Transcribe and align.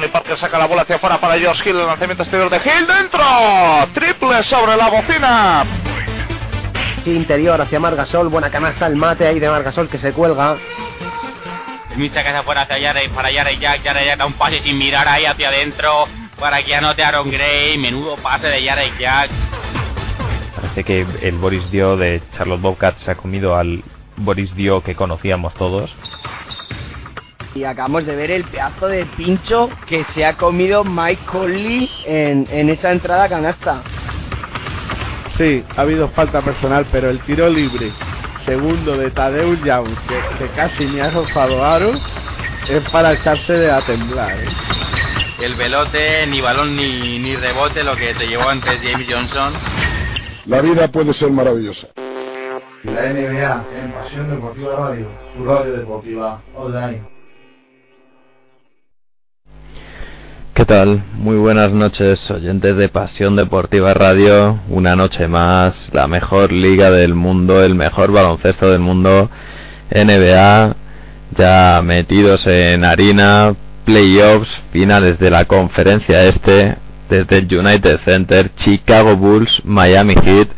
Tony 0.00 0.12
Parker 0.12 0.38
saca 0.38 0.56
la 0.56 0.66
bola 0.66 0.80
hacia 0.82 0.96
afuera 0.96 1.20
para 1.20 1.38
George 1.38 1.68
Hill. 1.68 1.76
El 1.76 1.86
lanzamiento 1.86 2.22
exterior 2.22 2.48
de 2.48 2.56
Hill 2.56 2.86
dentro. 2.86 3.22
Triple 3.92 4.42
sobre 4.44 4.74
la 4.74 4.88
bocina. 4.88 5.66
Interior 7.04 7.60
hacia 7.60 7.78
Margasol. 7.78 8.30
Buena 8.30 8.50
canasta 8.50 8.86
el 8.86 8.96
mate 8.96 9.26
ahí 9.26 9.38
de 9.38 9.50
Margasol 9.50 9.90
que 9.90 9.98
se 9.98 10.14
cuelga. 10.14 10.56
Smith 11.92 12.14
que 12.14 12.22
se 12.22 12.42
fuera 12.44 12.62
hacia 12.62 12.78
Yara 12.78 13.04
y 13.04 13.08
para 13.08 13.30
Yara 13.30 13.52
y 13.52 13.58
Jack. 13.58 13.82
Yara 13.82 14.02
ya 14.02 14.16
da 14.16 14.24
un 14.24 14.32
pase 14.32 14.62
sin 14.62 14.78
mirar 14.78 15.06
ahí 15.06 15.26
hacia 15.26 15.48
adentro. 15.48 16.06
Para 16.38 16.62
que 16.62 16.74
anote 16.74 17.04
Aaron 17.04 17.30
Gray. 17.30 17.76
Menudo 17.76 18.16
pase 18.16 18.46
de 18.46 18.62
Yara 18.64 18.86
y 18.86 18.92
Jack. 18.98 19.30
Parece 20.56 20.82
que 20.82 21.06
el 21.20 21.36
Boris 21.36 21.70
Dio 21.70 21.98
de 21.98 22.22
Charlotte 22.32 22.62
Bobcat 22.62 22.96
se 23.00 23.10
ha 23.10 23.16
comido 23.16 23.54
al 23.54 23.84
Boris 24.16 24.54
Dio 24.54 24.82
que 24.82 24.94
conocíamos 24.94 25.52
todos. 25.56 25.94
Y 27.54 27.64
acabamos 27.64 28.06
de 28.06 28.14
ver 28.14 28.30
el 28.30 28.44
pedazo 28.44 28.86
de 28.86 29.06
pincho 29.16 29.68
que 29.86 30.04
se 30.14 30.24
ha 30.24 30.36
comido 30.36 30.84
Mike 30.84 31.24
Conley 31.26 31.90
en, 32.06 32.46
en 32.50 32.70
esa 32.70 32.92
entrada 32.92 33.28
canasta. 33.28 33.82
Sí, 35.36 35.64
ha 35.76 35.80
habido 35.80 36.08
falta 36.10 36.42
personal, 36.42 36.86
pero 36.92 37.10
el 37.10 37.20
tiro 37.20 37.48
libre 37.48 37.92
segundo 38.50 38.96
de 38.96 39.10
Tadeusz 39.10 39.62
Young, 39.64 39.88
que, 40.08 40.38
que 40.38 40.50
casi 40.54 40.84
me 40.86 41.02
ha 41.02 41.10
rozado 41.10 41.64
Aro, 41.64 41.92
es 42.68 42.90
para 42.90 43.12
echarse 43.12 43.52
de 43.52 43.70
a 43.70 43.80
temblar. 43.82 44.32
¿eh? 44.32 44.48
El 45.40 45.54
velote, 45.54 46.26
ni 46.26 46.40
balón 46.40 46.76
ni, 46.76 47.18
ni 47.18 47.36
rebote, 47.36 47.82
lo 47.82 47.96
que 47.96 48.12
te 48.14 48.26
llevó 48.26 48.48
antes 48.48 48.80
James 48.82 49.06
Johnson. 49.08 49.54
La 50.46 50.60
vida 50.60 50.88
puede 50.88 51.14
ser 51.14 51.30
maravillosa. 51.30 51.88
La 52.84 53.12
NBA 53.12 53.64
en 53.76 53.92
Pasión 53.92 54.30
Deportiva 54.30 54.74
Radio, 54.76 55.06
tu 55.36 55.44
radio 55.44 55.72
deportiva 55.72 56.42
online. 56.54 57.19
¿Qué 60.60 60.66
tal? 60.66 61.02
Muy 61.14 61.36
buenas 61.36 61.72
noches, 61.72 62.30
oyentes 62.30 62.76
de 62.76 62.90
Pasión 62.90 63.34
Deportiva 63.34 63.94
Radio. 63.94 64.60
Una 64.68 64.94
noche 64.94 65.26
más, 65.26 65.88
la 65.94 66.06
mejor 66.06 66.52
liga 66.52 66.90
del 66.90 67.14
mundo, 67.14 67.64
el 67.64 67.74
mejor 67.74 68.12
baloncesto 68.12 68.70
del 68.70 68.80
mundo, 68.80 69.30
NBA, 69.90 70.76
ya 71.38 71.80
metidos 71.82 72.46
en 72.46 72.84
harina, 72.84 73.54
playoffs, 73.86 74.50
finales 74.70 75.18
de 75.18 75.30
la 75.30 75.46
conferencia 75.46 76.24
este, 76.24 76.76
desde 77.08 77.38
el 77.38 77.58
United 77.58 78.00
Center, 78.04 78.50
Chicago 78.56 79.16
Bulls, 79.16 79.62
Miami 79.64 80.14
Heat, 80.14 80.48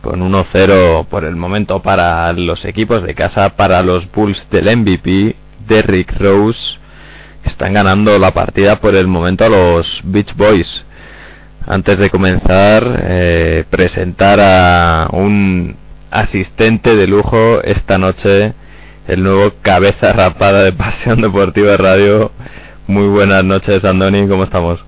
con 0.00 0.22
1-0 0.22 1.08
por 1.08 1.26
el 1.26 1.36
momento 1.36 1.82
para 1.82 2.32
los 2.32 2.64
equipos 2.64 3.02
de 3.02 3.14
casa, 3.14 3.50
para 3.50 3.82
los 3.82 4.10
Bulls 4.12 4.46
del 4.50 4.74
MVP, 4.74 5.36
Derrick 5.68 6.18
Rose 6.18 6.85
están 7.46 7.74
ganando 7.74 8.18
la 8.18 8.32
partida 8.32 8.80
por 8.80 8.94
el 8.94 9.06
momento 9.06 9.44
a 9.44 9.48
los 9.48 10.00
Beach 10.04 10.34
Boys. 10.36 10.84
Antes 11.66 11.98
de 11.98 12.10
comenzar, 12.10 13.02
eh, 13.04 13.64
presentar 13.70 14.38
a 14.40 15.08
un 15.12 15.76
asistente 16.10 16.94
de 16.94 17.06
lujo 17.06 17.62
esta 17.62 17.98
noche, 17.98 18.54
el 19.08 19.22
nuevo 19.22 19.52
cabeza 19.62 20.12
rapada 20.12 20.62
de 20.62 20.72
Pasión 20.72 21.20
Deportiva 21.20 21.76
Radio. 21.76 22.30
Muy 22.86 23.08
buenas 23.08 23.44
noches, 23.44 23.84
Andoni, 23.84 24.28
¿cómo 24.28 24.44
estamos? 24.44 24.84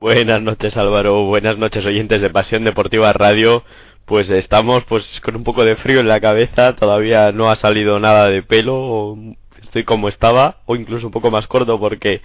Buenas 0.00 0.40
noches, 0.40 0.76
Álvaro. 0.78 1.24
Buenas 1.24 1.58
noches, 1.58 1.84
oyentes 1.84 2.22
de 2.22 2.30
Pasión 2.30 2.64
Deportiva 2.64 3.12
Radio. 3.12 3.64
Pues 4.06 4.30
estamos 4.30 4.84
pues 4.84 5.20
con 5.22 5.36
un 5.36 5.44
poco 5.44 5.64
de 5.64 5.76
frío 5.76 6.00
en 6.00 6.08
la 6.08 6.20
cabeza, 6.20 6.74
todavía 6.74 7.30
no 7.32 7.50
ha 7.50 7.56
salido 7.56 8.00
nada 8.00 8.28
de 8.28 8.42
pelo, 8.42 9.16
estoy 9.62 9.84
como 9.84 10.08
estaba, 10.08 10.58
o 10.66 10.76
incluso 10.76 11.06
un 11.06 11.12
poco 11.12 11.30
más 11.30 11.46
corto 11.46 11.78
porque 11.78 12.20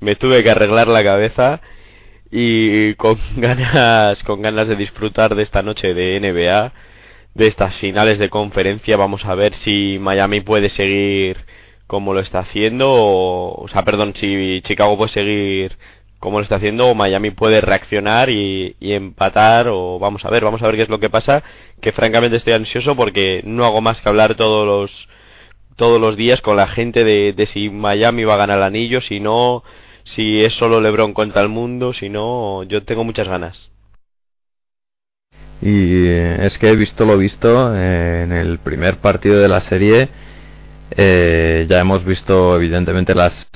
me 0.00 0.16
tuve 0.16 0.42
que 0.42 0.50
arreglar 0.50 0.88
la 0.88 1.04
cabeza 1.04 1.60
y 2.30 2.94
con 2.94 3.18
ganas, 3.36 4.22
con 4.24 4.42
ganas 4.42 4.68
de 4.68 4.76
disfrutar 4.76 5.34
de 5.34 5.42
esta 5.42 5.62
noche 5.62 5.94
de 5.94 6.20
NBA, 6.20 6.72
de 7.34 7.46
estas 7.46 7.74
finales 7.76 8.18
de 8.18 8.30
conferencia, 8.30 8.96
vamos 8.96 9.24
a 9.24 9.34
ver 9.34 9.54
si 9.54 9.98
Miami 10.00 10.40
puede 10.40 10.68
seguir 10.68 11.38
como 11.86 12.14
lo 12.14 12.20
está 12.20 12.40
haciendo, 12.40 12.88
o, 12.90 13.64
o 13.64 13.68
sea, 13.68 13.84
perdón, 13.84 14.14
si 14.14 14.60
Chicago 14.62 14.96
puede 14.96 15.10
seguir 15.10 15.76
como 16.20 16.38
lo 16.38 16.42
está 16.44 16.56
haciendo, 16.56 16.86
o 16.88 16.94
Miami 16.94 17.30
puede 17.30 17.60
reaccionar 17.60 18.30
y, 18.30 18.76
y, 18.78 18.92
empatar, 18.92 19.68
o 19.68 19.98
vamos 19.98 20.24
a 20.24 20.30
ver, 20.30 20.44
vamos 20.44 20.62
a 20.62 20.66
ver 20.66 20.76
qué 20.76 20.82
es 20.82 20.88
lo 20.88 21.00
que 21.00 21.10
pasa, 21.10 21.42
que 21.80 21.92
francamente 21.92 22.36
estoy 22.36 22.52
ansioso 22.52 22.94
porque 22.94 23.42
no 23.44 23.64
hago 23.64 23.80
más 23.80 24.00
que 24.00 24.08
hablar 24.08 24.36
todos 24.36 24.66
los 24.66 25.08
todos 25.80 25.98
los 25.98 26.14
días 26.14 26.42
con 26.42 26.58
la 26.58 26.66
gente 26.66 27.04
de, 27.04 27.46
si 27.46 27.70
Miami 27.70 28.24
va 28.24 28.34
a 28.34 28.36
ganar 28.36 28.58
el 28.58 28.64
anillo, 28.64 29.00
si 29.00 29.18
no, 29.18 29.64
si 30.04 30.44
es 30.44 30.52
solo 30.52 30.78
LeBron 30.78 31.14
contra 31.14 31.40
el 31.40 31.48
mundo, 31.48 31.94
si 31.94 32.10
no, 32.10 32.64
yo 32.64 32.82
tengo 32.82 33.02
muchas 33.02 33.26
ganas. 33.26 33.70
Y 35.62 36.06
es 36.06 36.58
que 36.58 36.68
he 36.68 36.76
visto 36.76 37.06
lo 37.06 37.16
visto 37.16 37.74
eh, 37.74 38.24
en 38.24 38.32
el 38.32 38.58
primer 38.58 38.98
partido 38.98 39.40
de 39.40 39.48
la 39.48 39.62
serie. 39.62 40.10
Eh, 40.90 41.64
ya 41.66 41.80
hemos 41.80 42.04
visto 42.04 42.56
evidentemente 42.56 43.14
las 43.14 43.48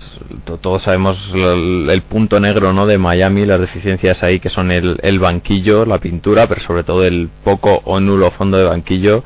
todos 0.63 0.85
sabemos 0.85 1.19
el, 1.35 1.91
el, 1.91 2.03
punto 2.03 2.39
negro 2.39 2.73
no 2.73 2.87
de 2.87 2.97
Miami 2.97 3.45
las 3.45 3.59
deficiencias 3.59 4.23
ahí 4.23 4.39
que 4.39 4.51
son 4.51 4.71
el, 4.71 5.01
el 5.03 5.19
banquillo 5.19 5.85
la 5.85 5.99
pintura 5.99 6.47
pero 6.47 6.61
sobre 6.61 6.85
todo 6.85 7.05
el 7.05 7.29
poco 7.43 7.83
o 7.87 7.99
nulo 7.99 8.31
fondo 8.31 8.57
de 8.57 8.63
banquillo 8.63 9.25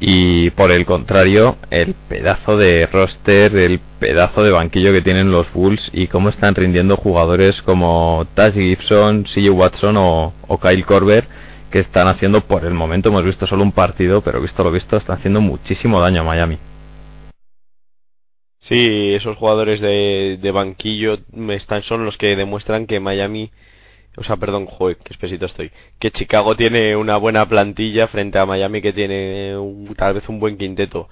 y 0.00 0.48
por 0.50 0.72
el 0.72 0.86
contrario 0.86 1.58
el 1.70 1.94
pedazo 2.08 2.56
de 2.56 2.86
roster 2.86 3.54
el 3.54 3.80
pedazo 4.00 4.42
de 4.42 4.50
banquillo 4.50 4.92
que 4.92 5.02
tienen 5.02 5.30
los 5.30 5.52
Bulls 5.52 5.90
y 5.92 6.06
cómo 6.06 6.30
están 6.30 6.54
rindiendo 6.54 6.96
jugadores 6.96 7.60
como 7.62 8.26
Taj 8.34 8.54
Gibson, 8.54 9.24
CJ 9.24 9.50
Watson 9.50 9.96
o, 9.98 10.32
Kyle 10.60 10.86
Korver 10.86 11.26
que 11.70 11.80
están 11.80 12.08
haciendo 12.08 12.40
por 12.40 12.64
el 12.64 12.72
momento 12.72 13.10
hemos 13.10 13.24
visto 13.24 13.46
solo 13.46 13.62
un 13.62 13.72
partido 13.72 14.22
pero 14.22 14.40
visto 14.40 14.64
lo 14.64 14.72
visto 14.72 14.96
están 14.96 15.18
haciendo 15.18 15.42
muchísimo 15.42 16.00
daño 16.00 16.22
a 16.22 16.24
Miami. 16.24 16.58
Sí, 18.60 19.14
esos 19.14 19.36
jugadores 19.36 19.80
de, 19.80 20.38
de 20.40 20.50
banquillo 20.50 21.18
están 21.50 21.82
son 21.82 22.04
los 22.04 22.16
que 22.16 22.36
demuestran 22.36 22.86
que 22.86 23.00
Miami 23.00 23.50
o 24.16 24.24
sea, 24.24 24.36
perdón, 24.36 24.66
joder, 24.66 24.96
qué 24.98 25.12
espesito 25.12 25.46
estoy. 25.46 25.70
Que 25.98 26.10
Chicago 26.10 26.56
tiene 26.56 26.96
una 26.96 27.16
buena 27.16 27.46
plantilla 27.48 28.08
frente 28.08 28.38
a 28.38 28.46
Miami 28.46 28.82
que 28.82 28.92
tiene 28.92 29.54
tal 29.96 30.14
vez 30.14 30.28
un 30.28 30.40
buen 30.40 30.56
quinteto. 30.56 31.08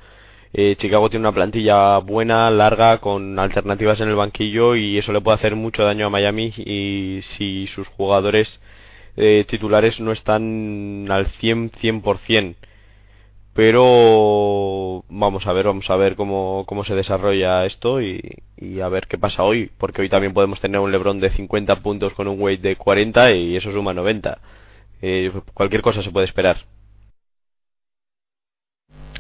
Eh, 0.53 0.77
Chicago 0.79 1.11
tiene 1.11 1.27
una 1.27 1.35
plantilla 1.35 1.99
buena, 1.99 2.51
larga, 2.51 2.99
con 2.99 3.39
alternativas 3.39 4.01
en 4.01 4.09
el 4.09 4.17
banquillo 4.17 4.77
y 4.77 4.99
eso 4.99 5.13
le 5.13 5.21
puede 5.21 5.37
hacer 5.37 5.55
mucho 5.57 5.85
daño 5.85 6.07
a 6.07 6.11
Miami 6.11 6.53
y 6.57 7.21
si 7.37 7.67
sus 7.69 7.87
jugadores 7.89 8.61
eh, 9.17 9.45
titulares 9.49 10.01
no 10.01 10.13
están 10.13 11.07
al 11.11 11.27
100, 11.27 11.73
100% 11.73 12.57
pero 13.59 15.03
vamos 15.09 15.45
a 15.49 15.53
ver, 15.53 15.67
vamos 15.67 15.91
a 15.91 15.97
ver 15.97 16.15
cómo, 16.15 16.63
cómo 16.65 16.85
se 16.85 16.95
desarrolla 16.95 17.67
esto 17.67 18.01
y, 18.01 18.23
y, 18.57 18.79
a 18.79 18.89
ver 18.89 19.09
qué 19.09 19.19
pasa 19.19 19.43
hoy, 19.43 19.69
porque 19.79 20.01
hoy 20.01 20.09
también 20.09 20.33
podemos 20.33 20.61
tener 20.61 20.81
un 20.81 20.93
LeBron 20.93 21.19
de 21.19 21.31
50 21.31 21.83
puntos 21.83 22.15
con 22.15 22.29
un 22.29 22.41
weight 22.41 22.61
de 22.61 22.77
40 22.77 23.33
y 23.33 23.57
eso 23.57 23.73
suma 23.73 23.93
90. 23.93 24.39
Eh, 25.03 25.33
cualquier 25.55 25.83
cosa 25.83 26.05
se 26.05 26.13
puede 26.13 26.27
esperar. 26.27 26.59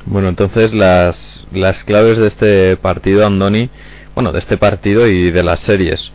Bueno, 0.06 0.28
entonces 0.28 0.72
las, 0.72 1.18
las 1.50 1.82
claves 1.82 2.16
de 2.16 2.28
este 2.28 2.76
partido, 2.76 3.26
Andoni, 3.26 3.70
bueno, 4.14 4.30
de 4.30 4.38
este 4.38 4.56
partido 4.56 5.08
y 5.08 5.32
de 5.32 5.42
las 5.42 5.58
series, 5.62 6.12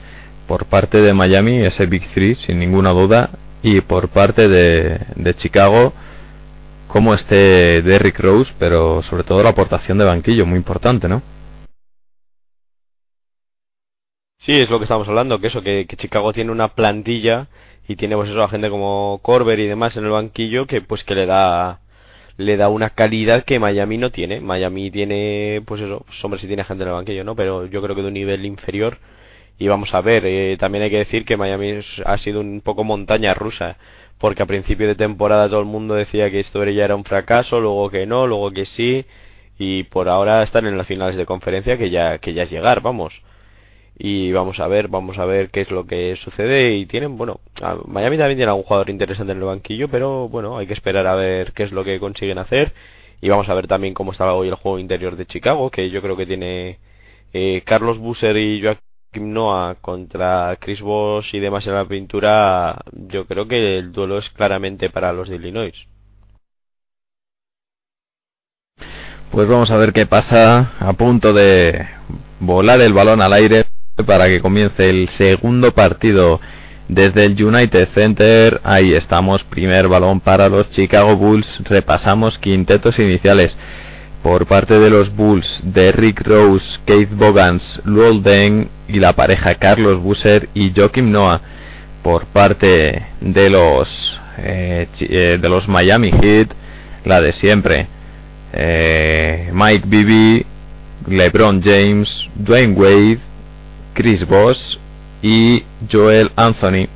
por 0.48 0.68
parte 0.68 1.02
de 1.02 1.14
Miami, 1.14 1.58
ese 1.58 1.88
Big 1.88 2.08
Three, 2.14 2.36
sin 2.36 2.58
ninguna 2.58 2.92
duda, 2.92 3.32
y 3.62 3.82
por 3.82 4.08
parte 4.08 4.48
de, 4.48 5.02
de 5.18 5.36
Chicago, 5.36 5.92
como 6.94 7.16
este 7.16 7.82
Derrick 7.82 8.20
Rose, 8.20 8.54
pero 8.60 9.02
sobre 9.02 9.24
todo 9.24 9.42
la 9.42 9.50
aportación 9.50 9.98
de 9.98 10.06
banquillo, 10.06 10.46
muy 10.46 10.58
importante, 10.58 11.10
¿no? 11.10 11.24
Sí, 14.38 14.52
es 14.52 14.70
lo 14.70 14.78
que 14.78 14.84
estamos 14.84 15.08
hablando, 15.08 15.40
que 15.40 15.48
eso, 15.48 15.64
que, 15.64 15.88
que, 15.88 15.98
Chicago 15.98 16.34
tiene 16.34 16.52
una 16.52 16.76
plantilla 16.76 17.48
y 17.88 17.96
tiene 17.96 18.16
pues 18.16 18.30
eso 18.30 18.44
a 18.44 18.48
gente 18.48 18.70
como 18.70 19.20
Corber 19.24 19.60
y 19.60 19.66
demás 19.66 19.98
en 19.98 20.04
el 20.04 20.12
banquillo 20.12 20.68
que 20.68 20.82
pues 20.82 21.04
que 21.04 21.16
le 21.16 21.26
da 21.26 21.80
le 22.38 22.58
da 22.58 22.70
una 22.70 22.92
calidad 22.92 23.44
que 23.44 23.58
Miami 23.60 23.98
no 23.98 24.12
tiene. 24.12 24.40
Miami 24.40 24.92
tiene, 24.92 25.64
pues 25.66 25.82
eso, 25.82 26.04
pues, 26.06 26.24
hombre, 26.24 26.40
sí 26.40 26.48
tiene 26.48 26.64
gente 26.64 26.84
en 26.84 26.90
el 26.90 26.96
banquillo, 26.96 27.24
¿no? 27.24 27.36
Pero 27.36 27.66
yo 27.68 27.82
creo 27.82 27.96
que 27.96 28.02
de 28.02 28.08
un 28.08 28.14
nivel 28.14 28.46
inferior. 28.46 28.98
Y 29.58 29.68
vamos 29.68 29.94
a 29.94 30.02
ver, 30.02 30.26
eh, 30.26 30.58
también 30.58 30.84
hay 30.84 30.90
que 30.90 30.98
decir 30.98 31.26
que 31.26 31.38
Miami 31.38 31.80
ha 32.06 32.18
sido 32.18 32.40
un 32.42 32.62
poco 32.62 32.84
montaña 32.84 33.34
rusa 33.34 33.78
porque 34.24 34.42
a 34.42 34.46
principio 34.46 34.88
de 34.88 34.96
temporada 34.96 35.50
todo 35.50 35.60
el 35.60 35.66
mundo 35.66 35.96
decía 35.96 36.32
que 36.32 36.40
esto 36.40 36.64
ya 36.64 36.86
era 36.86 36.96
un 36.96 37.04
fracaso, 37.04 37.60
luego 37.60 37.90
que 37.90 38.06
no, 38.06 38.26
luego 38.26 38.52
que 38.52 38.64
sí, 38.64 39.06
y 39.60 39.84
por 39.84 40.08
ahora 40.08 40.44
están 40.44 40.66
en 40.66 40.78
las 40.78 40.88
finales 40.88 41.18
de 41.18 41.26
conferencia 41.26 41.78
que 41.78 41.90
ya, 41.90 42.20
que 42.20 42.34
ya 42.34 42.44
es 42.44 42.50
llegar, 42.50 42.80
vamos. 42.80 43.22
Y 43.98 44.32
vamos 44.32 44.62
a 44.62 44.68
ver, 44.70 44.88
vamos 44.88 45.18
a 45.20 45.26
ver 45.26 45.50
qué 45.50 45.60
es 45.60 45.72
lo 45.72 45.86
que 45.86 46.16
sucede 46.16 46.74
y 46.76 46.86
tienen, 46.86 47.18
bueno, 47.18 47.42
Miami 47.86 48.18
también 48.18 48.38
tiene 48.38 48.50
algún 48.50 48.64
jugador 48.64 48.90
interesante 48.90 49.34
en 49.34 49.40
el 49.40 49.44
banquillo, 49.44 49.90
pero 49.90 50.30
bueno, 50.30 50.58
hay 50.58 50.68
que 50.68 50.74
esperar 50.74 51.06
a 51.06 51.16
ver 51.16 51.52
qué 51.52 51.64
es 51.64 51.74
lo 51.74 51.84
que 51.84 52.00
consiguen 52.00 52.38
hacer 52.38 52.72
y 53.22 53.28
vamos 53.28 53.50
a 53.50 53.54
ver 53.54 53.68
también 53.68 53.94
cómo 53.94 54.14
está 54.14 54.34
hoy 54.34 54.48
el 54.48 54.56
juego 54.56 54.80
interior 54.80 55.18
de 55.18 55.26
Chicago, 55.26 55.70
que 55.70 55.90
yo 55.90 56.02
creo 56.02 56.16
que 56.16 56.26
tiene 56.26 56.80
eh, 57.34 57.62
Carlos 57.66 57.98
Busser 58.00 58.38
y 58.38 58.62
Joaquín 58.62 58.93
Noah 59.20 59.76
contra 59.82 60.56
Chris 60.60 60.82
Bosh 60.82 61.36
y 61.36 61.40
demás 61.40 61.66
en 61.68 61.74
la 61.74 61.86
pintura, 61.86 62.82
yo 62.92 63.26
creo 63.26 63.48
que 63.48 63.78
el 63.78 63.92
duelo 63.92 64.18
es 64.20 64.30
claramente 64.30 64.90
para 64.90 65.14
los 65.14 65.30
de 65.30 65.36
Illinois. 65.36 65.88
Pues 69.32 69.48
vamos 69.48 69.72
a 69.72 69.78
ver 69.78 69.94
qué 69.94 70.06
pasa 70.06 70.74
a 70.80 70.94
punto 70.94 71.34
de 71.34 71.88
volar 72.40 72.82
el 72.82 72.94
balón 72.94 73.22
al 73.22 73.34
aire 73.34 73.66
para 74.06 74.28
que 74.28 74.42
comience 74.42 74.90
el 74.90 75.10
segundo 75.10 75.72
partido 75.74 76.40
desde 76.88 77.26
el 77.26 77.44
United 77.44 77.90
Center. 77.94 78.62
Ahí 78.64 78.94
estamos, 78.94 79.44
primer 79.46 79.88
balón 79.88 80.20
para 80.20 80.50
los 80.50 80.70
Chicago 80.72 81.16
Bulls. 81.16 81.48
Repasamos 81.64 82.38
quintetos 82.38 83.00
iniciales 83.00 83.58
por 84.24 84.48
parte 84.48 84.80
de 84.80 84.90
los 84.90 85.14
Bulls, 85.14 85.60
Derrick 85.64 86.22
Rose, 86.22 86.80
Keith 86.86 87.12
Bogans, 87.12 87.82
Lulden 87.84 88.70
y 88.88 89.00
la 89.00 89.14
pareja 89.14 89.56
Carlos 89.56 90.02
Busser 90.02 90.48
y 90.54 90.72
Joakim 90.74 91.12
Noah. 91.12 91.42
Por 92.02 92.26
parte 92.28 93.06
de 93.20 93.50
los 93.50 94.20
eh, 94.38 94.88
eh, 95.00 95.38
de 95.42 95.50
los 95.50 95.68
Miami 95.68 96.12
Heat, 96.12 96.50
la 97.04 97.22
de 97.22 97.34
siempre. 97.34 97.88
Eh, 98.54 99.52
Mike 99.54 99.86
Bibby, 99.88 100.46
LeBron 101.08 101.62
James, 101.62 102.30
Dwayne 102.36 102.74
Wade, 102.76 103.20
Chris 103.94 104.26
Bosh 104.26 104.78
y 105.22 105.64
Joel 105.92 106.32
Anthony. 106.36 106.88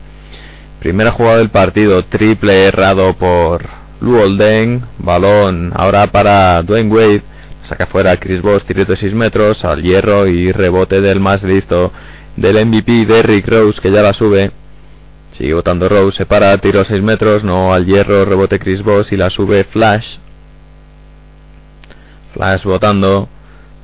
Primera 0.79 1.11
jugada 1.11 1.37
del 1.37 1.49
partido, 1.49 2.05
triple 2.05 2.65
errado 2.65 3.13
por 3.15 3.76
Luolden, 3.99 4.83
balón 4.99 5.71
ahora 5.75 6.07
para 6.07 6.61
Dwayne 6.63 6.93
Wade, 6.93 7.23
saca 7.67 7.87
fuera 7.87 8.17
Chris 8.17 8.41
Bosh, 8.41 8.63
tiro 8.63 8.85
de 8.85 8.95
6 8.95 9.13
metros, 9.13 9.63
al 9.65 9.81
hierro 9.81 10.27
y 10.27 10.51
rebote 10.51 11.01
del 11.01 11.19
más 11.19 11.43
listo 11.43 11.91
del 12.35 12.65
MVP 12.65 13.05
de 13.05 13.23
Rick 13.23 13.47
Rose 13.47 13.81
que 13.81 13.91
ya 13.91 14.01
la 14.01 14.13
sube. 14.13 14.51
Sigue 15.37 15.53
votando 15.53 15.89
Rose, 15.89 16.17
se 16.17 16.25
para, 16.25 16.57
tiro 16.59 16.85
6 16.85 17.01
metros, 17.01 17.43
no 17.43 17.73
al 17.73 17.85
hierro, 17.85 18.25
rebote 18.25 18.59
Chris 18.59 18.83
Bosh 18.83 19.07
y 19.11 19.17
la 19.17 19.29
sube 19.29 19.63
Flash. 19.65 20.17
Flash 22.33 22.63
votando. 22.63 23.29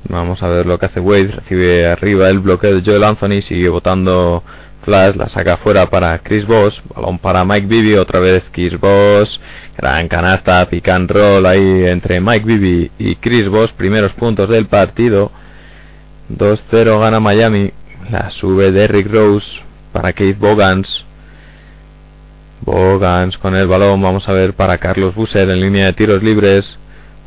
Vamos 0.08 0.42
a 0.42 0.48
ver 0.48 0.66
lo 0.66 0.78
que 0.78 0.86
hace 0.86 1.00
Wade. 1.00 1.28
Recibe 1.28 1.86
arriba 1.86 2.28
el 2.28 2.38
bloqueo 2.38 2.74
de 2.74 2.82
Joel 2.84 3.04
Anthony. 3.04 3.40
Sigue 3.42 3.68
votando 3.68 4.42
Flash. 4.84 5.16
La 5.16 5.28
saca 5.28 5.56
fuera 5.56 5.90
para 5.90 6.18
Chris 6.20 6.46
Boss. 6.46 6.80
Balón 6.94 7.18
para 7.18 7.44
Mike 7.44 7.66
Bibby. 7.66 7.94
Otra 7.94 8.20
vez 8.20 8.44
Chris 8.52 8.78
Boss. 8.78 9.40
Gran 9.76 10.08
canasta. 10.08 10.64
Pick 10.68 10.86
roll 11.08 11.46
ahí 11.46 11.86
entre 11.86 12.20
Mike 12.20 12.44
Bibby 12.46 12.90
y 12.98 13.16
Chris 13.16 13.48
Boss. 13.48 13.72
Primeros 13.72 14.12
puntos 14.12 14.48
del 14.48 14.66
partido. 14.66 15.32
2-0 16.30 17.00
gana 17.00 17.20
Miami. 17.20 17.72
La 18.10 18.30
sube 18.30 18.70
Derrick 18.70 19.10
Rose 19.10 19.46
para 19.92 20.12
Keith 20.12 20.38
Bogans. 20.38 21.04
Bogans 22.60 23.36
con 23.38 23.54
el 23.56 23.66
balón. 23.66 24.00
Vamos 24.02 24.28
a 24.28 24.32
ver 24.32 24.54
para 24.54 24.78
Carlos 24.78 25.14
Busser 25.14 25.48
en 25.50 25.60
línea 25.60 25.86
de 25.86 25.92
tiros 25.94 26.22
libres. 26.22 26.78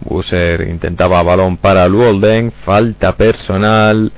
Busser 0.02 0.62
intentaba 0.62 1.24
balón 1.24 1.58
para 1.58 1.88
Luolden, 1.88 2.52
falta 2.64 3.18
personal 3.18 4.12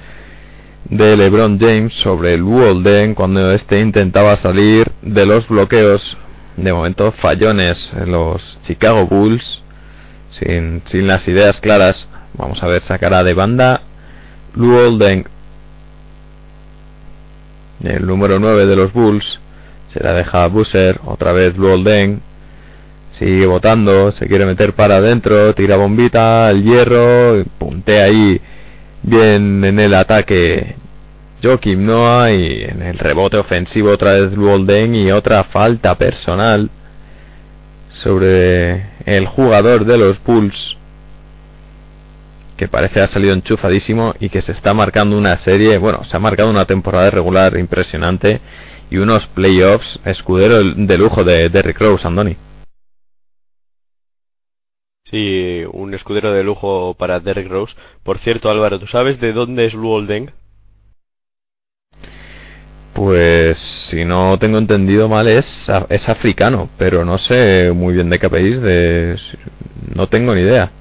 de 0.90 1.16
LeBron 1.16 1.60
James 1.60 1.94
sobre 1.94 2.38
Luolden 2.38 3.16
cuando 3.16 3.52
este 3.52 3.80
intentaba 3.80 4.38
salir 4.38 4.92
de 5.02 5.26
los 5.26 5.48
bloqueos. 5.48 6.18
De 6.58 6.74
momento 6.74 7.12
fallones 7.14 7.92
en 7.96 8.12
los 8.12 8.60
Chicago 8.66 9.08
Bulls 9.08 9.62
sin, 10.32 10.82
sin 10.86 11.08
las 11.08 11.28
ideas 11.28 11.60
claras. 11.62 12.08
Vamos 12.34 12.62
a 12.64 12.68
ver, 12.68 12.82
sacará 12.84 13.24
de 13.24 13.34
banda 13.34 13.82
Luolden. 14.56 15.26
El 17.84 18.06
número 18.06 18.40
9 18.40 18.66
de 18.66 18.76
los 18.76 18.92
Bulls 18.92 19.40
se 19.88 20.04
la 20.04 20.14
deja 20.14 20.46
Busser, 20.48 21.00
otra 21.06 21.32
vez 21.32 21.56
Luolden 21.58 22.22
Sigue 23.12 23.48
botando, 23.48 24.12
se 24.14 24.28
quiere 24.28 24.46
meter 24.46 24.74
para 24.74 24.98
adentro, 24.98 25.54
tira 25.56 25.76
bombita, 25.78 26.48
al 26.48 26.64
hierro, 26.64 27.44
puntea 27.58 28.06
ahí 28.06 28.40
bien 29.04 29.64
en 29.64 29.80
el 29.80 29.94
ataque 29.94 30.76
Joakim 31.42 31.86
Noah 31.86 32.32
y 32.32 32.64
en 32.64 32.82
el 32.82 32.98
rebote 32.98 33.38
ofensivo 33.38 33.92
otra 33.92 34.14
vez 34.14 34.34
Luolden 34.34 34.96
y 34.96 35.12
otra 35.12 35.46
falta 35.46 35.96
personal 35.96 36.70
sobre 37.90 38.86
el 39.06 39.26
jugador 39.28 39.86
de 39.86 39.98
los 39.98 40.22
Bulls 40.24 40.78
que 42.58 42.68
parece 42.68 43.00
ha 43.00 43.08
salido 43.08 43.34
enchufadísimo 43.34 44.14
y 44.20 44.28
que 44.30 44.42
se 44.42 44.52
está 44.52 44.74
marcando 44.74 45.18
una 45.18 45.38
serie, 45.38 45.78
bueno, 45.78 46.04
se 46.04 46.18
ha 46.18 46.20
marcado 46.20 46.50
una 46.50 46.66
temporada 46.66 47.10
regular 47.10 47.58
impresionante 47.58 48.42
y 48.92 48.98
unos 48.98 49.26
playoffs 49.28 50.00
escudero 50.04 50.62
de 50.62 50.98
lujo 50.98 51.24
de 51.24 51.48
Derrick 51.48 51.80
Rose, 51.80 52.06
Andoni. 52.06 52.36
Sí, 55.10 55.64
un 55.72 55.96
escudero 55.96 56.32
de 56.34 56.44
lujo 56.44 56.94
para 56.94 57.20
Derek 57.20 57.48
Rose. 57.48 57.76
Por 58.04 58.20
cierto, 58.20 58.50
Álvaro, 58.50 58.80
¿tú 58.80 58.86
sabes 58.86 59.20
de 59.20 59.34
dónde 59.34 59.66
es 59.66 59.74
Luol 59.74 60.06
Deng? 60.06 60.32
Pues 62.94 63.58
si 63.90 64.06
no 64.06 64.38
tengo 64.38 64.60
entendido 64.60 65.08
mal 65.10 65.28
es, 65.28 65.68
es 65.90 66.10
africano, 66.10 66.70
pero 66.78 67.06
no 67.06 67.18
sé 67.18 67.72
muy 67.74 67.96
bien 67.96 68.10
de 68.10 68.20
qué 68.20 68.30
país, 68.30 68.62
de 68.62 69.18
no 69.96 70.08
tengo 70.08 70.36
ni 70.36 70.42
idea. 70.42 70.72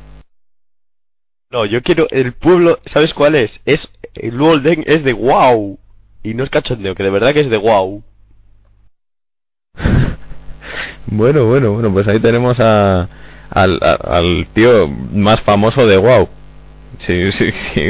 No, 1.51 1.65
yo 1.65 1.83
quiero 1.83 2.07
el 2.11 2.33
pueblo, 2.33 2.81
¿sabes 2.85 3.15
cuál 3.15 3.35
es? 3.35 3.63
Es 3.65 3.89
Luol 4.23 4.63
Deng 4.63 4.85
es 4.87 5.05
de 5.05 5.15
wow. 5.15 5.79
Y 6.23 6.35
no 6.35 6.45
es 6.45 6.51
cachondeo, 6.51 6.95
que 6.95 7.03
de 7.03 7.11
verdad 7.11 7.33
que 7.33 7.41
es 7.41 7.49
de 7.49 7.57
wow. 7.57 8.03
bueno, 11.07 11.47
bueno, 11.47 11.73
bueno, 11.73 11.91
pues 11.93 12.07
ahí 12.09 12.21
tenemos 12.21 12.59
a 12.61 13.09
al, 13.51 13.79
al 13.83 14.47
tío 14.53 14.89
más 14.89 15.41
famoso 15.43 15.87
de 15.87 15.97
WoW. 15.99 16.29
Sí, 17.01 17.33
sí, 17.33 17.51
sí, 17.53 17.81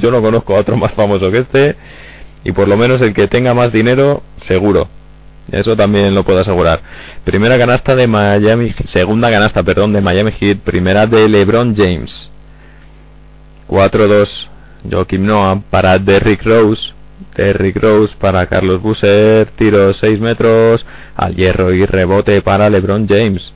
yo 0.00 0.10
no 0.10 0.22
conozco 0.22 0.54
a 0.54 0.60
otro 0.60 0.76
más 0.76 0.92
famoso 0.92 1.30
que 1.30 1.38
este 1.38 1.76
y 2.44 2.52
por 2.52 2.68
lo 2.68 2.76
menos 2.76 3.00
el 3.00 3.14
que 3.14 3.28
tenga 3.28 3.54
más 3.54 3.72
dinero, 3.72 4.22
seguro. 4.42 4.88
Eso 5.50 5.76
también 5.76 6.14
lo 6.14 6.24
puedo 6.24 6.40
asegurar. 6.40 6.80
Primera 7.24 7.58
canasta 7.58 7.94
de 7.96 8.06
Miami, 8.06 8.74
segunda 8.86 9.30
canasta, 9.30 9.62
perdón, 9.62 9.92
de 9.92 10.00
Miami 10.00 10.32
Heat, 10.32 10.58
primera 10.58 11.06
de 11.06 11.28
LeBron 11.28 11.74
James. 11.76 12.30
4-2, 13.68 14.48
Joakim 14.90 15.24
Noah 15.24 15.60
para 15.70 15.98
Derrick 15.98 16.44
Rose. 16.44 16.92
Derrick 17.36 17.76
Rose 17.76 18.14
para 18.18 18.46
Carlos 18.46 18.82
Busser, 18.82 19.48
tiro 19.56 19.94
6 19.94 20.20
metros, 20.20 20.84
al 21.14 21.36
hierro 21.36 21.72
y 21.72 21.86
rebote 21.86 22.42
para 22.42 22.68
LeBron 22.68 23.06
James. 23.08 23.52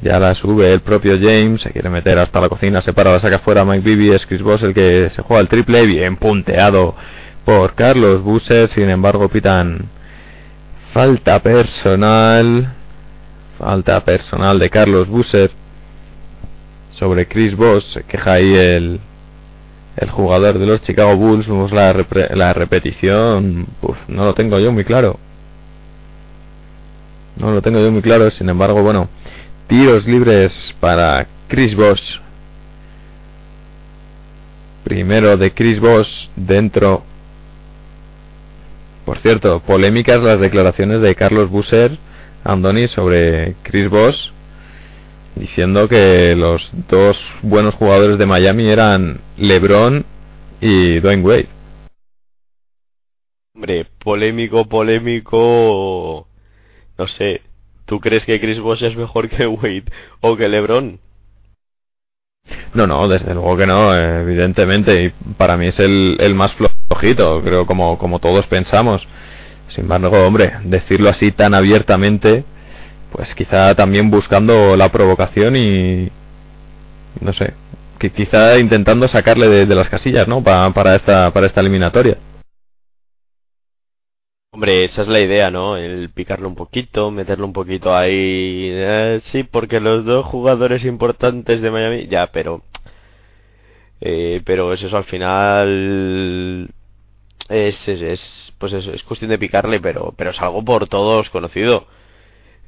Ya 0.00 0.20
la 0.20 0.34
sube 0.34 0.72
el 0.72 0.80
propio 0.80 1.18
James, 1.20 1.60
se 1.60 1.70
quiere 1.70 1.90
meter 1.90 2.18
hasta 2.18 2.40
la 2.40 2.48
cocina, 2.48 2.80
se 2.80 2.92
para, 2.92 3.12
la 3.12 3.20
saca 3.20 3.40
fuera 3.40 3.64
Mike 3.64 3.84
Bibby, 3.84 4.10
es 4.10 4.24
Chris 4.26 4.42
Boss 4.42 4.62
el 4.62 4.72
que 4.72 5.10
se 5.10 5.22
juega 5.22 5.40
el 5.40 5.48
triple, 5.48 5.86
bien 5.86 6.16
punteado 6.16 6.94
por 7.44 7.74
Carlos 7.74 8.22
Busser, 8.22 8.68
sin 8.68 8.90
embargo 8.90 9.28
pitan 9.28 9.86
falta 10.92 11.40
personal, 11.40 12.74
falta 13.58 14.04
personal 14.04 14.58
de 14.60 14.70
Carlos 14.70 15.08
Busser 15.08 15.50
sobre 16.90 17.26
Chris 17.26 17.56
Boss, 17.56 17.84
se 17.92 18.04
queja 18.04 18.34
ahí 18.34 18.54
el, 18.54 19.00
el 19.96 20.10
jugador 20.10 20.58
de 20.58 20.66
los 20.66 20.82
Chicago 20.82 21.16
Bulls, 21.16 21.48
vemos 21.48 21.72
la, 21.72 21.92
la 22.34 22.52
repetición, 22.52 23.66
no 24.06 24.24
lo 24.24 24.34
tengo 24.34 24.60
yo 24.60 24.70
muy 24.70 24.84
claro. 24.84 25.18
No 27.36 27.52
lo 27.52 27.62
tengo 27.62 27.78
yo 27.78 27.92
muy 27.92 28.02
claro, 28.02 28.30
sin 28.30 28.48
embargo, 28.48 28.82
bueno, 28.82 29.08
Tiros 29.68 30.06
libres 30.06 30.74
para 30.80 31.26
Chris 31.46 31.76
Bosh. 31.76 32.20
Primero 34.82 35.36
de 35.36 35.52
Chris 35.52 35.78
Bosh 35.78 36.30
dentro. 36.36 37.02
Por 39.04 39.18
cierto, 39.18 39.60
polémicas 39.60 40.22
las 40.22 40.40
declaraciones 40.40 41.02
de 41.02 41.14
Carlos 41.14 41.50
Busser, 41.50 41.98
Andoni, 42.44 42.88
sobre 42.88 43.56
Chris 43.62 43.90
Bosh, 43.90 44.30
diciendo 45.34 45.86
que 45.86 46.34
los 46.34 46.70
dos 46.88 47.20
buenos 47.42 47.74
jugadores 47.74 48.16
de 48.16 48.24
Miami 48.24 48.70
eran 48.70 49.20
LeBron 49.36 50.06
y 50.62 50.98
Dwayne 51.00 51.22
Wade. 51.22 51.48
Hombre, 53.54 53.86
polémico, 53.98 54.66
polémico. 54.66 56.26
No 56.96 57.06
sé, 57.06 57.42
¿Tú 57.88 58.00
crees 58.00 58.26
que 58.26 58.38
Chris 58.38 58.60
Bosh 58.60 58.84
es 58.84 58.94
mejor 58.96 59.30
que 59.30 59.46
Wade 59.46 59.84
o 60.20 60.36
que 60.36 60.46
LeBron? 60.46 61.00
No, 62.74 62.86
no, 62.86 63.08
desde 63.08 63.32
luego 63.32 63.56
que 63.56 63.66
no, 63.66 63.96
evidentemente. 63.96 65.04
Y 65.04 65.08
para 65.38 65.56
mí 65.56 65.68
es 65.68 65.78
el, 65.78 66.34
más 66.34 66.52
flojito, 66.52 67.42
creo, 67.42 67.64
como, 67.64 67.96
como 67.96 68.18
todos 68.18 68.46
pensamos. 68.46 69.08
Sin 69.68 69.84
embargo, 69.84 70.26
hombre, 70.26 70.52
decirlo 70.64 71.08
así 71.08 71.32
tan 71.32 71.54
abiertamente, 71.54 72.44
pues 73.10 73.34
quizá 73.34 73.74
también 73.74 74.10
buscando 74.10 74.76
la 74.76 74.90
provocación 74.92 75.56
y. 75.56 76.10
No 77.22 77.32
sé, 77.32 77.54
que 77.98 78.10
quizá 78.10 78.58
intentando 78.58 79.08
sacarle 79.08 79.48
de, 79.64 79.74
las 79.74 79.88
casillas, 79.88 80.28
¿no? 80.28 80.42
para, 80.42 80.94
esta, 80.94 81.32
para 81.32 81.46
esta 81.46 81.62
eliminatoria. 81.62 82.18
Hombre, 84.50 84.84
esa 84.84 85.02
es 85.02 85.08
la 85.08 85.20
idea, 85.20 85.50
¿no? 85.50 85.76
El 85.76 86.10
picarlo 86.10 86.48
un 86.48 86.54
poquito, 86.54 87.10
meterlo 87.10 87.46
un 87.46 87.52
poquito 87.52 87.94
ahí. 87.94 88.68
Eh, 88.72 89.20
sí, 89.26 89.42
porque 89.44 89.78
los 89.80 90.04
dos 90.04 90.24
jugadores 90.26 90.84
importantes 90.84 91.60
de 91.60 91.70
Miami. 91.70 92.06
Ya, 92.08 92.28
pero. 92.32 92.62
Eh, 94.00 94.42
pero 94.44 94.72
es 94.72 94.82
eso, 94.82 94.96
al 94.96 95.04
final. 95.04 96.70
Es, 97.48 97.88
es, 97.88 98.00
es 98.02 98.52
pues 98.58 98.72
es, 98.72 98.86
es, 98.86 99.02
cuestión 99.04 99.30
de 99.30 99.38
picarle, 99.38 99.80
pero, 99.80 100.12
pero 100.16 100.30
es 100.30 100.40
algo 100.40 100.64
por 100.64 100.88
todos 100.88 101.30
conocido. 101.30 101.86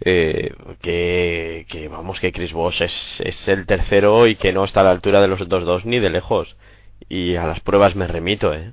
Eh, 0.03 0.55
que, 0.83 1.67
que 1.69 1.89
vamos, 1.89 2.21
que 2.21 2.33
Chris 2.33 2.53
Bosh 2.53 2.83
es, 2.83 3.21
es 3.23 3.49
el 3.49 3.67
tercero 3.67 4.27
y 4.27 4.37
que 4.37 4.53
no 4.53 4.65
está 4.65 4.81
a 4.81 4.85
la 4.85 4.91
altura 4.93 5.21
de 5.21 5.29
los 5.29 5.41
otros 5.43 5.65
dos 5.65 5.85
ni 5.87 5.99
de 6.01 6.11
lejos. 6.11 6.57
Y 7.09 7.37
a 7.37 7.47
las 7.47 7.61
pruebas 7.61 7.97
me 7.97 8.07
remito, 8.07 8.55
¿eh? 8.55 8.73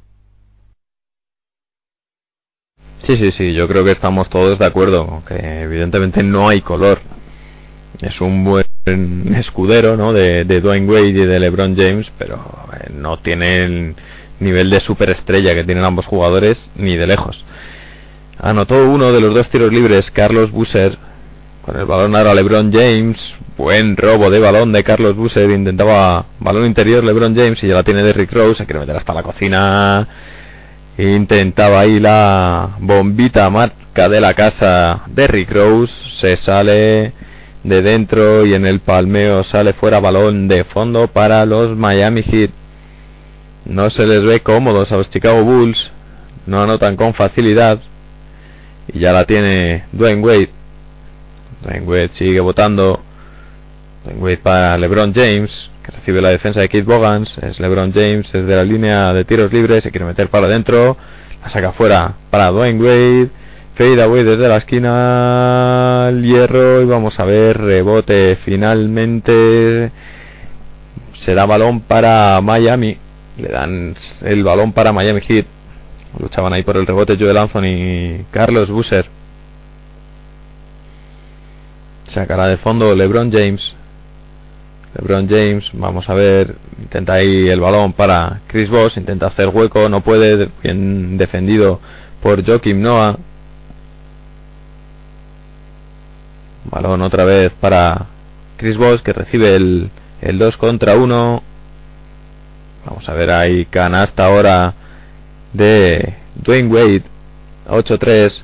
Sí, 3.06 3.16
sí, 3.18 3.32
sí, 3.32 3.54
yo 3.54 3.68
creo 3.68 3.86
que 3.86 3.92
estamos 3.92 4.30
todos 4.30 4.60
de 4.60 4.66
acuerdo, 4.66 5.24
que 5.28 5.62
evidentemente 5.62 6.24
no 6.24 6.50
hay 6.50 6.62
color. 6.62 7.00
Es 8.02 8.20
un 8.22 8.44
buen 8.44 8.66
escudero, 9.36 9.96
¿no? 9.96 10.14
De, 10.14 10.44
de 10.46 10.62
Dwayne 10.62 10.88
Wade 10.88 11.08
y 11.08 11.14
de 11.26 11.40
LeBron 11.40 11.76
James, 11.76 12.12
pero 12.18 12.36
eh, 12.74 12.92
no 12.94 13.18
tiene 13.18 13.64
el 13.64 13.96
nivel 14.40 14.70
de 14.70 14.80
superestrella 14.80 15.56
que 15.56 15.64
tienen 15.64 15.84
ambos 15.84 16.06
jugadores 16.06 16.70
ni 16.76 16.96
de 16.96 17.08
lejos. 17.08 17.44
Anotó 18.40 18.86
uno 18.88 19.12
de 19.12 19.22
los 19.22 19.34
dos 19.34 19.50
tiros 19.50 19.72
libres 19.72 20.12
Carlos 20.12 20.52
Busser 20.52 20.98
con 21.68 21.78
el 21.78 21.86
balón 21.86 22.16
ahora 22.16 22.34
LeBron 22.34 22.72
James. 22.72 23.18
Buen 23.58 23.98
robo 23.98 24.30
de 24.30 24.40
balón 24.40 24.72
de 24.72 24.84
Carlos 24.84 25.16
Busser. 25.16 25.50
Intentaba 25.50 26.26
balón 26.40 26.66
interior 26.66 27.04
LeBron 27.04 27.36
James 27.36 27.64
y 27.64 27.68
ya 27.68 27.74
la 27.74 27.84
tiene 27.84 28.04
Derrick 28.04 28.32
Rose. 28.32 28.60
Se 28.60 28.66
quiere 28.66 28.80
meter 28.80 28.96
hasta 28.96 29.14
la 29.14 29.24
cocina 29.24 30.08
Intentaba 30.98 31.82
ahí 31.82 32.00
la 32.00 32.78
bombita 32.80 33.48
marca 33.52 34.10
de 34.10 34.20
la 34.20 34.34
casa 34.34 35.04
de 35.06 35.28
Rick 35.28 35.52
Rose. 35.52 35.94
Se 36.20 36.38
sale 36.38 37.14
de 37.64 37.82
dentro 37.84 38.48
y 38.48 38.56
en 38.56 38.66
el 38.66 38.80
palmeo 38.80 39.44
sale 39.44 39.74
fuera 39.74 40.00
balón 40.00 40.48
de 40.48 40.64
fondo 40.64 41.08
para 41.08 41.46
los 41.46 41.78
Miami 41.78 42.24
Heat. 42.24 42.50
No 43.66 43.92
se 43.92 44.08
les 44.08 44.24
ve 44.24 44.40
cómodos 44.40 44.92
a 44.92 44.98
los 44.98 45.10
Chicago 45.12 45.44
Bulls. 45.44 45.92
No 46.48 46.64
anotan 46.64 46.96
con 46.96 47.14
facilidad. 47.14 47.80
Y 48.92 49.00
ya 49.00 49.14
la 49.14 49.26
tiene 49.26 49.84
Dwayne 49.92 50.24
Wade. 50.24 50.50
Dwayne 51.62 51.86
Wade 51.86 52.10
sigue 52.14 52.40
votando. 52.40 53.02
Dwayne 54.04 54.22
Wade 54.24 54.38
para 54.38 54.78
LeBron 54.80 55.14
James 55.14 55.70
recibe 55.88 56.22
la 56.22 56.30
defensa 56.30 56.60
de 56.60 56.70
Keith 56.70 56.86
Bogans, 56.86 57.38
es 57.42 57.60
LeBron 57.60 57.94
James 57.94 58.32
desde 58.32 58.56
la 58.56 58.64
línea 58.64 59.14
de 59.14 59.26
tiros 59.26 59.52
libres, 59.52 59.84
se 59.84 59.92
quiere 59.92 60.06
meter 60.06 60.30
para 60.30 60.48
adentro, 60.48 60.98
la 61.42 61.50
saca 61.50 61.72
fuera 61.74 62.14
para 62.30 62.52
Dwayne 62.52 62.82
Wade, 62.82 63.30
fade 63.76 64.02
away 64.02 64.24
desde 64.24 64.48
la 64.48 64.58
esquina, 64.58 66.12
hierro 66.22 66.82
y 66.82 66.86
vamos 66.86 67.20
a 67.20 67.26
ver, 67.26 67.58
rebote 67.60 68.38
finalmente, 68.44 69.92
será 71.20 71.46
balón 71.46 71.82
para 71.82 72.42
Miami, 72.42 72.98
le 73.38 73.48
dan 73.48 73.96
el 74.22 74.44
balón 74.44 74.74
para 74.74 74.92
Miami 74.92 75.22
Heat, 75.22 75.46
luchaban 76.20 76.54
ahí 76.54 76.64
por 76.64 76.78
el 76.78 76.86
rebote 76.86 77.18
Joel 77.20 77.38
Anthony 77.38 77.66
y 77.66 78.26
Carlos 78.32 78.70
Busser. 78.70 79.06
Sacará 82.08 82.48
de 82.48 82.58
fondo 82.58 82.96
LeBron 82.96 83.32
James. 83.32 83.77
LeBron 84.98 85.30
James, 85.30 85.70
vamos 85.74 86.10
a 86.10 86.16
ver, 86.16 86.56
intenta 86.80 87.14
ahí 87.14 87.48
el 87.50 87.60
balón 87.60 87.94
para 87.94 88.42
Chris 88.48 88.68
Bosh, 88.70 88.98
intenta 88.98 89.28
hacer 89.28 89.50
hueco, 89.50 89.90
no 89.90 90.02
puede, 90.02 90.50
bien 90.64 91.18
defendido 91.18 91.80
por 92.22 92.44
Joakim 92.44 92.82
Noah. 92.82 93.18
Balón 96.72 97.02
otra 97.04 97.26
vez 97.26 97.54
para 97.60 98.08
Chris 98.58 98.76
Bosh 98.76 99.02
que 99.02 99.14
recibe 99.14 99.56
el, 99.56 99.92
el 100.22 100.40
2 100.40 100.58
contra 100.58 100.96
1. 100.96 101.44
Vamos 102.86 103.08
a 103.08 103.14
ver 103.14 103.30
ahí 103.30 103.66
canasta 103.66 104.26
ahora 104.26 104.74
de 105.54 106.16
Dwayne 106.36 106.70
Wade 106.70 107.04
8-3 107.68 108.44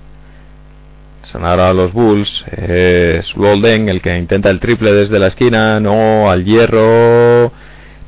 son 1.24 1.46
ahora 1.46 1.74
los 1.74 1.94
Bulls. 1.94 2.46
Es 2.52 3.34
Golden 3.34 3.90
el 3.90 4.02
que 4.02 4.18
intenta 4.18 4.50
el 4.50 4.60
triple 4.60 4.94
desde 4.94 5.20
la 5.20 5.28
esquina. 5.28 5.80
No, 5.80 6.30
al 6.30 6.44
hierro. 6.44 7.52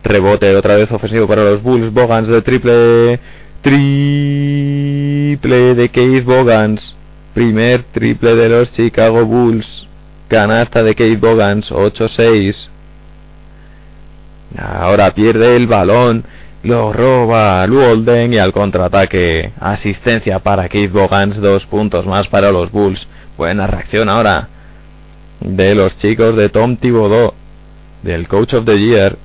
Rebote 0.04 0.56
otra 0.56 0.76
vez 0.76 0.92
ofensivo 0.92 1.28
para 1.28 1.44
los 1.44 1.64
Bulls. 1.64 1.92
Bogans 1.94 2.28
de 2.28 2.42
triple. 2.42 3.20
Triple 3.62 4.56
de 5.76 5.90
Keith 5.90 6.26
Bogans. 6.26 6.96
Primer 7.34 7.84
triple 7.84 8.36
de 8.36 8.50
los 8.50 8.72
Chicago 8.74 9.26
Bulls. 9.26 9.88
Canasta 10.28 10.84
de 10.84 10.96
Keith 10.96 11.20
Bogans. 11.20 11.72
8-6. 11.72 12.68
Ahora 14.58 15.14
pierde 15.14 15.56
el 15.56 15.68
balón. 15.68 16.26
Lo 16.66 16.92
roba 16.92 17.68
Luolden 17.68 18.34
y 18.34 18.40
al 18.40 18.52
contraataque 18.52 19.52
asistencia 19.60 20.40
para 20.40 20.68
Keith 20.68 20.92
Bogans, 20.92 21.40
dos 21.40 21.64
puntos 21.68 22.08
más 22.08 22.28
para 22.28 22.52
los 22.52 22.72
Bulls. 22.72 23.08
Buena 23.38 23.68
reacción 23.68 24.10
ahora 24.10 24.50
de 25.42 25.76
los 25.76 25.96
chicos 26.00 26.36
de 26.36 26.50
Tom 26.50 26.78
Thibodeau, 26.78 27.36
del 28.02 28.28
Coach 28.28 28.56
of 28.56 28.66
the 28.66 28.80
Year. 28.80 29.16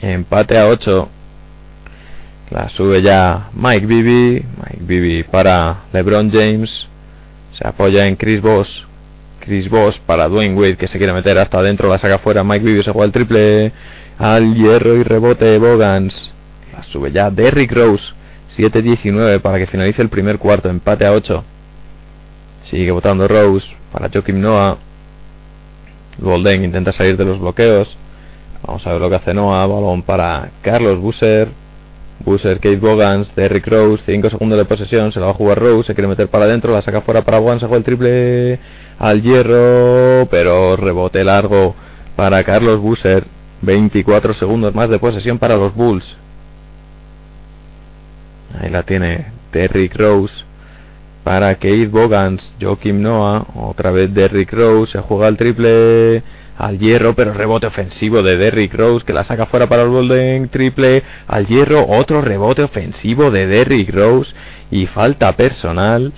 Empate 0.00 0.58
a 0.58 0.68
8. 0.68 1.08
La 2.50 2.68
sube 2.68 3.02
ya 3.02 3.50
Mike 3.52 3.86
Bibby. 3.86 4.44
Mike 4.58 4.82
Bibby 4.82 5.24
para 5.24 5.86
LeBron 5.92 6.30
James. 6.30 6.86
Se 7.54 7.66
apoya 7.66 8.06
en 8.06 8.14
Chris 8.14 8.40
Boss. 8.40 8.86
Chris 9.40 9.68
Boss 9.68 9.98
para 10.06 10.28
Dwayne 10.28 10.54
Wade 10.54 10.76
que 10.76 10.86
se 10.86 10.98
quiere 10.98 11.12
meter 11.12 11.36
hasta 11.36 11.58
adentro. 11.58 11.88
La 11.88 11.98
saca 11.98 12.20
fuera. 12.20 12.44
Mike 12.44 12.64
Bibby 12.64 12.84
se 12.84 12.92
juega 12.92 13.06
el 13.06 13.12
triple 13.12 13.72
al 14.18 14.54
hierro 14.54 14.96
y 14.96 15.04
rebote 15.04 15.58
Bogans. 15.58 16.32
La 16.72 16.82
sube 16.82 17.12
ya 17.12 17.30
Derrick 17.30 17.72
Rose. 17.72 18.04
7-19 18.56 19.40
para 19.40 19.58
que 19.58 19.66
finalice 19.66 20.02
el 20.02 20.08
primer 20.08 20.38
cuarto. 20.38 20.68
Empate 20.68 21.06
a 21.06 21.12
8. 21.12 21.44
Sigue 22.64 22.90
votando 22.90 23.28
Rose 23.28 23.68
para 23.92 24.10
Joakim 24.12 24.40
Noah. 24.40 24.78
Golden 26.18 26.64
intenta 26.64 26.92
salir 26.92 27.16
de 27.16 27.24
los 27.24 27.38
bloqueos. 27.38 27.96
Vamos 28.66 28.84
a 28.86 28.92
ver 28.92 29.00
lo 29.00 29.08
que 29.08 29.16
hace 29.16 29.32
Noah. 29.32 29.66
Balón 29.66 30.02
para 30.02 30.50
Carlos 30.62 30.98
Busser. 30.98 31.48
Busser, 32.24 32.56
Kate 32.56 32.76
Bogans, 32.78 33.32
Derrick 33.36 33.68
Rose. 33.68 34.02
5 34.04 34.30
segundos 34.30 34.58
de 34.58 34.64
posesión. 34.64 35.12
Se 35.12 35.20
la 35.20 35.26
va 35.26 35.32
a 35.32 35.36
jugar 35.36 35.60
Rose. 35.60 35.86
Se 35.86 35.94
quiere 35.94 36.08
meter 36.08 36.28
para 36.28 36.46
adentro. 36.46 36.72
La 36.72 36.82
saca 36.82 37.02
fuera 37.02 37.22
para 37.22 37.38
Bogans. 37.38 37.60
Se 37.60 37.66
juega 37.66 37.78
el 37.78 37.84
triple 37.84 38.58
al 38.98 39.22
hierro. 39.22 40.26
Pero 40.28 40.76
rebote 40.76 41.22
largo 41.22 41.76
para 42.16 42.42
Carlos 42.42 42.80
Busser. 42.80 43.37
24 43.62 44.34
segundos 44.34 44.74
más 44.74 44.88
de 44.88 44.98
posesión 44.98 45.38
para 45.38 45.56
los 45.56 45.74
Bulls. 45.74 46.16
Ahí 48.60 48.70
la 48.70 48.82
tiene 48.82 49.26
Derrick 49.52 49.96
Rose 49.96 50.34
para 51.24 51.54
Keith 51.56 51.90
Bogans, 51.90 52.54
Joakim 52.60 53.02
Noah, 53.02 53.46
otra 53.54 53.90
vez 53.90 54.14
Derrick 54.14 54.50
Rose, 54.52 54.92
se 54.92 55.00
juega 55.00 55.28
el 55.28 55.36
triple 55.36 56.22
al 56.56 56.78
hierro, 56.78 57.14
pero 57.14 57.34
rebote 57.34 57.66
ofensivo 57.66 58.22
de 58.22 58.36
Derrick 58.36 58.74
Rose 58.74 59.04
que 59.04 59.12
la 59.12 59.24
saca 59.24 59.46
fuera 59.46 59.68
para 59.68 59.82
el 59.82 59.90
Golden, 59.90 60.48
triple 60.48 61.02
al 61.26 61.46
hierro, 61.46 61.86
otro 61.86 62.22
rebote 62.22 62.62
ofensivo 62.62 63.30
de 63.30 63.46
Derrick 63.46 63.94
Rose 63.94 64.32
y 64.70 64.86
falta 64.86 65.32
personal. 65.32 66.12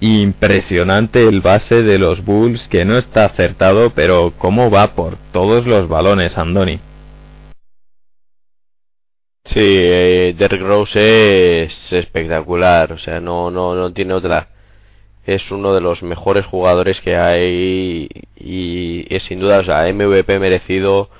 Impresionante 0.00 1.26
el 1.26 1.40
base 1.40 1.82
de 1.82 1.98
los 1.98 2.24
Bulls 2.24 2.68
que 2.68 2.84
no 2.84 2.98
está 2.98 3.24
acertado, 3.26 3.90
pero 3.90 4.34
cómo 4.38 4.70
va 4.70 4.94
por 4.94 5.16
todos 5.32 5.66
los 5.66 5.88
balones, 5.88 6.36
Andoni. 6.36 6.80
Sí, 9.46 9.60
eh, 9.60 10.34
Derrick 10.38 10.62
Rose 10.62 11.64
es 11.64 11.92
espectacular, 11.92 12.92
o 12.92 12.98
sea, 12.98 13.20
no, 13.20 13.50
no, 13.50 13.74
no 13.74 13.92
tiene 13.92 14.14
otra. 14.14 14.48
Es 15.26 15.50
uno 15.50 15.74
de 15.74 15.80
los 15.80 16.02
mejores 16.02 16.46
jugadores 16.46 17.00
que 17.00 17.16
hay 17.16 18.08
y 18.36 19.14
es 19.14 19.22
sin 19.24 19.40
duda, 19.40 19.60
o 19.60 19.64
sea, 19.64 19.92
MVP 19.92 20.38
merecido 20.38 21.10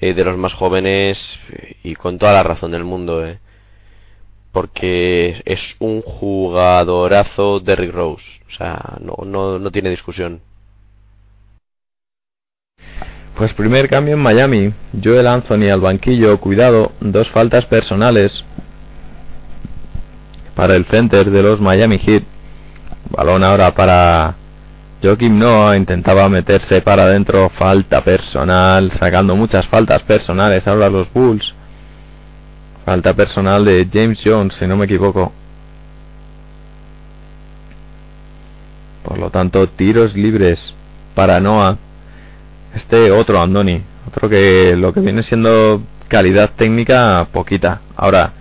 eh, 0.00 0.14
de 0.14 0.24
los 0.24 0.36
más 0.36 0.54
jóvenes 0.54 1.38
y 1.82 1.94
con 1.94 2.18
toda 2.18 2.32
la 2.32 2.42
razón 2.42 2.72
del 2.72 2.84
mundo, 2.84 3.26
eh. 3.26 3.38
Porque 4.54 5.42
es 5.44 5.60
un 5.80 6.00
jugadorazo 6.00 7.60
Derrick 7.60 7.92
Rose, 7.92 8.24
o 8.48 8.52
sea, 8.52 8.96
no, 9.00 9.26
no, 9.26 9.58
no 9.58 9.70
tiene 9.70 9.90
discusión. 9.90 10.40
Pues 13.36 13.52
primer 13.52 13.88
cambio 13.90 14.14
en 14.14 14.20
Miami. 14.20 14.72
Joel 15.02 15.26
Anthony 15.26 15.68
al 15.72 15.80
banquillo, 15.80 16.38
cuidado, 16.38 16.92
dos 17.00 17.28
faltas 17.30 17.66
personales 17.66 18.44
para 20.54 20.76
el 20.76 20.84
center 20.84 21.30
de 21.30 21.42
los 21.42 21.60
Miami 21.60 21.98
Heat. 21.98 22.22
Balón 23.10 23.42
ahora 23.42 23.74
para 23.74 24.36
Joakim 25.02 25.36
Noah, 25.36 25.76
intentaba 25.76 26.28
meterse 26.28 26.80
para 26.80 27.02
adentro, 27.02 27.50
falta 27.50 28.04
personal, 28.04 28.92
sacando 28.92 29.34
muchas 29.34 29.66
faltas 29.66 30.02
personales 30.02 30.66
ahora 30.68 30.88
los 30.88 31.12
Bulls. 31.12 31.52
Falta 32.84 33.14
personal 33.14 33.64
de 33.64 33.88
James 33.90 34.20
Jones, 34.22 34.54
si 34.58 34.66
no 34.66 34.76
me 34.76 34.84
equivoco. 34.84 35.32
Por 39.02 39.18
lo 39.18 39.30
tanto, 39.30 39.66
tiros 39.68 40.14
libres 40.14 40.74
para 41.14 41.40
Noah. 41.40 41.78
Este 42.74 43.10
otro 43.10 43.40
Andoni, 43.40 43.82
otro 44.08 44.28
que 44.28 44.74
lo 44.76 44.92
que 44.92 45.00
viene 45.00 45.22
siendo 45.22 45.82
calidad 46.08 46.50
técnica 46.56 47.28
poquita. 47.32 47.80
Ahora, 47.96 48.32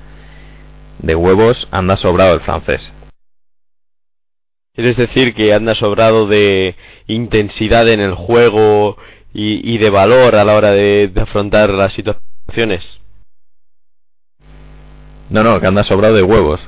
de 1.00 1.16
huevos 1.16 1.68
anda 1.72 1.96
sobrado 1.96 2.34
el 2.34 2.42
francés. 2.42 2.92
¿Quieres 4.74 4.98
decir 4.98 5.36
que 5.36 5.54
anda 5.54 5.76
sobrado 5.76 6.28
de 6.28 6.76
intensidad 7.08 7.88
en 7.88 8.00
el 8.00 8.16
juego 8.16 8.98
y, 9.34 9.78
de 9.78 9.90
valor 9.90 10.36
a 10.36 10.44
la 10.44 10.56
hora 10.56 10.72
de, 10.72 11.08
de 11.08 11.22
afrontar 11.22 11.70
las 11.70 11.94
situaciones? 11.94 13.03
No, 15.34 15.42
no, 15.44 15.60
que 15.60 15.66
anda 15.66 15.84
sobrado 15.84 16.14
de 16.14 16.22
huevos. 16.22 16.62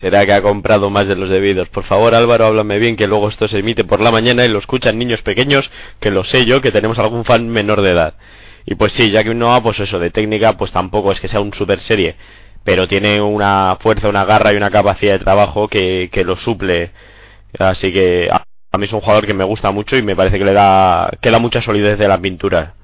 Será 0.00 0.24
que 0.24 0.32
ha 0.32 0.40
comprado 0.40 0.88
más 0.88 1.06
de 1.06 1.14
los 1.14 1.28
debidos. 1.28 1.68
Por 1.68 1.84
favor, 1.84 2.14
Álvaro, 2.14 2.46
háblame 2.46 2.78
bien, 2.78 2.96
que 2.96 3.06
luego 3.06 3.28
esto 3.28 3.46
se 3.46 3.58
emite 3.58 3.84
por 3.84 4.00
la 4.00 4.10
mañana 4.10 4.46
y 4.46 4.48
lo 4.48 4.58
escuchan 4.58 4.96
niños 4.96 5.20
pequeños, 5.20 5.70
que 6.00 6.10
lo 6.10 6.24
sé 6.24 6.46
yo, 6.46 6.62
que 6.62 6.72
tenemos 6.72 6.98
algún 6.98 7.26
fan 7.26 7.50
menor 7.50 7.82
de 7.82 7.90
edad. 7.90 8.14
Y 8.64 8.76
pues 8.76 8.94
sí, 8.94 9.10
ya 9.10 9.22
que 9.22 9.36
ha 9.38 9.62
pues 9.62 9.80
eso, 9.80 9.98
de 9.98 10.08
técnica, 10.08 10.56
pues 10.56 10.72
tampoco 10.72 11.12
es 11.12 11.20
que 11.20 11.28
sea 11.28 11.40
un 11.40 11.52
super 11.52 11.80
serie, 11.80 12.16
pero 12.64 12.88
tiene 12.88 13.20
una 13.20 13.76
fuerza, 13.78 14.08
una 14.08 14.24
garra 14.24 14.54
y 14.54 14.56
una 14.56 14.70
capacidad 14.70 15.12
de 15.12 15.24
trabajo 15.24 15.68
que, 15.68 16.08
que 16.10 16.24
lo 16.24 16.36
suple. 16.36 16.92
Así 17.58 17.92
que 17.92 18.30
a, 18.32 18.78
mí 18.78 18.86
es 18.86 18.92
un 18.94 19.00
jugador 19.00 19.26
que 19.26 19.34
me 19.34 19.44
gusta 19.44 19.72
mucho 19.72 19.94
y 19.98 20.02
me 20.02 20.16
parece 20.16 20.38
que 20.38 20.46
le 20.46 20.54
da, 20.54 21.10
que 21.20 21.30
da 21.30 21.38
mucha 21.38 21.60
solidez 21.60 21.98
de 21.98 22.08
la 22.08 22.18
pintura. 22.18 22.77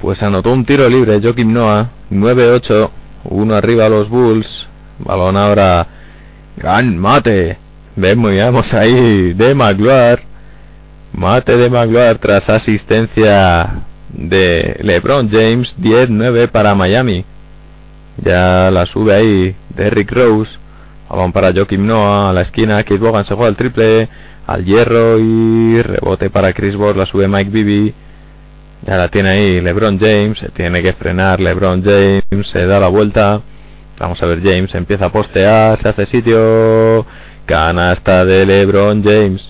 Pues 0.00 0.22
anotó 0.22 0.52
un 0.52 0.64
tiro 0.64 0.88
libre 0.88 1.20
Joaquim 1.22 1.52
Noah, 1.52 1.90
9-8, 2.10 2.90
uno 3.30 3.54
arriba 3.54 3.86
a 3.86 3.88
los 3.88 4.08
Bulls, 4.08 4.66
Balón 4.98 5.36
ahora. 5.36 5.86
Gran 6.56 6.96
mate. 6.96 7.58
Vemos 7.96 8.72
ahí 8.72 9.34
de 9.34 9.54
Magloire. 9.54 10.22
Mate 11.12 11.56
de 11.56 11.70
Magloire 11.70 12.18
tras 12.18 12.48
asistencia 12.48 13.82
de 14.08 14.76
LeBron 14.82 15.28
James. 15.30 15.74
10-9 15.78 16.48
para 16.48 16.74
Miami. 16.74 17.24
Ya 18.22 18.70
la 18.70 18.86
sube 18.86 19.14
ahí 19.14 19.56
Derrick 19.70 20.10
Rose. 20.10 20.50
Balón 21.08 21.32
para 21.32 21.52
Joakim 21.52 21.86
Noah 21.86 22.30
a 22.30 22.32
la 22.32 22.42
esquina. 22.42 22.82
Kid 22.82 22.98
Bogan 22.98 23.24
se 23.24 23.34
juega 23.34 23.50
el 23.50 23.56
triple. 23.56 24.08
Al 24.46 24.64
hierro 24.64 25.18
y 25.18 25.82
rebote 25.82 26.30
para 26.30 26.52
Chris 26.52 26.76
Bosh. 26.76 26.96
La 26.96 27.06
sube 27.06 27.28
Mike 27.28 27.50
Bibby. 27.50 27.94
Ya 28.86 28.96
la 28.96 29.08
tiene 29.08 29.30
ahí 29.30 29.60
LeBron 29.60 29.98
James. 29.98 30.38
Se 30.38 30.48
tiene 30.50 30.82
que 30.82 30.92
frenar 30.92 31.40
LeBron 31.40 31.82
James. 31.82 32.48
Se 32.52 32.66
da 32.66 32.78
la 32.78 32.88
vuelta. 32.88 33.40
Vamos 33.98 34.22
a 34.22 34.26
ver, 34.26 34.42
James 34.42 34.74
empieza 34.74 35.06
a 35.06 35.12
postear, 35.12 35.80
se 35.80 35.88
hace 35.88 36.06
sitio. 36.06 37.06
Canasta 37.46 38.24
de 38.24 38.46
LeBron 38.46 39.02
James. 39.02 39.42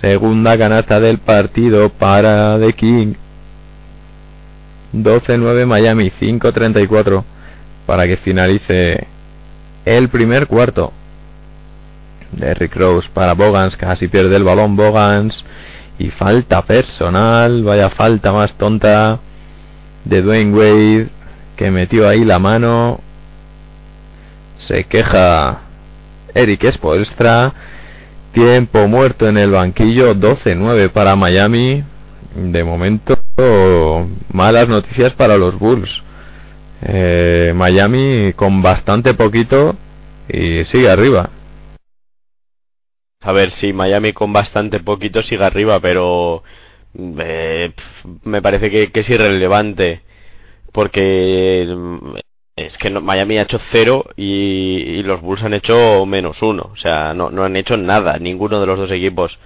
Segunda 0.00 0.56
canasta 0.56 1.00
del 1.00 1.18
partido 1.18 1.88
para 1.90 2.58
The 2.58 2.72
King. 2.72 3.14
12-9 4.92 5.66
Miami, 5.66 6.10
5-34 6.10 7.22
para 7.86 8.06
que 8.06 8.16
finalice 8.18 9.06
el 9.84 10.08
primer 10.08 10.46
cuarto. 10.46 10.92
Derrick 12.32 12.74
Rose 12.76 13.08
para 13.12 13.34
Bogans, 13.34 13.76
casi 13.76 14.08
pierde 14.08 14.36
el 14.36 14.44
balón 14.44 14.76
Bogans. 14.76 15.44
Y 16.00 16.10
falta 16.10 16.62
personal, 16.62 17.62
vaya 17.62 17.90
falta 17.90 18.32
más 18.32 18.52
tonta 18.54 19.20
de 20.04 20.22
Dwayne 20.22 20.56
Wade 20.56 21.08
que 21.56 21.70
metió 21.70 22.08
ahí 22.08 22.24
la 22.24 22.38
mano 22.38 23.00
se 24.66 24.84
queja 24.84 25.60
Eric 26.34 26.70
Spoelstra. 26.72 27.52
Tiempo 28.32 28.86
muerto 28.86 29.28
en 29.28 29.36
el 29.36 29.50
banquillo, 29.50 30.14
12-9 30.14 30.90
para 30.90 31.16
Miami. 31.16 31.82
De 32.34 32.62
momento, 32.64 33.18
malas 34.32 34.68
noticias 34.68 35.12
para 35.14 35.36
los 35.36 35.58
Bulls. 35.58 35.90
Eh, 36.82 37.52
Miami 37.54 38.32
con 38.34 38.62
bastante 38.62 39.14
poquito 39.14 39.76
y 40.28 40.64
sigue 40.64 40.88
arriba. 40.88 41.28
A 43.22 43.32
ver, 43.32 43.50
si 43.52 43.72
Miami 43.74 44.12
con 44.14 44.32
bastante 44.32 44.80
poquito 44.80 45.22
sigue 45.22 45.44
arriba, 45.44 45.78
pero 45.80 46.42
eh, 47.18 47.72
me 48.24 48.40
parece 48.42 48.70
que, 48.70 48.90
es 48.94 49.10
irrelevante. 49.10 50.02
Porque 50.72 51.66
es 52.56 52.78
que 52.78 52.90
Miami 52.90 53.38
ha 53.38 53.42
hecho 53.42 53.60
cero 53.70 54.06
y, 54.16 55.02
los 55.02 55.20
Bulls 55.20 55.42
han 55.42 55.54
hecho 55.54 56.06
menos 56.06 56.40
uno. 56.42 56.70
O 56.72 56.76
sea, 56.76 57.14
no, 57.14 57.30
no 57.30 57.44
han 57.44 57.56
hecho 57.56 57.76
nada, 57.76 58.18
ninguno 58.18 58.60
de 58.60 58.66
los 58.66 58.78
dos 58.78 58.90
equipos. 58.92 59.38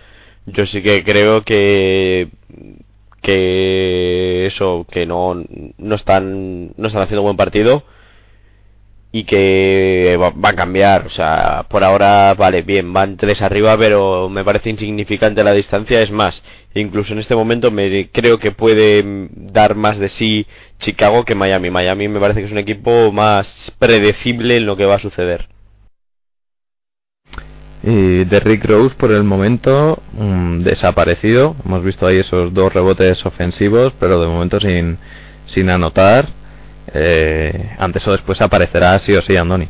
Yo 0.46 0.66
sí 0.66 0.82
que 0.82 1.04
creo 1.04 1.42
que 1.42 2.28
que 3.22 4.46
eso, 4.46 4.86
que 4.90 5.06
no, 5.06 5.42
no 5.78 5.94
están 5.96 6.74
no 6.76 6.86
están 6.88 7.02
haciendo 7.02 7.22
buen 7.22 7.36
partido 7.36 7.84
y 9.16 9.22
que 9.22 10.18
va, 10.20 10.32
a 10.48 10.54
cambiar. 10.54 11.06
O 11.06 11.10
sea, 11.10 11.66
por 11.68 11.84
ahora, 11.84 12.34
vale, 12.34 12.62
bien, 12.62 12.92
van 12.92 13.16
tres 13.16 13.42
arriba, 13.42 13.78
pero 13.78 14.28
me 14.28 14.44
parece 14.44 14.70
insignificante 14.70 15.44
la 15.44 15.52
distancia. 15.52 16.02
Es 16.02 16.10
más, 16.10 16.42
incluso 16.74 17.12
en 17.12 17.20
este 17.20 17.36
momento 17.36 17.70
me 17.70 18.10
creo 18.10 18.38
que 18.38 18.50
puede 18.50 19.04
dar 19.30 19.76
más 19.76 19.98
de 19.98 20.08
sí 20.08 20.48
Chicago 20.80 21.24
que 21.24 21.36
Miami. 21.36 21.70
Miami 21.70 22.08
me 22.08 22.18
parece 22.18 22.40
que 22.40 22.46
es 22.46 22.52
un 22.52 22.58
equipo 22.58 23.12
más 23.12 23.46
predecible 23.78 24.56
en 24.56 24.66
lo 24.66 24.76
que 24.76 24.84
va 24.84 24.96
a 24.96 24.98
suceder. 24.98 25.46
Y 27.84 28.24
Derrick 28.24 28.64
Rose 28.64 28.96
por 28.96 29.12
el 29.12 29.22
momento 29.22 30.02
mm, 30.12 30.62
desaparecido. 30.62 31.54
Hemos 31.64 31.84
visto 31.84 32.04
ahí 32.04 32.16
esos 32.16 32.52
dos 32.52 32.72
rebotes 32.72 33.24
ofensivos, 33.24 33.92
pero 34.00 34.20
de 34.20 34.26
momento 34.26 34.58
sin, 34.58 34.98
sin 35.46 35.70
anotar 35.70 36.43
eh, 36.92 37.74
antes 37.78 38.06
o 38.06 38.12
después 38.12 38.40
aparecerá 38.40 38.98
sí 38.98 39.14
o 39.14 39.22
sí 39.22 39.36
Andoni. 39.36 39.68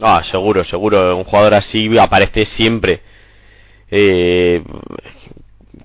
Ah, 0.00 0.22
seguro, 0.24 0.62
seguro. 0.64 1.16
Un 1.16 1.24
jugador 1.24 1.54
así 1.54 1.96
aparece 1.98 2.44
siempre. 2.44 3.00
Eh, 3.90 4.62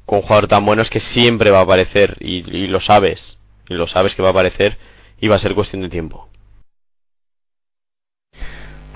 con 0.05 0.19
un 0.19 0.21
jugador 0.23 0.47
tan 0.47 0.65
bueno 0.65 0.81
es 0.81 0.89
que 0.89 0.99
siempre 0.99 1.51
va 1.51 1.59
a 1.59 1.63
aparecer 1.63 2.17
y, 2.19 2.67
lo 2.67 2.81
sabes. 2.81 3.39
Y 3.69 3.75
lo 3.75 3.87
sabes 3.87 4.13
que 4.15 4.21
va 4.21 4.29
a 4.29 4.31
aparecer 4.31 4.77
y 5.19 5.27
va 5.29 5.37
a 5.37 5.39
ser 5.39 5.55
cuestión 5.55 5.81
de 5.81 5.89
tiempo. 5.89 6.27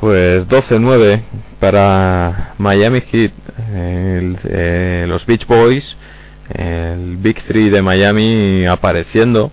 Pues 0.01 0.45
12-9 0.49 1.23
para 1.61 2.55
Miami 2.57 3.01
Heat. 3.01 3.31
Eh, 3.69 5.05
los 5.07 5.25
Beach 5.25 5.47
Boys 5.47 5.95
el 6.53 7.17
Big 7.17 7.41
3 7.47 7.71
de 7.71 7.81
Miami 7.81 8.65
apareciendo. 8.65 9.51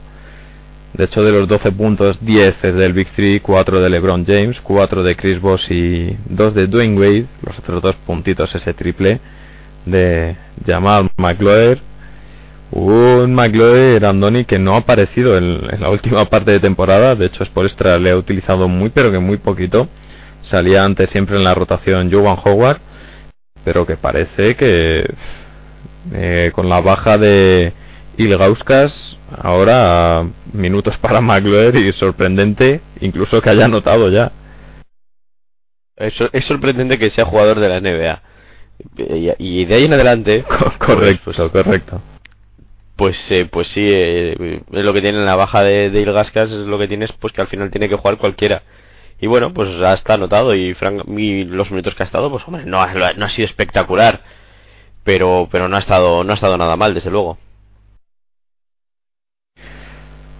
De 0.94 1.04
hecho, 1.04 1.24
de 1.24 1.32
los 1.32 1.48
12 1.48 1.72
puntos, 1.72 2.18
10 2.20 2.64
es 2.64 2.74
del 2.74 2.92
Big 2.92 3.08
3, 3.16 3.40
4 3.42 3.80
de 3.80 3.88
LeBron 3.88 4.26
James, 4.26 4.60
4 4.60 5.02
de 5.02 5.16
Chris 5.16 5.40
Bosh 5.40 5.72
y 5.72 6.16
2 6.26 6.54
de 6.54 6.66
Dwayne 6.66 6.98
Wade. 6.98 7.26
Los 7.46 7.58
otros 7.58 7.80
dos 7.80 7.96
puntitos, 8.06 8.54
ese 8.54 8.74
triple 8.74 9.20
de 9.86 10.36
Jamal 10.66 11.10
McLoer. 11.16 11.80
Un 12.72 13.34
McLoer 13.34 14.04
Andoni 14.04 14.44
que 14.44 14.58
no 14.58 14.74
ha 14.74 14.78
aparecido 14.78 15.36
en, 15.36 15.80
la 15.80 15.90
última 15.90 16.24
parte 16.26 16.52
de 16.52 16.60
temporada. 16.60 17.14
De 17.14 17.26
hecho, 17.26 17.44
extra 17.44 17.98
le 17.98 18.10
ha 18.10 18.16
utilizado 18.16 18.68
muy, 18.68 18.90
pero 18.90 19.10
que 19.10 19.18
muy 19.18 19.38
poquito. 19.38 19.88
Salía 20.42 20.84
antes 20.84 21.08
siempre 21.10 21.36
en 21.36 21.44
la 21.44 21.54
rotación 21.54 22.12
Jovan 22.12 22.38
Howard, 22.44 22.80
pero 23.64 23.86
que 23.86 23.96
parece 23.96 24.56
que 24.56 25.06
eh, 26.12 26.50
con 26.54 26.68
la 26.68 26.80
baja 26.80 27.18
de 27.18 27.72
Ilgauskas, 28.16 29.18
ahora 29.36 30.26
minutos 30.52 30.96
para 30.98 31.20
McLeod 31.20 31.74
y 31.76 31.92
sorprendente 31.92 32.80
incluso 33.00 33.40
que 33.40 33.50
haya 33.50 33.66
anotado 33.66 34.10
ya. 34.10 34.32
Es, 35.96 36.14
es 36.32 36.44
sorprendente 36.44 36.98
que 36.98 37.10
sea 37.10 37.24
jugador 37.24 37.60
de 37.60 37.68
la 37.68 37.80
NBA. 37.80 38.22
Y, 39.38 39.64
de 39.64 39.74
ahí 39.74 39.84
en 39.84 39.92
adelante. 39.92 40.44
correcto, 40.78 41.22
pues, 41.24 41.36
pues, 41.36 41.48
correcto. 41.50 42.02
Pues, 42.96 43.30
eh, 43.30 43.46
pues 43.50 43.68
sí, 43.68 43.82
eh, 43.84 44.60
es 44.72 44.84
lo 44.84 44.92
que 44.92 45.00
tiene 45.00 45.24
la 45.24 45.36
baja 45.36 45.62
de, 45.62 45.90
de 45.90 46.00
Ilgauskas, 46.00 46.50
es 46.50 46.66
lo 46.66 46.78
que 46.78 46.88
tienes, 46.88 47.12
pues 47.12 47.32
que 47.32 47.40
al 47.40 47.48
final 47.48 47.70
tiene 47.70 47.88
que 47.88 47.96
jugar 47.96 48.18
cualquiera. 48.18 48.62
Y 49.20 49.28
bueno, 49.28 49.54
pues 49.54 49.68
ha 49.80 49.94
estado 49.94 50.14
anotado 50.14 50.54
y, 50.54 50.76
y 51.16 51.44
los 51.44 51.70
minutos 51.70 51.94
que 51.94 52.02
ha 52.02 52.06
estado, 52.06 52.30
pues 52.30 52.42
hombre, 52.46 52.64
no, 52.64 52.84
no 52.86 53.24
ha 53.24 53.28
sido 53.30 53.46
espectacular 53.46 54.20
pero 55.04 55.48
pero 55.50 55.68
no 55.68 55.76
ha 55.76 55.80
estado 55.80 56.24
no 56.24 56.32
ha 56.32 56.34
estado 56.34 56.56
nada 56.56 56.76
mal 56.76 56.94
desde 56.94 57.10
luego 57.10 57.38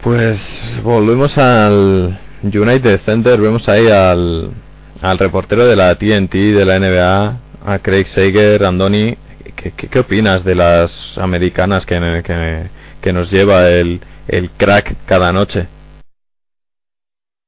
pues 0.02 0.80
volvemos 0.82 1.36
al 1.38 2.18
United 2.42 3.00
Center 3.00 3.40
vemos 3.40 3.68
ahí 3.68 3.88
al, 3.88 4.52
al 5.00 5.18
reportero 5.18 5.66
de 5.66 5.76
la 5.76 5.94
TNT 5.94 6.32
de 6.32 6.64
la 6.64 6.78
NBA 6.78 7.40
a 7.64 7.78
Craig 7.78 8.06
Sager 8.08 8.64
Andoni 8.64 9.16
¿qué, 9.56 9.72
qué, 9.72 9.98
opinas 9.98 10.44
de 10.44 10.54
las 10.54 11.18
americanas 11.18 11.86
que, 11.86 12.22
que, 12.24 12.70
que 13.00 13.12
nos 13.12 13.30
lleva 13.30 13.68
el, 13.68 14.00
el 14.28 14.50
crack 14.50 14.96
cada 15.06 15.32
noche 15.32 15.68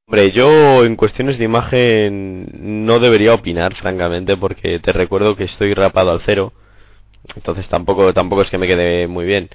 Hombre, 0.07 0.31
yo 0.33 0.85
en 0.85 0.95
cuestiones 0.97 1.39
de 1.39 1.45
imagen 1.45 2.47
no 2.85 2.99
debería 2.99 3.33
opinar, 3.33 3.73
francamente, 3.73 4.37
porque 4.37 4.77
te 4.79 4.93
recuerdo 4.93 5.35
que 5.35 5.45
estoy 5.45 5.73
rapado 5.73 6.11
al 6.11 6.21
cero. 6.21 6.53
Entonces 7.35 7.67
tampoco, 7.67 8.13
tampoco 8.13 8.43
es 8.43 8.49
que 8.49 8.57
me 8.57 8.67
quede 8.67 9.07
muy 9.07 9.25
bien. 9.25 9.49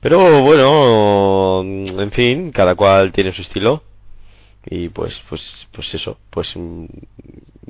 Pero 0.00 0.42
bueno, 0.42 1.62
en 1.62 2.10
fin, 2.12 2.50
cada 2.50 2.74
cual 2.74 3.12
tiene 3.12 3.32
su 3.32 3.42
estilo. 3.42 3.82
Y 4.66 4.88
pues, 4.88 5.20
pues, 5.28 5.68
pues 5.72 5.92
eso, 5.94 6.18
pues 6.30 6.52
mm, 6.56 6.86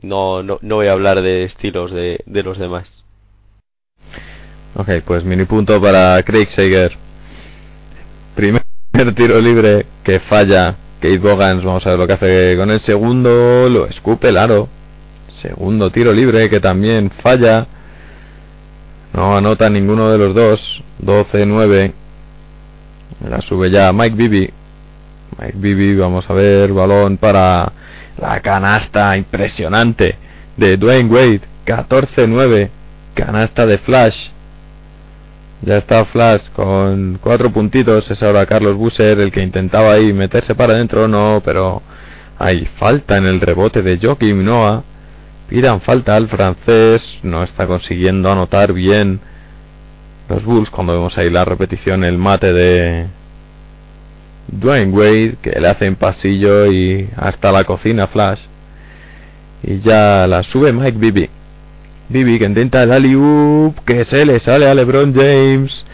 no, 0.03 0.43
no, 0.43 0.59
no 0.63 0.77
voy 0.77 0.89
a 0.89 0.93
hablar 0.93 1.23
de 1.23 1.45
estilos 1.45 1.91
de, 1.91 2.21
de 2.27 2.43
los 2.43 2.59
demás. 2.59 3.05
Ok, 4.75 4.89
pues 5.05 5.25
mini 5.25 5.45
punto 5.45 5.81
para 5.81 6.23
Craig 6.23 6.49
Sager. 6.51 6.93
Primer 8.35 8.63
tiro 9.15 9.41
libre 9.41 9.87
que 10.03 10.21
falla 10.21 10.77
Kate 11.01 11.19
Bogans, 11.19 11.65
vamos 11.65 11.87
a 11.87 11.91
ver 11.91 11.99
lo 11.99 12.07
que 12.07 12.13
hace 12.15 12.57
con 12.57 12.71
el 12.71 12.81
segundo, 12.81 13.69
lo 13.69 13.87
escupe 13.87 14.29
el 14.29 14.39
aro. 14.39 14.69
Segundo 15.43 15.91
tiro 15.91 16.13
libre 16.13 16.49
que 16.49 16.61
también 16.61 17.11
falla. 17.11 17.67
No 19.13 19.37
anota 19.37 19.69
ninguno 19.69 20.11
de 20.11 20.19
los 20.19 20.35
dos. 20.35 20.83
12-9. 21.03 21.93
La 23.29 23.41
sube 23.43 23.71
ya 23.71 23.93
Mike 23.93 24.17
Bibi. 24.17 24.51
Mike 25.39 25.57
Bibi, 25.57 25.97
vamos 25.97 26.29
a 26.29 26.35
ver, 26.35 26.73
balón 26.73 27.17
para 27.17 27.73
la 28.19 28.41
canasta 28.41 29.17
impresionante 29.17 30.17
de 30.57 30.77
Dwayne 30.77 31.11
Wade. 31.11 31.41
14-9. 31.67 32.71
Canasta 33.15 33.67
de 33.67 33.79
Flash. 33.79 34.31
Ya 35.63 35.77
está 35.77 36.05
Flash 36.07 36.43
con 36.55 37.19
cuatro 37.23 37.53
puntitos. 37.53 38.11
Es 38.11 38.23
ahora 38.23 38.47
Carlos 38.47 38.77
Busser 38.77 39.21
el 39.21 39.31
que 39.31 39.43
intentaba 39.43 39.93
ahí 39.93 40.13
meterse 40.13 40.55
para 40.55 40.75
adentro. 40.75 41.07
No, 41.07 41.41
pero 41.45 41.83
hay 42.39 42.65
falta 42.79 43.17
en 43.17 43.27
el 43.27 43.41
rebote 43.41 43.83
de 43.83 43.99
Joaquim 44.01 44.45
Noah. 44.45 44.83
Pidan 45.53 45.83
falta 45.83 46.17
al 46.17 46.29
francés. 46.29 47.03
No 47.23 47.43
está 47.43 47.67
consiguiendo 47.67 48.33
anotar 48.33 48.73
bien 48.73 49.21
los 50.31 50.43
Bulls. 50.47 50.71
Cuando 50.71 50.95
vemos 50.95 51.19
ahí 51.19 51.29
la 51.29 51.45
repetición, 51.45 52.05
el 52.05 52.17
mate 52.17 52.55
de 52.55 53.07
Dwayne 54.49 54.93
Wade 54.93 55.37
que 55.43 55.61
le 55.61 55.69
hace 55.69 55.85
en 55.85 55.97
pasillo 55.97 56.73
y 56.73 57.07
hasta 57.19 57.53
la 57.53 57.65
cocina 57.65 58.07
Flash. 58.07 58.41
Y 59.63 59.81
ya 59.81 60.27
la 60.27 60.43
sube 60.43 60.73
Mike 60.73 60.97
Bibi. 60.97 61.29
Bibi 62.09 62.39
que 62.39 62.47
intenta 62.47 62.85
el 62.85 62.91
alley 62.91 63.75
que 63.85 64.07
se 64.07 64.25
le 64.25 64.41
sale 64.41 64.67
a 64.67 64.75
LeBron 64.75 65.13
James. 65.15 65.85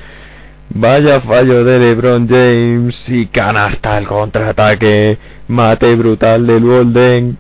Vaya 0.70 1.20
fallo 1.22 1.64
de 1.64 1.80
LeBron 1.80 2.28
James 2.28 2.96
y 3.08 3.26
canasta 3.26 3.98
el 3.98 4.06
contraataque. 4.06 5.18
Mate 5.48 5.96
brutal 5.96 6.46
del 6.46 6.62
Golden. 6.62 7.36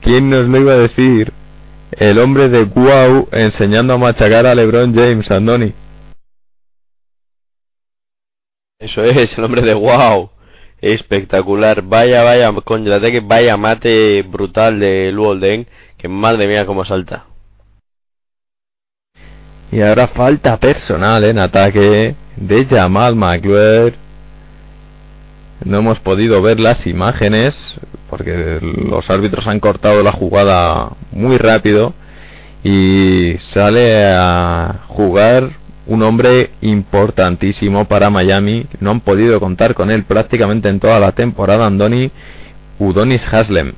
¿Quién 0.00 0.30
nos 0.30 0.48
lo 0.48 0.58
iba 0.58 0.72
a 0.72 0.78
decir? 0.78 1.32
El 1.92 2.18
hombre 2.18 2.48
de 2.48 2.64
Wow 2.64 3.28
enseñando 3.32 3.94
a 3.94 3.98
machacar 3.98 4.46
a 4.46 4.54
LeBron 4.54 4.94
James, 4.94 5.30
Andoni. 5.30 5.74
Eso 8.78 9.04
es, 9.04 9.36
el 9.36 9.44
hombre 9.44 9.62
de 9.62 9.74
Wow. 9.74 10.30
Espectacular. 10.80 11.82
Vaya, 11.82 12.22
vaya 12.22 12.50
contraataque, 12.64 13.20
vaya 13.20 13.56
mate 13.56 14.22
brutal 14.22 14.80
del 14.80 15.16
Golden. 15.16 15.66
Que 15.98 16.08
madre 16.08 16.46
mía 16.46 16.64
cómo 16.64 16.84
salta. 16.84 17.26
Y 19.70 19.82
ahora 19.82 20.08
falta 20.08 20.56
personal 20.56 21.24
en 21.24 21.38
ataque 21.38 22.16
de 22.36 22.66
Jamal 22.66 23.14
McGuire. 23.16 23.94
No 25.64 25.78
hemos 25.78 26.00
podido 26.00 26.40
ver 26.40 26.58
las 26.58 26.86
imágenes 26.86 27.54
porque 28.10 28.58
los 28.60 29.08
árbitros 29.08 29.46
han 29.46 29.60
cortado 29.60 30.02
la 30.02 30.12
jugada 30.12 30.90
muy 31.12 31.38
rápido 31.38 31.94
y 32.64 33.36
sale 33.38 34.04
a 34.04 34.80
jugar 34.88 35.52
un 35.86 36.02
hombre 36.02 36.50
importantísimo 36.60 37.86
para 37.86 38.10
Miami. 38.10 38.66
No 38.80 38.90
han 38.90 39.00
podido 39.00 39.40
contar 39.40 39.74
con 39.74 39.90
él 39.90 40.04
prácticamente 40.04 40.68
en 40.68 40.80
toda 40.80 40.98
la 40.98 41.12
temporada, 41.12 41.66
Andoni 41.66 42.10
Udonis 42.78 43.26
Haslem. 43.32 43.72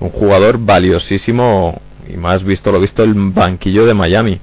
Un 0.00 0.10
jugador 0.10 0.58
valiosísimo 0.58 1.80
y 2.08 2.16
más 2.16 2.42
visto 2.42 2.72
lo 2.72 2.80
visto 2.80 3.04
el 3.04 3.14
banquillo 3.14 3.86
de 3.86 3.94
Miami. 3.94 4.40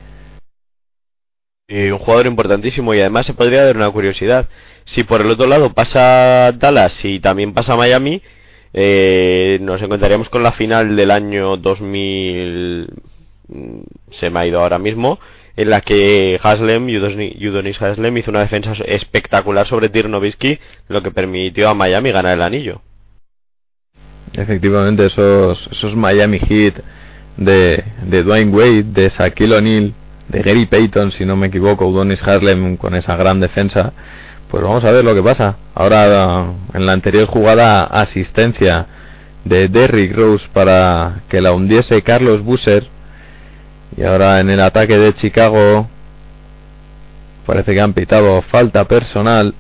Y 1.68 1.90
un 1.90 2.00
jugador 2.00 2.28
importantísimo 2.28 2.94
y 2.94 3.02
además 3.02 3.26
se 3.26 3.34
podría 3.34 3.66
dar 3.66 3.76
una 3.76 3.92
curiosidad. 3.92 4.48
Si 4.86 5.04
por 5.04 5.20
el 5.20 5.30
otro 5.30 5.48
lado 5.48 5.74
pasa 5.74 6.54
Dallas 6.54 7.04
y 7.04 7.20
también 7.20 7.54
pasa 7.54 7.76
Miami, 7.76 8.22
eh, 8.74 9.58
nos 9.62 9.82
encontraríamos 9.82 10.30
con 10.30 10.44
la 10.44 10.52
final 10.52 10.96
del 10.96 11.12
año 11.12 11.58
2000, 11.58 12.88
mm, 13.48 13.80
se 14.12 14.30
me 14.30 14.40
ha 14.40 14.48
ido 14.48 14.60
ahora 14.60 14.80
mismo, 14.80 15.20
en 15.56 15.70
la 15.72 15.82
que 15.82 16.40
Haslem, 16.42 16.88
Udonis 16.88 17.82
Haslem 17.82 18.18
hizo 18.18 18.32
una 18.32 18.42
defensa 18.42 18.74
espectacular 18.86 19.68
sobre 19.68 19.90
Tirnovitsky, 19.90 20.60
lo 20.88 21.02
que 21.02 21.12
permitió 21.12 21.70
a 21.70 21.74
Miami 21.74 22.12
ganar 22.12 22.36
el 22.36 22.44
anillo. 22.44 22.82
Efectivamente, 24.34 25.08
esos, 25.08 25.68
esos 25.72 25.96
Miami 25.96 26.40
Heat 26.40 26.76
de, 27.38 27.84
de 28.04 28.24
Dwayne 28.24 28.52
Wade, 28.52 28.84
de 28.84 29.10
Shaquille 29.10 29.56
O'Neal, 29.56 29.94
de 30.28 30.42
Gary 30.44 30.66
Payton, 30.66 31.12
si 31.12 31.26
no 31.26 31.36
me 31.36 31.48
equivoco, 31.48 31.88
Udonis 31.88 32.22
Haslem 32.22 32.78
con 32.78 32.96
esa 32.96 33.16
gran 33.16 33.40
defensa. 33.40 33.94
Pues 34.50 34.64
vamos 34.64 34.84
a 34.84 34.92
ver 34.92 35.04
lo 35.04 35.14
que 35.14 35.24
pasa. 35.24 35.58
Ahora, 35.76 36.48
en 36.74 36.86
la 36.86 36.94
anterior 36.94 37.28
jugada, 37.28 37.84
asistencia 37.84 38.86
de 39.44 39.68
Derrick 39.68 40.16
Rose 40.16 40.46
para 40.54 41.22
que 41.30 41.42
la 41.42 41.52
hundiese 41.52 42.02
Carlos 42.02 42.44
Busser. 42.44 42.88
Y 43.96 44.04
ahora 44.04 44.40
en 44.40 44.50
el 44.50 44.62
ataque 44.62 44.98
de 44.98 45.14
Chicago, 45.14 45.88
parece 47.46 47.74
que 47.74 47.82
han 47.82 47.94
pitado 47.94 48.42
falta 48.44 48.86
personal. 48.86 49.54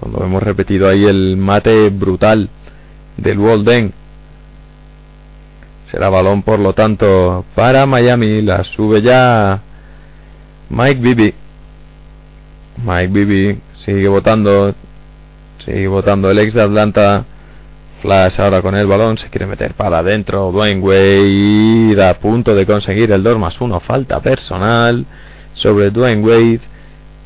Cuando 0.00 0.24
hemos 0.24 0.42
repetido 0.42 0.88
ahí 0.88 1.04
el 1.04 1.36
mate 1.36 1.88
brutal 1.90 2.48
del 3.16 3.38
Walden 3.38 3.92
Será 5.90 6.08
balón, 6.08 6.42
por 6.42 6.58
lo 6.58 6.72
tanto, 6.72 7.44
para 7.54 7.86
Miami. 7.86 8.42
La 8.42 8.64
sube 8.64 9.02
ya 9.02 9.60
Mike 10.68 11.00
Bibi. 11.00 11.34
Mike 12.84 13.08
Bibi 13.08 13.60
sigue 13.84 14.08
votando. 14.08 14.74
Sigue 15.64 15.88
votando 15.88 16.30
el 16.30 16.38
ex 16.38 16.54
de 16.54 16.62
Atlanta. 16.62 17.24
Flash 18.02 18.40
ahora 18.40 18.62
con 18.62 18.74
el 18.74 18.86
balón. 18.86 19.18
Se 19.18 19.28
quiere 19.28 19.46
meter 19.46 19.74
para 19.74 19.98
adentro. 19.98 20.50
Dwayne 20.52 20.80
Wade 20.80 22.08
a 22.08 22.18
punto 22.18 22.54
de 22.54 22.66
conseguir 22.66 23.10
el 23.12 23.22
2 23.22 23.38
más 23.38 23.60
1. 23.60 23.80
Falta 23.80 24.20
personal 24.20 25.06
sobre 25.54 25.90
Dwayne 25.90 26.22
Wade. 26.22 26.60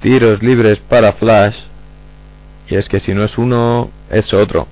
Tiros 0.00 0.42
libres 0.42 0.78
para 0.88 1.12
Flash. 1.14 1.56
Y 2.68 2.76
es 2.76 2.88
que 2.88 3.00
si 3.00 3.12
no 3.14 3.24
es 3.24 3.36
uno, 3.36 3.90
es 4.10 4.32
otro 4.32 4.68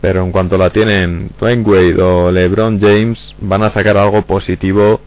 pero 0.00 0.22
en 0.22 0.32
cuanto 0.32 0.56
la 0.56 0.70
tienen 0.70 1.30
Dwayne 1.38 1.62
Wade 1.62 2.02
o 2.02 2.30
LeBron 2.30 2.80
James 2.80 3.34
van 3.40 3.62
a 3.62 3.70
sacar 3.70 3.96
algo 3.96 4.22
positivo 4.22 5.00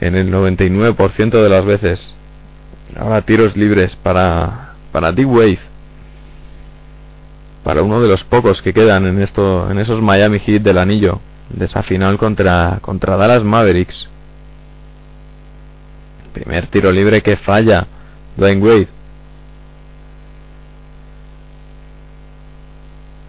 en 0.00 0.14
el 0.14 0.30
99% 0.30 1.30
de 1.30 1.48
las 1.48 1.64
veces. 1.64 2.14
Ahora 2.94 3.22
tiros 3.22 3.56
libres 3.56 3.96
para 3.96 4.74
para 4.92 5.12
D-Wade. 5.12 5.58
Para 7.64 7.82
uno 7.82 8.00
de 8.00 8.08
los 8.08 8.22
pocos 8.24 8.62
que 8.62 8.72
quedan 8.72 9.06
en 9.06 9.20
esto 9.20 9.70
en 9.70 9.78
esos 9.78 10.00
Miami 10.00 10.38
Heat 10.38 10.62
del 10.62 10.78
anillo 10.78 11.20
de 11.50 11.64
esa 11.64 11.82
final 11.82 12.16
contra 12.18 12.78
contra 12.80 13.16
Dallas 13.16 13.42
Mavericks. 13.42 14.08
Primer 16.32 16.66
tiro 16.68 16.92
libre 16.92 17.22
que 17.22 17.36
falla 17.36 17.86
Dwayne 18.36 18.62
Wade. 18.62 18.88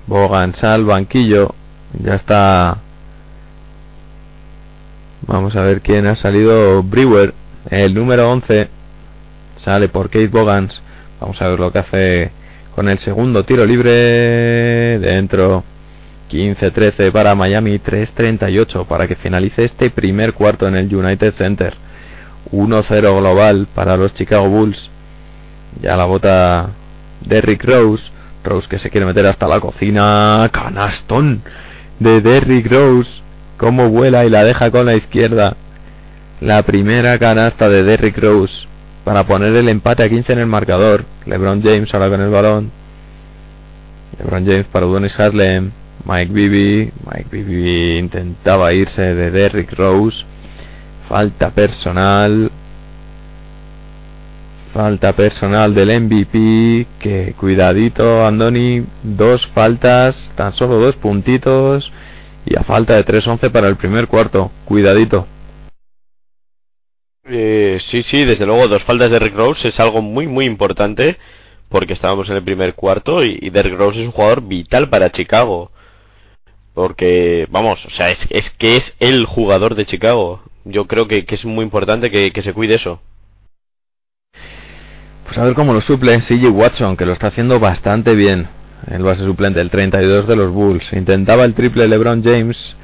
Bogan 0.07 0.55
sal 0.55 0.85
banquillo. 0.85 1.53
Ya 2.01 2.15
está. 2.15 2.77
Vamos 5.27 5.55
a 5.55 5.61
ver 5.61 5.81
quién 5.81 6.07
ha 6.07 6.15
salido. 6.15 6.81
Brewer, 6.83 7.33
el 7.69 7.93
número 7.93 8.31
11. 8.31 8.76
Sale 9.67 9.89
por 9.89 10.09
Kate 10.09 10.29
Bogans. 10.29 10.81
Vamos 11.19 11.41
a 11.41 11.47
ver 11.49 11.59
lo 11.59 11.73
que 11.73 11.79
hace 11.79 12.31
con 12.73 12.87
el 12.87 12.99
segundo 12.99 13.43
tiro 13.43 13.65
libre. 13.65 14.97
Dentro. 14.97 15.61
15-13 16.31 17.11
para 17.11 17.35
Miami. 17.35 17.77
3-38 17.77 18.87
para 18.87 19.09
que 19.09 19.17
finalice 19.17 19.65
este 19.65 19.89
primer 19.89 20.31
cuarto 20.31 20.69
en 20.69 20.77
el 20.77 20.95
United 20.95 21.33
Center. 21.33 21.73
1-0 22.53 23.19
global 23.19 23.67
para 23.75 23.97
los 23.97 24.13
Chicago 24.13 24.47
Bulls. 24.47 24.89
Ya 25.81 25.97
la 25.97 26.05
bota 26.05 26.69
Derrick 27.25 27.65
Rose. 27.65 28.05
Rose 28.45 28.69
que 28.69 28.79
se 28.79 28.89
quiere 28.89 29.05
meter 29.05 29.25
hasta 29.25 29.49
la 29.49 29.59
cocina. 29.59 30.49
Canastón 30.53 31.41
de 31.99 32.21
Derrick 32.21 32.71
Rose. 32.71 33.11
Cómo 33.57 33.89
vuela 33.89 34.23
y 34.23 34.29
la 34.29 34.45
deja 34.45 34.71
con 34.71 34.85
la 34.85 34.95
izquierda. 34.95 35.57
La 36.39 36.63
primera 36.63 37.19
canasta 37.19 37.67
de 37.67 37.83
Derrick 37.83 38.17
Rose 38.17 38.65
para 39.07 39.25
poner 39.25 39.55
el 39.55 39.69
empate 39.69 40.03
a 40.03 40.09
15 40.09 40.33
en 40.33 40.39
el 40.39 40.47
marcador. 40.47 41.05
LeBron 41.25 41.63
James 41.63 41.93
ahora 41.93 42.09
con 42.09 42.19
el 42.19 42.29
balón. 42.29 42.71
LeBron 44.19 44.45
James 44.45 44.65
para 44.65 44.85
Udonis 44.85 45.17
Haslem. 45.17 45.71
Mike 46.03 46.33
Bibby. 46.33 46.91
Mike 47.09 47.29
Bibby 47.31 47.99
intentaba 47.99 48.73
irse 48.73 49.01
de 49.01 49.31
Derrick 49.31 49.71
Rose. 49.77 50.25
Falta 51.07 51.51
personal. 51.51 52.51
Falta 54.73 55.13
personal 55.13 55.73
del 55.73 56.01
MVP. 56.01 56.87
Que 56.99 57.33
cuidadito, 57.37 58.25
Andoni. 58.25 58.83
Dos 59.03 59.47
faltas, 59.53 60.17
tan 60.35 60.51
solo 60.51 60.79
dos 60.79 60.97
puntitos. 60.97 61.89
Y 62.45 62.57
a 62.57 62.63
falta 62.63 62.97
de 62.97 63.05
3-11 63.05 63.53
para 63.53 63.69
el 63.69 63.77
primer 63.77 64.07
cuarto. 64.07 64.51
Cuidadito. 64.65 65.27
Eh, 67.29 67.79
sí, 67.89 68.03
sí, 68.03 68.23
desde 68.23 68.45
luego, 68.45 68.67
dos 68.67 68.83
faltas 68.83 69.11
de 69.11 69.19
Rick 69.19 69.35
Rose 69.35 69.67
es 69.67 69.79
algo 69.79 70.01
muy, 70.01 70.27
muy 70.27 70.45
importante 70.45 71.17
porque 71.69 71.93
estábamos 71.93 72.29
en 72.29 72.37
el 72.37 72.43
primer 72.43 72.73
cuarto 72.73 73.23
y, 73.23 73.37
y 73.41 73.49
Derrick 73.49 73.77
Rose 73.77 73.99
es 73.99 74.05
un 74.05 74.11
jugador 74.13 74.41
vital 74.41 74.89
para 74.89 75.11
Chicago. 75.11 75.71
Porque, 76.73 77.47
vamos, 77.49 77.83
o 77.85 77.89
sea, 77.89 78.11
es, 78.11 78.25
es 78.29 78.49
que 78.51 78.77
es 78.77 78.95
el 78.99 79.25
jugador 79.25 79.75
de 79.75 79.85
Chicago. 79.85 80.43
Yo 80.63 80.85
creo 80.85 81.07
que, 81.07 81.25
es 81.27 81.45
muy 81.45 81.63
importante 81.63 82.11
que, 82.11 82.31
que 82.31 82.41
se 82.41 82.53
cuide 82.53 82.75
eso. 82.75 83.01
Pues 85.25 85.37
a 85.37 85.43
ver 85.43 85.55
cómo 85.55 85.73
lo 85.73 85.81
suple 85.81 86.19
CJ 86.19 86.49
Watson, 86.49 86.95
que 86.95 87.05
lo 87.05 87.13
está 87.13 87.27
haciendo 87.27 87.59
bastante 87.59 88.15
bien. 88.15 88.47
El 88.89 89.03
base 89.03 89.25
suplente, 89.25 89.59
el 89.59 89.69
32 89.69 90.27
de 90.27 90.35
los 90.35 90.51
Bulls. 90.51 90.93
Intentaba 90.93 91.43
el 91.43 91.55
triple 91.55 91.87
LeBron 91.87 92.23
James. 92.23 92.75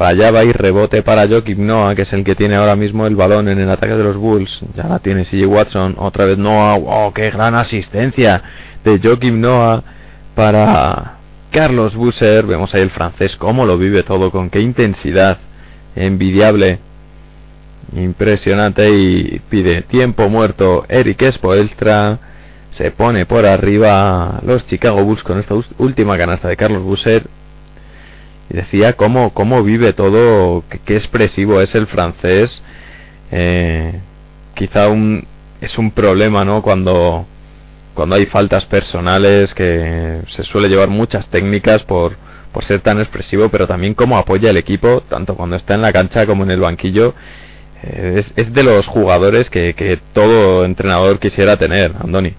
Fallaba 0.00 0.44
y 0.44 0.52
rebote 0.52 1.02
para 1.02 1.28
Joakim 1.28 1.66
Noah, 1.66 1.94
que 1.94 2.02
es 2.02 2.12
el 2.14 2.24
que 2.24 2.34
tiene 2.34 2.56
ahora 2.56 2.74
mismo 2.74 3.06
el 3.06 3.16
balón 3.16 3.48
en 3.48 3.58
el 3.58 3.68
ataque 3.68 3.96
de 3.96 4.02
los 4.02 4.16
Bulls. 4.16 4.62
Ya 4.74 4.84
la 4.84 5.00
tiene 5.00 5.26
CJ 5.26 5.44
Watson. 5.44 5.96
Otra 5.98 6.24
vez 6.24 6.38
Noah. 6.38 6.78
¡Wow! 6.78 7.12
¡Qué 7.12 7.28
gran 7.30 7.54
asistencia 7.54 8.42
de 8.82 8.98
Joakim 8.98 9.42
Noah 9.42 9.84
para 10.34 11.18
Carlos 11.50 11.94
Busser! 11.94 12.46
Vemos 12.46 12.74
ahí 12.74 12.80
el 12.80 12.88
francés 12.88 13.36
cómo 13.36 13.66
lo 13.66 13.76
vive 13.76 14.02
todo, 14.02 14.30
con 14.30 14.48
qué 14.48 14.62
intensidad. 14.62 15.36
Envidiable. 15.94 16.78
Impresionante 17.94 18.90
y 18.90 19.38
pide 19.50 19.82
tiempo 19.82 20.30
muerto 20.30 20.86
Eric 20.88 21.30
Spoelstra 21.30 22.18
se 22.70 22.90
pone 22.90 23.26
por 23.26 23.44
arriba 23.44 24.40
los 24.46 24.66
Chicago 24.66 25.04
Bulls 25.04 25.22
con 25.24 25.38
esta 25.38 25.54
última 25.76 26.16
canasta 26.16 26.48
de 26.48 26.56
Carlos 26.56 26.82
Busser 26.84 27.24
y 28.50 28.56
decía 28.56 28.94
cómo, 28.94 29.32
cómo 29.32 29.62
vive 29.62 29.92
todo, 29.92 30.64
qué, 30.84 30.94
expresivo 30.94 31.60
es 31.60 31.74
el 31.74 31.86
francés. 31.86 32.62
Eh, 33.30 34.00
quizá 34.54 34.88
un, 34.88 35.26
es 35.60 35.78
un 35.78 35.92
problema, 35.92 36.44
¿no? 36.44 36.60
Cuando, 36.60 37.26
cuando 37.94 38.16
hay 38.16 38.26
faltas 38.26 38.64
personales, 38.66 39.54
que 39.54 40.22
se 40.28 40.42
suele 40.42 40.68
llevar 40.68 40.88
muchas 40.88 41.28
técnicas 41.28 41.84
por, 41.84 42.16
por 42.52 42.64
ser 42.64 42.80
tan 42.80 42.98
expresivo, 42.98 43.48
pero 43.50 43.68
también 43.68 43.94
cómo 43.94 44.18
apoya 44.18 44.50
el 44.50 44.56
equipo, 44.56 45.02
tanto 45.08 45.36
cuando 45.36 45.56
está 45.56 45.74
en 45.74 45.82
la 45.82 45.92
cancha 45.92 46.26
como 46.26 46.42
en 46.42 46.50
el 46.50 46.60
banquillo. 46.60 47.14
Eh, 47.84 48.14
es, 48.16 48.32
es, 48.34 48.52
de 48.52 48.64
los 48.64 48.86
jugadores 48.88 49.48
que, 49.48 49.74
que 49.74 49.98
todo 50.12 50.64
entrenador 50.64 51.20
quisiera 51.20 51.56
tener, 51.56 51.94
Andoni. 52.00 52.34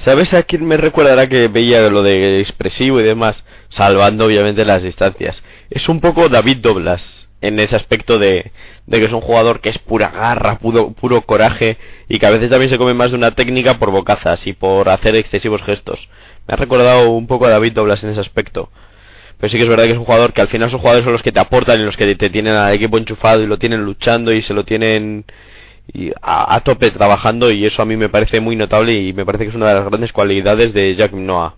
¿Sabes 0.00 0.32
a 0.32 0.44
quién 0.44 0.64
me 0.64 0.78
recordará 0.78 1.28
que 1.28 1.48
veía 1.48 1.82
lo 1.90 2.02
de 2.02 2.40
expresivo 2.40 3.00
y 3.00 3.02
demás? 3.02 3.44
Salvando 3.68 4.24
obviamente 4.24 4.64
las 4.64 4.82
distancias. 4.82 5.44
Es 5.68 5.90
un 5.90 6.00
poco 6.00 6.30
David 6.30 6.56
Doblas 6.62 7.28
en 7.42 7.60
ese 7.60 7.76
aspecto 7.76 8.18
de, 8.18 8.50
de 8.86 8.98
que 8.98 9.04
es 9.04 9.12
un 9.12 9.20
jugador 9.20 9.60
que 9.60 9.68
es 9.68 9.76
pura 9.76 10.08
garra, 10.08 10.56
puro, 10.56 10.92
puro 10.92 11.20
coraje 11.20 11.76
y 12.08 12.18
que 12.18 12.24
a 12.24 12.30
veces 12.30 12.48
también 12.48 12.70
se 12.70 12.78
come 12.78 12.94
más 12.94 13.10
de 13.10 13.18
una 13.18 13.32
técnica 13.32 13.78
por 13.78 13.90
bocazas 13.90 14.46
y 14.46 14.54
por 14.54 14.88
hacer 14.88 15.16
excesivos 15.16 15.62
gestos. 15.64 16.08
Me 16.48 16.54
ha 16.54 16.56
recordado 16.56 17.10
un 17.10 17.26
poco 17.26 17.44
a 17.44 17.50
David 17.50 17.74
Doblas 17.74 18.02
en 18.02 18.08
ese 18.08 18.20
aspecto. 18.20 18.70
Pero 19.36 19.50
sí 19.50 19.58
que 19.58 19.64
es 19.64 19.68
verdad 19.68 19.84
que 19.84 19.92
es 19.92 19.98
un 19.98 20.06
jugador 20.06 20.32
que 20.32 20.40
al 20.40 20.48
final 20.48 20.70
son 20.70 20.80
jugadores 20.80 21.04
son 21.04 21.12
los 21.12 21.22
que 21.22 21.32
te 21.32 21.40
aportan 21.40 21.78
y 21.78 21.84
los 21.84 21.98
que 21.98 22.14
te 22.14 22.30
tienen 22.30 22.54
al 22.54 22.72
equipo 22.72 22.96
enchufado 22.96 23.42
y 23.42 23.46
lo 23.46 23.58
tienen 23.58 23.84
luchando 23.84 24.32
y 24.32 24.40
se 24.40 24.54
lo 24.54 24.64
tienen 24.64 25.26
y 25.92 26.12
a, 26.22 26.60
tope 26.60 26.90
trabajando 26.90 27.50
y 27.50 27.66
eso 27.66 27.82
a 27.82 27.84
mí 27.84 27.96
me 27.96 28.08
parece 28.08 28.40
muy 28.40 28.56
notable 28.56 28.94
y 28.94 29.12
me 29.12 29.24
parece 29.24 29.44
que 29.44 29.50
es 29.50 29.56
una 29.56 29.68
de 29.68 29.74
las 29.74 29.86
grandes 29.86 30.12
cualidades 30.12 30.72
de 30.72 30.94
Jack 30.94 31.12
Noah. 31.12 31.54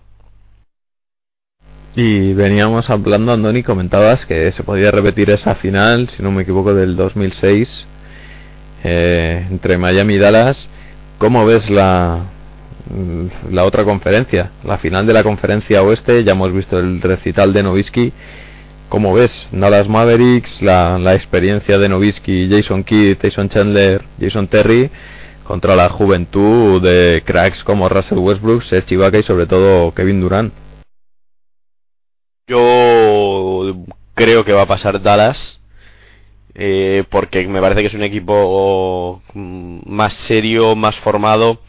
Y 1.95 2.33
veníamos 2.33 2.89
hablando, 2.89 3.33
Andoni, 3.33 3.61
comentabas 3.61 4.25
que 4.25 4.51
se 4.51 4.63
podía 4.63 4.89
repetir 4.89 5.29
esa 5.29 5.55
final, 5.55 6.09
si 6.09 6.23
no 6.23 6.31
me 6.31 6.41
equivoco, 6.41 6.73
del 6.73 6.95
2006 6.95 7.87
eh, 8.83 9.45
entre 9.51 9.77
Miami 9.77 10.15
y 10.15 10.17
Dallas. 10.17 10.69
¿Cómo 11.19 11.45
ves 11.45 11.69
la, 11.69 12.31
la 13.51 13.63
otra 13.63 13.83
conferencia? 13.83 14.49
La 14.63 14.79
final 14.79 15.05
de 15.05 15.13
la 15.13 15.23
conferencia 15.23 15.83
oeste, 15.83 16.23
ya 16.23 16.31
hemos 16.31 16.51
visto 16.51 16.79
el 16.79 16.99
recital 16.99 17.53
de 17.53 17.61
Novisky 17.61 18.11
¿Cómo 18.93 19.11
ves? 19.11 19.47
Dallas 19.51 19.89
Mavericks, 19.89 20.61
la, 20.61 20.99
la 20.99 21.15
experiencia 21.15 21.79
de 21.79 21.89
Novisky, 21.89 22.47
Jason 22.47 22.83
Kidd, 22.83 23.17
Jason 23.19 23.49
Chandler, 23.49 24.03
Jason 24.21 24.47
Terry, 24.47 24.91
contra 25.45 25.75
la 25.75 25.89
juventud 25.89 26.79
de 26.79 27.23
cracks 27.25 27.63
como 27.63 27.89
Russell 27.89 28.19
Westbrook, 28.19 28.61
Serge 28.61 28.93
Ibaka 28.93 29.17
y 29.17 29.23
sobre 29.23 29.47
todo 29.47 29.95
Kevin 29.95 30.21
Durant. 30.21 30.53
Yo 32.45 33.73
creo 34.13 34.45
que 34.45 34.53
va 34.53 34.61
a 34.61 34.67
pasar 34.67 35.01
Dallas. 35.01 35.59
Eh, 36.53 37.03
porque 37.09 37.47
me 37.47 37.61
parece 37.61 37.81
que 37.81 37.87
es 37.87 37.95
un 37.95 38.03
equipo 38.03 39.23
más 39.33 40.13
serio, 40.13 40.75
más 40.75 40.95
formado. 40.97 41.61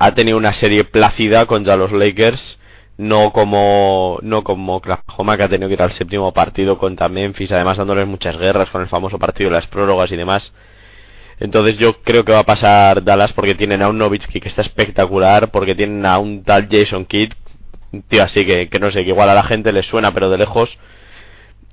Ha 0.00 0.14
tenido 0.14 0.36
una 0.36 0.52
serie 0.52 0.82
plácida 0.82 1.46
contra 1.46 1.76
los 1.76 1.92
Lakers 1.92 2.58
no 2.98 3.32
como 3.32 4.18
no 4.22 4.42
como 4.42 4.76
Oklahoma 4.76 5.36
que 5.36 5.44
ha 5.44 5.48
tenido 5.48 5.68
que 5.68 5.74
ir 5.74 5.82
al 5.82 5.92
séptimo 5.92 6.32
partido 6.32 6.78
contra 6.78 7.08
Memphis, 7.08 7.52
además 7.52 7.78
dándoles 7.78 8.06
muchas 8.06 8.36
guerras 8.36 8.70
con 8.70 8.82
el 8.82 8.88
famoso 8.88 9.18
partido 9.18 9.50
de 9.50 9.56
las 9.56 9.66
prórrogas 9.68 10.12
y 10.12 10.16
demás. 10.16 10.52
Entonces 11.40 11.78
yo 11.78 12.02
creo 12.02 12.24
que 12.24 12.32
va 12.32 12.40
a 12.40 12.44
pasar 12.44 13.04
Dallas 13.04 13.32
porque 13.32 13.54
tienen 13.54 13.82
a 13.82 13.88
un 13.88 13.98
Novitsky 13.98 14.40
que 14.40 14.48
está 14.48 14.62
espectacular, 14.62 15.50
porque 15.52 15.76
tienen 15.76 16.04
a 16.04 16.18
un 16.18 16.42
tal 16.42 16.68
Jason 16.68 17.04
Kidd, 17.04 17.32
tío 18.08 18.24
así 18.24 18.44
que, 18.44 18.68
que 18.68 18.80
no 18.80 18.90
sé, 18.90 19.04
que 19.04 19.10
igual 19.10 19.28
a 19.30 19.34
la 19.34 19.44
gente 19.44 19.72
les 19.72 19.86
suena 19.86 20.12
pero 20.12 20.28
de 20.30 20.38
lejos. 20.38 20.76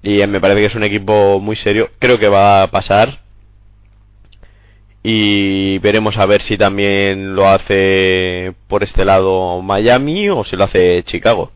Y 0.04 0.26
me 0.28 0.40
parece 0.40 0.62
que 0.62 0.68
es 0.68 0.76
un 0.76 0.84
equipo 0.84 1.40
muy 1.40 1.56
serio. 1.56 1.90
Creo 1.98 2.20
que 2.20 2.30
va 2.30 2.62
a 2.62 2.68
pasar 2.70 3.25
y 5.08 5.78
veremos 5.78 6.18
a 6.18 6.26
ver 6.26 6.42
si 6.42 6.58
también 6.58 7.36
lo 7.36 7.48
hace 7.48 8.56
por 8.68 8.84
este 8.84 9.06
lado 9.06 9.62
Miami 9.62 10.30
o 10.30 10.44
si 10.44 10.56
lo 10.56 10.64
hace 10.64 11.04
Chicago. 11.04 11.52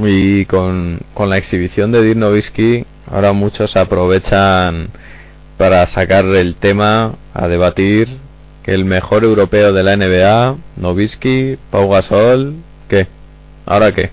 Y 0.00 0.44
con, 0.44 1.00
con 1.14 1.28
la 1.28 1.36
exhibición 1.36 1.90
de 1.90 2.00
Dirk 2.02 2.16
Nowitzki, 2.16 2.84
ahora 3.10 3.32
muchos 3.32 3.74
aprovechan 3.74 4.90
para 5.56 5.84
sacar 5.88 6.26
el 6.26 6.54
tema 6.54 7.16
a 7.34 7.48
debatir 7.48 8.06
que 8.62 8.72
el 8.72 8.84
mejor 8.84 9.24
europeo 9.24 9.72
de 9.72 9.82
la 9.82 9.96
NBA, 9.96 10.58
Nowitzki, 10.76 11.58
Pau 11.72 11.88
Gasol, 11.88 12.54
¿qué? 12.88 13.08
¿Ahora 13.66 13.92
qué? 13.92 14.12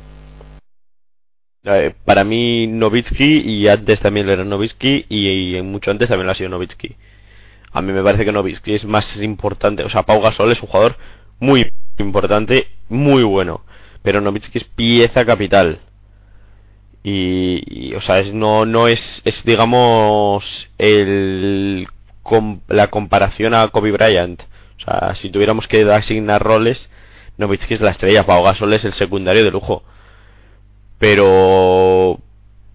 Eh, 1.63 1.93
para 2.05 2.23
mí 2.23 2.65
Nowitzki 2.65 3.41
y 3.41 3.67
antes 3.67 3.99
también 3.99 4.25
lo 4.25 4.34
era 4.34 4.43
Nowitzki 4.43 5.05
y, 5.10 5.58
y 5.58 5.62
mucho 5.62 5.91
antes 5.91 6.10
también 6.10 6.25
lo 6.25 6.31
ha 6.31 6.36
sido 6.36 6.49
Nowitzki. 6.49 6.95
A 7.75 7.81
mí 7.81 7.91
me 7.91 8.01
parece 8.01 8.23
que 8.23 8.31
Nowitzki 8.31 8.73
es 8.73 8.85
más 8.85 9.17
importante. 9.17 9.83
O 9.83 9.89
sea, 9.89 10.03
Pau 10.03 10.21
Gasol 10.21 10.49
es 10.49 10.61
un 10.61 10.69
jugador 10.69 10.95
muy 11.39 11.69
importante, 11.97 12.67
muy 12.88 13.21
bueno. 13.23 13.65
Pero 14.01 14.21
Nowitzki 14.21 14.59
es 14.59 14.63
pieza 14.63 15.25
capital. 15.25 15.79
Y, 17.03 17.93
o 17.93 17.99
sea, 17.99 18.19
es, 18.19 18.33
no, 18.33 18.65
no 18.65 18.88
es, 18.88 19.21
es 19.25 19.43
digamos, 19.43 20.69
el, 20.77 21.85
la 22.69 22.88
comparación 22.88 23.53
a 23.53 23.67
Kobe 23.67 23.91
Bryant. 23.91 24.41
O 24.77 24.79
sea, 24.79 25.13
si 25.15 25.29
tuviéramos 25.29 25.67
que 25.67 25.83
asignar 25.91 26.41
roles, 26.41 26.89
Nowitzki 27.38 27.73
es 27.73 27.81
la 27.81 27.91
estrella, 27.91 28.25
Pau 28.25 28.41
Gasol 28.41 28.73
es 28.73 28.85
el 28.85 28.93
secundario 28.93 29.43
de 29.43 29.51
lujo. 29.51 29.83
Pero, 30.97 32.21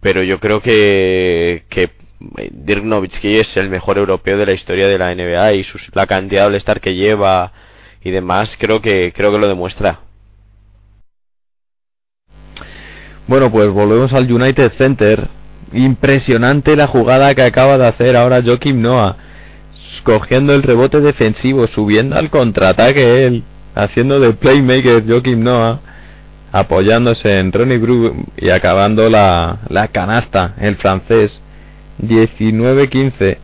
pero 0.03 0.23
yo 0.25 0.41
creo 0.41 0.61
que, 0.61 1.65
que 1.71 2.00
Dirk 2.21 2.85
Nowitzki 2.85 3.39
es 3.39 3.57
el 3.57 3.71
mejor 3.71 3.97
europeo 3.97 4.37
de 4.37 4.47
la 4.47 4.53
historia 4.53 4.87
de 4.87 4.99
la 4.99 5.15
NBA 5.15 5.55
y 5.55 5.67
la 5.95 6.07
cantidad 6.07 6.51
de 6.51 6.57
all 6.57 6.81
que 6.81 6.95
lleva 6.95 7.53
y 8.05 8.11
demás 8.11 8.57
creo 8.59 8.81
que 8.83 9.13
creo 9.15 9.33
que 9.33 9.39
lo 9.39 9.49
demuestra. 9.49 10.01
Bueno, 13.27 13.51
pues 13.51 13.71
volvemos 13.71 14.13
al 14.13 14.31
United 14.31 14.73
Center. 14.73 15.29
Impresionante 15.73 16.75
la 16.75 16.89
jugada 16.89 17.35
que 17.35 17.43
acaba 17.43 17.79
de 17.79 17.87
hacer 17.87 18.17
ahora 18.17 18.43
Joakim 18.45 18.83
Noah. 18.83 19.17
Cogiendo 20.03 20.53
el 20.53 20.63
rebote 20.63 21.01
defensivo, 21.01 21.69
subiendo 21.69 22.17
al 22.17 22.29
contraataque 22.29 23.27
él, 23.27 23.45
haciendo 23.75 24.19
de 24.19 24.33
playmaker 24.33 25.05
Joakim 25.07 25.43
Noah, 25.45 25.81
apoyándose 26.51 27.39
en 27.39 27.53
Ronnie 27.53 27.79
Bru 27.79 28.27
y 28.37 28.51
acabando 28.51 29.09
la, 29.09 29.61
la 29.69 29.89
canasta, 29.89 30.55
el 30.59 30.77
francés. 30.77 31.41
19-15. 32.03 33.39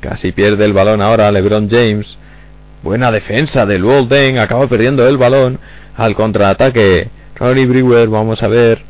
Casi 0.00 0.32
pierde 0.32 0.64
el 0.64 0.72
balón 0.72 1.00
ahora 1.02 1.30
LeBron 1.30 1.68
James. 1.70 2.16
Buena 2.82 3.10
defensa 3.10 3.66
del 3.66 3.84
Walden. 3.84 4.38
Acaba 4.38 4.66
perdiendo 4.68 5.06
el 5.06 5.16
balón 5.16 5.58
al 5.96 6.14
contraataque. 6.14 7.08
Ronnie 7.36 7.66
Brewer, 7.66 8.08
vamos 8.08 8.42
a 8.42 8.48
ver. 8.48 8.80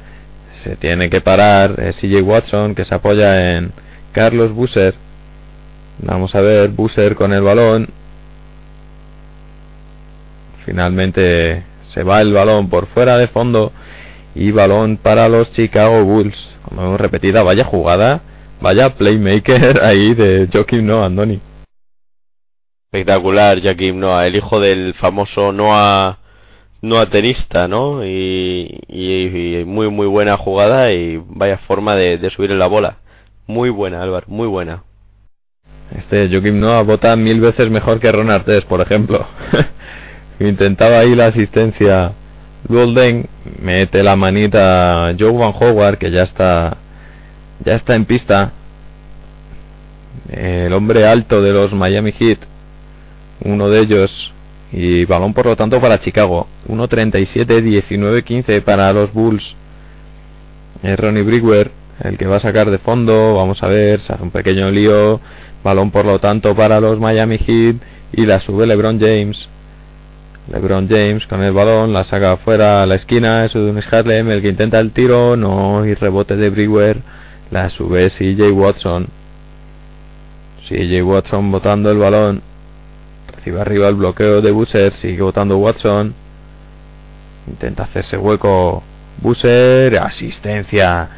Se 0.62 0.76
tiene 0.76 1.10
que 1.10 1.20
parar. 1.20 1.94
CJ 2.00 2.22
Watson 2.22 2.74
que 2.74 2.84
se 2.84 2.94
apoya 2.94 3.56
en 3.56 3.72
Carlos 4.12 4.52
Busser. 4.52 4.94
Vamos 5.98 6.34
a 6.34 6.40
ver. 6.40 6.70
Busser 6.70 7.14
con 7.14 7.32
el 7.32 7.42
balón. 7.42 7.88
Finalmente 10.64 11.62
se 11.92 12.02
va 12.02 12.20
el 12.20 12.32
balón 12.32 12.68
por 12.68 12.86
fuera 12.88 13.16
de 13.16 13.28
fondo. 13.28 13.72
Y 14.38 14.50
balón 14.50 14.98
para 14.98 15.30
los 15.30 15.50
Chicago 15.52 16.04
Bulls. 16.04 16.36
Como 16.62 16.82
hemos 16.82 17.00
repetida, 17.00 17.42
vaya 17.42 17.64
jugada. 17.64 18.20
Vaya 18.60 18.94
playmaker 18.94 19.80
ahí 19.82 20.12
de 20.12 20.46
Joaquim 20.52 20.84
Noah, 20.84 21.06
Andoni. 21.06 21.40
Espectacular, 22.92 23.62
Joaquim 23.62 23.98
Noah, 23.98 24.26
el 24.26 24.36
hijo 24.36 24.60
del 24.60 24.92
famoso 24.94 25.52
Noah, 25.52 26.18
Noah 26.82 27.06
tenista, 27.06 27.66
¿no? 27.66 28.04
Y, 28.04 28.78
y, 28.88 29.60
y 29.60 29.64
muy, 29.64 29.88
muy 29.88 30.06
buena 30.06 30.36
jugada 30.36 30.92
y 30.92 31.16
vaya 31.16 31.56
forma 31.56 31.96
de, 31.96 32.18
de 32.18 32.28
subir 32.28 32.50
en 32.50 32.58
la 32.58 32.66
bola. 32.66 32.98
Muy 33.46 33.70
buena, 33.70 34.02
Álvaro, 34.02 34.26
muy 34.28 34.46
buena. 34.46 34.82
Este 35.96 36.28
Joaquim 36.28 36.60
Noah 36.60 36.82
vota 36.82 37.16
mil 37.16 37.40
veces 37.40 37.70
mejor 37.70 38.00
que 38.00 38.12
Ron 38.12 38.30
Artes, 38.30 38.66
por 38.66 38.82
ejemplo. 38.82 39.26
Intentaba 40.40 40.98
ahí 40.98 41.14
la 41.14 41.26
asistencia 41.26 42.12
Golden, 42.68 43.26
mete 43.60 44.02
la 44.02 44.16
manita 44.16 45.14
Joe 45.18 45.32
Van 45.32 45.54
Howard, 45.58 45.98
que 45.98 46.10
ya 46.10 46.22
está 46.22 46.76
ya 47.64 47.74
está 47.74 47.94
en 47.94 48.04
pista. 48.04 48.52
El 50.30 50.72
hombre 50.72 51.06
alto 51.06 51.40
de 51.40 51.52
los 51.52 51.72
Miami 51.72 52.12
Heat, 52.12 52.38
uno 53.44 53.68
de 53.68 53.80
ellos, 53.80 54.32
y 54.72 55.04
balón 55.04 55.34
por 55.34 55.46
lo 55.46 55.56
tanto 55.56 55.80
para 55.80 56.00
Chicago. 56.00 56.48
1.37, 56.68 57.62
19-15 57.62 58.62
para 58.62 58.92
los 58.92 59.12
Bulls. 59.12 59.54
Es 60.82 60.98
Ronnie 60.98 61.22
Brewer 61.22 61.70
el 62.02 62.18
que 62.18 62.26
va 62.26 62.36
a 62.36 62.40
sacar 62.40 62.70
de 62.70 62.78
fondo. 62.78 63.34
Vamos 63.34 63.62
a 63.62 63.68
ver, 63.68 64.00
se 64.00 64.12
hace 64.12 64.22
un 64.22 64.30
pequeño 64.30 64.70
lío. 64.70 65.20
Balón 65.62 65.90
por 65.90 66.04
lo 66.04 66.18
tanto 66.18 66.54
para 66.54 66.80
los 66.80 67.00
Miami 67.00 67.38
Heat 67.38 67.76
y 68.12 68.26
la 68.26 68.40
sube 68.40 68.66
LeBron 68.66 69.00
James. 69.00 69.48
LeBron 70.52 70.88
James 70.88 71.26
con 71.26 71.42
el 71.42 71.52
balón, 71.52 71.92
la 71.92 72.04
saca 72.04 72.32
afuera 72.32 72.82
a 72.82 72.86
la 72.86 72.94
esquina, 72.94 73.44
es 73.44 73.54
Udonis 73.54 73.92
Harlem 73.92 74.30
el 74.30 74.42
que 74.42 74.48
intenta 74.48 74.78
el 74.78 74.92
tiro, 74.92 75.36
no, 75.36 75.84
y 75.84 75.94
rebote 75.94 76.36
de 76.36 76.50
Brewer, 76.50 76.98
la 77.50 77.68
sube 77.68 78.10
CJ 78.10 78.52
Watson. 78.52 79.08
CJ 80.68 81.02
Watson 81.02 81.50
botando 81.50 81.90
el 81.90 81.98
balón, 81.98 82.42
recibe 83.34 83.60
arriba 83.60 83.88
el 83.88 83.96
bloqueo 83.96 84.40
de 84.40 84.52
Busser, 84.52 84.92
sigue 84.94 85.22
botando 85.22 85.58
Watson, 85.58 86.14
intenta 87.48 87.84
hacerse 87.84 88.16
hueco 88.16 88.84
Busser, 89.20 89.98
asistencia 89.98 91.08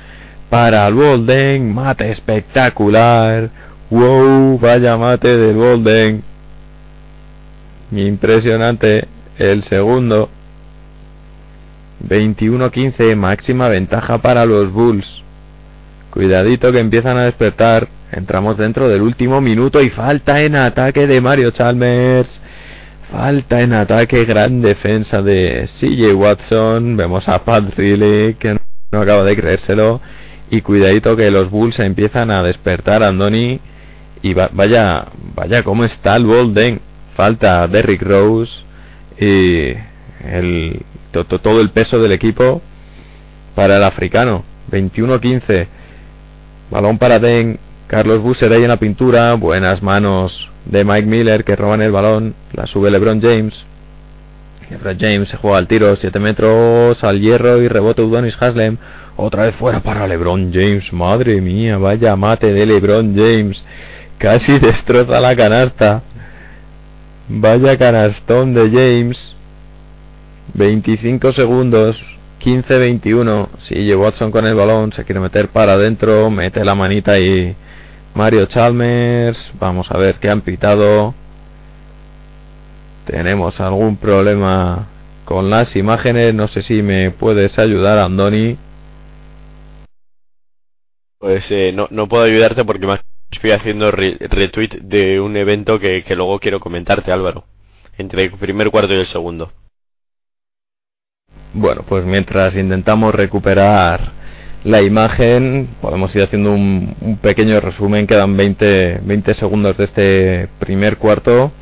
para 0.49 0.87
el 0.87 0.95
Bolden, 0.95 1.75
mate 1.75 2.11
espectacular, 2.11 3.51
wow, 3.91 4.59
vaya 4.59 4.97
mate 4.97 5.37
del 5.37 5.57
Bolden. 5.57 6.25
Impresionante 7.91 9.09
el 9.39 9.63
segundo. 9.65 10.29
21-15, 12.07 13.17
máxima 13.17 13.69
ventaja 13.69 14.19
para 14.19 14.45
los 14.45 14.73
Bulls. 14.73 15.23
Cuidadito 16.11 16.73
que 16.73 16.81
empiezan 16.81 17.17
a 17.17 17.25
despertar. 17.25 17.89
Entramos 18.13 18.57
dentro 18.57 18.89
del 18.89 19.03
último 19.03 19.41
minuto 19.41 19.83
y 19.83 19.91
falta 19.91 20.41
en 20.41 20.57
ataque 20.57 21.07
de 21.07 21.21
Mario 21.21 21.51
Chalmers. 21.51 22.41
Falta 23.11 23.61
en 23.61 23.73
ataque, 23.73 24.25
gran 24.25 24.61
defensa 24.61 25.23
de 25.23 25.69
CJ 25.79 26.15
Watson. 26.15 26.97
Vemos 26.97 27.29
a 27.29 27.45
Pat 27.45 27.75
Riley 27.77 28.35
que 28.35 28.59
no 28.93 29.01
acaba 29.01 29.25
de 29.25 29.37
creérselo. 29.37 30.01
Y 30.51 30.63
cuidadito 30.63 31.17
que 31.17 31.31
los 31.31 31.51
Bulls 31.51 31.79
empiezan 31.79 32.31
a 32.31 32.43
despertar, 32.43 33.03
Andoni. 33.03 33.61
Y 34.23 34.35
vaya, 34.35 35.07
vaya 35.35 35.63
cómo 35.63 35.85
está 35.85 36.17
el 36.17 36.25
Bolden. 36.25 36.81
Falta 37.15 37.67
Derrick 37.67 38.03
Rose 38.03 38.68
y 39.21 39.75
el, 40.25 40.83
todo 41.13 41.61
el 41.61 41.71
peso 41.71 41.99
del 41.99 42.13
equipo 42.13 42.63
para 43.55 43.77
el 43.77 43.85
africano. 43.85 44.45
21-15. 44.71 45.67
Balón 46.71 46.99
para 46.99 47.19
Den. 47.19 47.59
Carlos 47.87 48.21
Busser 48.21 48.53
ahí 48.53 48.63
en 48.63 48.69
la 48.69 48.77
pintura. 48.77 49.35
Buenas 49.35 49.83
manos 49.83 50.49
de 50.67 50.85
Mike 50.85 51.07
Miller 51.07 51.45
que 51.45 51.57
roban 51.57 51.81
el 51.83 51.91
balón. 51.91 52.35
La 52.53 52.67
sube 52.67 52.91
LeBron 52.91 53.21
James. 53.21 53.65
LeBron 54.71 54.99
James 54.99 55.29
se 55.29 55.39
juega 55.39 55.57
al 55.57 55.67
tiro. 55.67 55.97
7 55.97 56.19
metros 56.19 57.03
al 57.03 57.21
hierro 57.21 57.63
y 57.63 57.69
rebote 57.69 58.03
Udonis 58.03 58.37
Haslem. 58.41 58.77
Otra 59.17 59.45
vez 59.45 59.55
fuera 59.57 59.81
para 59.81 60.07
LeBron 60.07 60.53
James. 60.53 60.93
Madre 60.93 61.41
mía, 61.41 61.79
vaya 61.79 62.15
mate 62.15 62.53
de 62.53 62.67
LeBron 62.67 63.17
James. 63.17 63.65
Casi 64.19 64.59
destroza 64.61 65.19
la 65.21 65.35
canasta. 65.35 66.03
Vaya 67.29 67.77
canastón 67.77 68.55
de 68.55 68.71
James. 68.71 69.37
25 70.55 71.33
segundos. 71.33 72.03
15-21. 72.41 73.49
Sigue 73.69 73.97
Watson 73.97 74.31
con 74.31 74.47
el 74.47 74.55
balón. 74.55 74.93
Se 74.93 75.05
quiere 75.05 75.21
meter 75.21 75.49
para 75.49 75.75
adentro. 75.75 76.31
Mete 76.31 76.65
la 76.65 76.75
manita 76.75 77.19
y 77.19 77.55
Mario 78.15 78.47
Chalmers. 78.47 79.39
Vamos 79.61 79.91
a 79.91 79.99
ver 79.99 80.17
qué 80.17 80.31
han 80.31 80.41
pitado. 80.41 81.15
Tenemos 83.05 83.61
algún 83.61 83.97
problema 83.97 84.87
con 85.25 85.51
las 85.51 85.77
imágenes. 85.77 86.35
No 86.35 86.49
sé 86.49 86.63
si 86.63 86.83
me 86.83 87.11
puedes 87.11 87.59
ayudar, 87.59 87.99
Andoni. 87.99 88.57
Pues 91.19 91.51
eh, 91.51 91.73
no, 91.75 91.89
no 91.91 92.09
puedo 92.09 92.25
ayudarte 92.25 92.65
porque 92.65 92.87
más 92.87 93.01
estoy 93.31 93.53
haciendo 93.53 93.91
re 93.91 94.17
retweet 94.21 94.81
de 94.83 95.21
un 95.21 95.37
evento 95.37 95.79
que, 95.79 96.03
que 96.05 96.17
luego 96.17 96.39
quiero 96.39 96.61
comentarte, 96.61 97.13
Álvaro. 97.13 97.45
Entre 97.97 98.25
el 98.25 98.31
primer 98.33 98.71
cuarto 98.71 98.95
y 98.95 98.99
el 98.99 99.07
segundo. 99.07 99.53
Bueno, 101.53 101.83
pues 101.89 102.05
mientras 102.05 102.55
intentamos 102.55 103.15
recuperar 103.15 104.13
la 104.65 104.83
imagen, 104.83 105.69
podemos 105.81 106.15
ir 106.15 106.23
haciendo 106.23 106.53
un, 106.53 106.95
un 107.01 107.17
pequeño 107.19 107.61
resumen. 107.61 108.07
Quedan 108.07 108.37
20, 108.37 109.01
20 109.03 109.35
segundos 109.35 109.77
de 109.77 109.85
este 109.85 110.49
primer 110.59 110.99
cuarto. 110.99 111.53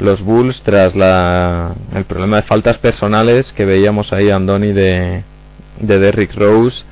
Los 0.00 0.20
Bulls, 0.22 0.60
tras 0.62 0.94
la, 0.94 1.74
el 1.94 2.04
problema 2.04 2.36
de 2.36 2.42
faltas 2.42 2.78
personales 2.78 3.52
que 3.52 3.64
veíamos 3.64 4.12
ahí, 4.12 4.30
Andoni, 4.30 4.72
de, 4.72 5.22
de 5.80 5.98
Derrick 5.98 6.34
Rose, 6.34 6.84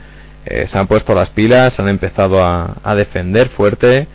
eh, 0.44 0.66
se 0.66 0.78
han 0.78 0.86
puesto 0.86 1.14
las 1.14 1.30
pilas, 1.30 1.78
han 1.78 1.88
empezado 1.88 2.42
a, 2.44 2.94
defender 2.96 3.48
fuerte. 3.50 4.08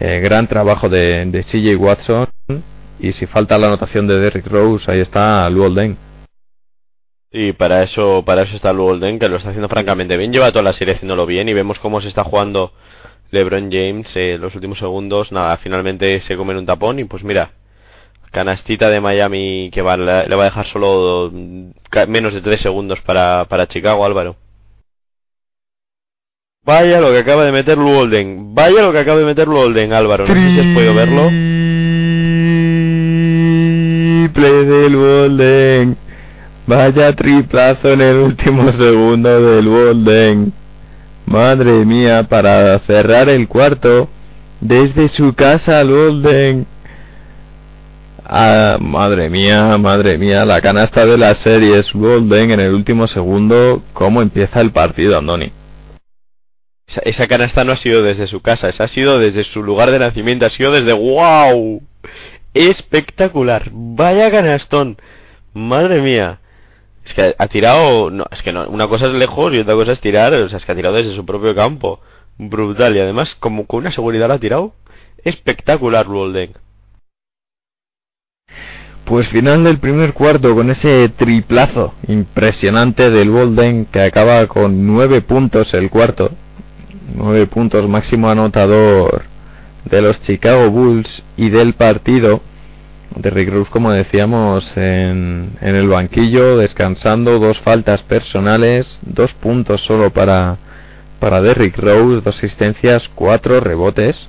Eh, 0.00 0.20
gran 0.20 0.46
trabajo 0.46 0.88
de, 0.88 1.24
de 1.26 1.42
CJ 1.42 1.76
Watson. 1.76 2.28
Y 2.98 3.12
si 3.12 3.26
falta 3.26 3.58
la 3.58 3.68
anotación 3.68 4.06
de 4.06 4.18
Derrick 4.18 4.46
Rose, 4.46 4.90
ahí 4.90 5.00
está 5.00 5.48
Luolden. 5.48 5.96
Y 7.32 7.52
para 7.52 7.82
eso, 7.82 8.24
para 8.24 8.42
eso 8.42 8.56
está 8.56 8.72
Luolden, 8.72 9.18
que 9.18 9.28
lo 9.28 9.36
está 9.36 9.50
haciendo 9.50 9.68
francamente 9.68 10.16
bien. 10.16 10.32
Lleva 10.32 10.50
toda 10.50 10.64
la 10.64 10.72
serie 10.72 10.94
haciéndolo 10.94 11.26
bien 11.26 11.48
y 11.48 11.54
vemos 11.54 11.78
cómo 11.78 12.00
se 12.00 12.08
está 12.08 12.24
jugando 12.24 12.72
LeBron 13.30 13.70
James 13.70 14.10
eh, 14.16 14.36
los 14.38 14.54
últimos 14.54 14.78
segundos. 14.78 15.30
Nada, 15.32 15.56
finalmente 15.58 16.20
se 16.20 16.36
come 16.36 16.52
en 16.52 16.58
un 16.58 16.66
tapón 16.66 16.98
y 16.98 17.04
pues 17.04 17.22
mira, 17.22 17.52
canastita 18.32 18.90
de 18.90 19.00
Miami 19.00 19.70
que 19.72 19.82
va, 19.82 19.96
le 19.96 20.34
va 20.34 20.42
a 20.42 20.46
dejar 20.46 20.66
solo 20.66 21.30
menos 22.08 22.34
de 22.34 22.40
3 22.40 22.60
segundos 22.60 23.00
para, 23.02 23.44
para 23.46 23.68
Chicago, 23.68 24.04
Álvaro. 24.04 24.36
Vaya 26.70 27.00
lo 27.00 27.10
que 27.10 27.18
acaba 27.18 27.44
de 27.44 27.50
meter 27.50 27.76
Luolden. 27.76 28.54
Vaya 28.54 28.82
lo 28.82 28.92
que 28.92 29.00
acaba 29.00 29.18
de 29.18 29.24
meter 29.24 29.48
Luolden, 29.48 29.92
Álvaro. 29.92 30.24
No 30.28 30.32
sé 30.32 30.50
si 30.50 30.60
has 30.60 30.66
podido 30.66 30.94
verlo. 30.94 31.26
Triple 34.22 34.64
del 34.66 34.94
Bolden. 34.94 35.96
Vaya 36.68 37.12
triplazo 37.16 37.88
en 37.88 38.02
el 38.02 38.16
último 38.18 38.70
segundo 38.70 39.52
del 39.52 39.66
Bolden. 39.66 40.52
Madre 41.26 41.84
mía, 41.84 42.28
para 42.28 42.78
cerrar 42.80 43.28
el 43.28 43.48
cuarto. 43.48 44.08
Desde 44.60 45.08
su 45.08 45.34
casa, 45.34 45.82
Bolden. 45.82 46.68
Ah, 48.24 48.78
madre 48.80 49.28
mía, 49.28 49.76
madre 49.76 50.18
mía, 50.18 50.44
la 50.44 50.60
canasta 50.60 51.04
de 51.04 51.18
la 51.18 51.34
serie 51.34 51.80
es 51.80 51.92
Bolden 51.92 52.52
en 52.52 52.60
el 52.60 52.72
último 52.74 53.08
segundo. 53.08 53.82
¿Cómo 53.92 54.22
empieza 54.22 54.60
el 54.60 54.70
partido, 54.70 55.18
Andoni? 55.18 55.50
Esa, 57.04 57.28
canasta 57.28 57.64
no 57.64 57.72
ha 57.72 57.76
sido 57.76 58.02
desde 58.02 58.26
su 58.26 58.40
casa, 58.40 58.68
esa 58.68 58.84
ha 58.84 58.88
sido 58.88 59.18
desde 59.18 59.44
su 59.44 59.62
lugar 59.62 59.90
de 59.92 60.00
nacimiento, 60.00 60.46
ha 60.46 60.50
sido 60.50 60.72
desde 60.72 60.92
wow. 60.92 61.82
Espectacular. 62.52 63.68
Vaya 63.72 64.30
canastón. 64.30 64.96
Madre 65.54 66.00
mía. 66.02 66.40
Es 67.04 67.14
que 67.14 67.34
ha 67.38 67.46
tirado, 67.46 68.10
no, 68.10 68.26
es 68.30 68.42
que 68.42 68.52
no, 68.52 68.68
una 68.68 68.88
cosa 68.88 69.06
es 69.06 69.12
lejos 69.12 69.54
y 69.54 69.58
otra 69.58 69.74
cosa 69.74 69.92
es 69.92 70.00
tirar, 70.00 70.34
o 70.34 70.48
sea, 70.48 70.58
es 70.58 70.66
que 70.66 70.72
ha 70.72 70.76
tirado 70.76 70.96
desde 70.96 71.14
su 71.14 71.24
propio 71.24 71.54
campo. 71.54 72.00
Brutal 72.38 72.96
y 72.96 73.00
además 73.00 73.34
como 73.36 73.66
con 73.66 73.80
una 73.80 73.92
seguridad 73.92 74.28
la 74.28 74.34
ha 74.34 74.38
tirado. 74.38 74.74
Espectacular 75.24 76.06
Golden. 76.06 76.52
Pues 79.04 79.28
final 79.28 79.64
del 79.64 79.78
primer 79.78 80.12
cuarto 80.12 80.54
con 80.54 80.70
ese 80.70 81.08
triplazo 81.08 81.94
impresionante 82.06 83.10
del 83.10 83.30
Golden 83.30 83.86
que 83.86 84.00
acaba 84.00 84.46
con 84.46 84.86
nueve 84.86 85.20
puntos 85.20 85.74
el 85.74 85.90
cuarto. 85.90 86.30
Nueve 87.14 87.46
puntos 87.46 87.88
máximo 87.88 88.28
anotador 88.28 89.22
de 89.84 90.02
los 90.02 90.20
Chicago 90.22 90.70
Bulls 90.70 91.22
y 91.36 91.50
del 91.50 91.74
partido. 91.74 92.40
Derrick 93.16 93.50
Rose, 93.50 93.70
como 93.70 93.90
decíamos, 93.90 94.76
en, 94.76 95.56
en 95.60 95.74
el 95.74 95.88
banquillo, 95.88 96.56
descansando, 96.58 97.38
dos 97.40 97.58
faltas 97.60 98.02
personales, 98.02 99.00
dos 99.02 99.32
puntos 99.34 99.80
solo 99.80 100.10
para, 100.10 100.58
para 101.18 101.40
Derrick 101.42 101.76
Rose, 101.76 102.20
dos 102.20 102.36
asistencias, 102.36 103.10
cuatro 103.14 103.58
rebotes. 103.60 104.28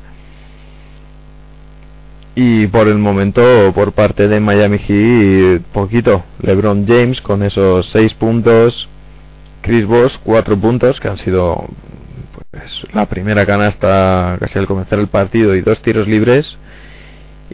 Y 2.34 2.68
por 2.68 2.88
el 2.88 2.98
momento, 2.98 3.44
por 3.76 3.92
parte 3.92 4.28
de 4.28 4.40
Miami 4.40 4.80
Heat, 4.80 5.62
poquito. 5.74 6.24
LeBron 6.42 6.88
James 6.88 7.22
con 7.22 7.44
esos 7.44 7.90
seis 7.90 8.14
puntos. 8.14 8.88
Chris 9.62 9.86
Bosh, 9.86 10.16
cuatro 10.24 10.58
puntos, 10.58 11.00
que 11.00 11.08
han 11.08 11.18
sido 11.18 11.66
la 12.94 13.06
primera 13.06 13.46
canasta 13.46 14.38
casi 14.40 14.60
al 14.60 14.68
comenzar 14.68 15.00
el 15.00 15.08
partido 15.08 15.56
y 15.56 15.62
dos 15.62 15.82
tiros 15.82 16.08
libres. 16.08 16.58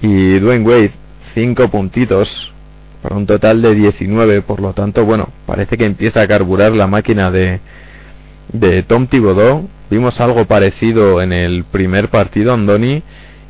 Y 0.02 0.40
Dwayne 0.40 0.66
Wade, 0.66 0.92
cinco 1.34 1.70
puntitos, 1.70 2.54
para 3.02 3.16
un 3.16 3.26
total 3.26 3.62
de 3.62 3.76
19. 3.76 4.42
Por 4.42 4.62
lo 4.62 4.74
tanto, 4.74 5.06
bueno, 5.06 5.30
parece 5.46 5.78
que 5.78 5.86
empieza 5.86 6.22
a 6.22 6.28
carburar 6.28 6.74
la 6.74 6.88
máquina 6.88 7.32
de, 7.32 7.60
de 8.54 8.84
Tom 8.84 9.08
Thibodeau. 9.08 9.68
Vimos 9.90 10.20
algo 10.20 10.46
parecido 10.46 11.22
en 11.22 11.32
el 11.32 11.64
primer 11.66 12.10
partido, 12.10 12.54
Andoni 12.54 13.04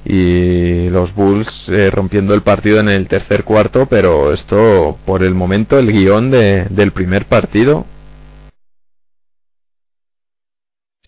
y 0.10 0.90
los 0.90 1.14
Bulls 1.14 1.48
eh, 1.68 1.90
rompiendo 1.92 2.34
el 2.34 2.42
partido 2.42 2.80
en 2.80 2.88
el 2.88 3.08
tercer 3.08 3.44
cuarto, 3.44 3.88
pero 3.88 4.32
esto 4.32 4.98
por 5.06 5.22
el 5.22 5.34
momento 5.36 5.78
el 5.78 5.92
guion 5.92 6.32
de, 6.32 6.66
del 6.70 6.92
primer 6.92 7.26
partido. 7.26 7.86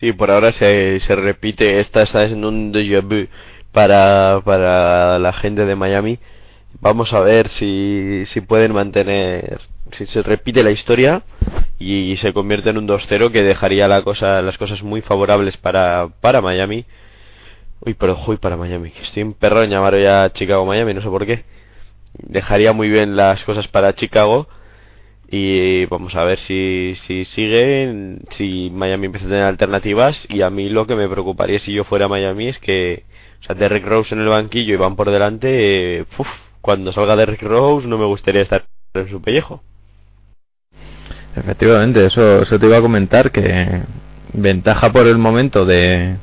Sí, 0.00 0.12
por 0.12 0.30
ahora 0.30 0.52
se, 0.52 1.00
se 1.00 1.14
repite, 1.14 1.80
esta 1.80 2.02
está 2.02 2.24
en 2.24 2.44
un 2.44 2.72
déjà 2.72 3.02
vu 3.02 3.28
para, 3.72 4.40
para 4.44 5.18
la 5.18 5.32
gente 5.34 5.66
de 5.66 5.76
Miami. 5.76 6.18
Vamos 6.80 7.12
a 7.12 7.20
ver 7.20 7.48
si, 7.50 8.24
si 8.26 8.40
pueden 8.40 8.72
mantener, 8.72 9.60
si 9.92 10.06
se 10.06 10.22
repite 10.22 10.62
la 10.62 10.70
historia 10.70 11.22
y, 11.78 12.16
se 12.16 12.32
convierte 12.32 12.70
en 12.70 12.78
un 12.78 12.88
2-0 12.88 13.30
que 13.30 13.42
dejaría 13.42 13.88
la 13.88 14.02
cosa, 14.02 14.42
las 14.42 14.56
cosas 14.58 14.82
muy 14.82 15.02
favorables 15.02 15.56
para, 15.56 16.08
para 16.20 16.40
Miami 16.40 16.86
Uy, 17.82 17.94
pero 17.94 18.18
uy, 18.26 18.36
para 18.36 18.56
Miami. 18.58 18.92
Estoy 19.02 19.22
en 19.22 19.32
perro 19.32 19.62
en 19.62 19.70
llamar 19.70 19.98
ya 19.98 20.30
Chicago 20.34 20.66
Miami, 20.66 20.92
no 20.92 21.00
sé 21.00 21.08
por 21.08 21.24
qué. 21.24 21.44
Dejaría 22.12 22.72
muy 22.74 22.90
bien 22.90 23.16
las 23.16 23.42
cosas 23.44 23.68
para 23.68 23.94
Chicago. 23.94 24.48
Y 25.30 25.86
vamos 25.86 26.14
a 26.16 26.24
ver 26.24 26.40
si, 26.40 26.96
si 27.06 27.24
sigue, 27.24 28.18
si 28.30 28.70
Miami 28.74 29.06
empieza 29.06 29.26
a 29.26 29.30
tener 29.30 29.44
alternativas. 29.44 30.26
Y 30.28 30.42
a 30.42 30.50
mí 30.50 30.68
lo 30.68 30.86
que 30.86 30.96
me 30.96 31.08
preocuparía 31.08 31.60
si 31.60 31.72
yo 31.72 31.84
fuera 31.84 32.08
Miami 32.08 32.48
es 32.48 32.58
que, 32.58 33.04
o 33.40 33.44
sea, 33.44 33.54
Derrick 33.54 33.86
Rose 33.86 34.14
en 34.14 34.22
el 34.22 34.28
banquillo 34.28 34.74
y 34.74 34.76
van 34.76 34.96
por 34.96 35.10
delante. 35.10 36.04
cuando 36.60 36.92
salga 36.92 37.16
Derrick 37.16 37.42
Rose 37.42 37.86
no 37.86 37.96
me 37.96 38.06
gustaría 38.06 38.42
estar 38.42 38.64
en 38.94 39.08
su 39.08 39.22
pellejo. 39.22 39.62
Efectivamente, 41.36 42.06
eso, 42.06 42.42
eso 42.42 42.58
te 42.58 42.66
iba 42.66 42.78
a 42.78 42.82
comentar 42.82 43.30
que 43.30 43.82
ventaja 44.32 44.92
por 44.92 45.06
el 45.06 45.16
momento 45.16 45.64
de, 45.64 46.16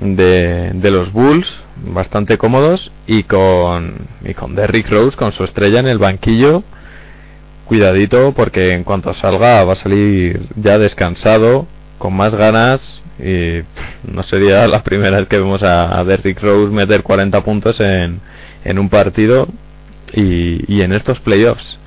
de, 0.00 0.70
de 0.74 0.90
los 0.90 1.12
Bulls, 1.12 1.50
bastante 1.76 2.36
cómodos, 2.36 2.92
y 3.06 3.22
con, 3.22 4.06
y 4.22 4.34
con 4.34 4.54
Derrick 4.54 4.90
Rose, 4.90 5.16
con 5.16 5.32
su 5.32 5.44
estrella 5.44 5.80
en 5.80 5.88
el 5.88 5.98
banquillo. 5.98 6.62
Cuidadito, 7.66 8.32
porque 8.32 8.72
en 8.72 8.84
cuanto 8.84 9.14
salga 9.14 9.64
va 9.64 9.72
a 9.72 9.76
salir 9.76 10.48
ya 10.56 10.78
descansado, 10.78 11.66
con 11.98 12.14
más 12.14 12.34
ganas, 12.34 13.02
y 13.18 13.62
no 14.10 14.22
sería 14.24 14.66
la 14.68 14.82
primera 14.82 15.18
vez 15.18 15.28
que 15.28 15.38
vemos 15.38 15.62
a, 15.62 16.02
Derrick 16.04 16.40
Rose 16.42 16.72
meter 16.72 17.02
40 17.02 17.40
puntos 17.42 17.80
en, 17.80 18.20
en 18.64 18.78
un 18.78 18.88
partido 18.88 19.48
y, 20.12 20.74
y 20.74 20.82
en 20.82 20.92
estos 20.92 21.20
playoffs. 21.20 21.78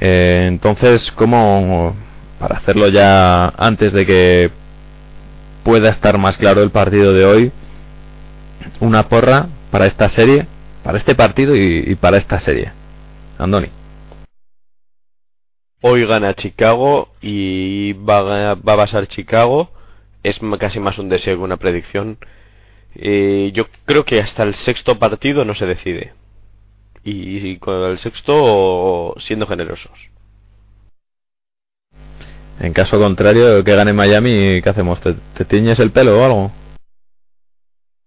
Eh, 0.00 0.46
entonces, 0.48 1.10
como 1.12 1.94
para 2.38 2.58
hacerlo 2.58 2.88
ya 2.88 3.48
antes 3.56 3.92
de 3.92 4.06
que 4.06 4.50
pueda 5.64 5.90
estar 5.90 6.18
más 6.18 6.36
claro 6.36 6.62
el 6.62 6.70
partido 6.70 7.12
de 7.12 7.24
hoy, 7.24 7.52
una 8.80 9.08
porra 9.08 9.48
para 9.70 9.86
esta 9.86 10.08
serie, 10.08 10.46
para 10.82 10.98
este 10.98 11.14
partido 11.14 11.56
y, 11.56 11.94
para 11.96 12.16
esta 12.16 12.38
serie. 12.38 12.72
Andoni. 13.38 13.68
Hoy 15.80 16.04
gana 16.06 16.34
Chicago 16.34 17.08
y 17.20 17.92
va 17.92 18.18
a, 18.50 18.54
va 18.54 18.72
a 18.72 18.76
pasar 18.76 19.06
Chicago. 19.06 19.70
Es 20.22 20.40
casi 20.58 20.80
más 20.80 20.98
un 20.98 21.08
deseo 21.08 21.36
que 21.36 21.42
una 21.42 21.56
predicción. 21.56 22.18
Eh, 22.94 23.50
yo 23.54 23.66
creo 23.84 24.04
que 24.04 24.20
hasta 24.20 24.42
el 24.42 24.54
sexto 24.54 24.98
partido 24.98 25.44
no 25.44 25.54
se 25.54 25.66
decide. 25.66 26.14
y 27.04 27.56
con 27.58 27.90
el 27.90 27.98
sexto 27.98 29.14
siendo 29.18 29.46
generosos. 29.46 30.10
En 32.60 32.72
caso 32.72 32.98
contrario, 32.98 33.62
que 33.62 33.74
gane 33.74 33.92
Miami, 33.92 34.60
¿qué 34.62 34.68
hacemos? 34.68 35.00
¿Te, 35.00 35.14
te 35.34 35.44
tiñes 35.44 35.78
el 35.78 35.92
pelo 35.92 36.20
o 36.20 36.24
algo? 36.24 36.52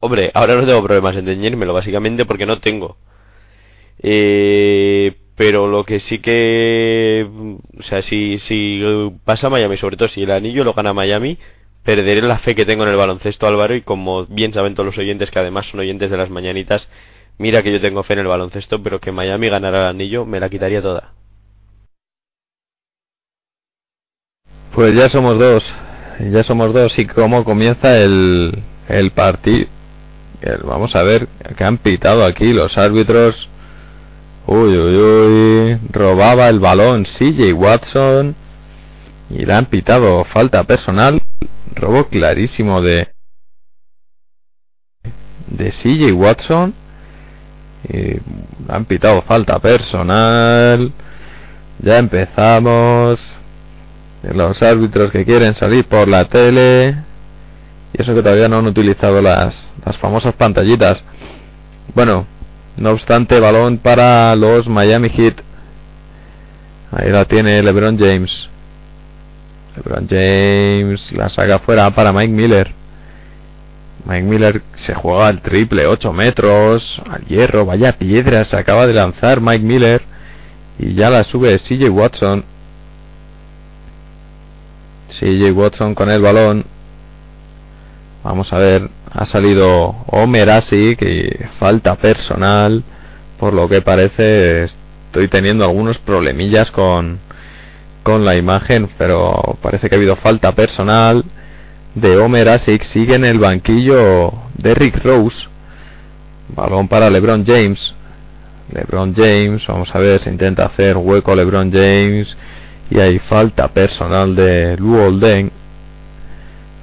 Hombre, 0.02 0.32
ahora 0.34 0.56
no 0.56 0.66
tengo 0.66 0.84
problemas 0.84 1.16
en 1.16 1.26
teñírmelo, 1.26 1.74
básicamente 1.74 2.26
porque 2.26 2.46
no 2.46 2.60
tengo. 2.60 2.98
Eh, 4.00 5.16
pero 5.42 5.66
lo 5.66 5.84
que 5.86 6.00
sí 6.00 6.20
que... 6.20 7.28
O 7.80 7.82
sea, 7.82 8.04
si, 8.04 8.38
si 8.38 8.80
pasa 9.26 9.50
Miami, 9.50 9.76
sobre 9.76 9.98
todo 9.98 10.08
si 10.08 10.22
el 10.22 10.30
anillo 10.30 10.64
lo 10.64 10.76
gana 10.76 10.94
Miami, 10.94 11.40
perderé 11.84 12.22
la 12.22 12.38
fe 12.38 12.54
que 12.54 12.64
tengo 12.64 12.84
en 12.84 12.90
el 12.90 12.96
baloncesto 12.96 13.48
Álvaro 13.48 13.74
y 13.74 13.82
como 13.82 14.28
bien 14.28 14.54
saben 14.54 14.76
todos 14.76 14.86
los 14.86 14.98
oyentes 15.00 15.32
que 15.32 15.40
además 15.40 15.66
son 15.66 15.80
oyentes 15.80 16.12
de 16.12 16.18
las 16.18 16.30
mañanitas, 16.30 16.88
mira 17.40 17.64
que 17.64 17.72
yo 17.72 17.82
tengo 17.82 18.04
fe 18.04 18.14
en 18.14 18.20
el 18.20 18.28
baloncesto, 18.28 18.84
pero 18.84 19.00
que 19.00 19.12
Miami 19.12 19.50
ganara 19.50 19.80
el 19.80 19.86
anillo 19.88 20.28
me 20.28 20.40
la 20.40 20.48
quitaría 20.48 20.80
toda. 20.80 21.12
Pues 24.76 24.94
ya 24.94 25.10
somos 25.10 25.40
dos, 25.40 25.64
ya 26.20 26.44
somos 26.44 26.72
dos 26.72 27.00
y 27.00 27.08
cómo 27.08 27.44
comienza 27.44 27.98
el, 27.98 28.62
el 28.88 29.10
partido. 29.10 29.66
Vamos 30.66 30.96
a 30.96 31.02
ver 31.02 31.28
que 31.58 31.64
han 31.64 31.80
pitado 31.80 32.26
aquí 32.26 32.54
los 32.54 32.78
árbitros. 32.78 33.50
Uy, 34.54 34.78
uy, 34.78 34.98
uy, 34.98 35.80
robaba 35.92 36.50
el 36.50 36.60
balón 36.60 37.06
CJ 37.06 37.54
Watson 37.54 38.36
y 39.30 39.46
le 39.46 39.54
han 39.54 39.68
pitado 39.68 40.26
falta 40.26 40.66
personal. 40.66 41.22
Robo 41.74 42.10
clarísimo 42.10 42.82
de 42.82 43.08
de 45.48 45.72
CJ 45.72 46.12
Watson. 46.12 46.74
Y 47.88 47.96
le 47.96 48.20
han 48.68 48.84
pitado 48.84 49.22
falta 49.22 49.58
personal. 49.60 50.92
Ya 51.80 51.98
empezamos 51.98 53.22
los 54.24 54.62
árbitros 54.62 55.12
que 55.12 55.24
quieren 55.24 55.56
salir 55.56 55.86
por 55.86 56.10
la 56.10 56.26
tele 56.26 56.98
y 57.94 58.02
eso 58.02 58.14
que 58.14 58.22
todavía 58.22 58.50
no 58.50 58.58
han 58.58 58.68
utilizado 58.68 59.22
las, 59.22 59.56
las 59.86 59.98
famosas 59.98 60.34
pantallitas. 60.34 61.02
Bueno, 61.96 62.28
no 62.78 62.92
obstante, 62.92 63.40
balón 63.40 63.78
para 63.78 64.36
los 64.36 64.68
Miami 64.68 65.10
Heat. 65.10 65.42
Ahí 66.92 67.10
la 67.10 67.26
tiene 67.26 67.62
LeBron 67.62 67.98
James. 67.98 68.50
LeBron 69.76 70.08
James 70.10 71.12
la 71.14 71.30
saca 71.30 71.60
fuera 71.60 71.90
para 71.92 72.12
Mike 72.12 72.34
Miller. 72.34 72.72
Mike 74.06 74.24
Miller 74.24 74.62
se 74.78 74.94
juega 74.94 75.28
al 75.28 75.42
triple, 75.42 75.86
8 75.86 76.12
metros, 76.12 77.02
al 77.10 77.24
hierro, 77.26 77.66
vaya 77.66 77.94
piedra, 77.94 78.44
se 78.44 78.58
acaba 78.58 78.88
de 78.88 78.94
lanzar 78.94 79.42
Mike 79.42 79.64
Miller 79.64 80.02
y 80.80 80.96
ya 80.96 81.10
la 81.10 81.24
sube 81.24 81.58
CJ 81.60 81.90
Watson. 81.90 82.44
CJ 85.20 85.52
Watson 85.52 85.94
con 85.94 86.10
el 86.10 86.22
balón. 86.22 86.66
Vamos 88.24 88.54
a 88.54 88.58
ver, 88.58 88.90
ha 89.12 89.26
salido 89.26 89.96
Homer 90.08 90.50
así, 90.52 90.96
que 90.96 91.48
falta 91.60 91.96
personal. 91.96 92.84
Por 93.40 93.54
lo 93.54 93.68
que 93.68 93.82
parece, 93.82 94.66
estoy 94.66 95.28
teniendo 95.28 95.66
algunos 95.66 95.98
problemillas 95.98 96.70
con, 96.70 97.20
con 98.04 98.24
la 98.24 98.36
imagen, 98.36 98.90
pero 98.98 99.58
parece 99.62 99.90
que 99.90 99.96
ha 99.96 99.98
habido 99.98 100.16
falta 100.18 100.52
personal 100.54 101.26
de 101.96 102.18
Homer 102.18 102.50
Asic. 102.50 102.84
Sigue 102.84 103.16
en 103.16 103.26
el 103.26 103.40
banquillo 103.40 104.32
de 104.56 104.76
Rick 104.76 105.04
Rose. 105.04 105.48
Balón 106.56 106.88
para 106.88 107.10
LeBron 107.10 107.44
James. 107.46 107.96
LeBron 108.72 109.16
James, 109.16 109.66
vamos 109.68 109.94
a 109.94 110.00
ver, 110.00 110.22
se 110.22 110.30
intenta 110.30 110.66
hacer 110.66 110.96
hueco 110.96 111.36
LeBron 111.36 111.72
James 111.72 112.38
y 112.90 113.00
hay 113.00 113.20
falta 113.20 113.68
personal 113.70 114.36
de 114.36 114.78
Luolden 114.78 115.52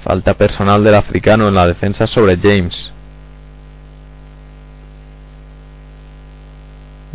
falta 0.02 0.34
personal 0.34 0.84
del 0.84 0.94
africano 0.94 1.48
en 1.48 1.54
la 1.54 1.66
defensa 1.66 2.06
sobre 2.06 2.36
James 2.36 2.92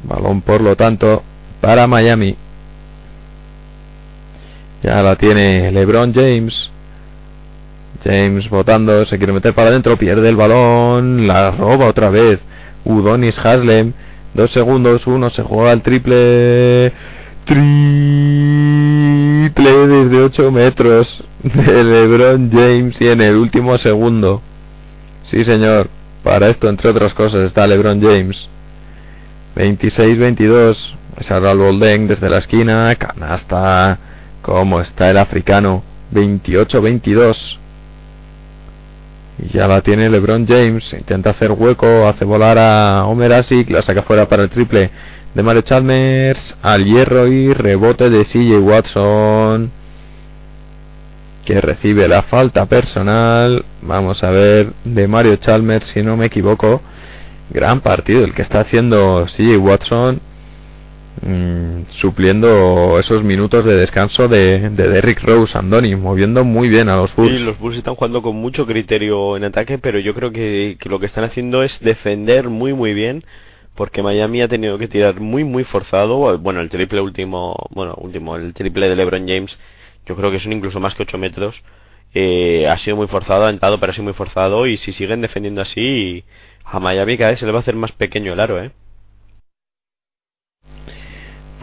Balón, 0.04 0.42
por 0.42 0.62
lo 0.62 0.76
tanto, 0.76 1.24
para 1.62 1.88
Miami. 1.88 2.36
Ya 4.84 5.02
la 5.02 5.16
tiene 5.16 5.72
LeBron 5.72 6.14
James. 6.14 6.72
James 8.04 8.50
votando, 8.50 9.06
se 9.06 9.18
quiere 9.18 9.32
meter 9.32 9.54
para 9.54 9.70
adentro, 9.70 9.98
pierde 9.98 10.28
el 10.28 10.36
balón, 10.36 11.26
la 11.26 11.52
roba 11.52 11.86
otra 11.86 12.10
vez. 12.10 12.40
Udonis 12.84 13.40
Haslem, 13.40 13.94
dos 14.34 14.52
segundos, 14.52 15.08
uno, 15.08 15.30
se 15.30 15.42
juega 15.42 15.72
el 15.72 15.82
triple. 15.82 16.92
Triple 17.46 17.64
desde 19.88 20.22
8 20.22 20.52
metros 20.52 21.24
de 21.44 21.84
LeBron 21.84 22.50
James 22.52 23.00
y 23.02 23.08
en 23.08 23.22
el 23.22 23.36
último 23.36 23.78
segundo. 23.78 24.42
Sí, 25.30 25.44
señor. 25.44 25.90
Para 26.24 26.50
esto, 26.50 26.70
entre 26.70 26.90
otras 26.90 27.14
cosas, 27.14 27.42
está 27.42 27.68
LeBron 27.68 28.02
James. 28.02 28.48
26-22. 29.56 30.78
Es 31.20 31.30
el 31.30 31.58
Bolden 31.58 32.08
desde 32.08 32.30
la 32.30 32.38
esquina. 32.38 32.96
Canasta. 32.96 34.00
¿Cómo 34.42 34.80
está 34.80 35.10
el 35.10 35.18
africano? 35.18 35.84
28-22. 36.14 37.58
Y 39.40 39.48
ya 39.50 39.68
la 39.68 39.82
tiene 39.82 40.10
LeBron 40.10 40.48
James. 40.48 40.94
Intenta 40.94 41.32
hacer 41.32 41.52
hueco. 41.52 42.08
Hace 42.08 42.24
volar 42.24 42.58
a 42.58 43.06
Homer 43.06 43.34
Asic. 43.34 43.70
La 43.70 43.82
saca 43.82 44.04
fuera 44.04 44.30
para 44.30 44.44
el 44.44 44.50
triple 44.50 44.92
de 45.34 45.44
Mario 45.44 45.62
Chalmers. 45.64 46.56
Al 46.62 46.86
hierro 46.86 47.28
y 47.28 47.54
rebote 47.54 48.10
de 48.10 48.26
CJ 48.26 48.60
Watson. 48.60 49.72
Que 51.46 51.60
recibe 51.62 52.08
la 52.08 52.24
falta 52.24 52.66
personal. 52.66 53.66
Vamos 53.82 54.24
a 54.24 54.30
ver 54.30 54.74
de 54.84 55.08
Mario 55.08 55.36
Chalmers 55.38 55.88
si 55.88 56.02
no 56.02 56.16
me 56.16 56.28
equivoco. 56.28 56.82
Gran 57.50 57.82
partido 57.82 58.24
el 58.24 58.34
que 58.34 58.42
está 58.42 58.62
haciendo 58.62 59.26
CJ 59.26 59.58
Watson. 59.58 60.22
Mm, 61.22 61.84
supliendo 61.92 63.00
esos 63.00 63.24
minutos 63.24 63.64
de 63.64 63.76
descanso 63.76 64.28
de, 64.28 64.72
de 64.72 64.90
Derrick 64.90 65.22
Rose, 65.22 65.58
Andoni, 65.58 65.96
moviendo 65.96 66.44
muy 66.44 66.70
bien 66.70 66.90
a 66.90 66.98
los 66.98 67.16
Bulls. 67.16 67.38
Sí, 67.38 67.44
los 67.44 67.60
Bulls 67.60 67.78
están 67.78 67.96
jugando 67.96 68.22
con 68.22 68.36
mucho 68.36 68.66
criterio 68.66 69.38
en 69.38 69.44
ataque, 69.44 69.78
pero 69.78 70.00
yo 70.00 70.14
creo 70.16 70.32
que 70.32 70.76
lo 70.86 71.00
que 71.00 71.06
están 71.06 71.24
haciendo 71.24 71.64
es 71.64 71.80
defender 71.80 72.50
muy 72.50 72.74
muy 72.74 72.94
bien, 72.94 73.24
porque 73.76 74.04
Miami 74.04 74.42
ha 74.42 74.48
tenido 74.48 74.78
que 74.78 74.88
tirar 74.88 75.20
muy 75.20 75.44
muy 75.44 75.64
forzado. 75.64 76.38
Bueno, 76.40 76.62
el 76.62 76.70
triple 76.70 77.02
último, 77.02 77.56
bueno, 77.72 77.96
último, 77.98 78.36
el 78.36 78.54
triple 78.54 78.90
de 78.90 78.96
LeBron 78.96 79.28
James, 79.28 79.58
yo 80.06 80.16
creo 80.16 80.32
que 80.32 80.40
son 80.40 80.54
incluso 80.54 80.80
más 80.80 80.96
que 80.96 81.04
8 81.04 81.18
metros. 81.18 81.62
Eh, 82.14 82.68
ha 82.68 82.78
sido 82.78 82.96
muy 82.98 83.08
forzado, 83.08 83.46
ha 83.46 83.50
entrado, 83.50 83.80
pero 83.80 83.92
ha 83.92 83.94
sido 83.96 84.06
muy 84.06 84.14
forzado, 84.14 84.68
y 84.68 84.78
si 84.78 84.94
siguen 84.94 85.22
defendiendo 85.22 85.62
así, 85.62 86.24
a 86.66 86.80
Miami 86.80 87.18
cada 87.18 87.32
vez 87.32 87.40
se 87.40 87.46
le 87.46 87.52
va 87.52 87.60
a 87.60 87.62
hacer 87.62 87.76
más 87.76 87.92
pequeño 87.94 88.34
el 88.34 88.40
aro, 88.40 88.64
¿eh? 88.64 88.72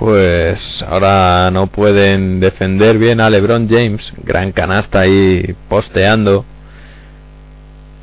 Pues 0.01 0.83
ahora 0.83 1.51
no 1.51 1.67
pueden 1.67 2.41
defender 2.41 2.97
bien 2.97 3.21
a 3.21 3.29
LeBron 3.29 3.69
James. 3.69 4.13
Gran 4.25 4.51
canasta 4.53 5.01
ahí 5.01 5.55
posteando. 5.69 6.47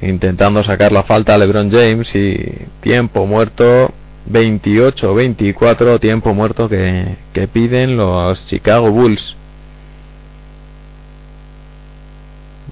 Intentando 0.01 0.63
sacar 0.63 0.91
la 0.91 1.03
falta 1.03 1.33
a 1.33 1.37
LeBron 1.37 1.71
James 1.71 2.13
y 2.15 2.37
tiempo 2.81 3.25
muerto 3.25 3.91
28-24, 4.31 5.99
tiempo 5.99 6.33
muerto 6.33 6.69
que, 6.69 7.15
que 7.33 7.47
piden 7.47 7.97
los 7.97 8.45
Chicago 8.47 8.91
Bulls. 8.91 9.35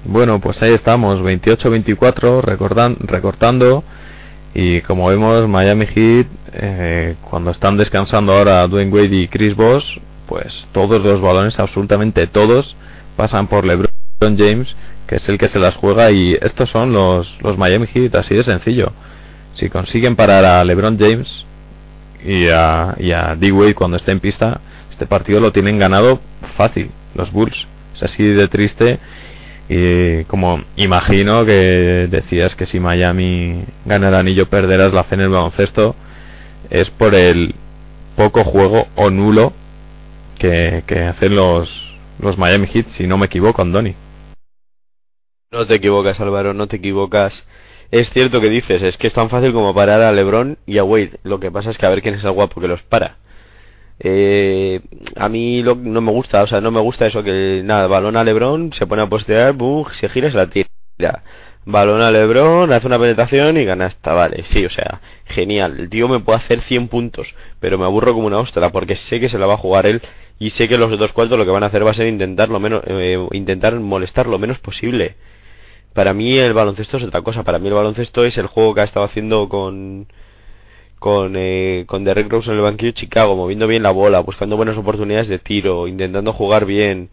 Bueno, 0.03 0.39
pues 0.39 0.61
ahí 0.61 0.73
estamos, 0.73 1.19
28-24, 1.21 2.41
recortando. 3.07 3.83
Y 4.53 4.81
como 4.81 5.07
vemos, 5.09 5.47
Miami 5.49 5.87
Heat, 5.87 6.27
eh, 6.53 7.15
cuando 7.29 7.51
están 7.51 7.75
descansando 7.75 8.31
ahora 8.31 8.67
Dwayne 8.67 8.91
Wade 8.91 9.15
y 9.15 9.27
Chris 9.27 9.55
Bosh, 9.55 9.97
pues 10.27 10.65
todos 10.71 11.03
los 11.03 11.19
balones, 11.21 11.59
absolutamente 11.59 12.27
todos, 12.27 12.75
pasan 13.17 13.47
por 13.47 13.65
LeBron 13.65 13.89
James, 14.21 14.75
que 15.07 15.17
es 15.17 15.29
el 15.29 15.37
que 15.37 15.47
se 15.47 15.59
las 15.59 15.75
juega. 15.75 16.11
Y 16.11 16.37
estos 16.41 16.69
son 16.69 16.93
los, 16.93 17.35
los 17.41 17.57
Miami 17.57 17.87
Heat, 17.87 18.15
así 18.15 18.35
de 18.35 18.43
sencillo. 18.43 18.91
Si 19.53 19.69
consiguen 19.69 20.15
parar 20.15 20.45
a 20.45 20.63
LeBron 20.63 20.97
James 20.99 21.45
y 22.23 22.47
a, 22.49 22.95
y 22.99 23.11
a 23.11 23.35
D-Wade 23.35 23.75
cuando 23.75 23.97
esté 23.97 24.11
en 24.11 24.19
pista, 24.19 24.59
este 24.91 25.05
partido 25.05 25.39
lo 25.39 25.51
tienen 25.51 25.79
ganado 25.79 26.19
fácil, 26.57 26.91
los 27.13 27.31
Bulls. 27.31 27.67
Es 27.95 28.03
así 28.03 28.23
de 28.23 28.47
triste 28.47 28.99
y 29.67 30.23
como 30.25 30.63
imagino 30.75 31.43
que 31.43 32.07
decías 32.09 32.55
que 32.55 32.65
si 32.65 32.79
Miami 32.79 33.63
gana 33.85 34.09
el 34.09 34.15
anillo 34.15 34.47
perderás 34.47 34.93
la 34.93 35.03
fe 35.05 35.15
en 35.15 35.21
el 35.21 35.29
baloncesto, 35.29 35.95
es 36.69 36.89
por 36.91 37.15
el 37.15 37.55
poco 38.15 38.43
juego 38.43 38.87
o 38.95 39.09
nulo 39.09 39.53
que, 40.37 40.83
que 40.85 40.99
hacen 41.01 41.35
los, 41.35 41.69
los 42.19 42.37
Miami 42.37 42.67
Heat, 42.67 42.87
si 42.91 43.07
no 43.07 43.17
me 43.17 43.25
equivoco, 43.25 43.61
Andoni. 43.61 43.95
No 45.51 45.65
te 45.65 45.75
equivocas, 45.75 46.19
Álvaro, 46.19 46.53
no 46.53 46.67
te 46.67 46.77
equivocas. 46.77 47.45
Es 47.91 48.09
cierto 48.09 48.41
que 48.41 48.49
dices, 48.49 48.81
es 48.81 48.97
que 48.97 49.07
es 49.07 49.13
tan 49.13 49.29
fácil 49.29 49.53
como 49.53 49.73
parar 49.73 50.01
a 50.01 50.11
LeBron 50.11 50.57
y 50.65 50.77
a 50.79 50.83
Wade. 50.83 51.19
Lo 51.23 51.39
que 51.39 51.51
pasa 51.51 51.69
es 51.69 51.77
que 51.77 51.85
a 51.85 51.89
ver 51.89 52.01
quién 52.01 52.15
es 52.15 52.23
el 52.23 52.31
guapo 52.31 52.59
que 52.59 52.67
los 52.67 52.81
para. 52.83 53.17
Eh, 53.99 54.81
a 55.15 55.29
mí 55.29 55.63
lo, 55.63 55.75
no 55.75 56.01
me 56.01 56.11
gusta, 56.11 56.43
o 56.43 56.47
sea, 56.47 56.59
no 56.61 56.71
me 56.71 56.81
gusta 56.81 57.05
eso 57.05 57.23
que 57.23 57.61
nada, 57.63 57.87
balón 57.87 58.17
a 58.17 58.23
Lebron, 58.25 58.73
se 58.73 58.85
pone 58.87 59.03
a 59.03 59.07
postear, 59.07 59.53
bug, 59.53 59.93
se 59.93 60.09
gira, 60.09 60.29
se 60.29 60.37
la 60.37 60.47
tira. 60.49 60.67
Balón 61.65 62.01
a 62.01 62.11
Lebron, 62.11 62.71
hace 62.73 62.87
una 62.87 62.99
penetración 62.99 63.57
y 63.57 63.65
gana 63.65 63.87
esta, 63.87 64.13
vale, 64.13 64.43
sí, 64.45 64.65
o 64.65 64.69
sea, 64.69 65.01
genial. 65.25 65.79
El 65.79 65.89
tío 65.89 66.07
me 66.07 66.19
puede 66.19 66.39
hacer 66.39 66.61
100 66.61 66.89
puntos, 66.89 67.33
pero 67.59 67.77
me 67.77 67.85
aburro 67.85 68.13
como 68.13 68.27
una 68.27 68.39
ostra 68.39 68.71
porque 68.71 68.95
sé 68.95 69.19
que 69.19 69.29
se 69.29 69.39
la 69.39 69.47
va 69.47 69.53
a 69.55 69.57
jugar 69.57 69.85
él 69.85 70.01
y 70.39 70.49
sé 70.51 70.67
que 70.67 70.77
los 70.77 70.91
otros 70.91 71.13
cuartos 71.13 71.37
lo 71.37 71.45
que 71.45 71.51
van 71.51 71.63
a 71.63 71.67
hacer 71.67 71.85
va 71.85 71.91
a 71.91 71.95
ser 71.95 72.07
intentar 72.07 72.49
lo 72.49 72.59
menos, 72.59 72.83
eh, 72.87 73.17
intentar 73.31 73.79
molestar 73.79 74.27
lo 74.27 74.37
menos 74.37 74.59
posible. 74.59 75.15
Para 75.95 76.13
mí 76.13 76.37
el 76.37 76.53
baloncesto 76.53 76.97
es 76.97 77.03
otra 77.03 77.21
cosa, 77.21 77.43
para 77.43 77.57
mí 77.57 77.69
el 77.69 77.73
baloncesto 77.73 78.25
es 78.25 78.37
el 78.37 78.47
juego 78.47 78.75
que 78.75 78.81
ha 78.81 78.83
estado 78.83 79.05
haciendo 79.05 79.47
con 79.49 80.07
con, 80.99 81.35
eh, 81.37 81.85
con 81.87 82.03
Derrick 82.03 82.29
Rose 82.29 82.49
en 82.51 82.57
el 82.57 82.63
banquillo 82.63 82.91
de 82.91 82.95
Chicago, 82.95 83.35
moviendo 83.35 83.67
bien 83.67 83.83
la 83.83 83.91
bola, 83.91 84.19
buscando 84.19 84.57
buenas 84.57 84.77
oportunidades 84.77 85.27
de 85.29 85.39
tiro, 85.39 85.87
intentando 85.87 86.33
jugar 86.33 86.65
bien. 86.65 87.09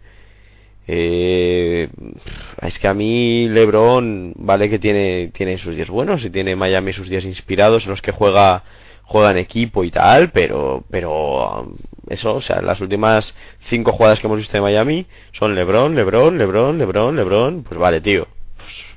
Eh, 0.88 1.88
es 2.62 2.78
que 2.80 2.88
a 2.88 2.94
mí 2.94 3.48
LeBron 3.48 4.34
vale 4.36 4.68
que 4.68 4.78
tiene 4.80 5.30
tiene 5.34 5.58
sus 5.58 5.76
días 5.76 5.88
buenos 5.88 6.24
y 6.24 6.30
tiene 6.30 6.56
Miami 6.56 6.92
sus 6.92 7.08
días 7.08 7.24
inspirados 7.24 7.84
en 7.84 7.90
los 7.90 8.02
que 8.02 8.12
juega 8.12 8.64
juega 9.04 9.30
en 9.30 9.38
equipo 9.38 9.84
y 9.84 9.92
tal, 9.92 10.30
pero 10.32 10.84
pero 10.90 11.72
eso, 12.08 12.34
o 12.34 12.42
sea, 12.42 12.62
las 12.62 12.80
últimas 12.80 13.34
cinco 13.68 13.92
jugadas 13.92 14.20
que 14.20 14.26
hemos 14.26 14.38
visto 14.38 14.54
de 14.54 14.60
Miami 14.62 15.06
son 15.32 15.54
LeBron, 15.54 15.94
LeBron, 15.94 16.36
LeBron, 16.38 16.78
LeBron, 16.78 17.16
LeBron, 17.16 17.62
pues 17.64 17.78
vale, 17.78 18.00
tío. 18.00 18.26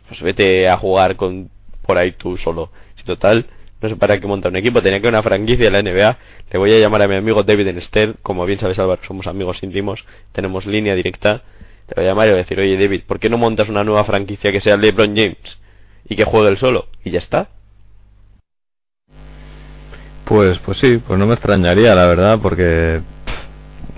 Pues, 0.07 0.21
vete 0.21 0.69
a 0.69 0.77
jugar 0.77 1.15
con 1.15 1.49
por 1.85 1.97
ahí 1.97 2.13
tú 2.13 2.37
solo. 2.37 2.71
Si 2.95 3.03
total 3.03 3.47
no 3.81 3.89
sé 3.89 3.95
para 3.97 4.19
qué 4.19 4.27
montar 4.27 4.51
un 4.51 4.57
equipo, 4.57 4.81
tenía 4.81 4.99
que 4.99 5.07
una 5.07 5.21
franquicia 5.21 5.65
de 5.65 5.71
la 5.71 5.81
NBA. 5.81 6.17
Le 6.51 6.57
voy 6.57 6.73
a 6.73 6.79
llamar 6.79 7.01
a 7.03 7.07
mi 7.07 7.15
amigo 7.15 7.43
David 7.43 7.67
Enster, 7.67 8.15
como 8.21 8.45
bien 8.45 8.59
sabes 8.59 8.79
Álvaro, 8.79 9.01
somos 9.05 9.27
amigos 9.27 9.61
íntimos, 9.61 10.03
tenemos 10.31 10.65
línea 10.65 10.95
directa. 10.95 11.43
Te 11.85 11.93
voy 11.95 12.05
a 12.05 12.09
llamar 12.09 12.27
y 12.27 12.31
voy 12.31 12.39
a 12.39 12.43
decir, 12.43 12.59
oye 12.59 12.77
David, 12.77 13.03
¿por 13.05 13.19
qué 13.19 13.29
no 13.29 13.37
montas 13.37 13.69
una 13.69 13.83
nueva 13.83 14.03
franquicia 14.05 14.51
que 14.51 14.61
sea 14.61 14.77
LeBron 14.77 15.15
James 15.15 15.59
y 16.07 16.15
que 16.15 16.23
juegue 16.23 16.49
él 16.49 16.57
solo? 16.57 16.87
Y 17.03 17.11
ya 17.11 17.19
está. 17.19 17.49
Pues, 20.23 20.57
pues 20.65 20.79
sí, 20.79 20.97
pues 21.05 21.19
no 21.19 21.27
me 21.27 21.33
extrañaría, 21.35 21.93
la 21.93 22.07
verdad, 22.07 22.39
porque 22.41 23.01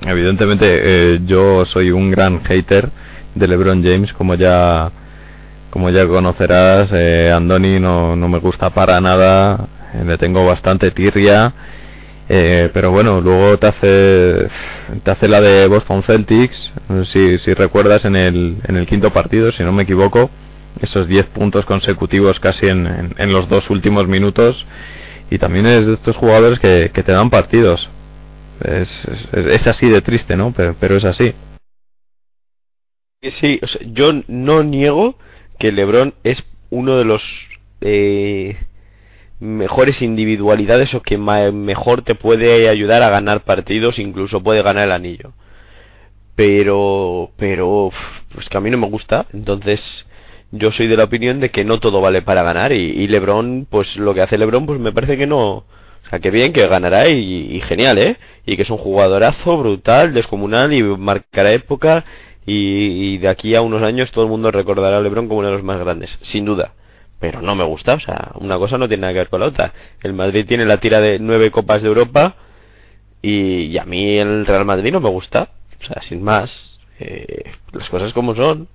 evidentemente 0.06 0.66
eh, 0.68 1.20
yo 1.26 1.66
soy 1.66 1.92
un 1.92 2.12
gran 2.12 2.44
hater 2.44 2.90
de 3.36 3.48
LeBron 3.48 3.82
James, 3.82 4.12
como 4.12 4.36
ya 4.36 4.92
como 5.70 5.90
ya 5.90 6.08
conocerás, 6.08 6.90
eh, 6.94 7.32
Andoni 7.34 7.80
no, 7.80 8.16
no 8.16 8.30
me 8.30 8.40
gusta 8.40 8.70
para 8.72 9.00
nada, 9.02 9.68
eh, 9.94 10.04
le 10.06 10.18
tengo 10.18 10.46
bastante 10.46 10.92
tirria. 10.92 11.54
Eh, 12.30 12.70
pero 12.74 12.92
bueno, 12.92 13.22
luego 13.22 13.58
te 13.58 13.68
hace 13.68 14.48
te 15.04 15.12
hace 15.12 15.30
la 15.30 15.40
de 15.40 15.68
Boston 15.68 16.04
Celtics, 16.04 16.74
si, 17.06 17.38
si 17.40 17.54
recuerdas 17.54 18.04
en 18.04 18.18
el, 18.18 18.58
en 18.68 18.76
el 18.76 18.86
quinto 18.86 19.12
partido, 19.14 19.52
si 19.54 19.64
no 19.64 19.72
me 19.72 19.84
equivoco, 19.84 20.30
esos 20.82 21.08
10 21.08 21.28
puntos 21.28 21.66
consecutivos 21.66 22.40
casi 22.40 22.68
en, 22.68 23.16
en, 23.18 23.34
los 23.34 23.48
dos 23.50 23.70
últimos 23.70 24.08
minutos. 24.08 24.66
Y 25.30 25.40
también 25.40 25.66
es 25.66 25.86
de 25.86 25.94
estos 25.94 26.16
jugadores 26.16 26.60
que, 26.60 26.92
que 26.94 27.04
te 27.04 27.12
dan 27.12 27.30
partidos. 27.30 27.90
Es, 28.62 28.90
es, 29.34 29.68
así 29.68 29.90
de 29.90 30.02
triste, 30.02 30.36
¿no? 30.36 30.54
Pero, 30.56 30.76
pero 30.80 30.96
es 30.96 31.06
así. 31.06 31.34
Sí, 33.22 33.60
yo 33.94 34.12
no 34.28 34.64
niego 34.64 35.18
que 35.58 35.72
LeBron 35.72 36.14
es 36.24 36.44
uno 36.70 36.98
de 36.98 37.06
los 37.06 37.24
eh, 37.82 38.58
mejores 39.40 40.02
individualidades 40.02 40.94
o 40.96 41.02
que 41.02 41.18
mejor 41.18 42.02
te 42.02 42.16
puede 42.16 42.70
ayudar 42.70 43.04
a 43.04 43.10
ganar 43.10 43.42
partidos, 43.44 44.00
incluso 44.00 44.42
puede 44.42 44.62
ganar 44.62 44.86
el 44.86 44.92
anillo. 44.92 45.34
Pero, 46.36 47.32
pero, 47.38 47.92
pues 48.34 48.48
que 48.50 48.58
a 48.58 48.62
mí 48.62 48.70
no 48.70 48.78
me 48.78 48.88
gusta, 48.88 49.26
entonces 49.34 50.06
yo 50.52 50.72
soy 50.72 50.88
de 50.88 50.98
la 50.98 51.06
opinión 51.06 51.40
de 51.40 51.50
que 51.50 51.66
no 51.66 51.80
todo 51.80 52.00
vale 52.00 52.22
para 52.22 52.44
ganar 52.44 52.72
y, 52.72 53.08
LeBron, 53.08 53.68
pues 53.70 53.98
lo 53.98 54.14
que 54.14 54.22
hace 54.22 54.38
LeBron, 54.38 54.66
pues 54.66 54.80
me 54.80 54.92
parece 54.92 55.18
que 55.18 55.28
no, 55.28 55.40
o 55.40 55.58
O 55.58 56.10
sea, 56.10 56.20
que 56.20 56.32
bien, 56.32 56.54
que 56.54 56.68
ganará 56.68 57.10
y, 57.10 57.56
y 57.56 57.62
genial, 57.62 57.98
¿eh? 57.98 58.18
Y 58.46 58.56
que 58.56 58.62
es 58.64 58.70
un 58.70 58.78
jugadorazo 58.78 59.58
brutal, 59.58 60.14
descomunal 60.14 60.74
y 60.74 60.84
marcará 60.84 61.52
época 61.52 62.06
y, 62.48 63.18
de 63.18 63.28
aquí 63.28 63.56
a 63.56 63.62
unos 63.62 63.84
años 63.84 64.12
todo 64.12 64.24
el 64.24 64.30
mundo 64.30 64.52
recordará 64.52 64.98
a 64.98 65.02
LeBron 65.02 65.28
como 65.28 65.40
uno 65.40 65.50
de 65.50 65.56
los 65.56 65.64
más 65.64 65.80
grandes, 65.80 66.18
sin 66.22 66.46
duda. 66.46 66.72
Pero 67.20 67.42
no 67.42 67.56
me 67.56 67.66
gusta, 67.66 67.96
o 67.96 68.00
sea, 68.00 68.32
una 68.36 68.58
cosa 68.58 68.78
no 68.78 68.88
tiene 68.88 69.02
nada 69.02 69.14
que 69.14 69.20
ver 69.20 69.30
con 69.30 69.42
la 69.42 69.48
otra. 69.48 69.74
El 70.02 70.14
Madrid 70.14 70.46
tiene 70.48 70.66
la 70.66 70.78
tira 70.78 71.02
de 71.02 71.20
nueve 71.20 71.52
copas 71.52 71.82
de 71.82 71.90
Europa 71.90 72.36
y, 73.22 73.64
y 73.64 73.78
a 73.78 73.86
mí 73.86 74.18
el 74.18 74.46
Real 74.46 74.66
Madrid 74.66 74.94
no 74.94 75.02
me 75.02 75.10
gusta. 75.10 75.50
O 75.82 75.86
sea, 75.86 76.02
sin 76.02 76.24
más, 76.24 76.80
eh, 77.00 77.52
las 77.74 77.90
cosas 77.90 78.14
como 78.14 78.34
son. 78.36 78.68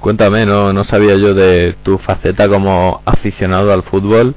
Cuéntame, 0.00 0.46
no, 0.46 0.72
no 0.72 0.84
sabía 0.84 1.14
yo 1.16 1.34
de 1.34 1.76
tu 1.82 1.98
faceta 1.98 2.48
como 2.48 3.02
aficionado 3.04 3.72
al 3.72 3.82
fútbol. 3.84 4.34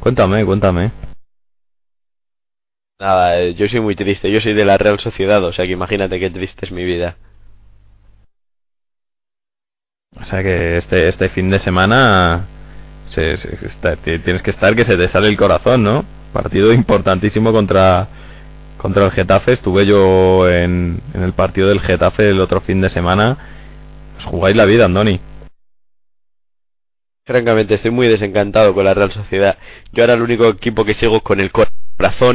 Cuéntame, 0.00 0.44
cuéntame. 0.44 0.92
Nada, 3.00 3.40
eh, 3.40 3.54
yo 3.54 3.68
soy 3.68 3.80
muy 3.80 3.94
triste, 3.96 4.30
yo 4.30 4.40
soy 4.40 4.54
de 4.54 4.64
la 4.64 4.76
Real 4.78 4.98
Sociedad, 4.98 5.42
o 5.44 5.52
sea 5.52 5.64
que 5.66 5.72
imagínate 5.72 6.18
qué 6.20 6.30
triste 6.30 6.66
es 6.66 6.72
mi 6.72 6.84
vida. 6.84 7.16
O 10.20 10.24
sea 10.24 10.42
que 10.42 10.78
este, 10.78 11.08
este 11.08 11.28
fin 11.28 11.50
de 11.50 11.58
semana 11.60 12.46
se, 13.10 13.36
se- 13.36 13.66
está- 13.66 13.96
tienes 13.96 14.42
que 14.42 14.50
estar 14.50 14.74
que 14.74 14.84
se 14.84 14.96
te 14.96 15.08
sale 15.08 15.28
el 15.28 15.36
corazón, 15.36 15.84
¿no? 15.84 16.04
Partido 16.32 16.72
importantísimo 16.72 17.52
contra, 17.52 18.08
contra 18.78 19.04
el 19.04 19.12
Getafe. 19.12 19.52
Estuve 19.52 19.86
yo 19.86 20.48
en, 20.48 21.00
en 21.14 21.22
el 21.22 21.32
partido 21.34 21.68
del 21.68 21.80
Getafe 21.80 22.30
el 22.30 22.40
otro 22.40 22.60
fin 22.60 22.80
de 22.80 22.88
semana. 22.88 23.36
Os 24.18 24.24
jugáis 24.24 24.56
la 24.56 24.64
vida, 24.64 24.86
Andoni. 24.86 25.20
Francamente, 27.26 27.74
estoy 27.74 27.90
muy 27.90 28.08
desencantado 28.08 28.74
con 28.74 28.84
la 28.84 28.94
Real 28.94 29.12
Sociedad. 29.12 29.58
Yo 29.92 30.02
ahora 30.02 30.14
el 30.14 30.22
único 30.22 30.48
equipo 30.48 30.84
que 30.84 30.94
sigo 30.94 31.20
con 31.20 31.38
el 31.40 31.52
corazón 31.52 31.76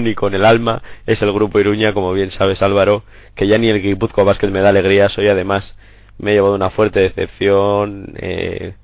y 0.05 0.16
con 0.16 0.34
el 0.34 0.45
alma 0.45 0.82
es 1.05 1.22
el 1.22 1.32
Grupo 1.32 1.59
Iruña, 1.59 1.93
como 1.93 2.11
bien 2.14 2.32
sabes 2.32 2.61
Álvaro, 2.61 3.03
que 3.34 3.47
ya 3.47 3.57
ni 3.57 3.70
el 3.70 3.82
Guipúzcoa 3.82 4.26
Basket 4.26 4.49
me 4.49 4.59
da 4.59 4.70
alegría, 4.70 5.07
soy 5.09 5.30
además 5.30 5.76
me 6.18 6.32
he 6.32 6.34
llevado 6.36 6.55
una 6.55 6.70
fuerte 6.70 6.99
decepción 6.99 8.14
eh, 8.18 8.76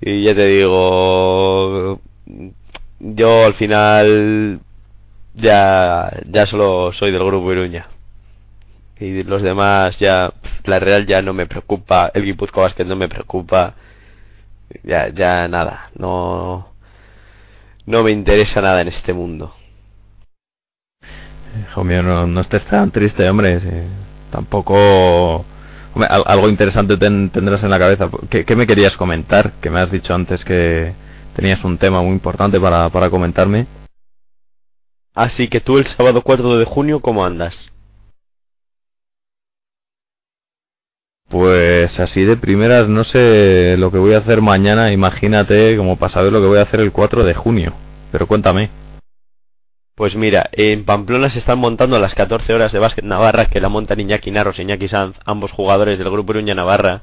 y 0.00 0.22
ya 0.24 0.34
te 0.34 0.46
digo 0.46 2.00
yo 3.00 3.44
al 3.44 3.54
final 3.54 4.60
ya 5.34 6.10
ya 6.26 6.46
solo 6.46 6.92
soy 6.92 7.10
del 7.12 7.24
Grupo 7.24 7.52
Iruña. 7.52 7.88
Y 9.00 9.24
los 9.24 9.42
demás 9.42 9.98
ya 9.98 10.32
la 10.64 10.78
Real 10.78 11.06
ya 11.06 11.22
no 11.22 11.32
me 11.32 11.46
preocupa 11.46 12.10
el 12.14 12.24
Guipúzcoa 12.24 12.64
Basket 12.64 12.84
no 12.84 12.96
me 12.96 13.08
preocupa 13.08 13.74
ya 14.84 15.08
ya 15.08 15.48
nada 15.48 15.90
no 15.96 16.68
no 17.86 18.02
me 18.02 18.12
interesa 18.12 18.60
nada 18.60 18.80
en 18.82 18.88
este 18.88 19.12
mundo 19.12 19.54
Hijo 21.60 21.84
mío, 21.84 22.02
no, 22.02 22.26
no 22.26 22.40
estés 22.40 22.64
tan 22.66 22.90
triste, 22.90 23.28
hombre. 23.28 23.60
sí. 23.60 23.68
Tampoco... 24.30 25.44
Hombre, 25.94 26.08
al- 26.08 26.24
algo 26.26 26.48
interesante 26.48 26.96
ten- 26.96 27.30
tendrás 27.30 27.62
en 27.62 27.70
la 27.70 27.78
cabeza. 27.78 28.08
¿Qué, 28.30 28.44
qué 28.46 28.56
me 28.56 28.66
querías 28.66 28.96
comentar? 28.96 29.52
Que 29.60 29.68
me 29.70 29.80
has 29.80 29.90
dicho 29.90 30.14
antes 30.14 30.42
que 30.44 30.94
tenías 31.36 31.62
un 31.64 31.76
tema 31.78 32.00
muy 32.02 32.12
importante 32.12 32.58
para, 32.58 32.88
para 32.90 33.10
comentarme. 33.10 33.66
así 35.14 35.48
que 35.48 35.60
tú 35.60 35.76
el 35.78 35.86
sábado 35.86 36.22
4 36.22 36.56
de 36.58 36.64
junio 36.64 37.00
cómo 37.00 37.24
andas 37.24 37.70
Pues 41.28 41.98
así 41.98 42.24
de 42.24 42.36
primeras 42.36 42.88
no 42.88 43.04
sé 43.04 43.76
lo 43.78 43.90
que 43.90 43.98
voy 43.98 44.12
a 44.14 44.18
hacer 44.18 44.42
mañana, 44.42 44.92
imagínate 44.92 45.76
como 45.78 45.96
para 45.98 46.12
saber 46.12 46.32
lo 46.32 46.40
que 46.40 46.46
voy 46.46 46.58
a 46.58 46.62
hacer 46.62 46.80
el 46.80 46.92
4 46.92 47.24
de 47.24 47.34
junio. 47.34 47.72
Pero 48.10 48.26
cuéntame. 48.26 48.70
Pues 49.94 50.16
mira, 50.16 50.48
en 50.52 50.86
Pamplona 50.86 51.28
se 51.28 51.38
están 51.38 51.58
montando 51.58 51.98
las 51.98 52.14
14 52.14 52.54
horas 52.54 52.72
de 52.72 52.78
básquet 52.78 53.04
Navarra, 53.04 53.46
que 53.46 53.60
la 53.60 53.68
montan 53.68 54.00
Iñaki 54.00 54.30
Narros 54.30 54.58
y 54.58 54.62
Iñaki 54.62 54.88
Sanz, 54.88 55.16
ambos 55.26 55.52
jugadores 55.52 55.98
del 55.98 56.10
Grupo 56.10 56.32
Iruña 56.32 56.54
Navarra. 56.54 57.02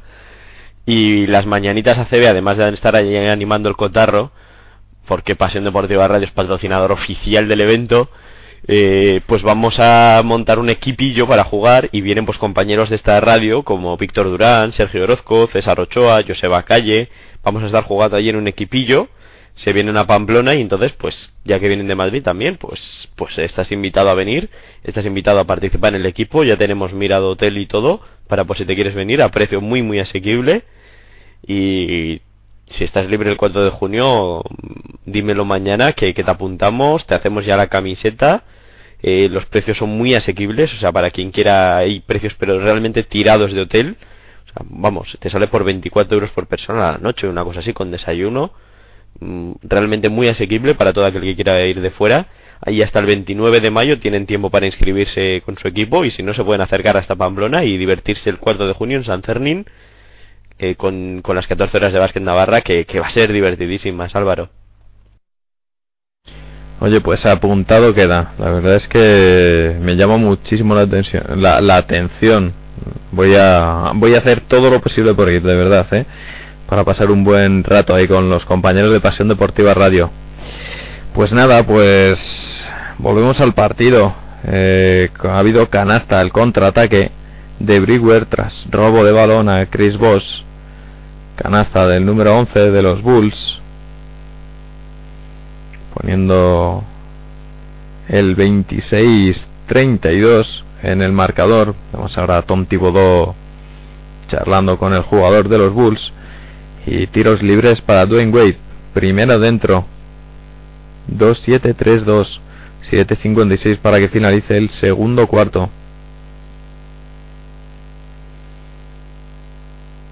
Y 0.88 1.28
las 1.28 1.46
mañanitas 1.46 2.00
ACB, 2.00 2.28
además 2.28 2.58
de 2.58 2.68
estar 2.70 2.96
allí 2.96 3.16
animando 3.16 3.70
el 3.70 3.76
cotarro, 3.76 4.32
porque 5.08 5.36
Pasión 5.36 5.66
Deportiva 5.66 6.08
Radio 6.08 6.26
es 6.26 6.34
patrocinador 6.34 6.92
oficial 6.92 7.48
del 7.48 7.62
evento, 7.62 8.10
eh, 8.68 9.22
pues 9.28 9.44
vamos 9.44 9.80
a 9.80 10.20
montar 10.26 10.58
un 10.58 10.72
equipillo 10.72 11.28
para 11.28 11.44
jugar 11.44 11.90
y 11.92 12.02
vienen 12.02 12.26
pues 12.26 12.40
compañeros 12.40 12.90
de 12.90 12.96
esta 12.96 13.20
radio 13.22 13.62
como 13.62 13.98
Víctor 13.98 14.26
Durán, 14.26 14.74
Sergio 14.74 15.04
Orozco, 15.04 15.48
César 15.54 15.80
Ochoa, 15.80 16.24
Joseba 16.28 16.64
Calle, 16.64 17.10
vamos 17.44 17.62
a 17.62 17.68
estar 17.68 17.84
jugando 17.84 18.18
allí 18.18 18.30
en 18.30 18.36
un 18.36 18.48
equipillo 18.48 19.10
se 19.60 19.74
vienen 19.74 19.98
a 19.98 20.08
Pamplona 20.08 20.56
y 20.56 20.62
entonces 20.62 20.94
pues 20.94 21.34
ya 21.44 21.60
que 21.60 21.68
vienen 21.68 21.88
de 21.88 21.96
Madrid 21.96 22.24
también 22.24 22.56
pues 22.56 23.10
pues 23.18 23.38
estás 23.38 23.72
invitado 23.74 24.10
a 24.10 24.14
venir 24.14 24.50
estás 24.86 25.06
invitado 25.06 25.40
a 25.42 25.44
participar 25.44 25.94
en 25.96 26.02
el 26.02 26.08
equipo 26.08 26.46
ya 26.46 26.56
tenemos 26.56 26.94
mirado 26.94 27.32
hotel 27.32 27.58
y 27.58 27.66
todo 27.66 28.00
para 28.30 28.46
pues 28.46 28.60
si 28.60 28.66
te 28.66 28.76
quieres 28.76 28.96
venir 28.96 29.22
a 29.22 29.30
precio 29.30 29.60
muy 29.60 29.82
muy 29.82 30.00
asequible. 30.00 30.64
Y 31.46 32.22
si 32.68 32.84
estás 32.84 33.10
libre 33.10 33.32
el 33.32 33.38
4 33.38 33.66
de 33.66 33.70
junio 33.72 34.44
dímelo 35.06 35.44
mañana 35.44 35.94
que, 35.94 36.14
que 36.14 36.24
te 36.24 36.32
apuntamos 36.32 37.06
te 37.06 37.16
hacemos 37.16 37.46
ya 37.46 37.58
la 37.58 37.68
camiseta. 37.68 38.44
Eh, 39.02 39.30
los 39.30 39.46
precios 39.46 39.78
son 39.78 39.90
muy 39.90 40.14
asequibles 40.14 40.74
o 40.74 40.78
sea 40.78 40.92
para 40.92 41.10
quien 41.10 41.32
quiera 41.32 41.78
hay 41.78 42.02
precios 42.02 42.36
pero 42.40 42.60
realmente 42.60 43.04
tirados 43.04 43.52
de 43.52 43.62
hotel. 43.62 43.98
Vamos 44.66 45.18
te 45.20 45.30
sale 45.30 45.48
por 45.48 45.64
24 45.64 46.14
euros 46.14 46.30
por 46.32 46.48
persona 46.48 46.90
a 46.90 46.92
la 46.94 46.98
noche 47.00 47.28
una 47.28 47.44
cosa 47.44 47.60
así 47.60 47.74
con 47.74 47.92
desayuno 47.92 48.52
realmente 49.62 50.10
muy 50.10 50.28
asequible 50.28 50.76
para 50.76 50.94
todo 50.94 51.06
aquel 51.06 51.22
que 51.22 51.36
quiera 51.36 51.62
ir 51.66 51.82
de 51.82 51.92
fuera. 51.92 52.28
Ahí 52.62 52.82
hasta 52.82 53.00
el 53.00 53.06
29 53.06 53.62
de 53.62 53.72
mayo 53.72 54.00
tienen 54.00 54.26
tiempo 54.26 54.50
para 54.50 54.66
inscribirse 54.66 55.42
con 55.46 55.58
su 55.58 55.68
equipo 55.68 56.04
y 56.04 56.12
si 56.12 56.24
no 56.24 56.34
se 56.34 56.44
pueden 56.44 56.62
acercar 56.62 56.98
hasta 56.98 57.16
Pamplona 57.16 57.64
y 57.64 57.78
divertirse 57.78 58.30
el 58.30 58.38
4 58.38 58.68
de 58.68 58.74
junio 58.74 58.98
en 58.98 59.06
San 59.06 59.24
Fernín 59.24 59.66
eh, 60.58 60.76
con, 60.76 61.22
con 61.22 61.38
las 61.38 61.48
14 61.48 61.78
horas 61.78 61.94
de 61.94 62.00
básquet 62.00 62.22
Navarra 62.22 62.62
que, 62.62 62.86
que 62.86 63.00
va 63.00 63.08
a 63.08 63.12
ser 63.12 63.32
divertidísimas, 63.32 64.14
Álvaro. 64.16 64.50
Oye, 66.82 67.02
pues 67.02 67.26
apuntado 67.26 67.94
queda. 67.94 68.34
La 68.40 68.52
verdad 68.52 68.76
es 68.76 68.88
que 68.88 69.76
me 69.82 69.96
llama 69.96 70.18
muchísimo 70.18 70.76
la 70.76 70.82
atención. 70.82 71.24
La, 71.42 71.60
la 71.60 71.78
atención. 71.78 72.54
Voy 73.12 73.36
a 73.36 73.92
voy 73.96 74.16
a 74.16 74.20
hacer 74.20 74.42
todo 74.42 74.70
lo 74.70 74.80
posible 74.80 75.14
por 75.14 75.30
ir, 75.30 75.42
de 75.42 75.56
verdad, 75.56 75.88
¿eh? 75.94 76.06
Para 76.70 76.84
pasar 76.84 77.10
un 77.10 77.24
buen 77.24 77.64
rato 77.64 77.96
ahí 77.96 78.08
con 78.08 78.30
los 78.30 78.46
compañeros 78.46 78.92
de 78.92 79.02
Pasión 79.02 79.28
Deportiva 79.28 79.74
Radio. 79.74 80.12
Pues 81.14 81.34
nada, 81.34 81.66
pues 81.66 82.20
volvemos 83.00 83.42
al 83.42 83.54
partido. 83.54 84.14
Eh, 84.46 85.10
ha 85.24 85.40
habido 85.40 85.68
canasta, 85.70 86.22
el 86.22 86.32
contraataque 86.32 87.12
de 87.60 87.80
Brewer 87.80 88.28
tras 88.28 88.68
robo 88.70 89.04
de 89.04 89.12
balón 89.12 89.50
a 89.50 89.66
Chris 89.66 89.98
Voss. 89.98 90.46
Canasta 91.36 91.88
del 91.88 92.06
número 92.06 92.38
11 92.38 92.72
de 92.72 92.82
los 92.82 93.02
Bulls 93.02 93.60
poniendo 95.94 96.84
el 98.08 98.38
26-32 98.38 100.64
en 100.84 101.02
el 101.02 101.12
marcador. 101.12 101.76
Vemos 101.92 102.18
ahora 102.18 102.38
a 102.38 102.44
Tom 102.44 102.66
Thibodeau 102.66 103.36
charlando 104.28 104.78
con 104.78 104.94
el 104.94 105.02
jugador 105.02 105.50
de 105.50 105.58
los 105.58 105.74
Bulls. 105.74 106.14
Y 106.86 107.08
tiros 107.08 107.42
libres 107.42 107.82
para 107.82 108.06
Dwayne 108.06 108.32
Wade. 108.32 108.58
Primera 108.94 109.38
dentro. 109.38 109.86
2-7-3-2. 111.12 112.40
7-56 112.90 113.78
para 113.80 114.00
que 114.00 114.08
finalice 114.08 114.58
el 114.58 114.70
segundo 114.70 115.28
cuarto. 115.28 115.70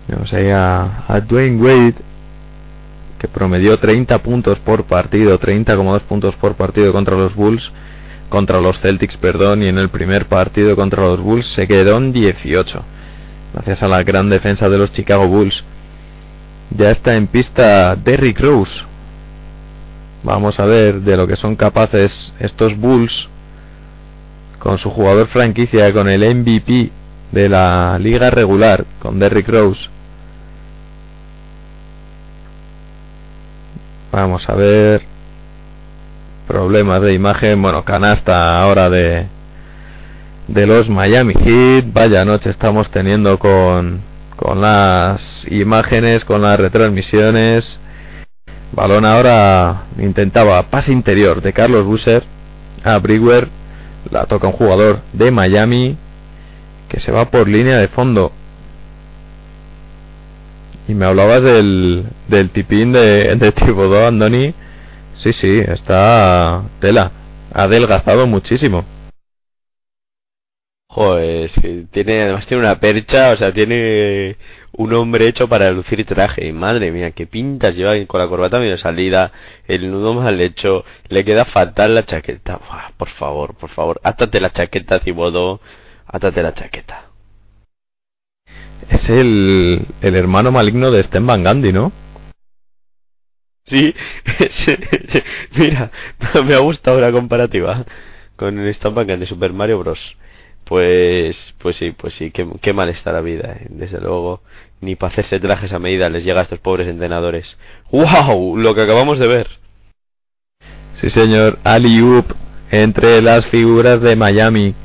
Vemos 0.08 0.32
ahí 0.34 0.50
a, 0.50 1.04
a 1.08 1.20
Dwayne 1.22 1.62
Wade 1.62 1.96
que 3.18 3.28
promedió 3.28 3.78
30 3.78 4.20
puntos 4.20 4.60
por 4.60 4.84
partido, 4.84 5.40
30,2 5.40 6.02
puntos 6.02 6.36
por 6.36 6.56
partido 6.56 6.92
contra 6.92 7.16
los 7.16 7.36
Bulls, 7.36 7.72
contra 8.30 8.62
los 8.62 8.80
Celtics, 8.80 9.18
perdón, 9.18 9.64
y 9.64 9.68
en 9.68 9.78
el 9.78 9.90
primer 9.90 10.28
partido 10.28 10.76
contra 10.76 11.04
los 11.04 11.20
Bulls 11.20 11.48
se 11.54 11.68
quedó 11.68 11.98
en 11.98 12.14
18, 12.14 12.84
gracias 13.54 13.84
a 13.84 13.88
la 13.88 14.04
gran 14.04 14.30
defensa 14.30 14.70
de 14.70 14.78
los 14.78 14.92
Chicago 14.94 15.28
Bulls. 15.28 15.64
Ya 16.72 16.92
está 16.92 17.16
en 17.16 17.28
pista 17.28 17.96
Derrick 17.96 18.40
Rose. 18.40 18.72
Vamos 20.24 20.60
a 20.60 20.66
ver 20.66 21.02
de 21.02 21.16
lo 21.16 21.28
que 21.28 21.36
son 21.36 21.56
capaces 21.56 22.12
estos 22.40 22.78
Bulls 22.78 23.30
con 24.60 24.78
su 24.78 24.90
jugador 24.90 25.28
franquicia, 25.28 25.94
con 25.94 26.10
el 26.10 26.22
MVP 26.36 26.92
de 27.32 27.50
la 27.50 27.98
liga 28.00 28.30
regular, 28.30 28.86
con 29.00 29.20
Derrick 29.20 29.48
Rose. 29.48 29.88
Vamos 34.12 34.48
a 34.50 34.56
ver. 34.56 35.04
Problemas 36.48 37.02
de 37.02 37.14
imagen. 37.14 37.62
Bueno, 37.62 37.84
canasta 37.84 38.62
ahora 38.62 38.90
de 38.90 39.28
de 40.48 40.66
los 40.66 40.90
Miami 40.90 41.34
Heat. 41.34 41.86
Vaya 41.94 42.26
noche 42.26 42.50
estamos 42.50 42.90
teniendo 42.90 43.38
con 43.38 44.02
con 44.38 44.62
las 44.62 45.46
imágenes, 45.50 46.24
con 46.24 46.42
las 46.44 46.58
retransmisiones. 46.58 47.78
Balón 48.72 49.06
ahora 49.06 49.86
intentaba 49.98 50.62
pase 50.70 50.94
interior 50.94 51.42
de 51.42 51.52
Carlos 51.52 51.86
Busser 51.86 52.24
a 52.84 52.98
Brewer. 53.00 53.50
La 54.12 54.26
toca 54.26 54.48
un 54.48 54.54
jugador 54.54 55.02
de 55.12 55.32
Miami 55.32 55.98
que 56.88 57.00
se 57.02 57.12
va 57.12 57.30
por 57.30 57.50
línea 57.50 57.78
de 57.78 57.90
fondo. 57.90 58.32
Y 60.88 60.94
me 60.94 61.06
hablabas 61.06 61.44
del, 61.44 62.06
tipín 62.54 62.94
de, 62.94 63.36
de 63.36 63.52
Thibodeau, 63.52 64.08
Andoni. 64.08 64.54
Sí, 65.16 65.34
sí, 65.34 65.60
está 65.68 66.62
tela. 66.80 67.12
Ha 67.54 67.64
adelgazado 67.64 68.28
muchísimo. 68.28 68.86
Joder, 70.98 71.46
es 71.46 71.54
que 71.62 71.86
tiene, 71.92 72.24
además 72.24 72.48
tiene 72.48 72.64
una 72.64 72.80
percha, 72.80 73.32
o 73.32 73.38
sea, 73.38 73.54
tiene 73.54 74.36
un 74.72 74.92
hombre 74.94 75.28
hecho 75.28 75.48
para 75.48 75.70
lucir 75.70 76.04
traje. 76.06 76.48
Y 76.48 76.52
madre 76.52 76.92
mía, 76.92 77.12
qué 77.12 77.28
pintas 77.28 77.76
lleva 77.76 77.94
con 78.08 78.20
la 78.20 78.28
corbata 78.28 78.58
medio 78.60 78.80
salida, 78.80 79.32
el 79.68 79.92
nudo 79.92 80.16
mal 80.16 80.42
hecho, 80.42 80.86
le 81.10 81.24
queda 81.24 81.46
fatal 81.46 81.94
la 81.94 82.04
chaqueta. 82.04 82.60
Por 82.98 83.10
favor, 83.10 83.56
por 83.56 83.70
favor, 83.70 84.02
átate 84.04 84.40
la 84.40 84.50
chaqueta, 84.50 84.98
Cibodo, 84.98 85.62
átate 86.08 86.42
la 86.42 86.56
chaqueta. 86.56 87.12
Es 88.90 89.08
el, 89.08 89.86
el 90.02 90.16
hermano 90.16 90.52
maligno 90.52 90.90
de 90.90 91.04
Sten 91.04 91.28
Van 91.28 91.44
Gandhi, 91.44 91.74
¿no? 91.74 91.92
Sí, 93.66 93.94
mira, 95.56 95.92
me 96.44 96.56
ha 96.56 96.60
gustado 96.60 97.00
la 97.00 97.12
comparativa 97.12 97.86
con 98.36 98.58
el 98.58 98.68
Stan 98.70 98.96
Van 98.96 99.06
Gandhi 99.06 99.26
de 99.26 99.30
Super 99.30 99.54
Mario 99.54 99.78
Bros. 99.78 100.18
Pues, 100.68 101.54
pues 101.60 101.78
sí, 101.78 101.92
pues 101.92 102.14
sí, 102.16 102.32
qué, 102.32 102.74
mal 102.74 102.90
está 102.90 103.14
la 103.14 103.22
vida, 103.22 103.54
eh. 103.54 103.68
desde 103.70 104.02
luego. 104.02 104.42
Ni 104.82 104.96
para 104.96 105.14
hacerse 105.14 105.40
trajes 105.40 105.72
a 105.74 105.80
medida 105.80 106.10
les 106.10 106.24
llega 106.24 106.42
a 106.42 106.44
estos 106.44 106.60
pobres 106.60 106.88
entrenadores. 106.88 107.58
¡Wow! 107.92 108.58
Lo 108.58 108.76
que 108.76 108.82
acabamos 108.82 109.18
de 109.18 109.28
ver. 109.28 109.48
Sí, 110.96 111.10
señor. 111.10 111.58
Ali 111.64 112.02
Up 112.02 112.36
entre 112.70 113.22
las 113.22 113.46
figuras 113.48 114.02
de 114.02 114.16
Miami. 114.16 114.76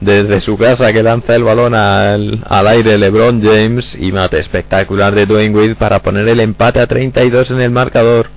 Desde 0.00 0.40
su 0.40 0.56
casa 0.56 0.92
que 0.92 1.02
lanza 1.02 1.34
el 1.34 1.42
balón 1.42 1.74
al, 1.74 2.42
al 2.48 2.68
aire 2.68 2.96
LeBron 2.96 3.42
James 3.42 3.96
y 4.00 4.12
mate 4.12 4.38
espectacular 4.38 5.14
de 5.14 5.26
Dwayne 5.26 5.54
Wade 5.54 5.74
para 5.74 6.00
poner 6.00 6.26
el 6.28 6.40
empate 6.40 6.80
a 6.80 6.86
32 6.86 7.50
en 7.50 7.60
el 7.60 7.70
marcador. 7.70 8.28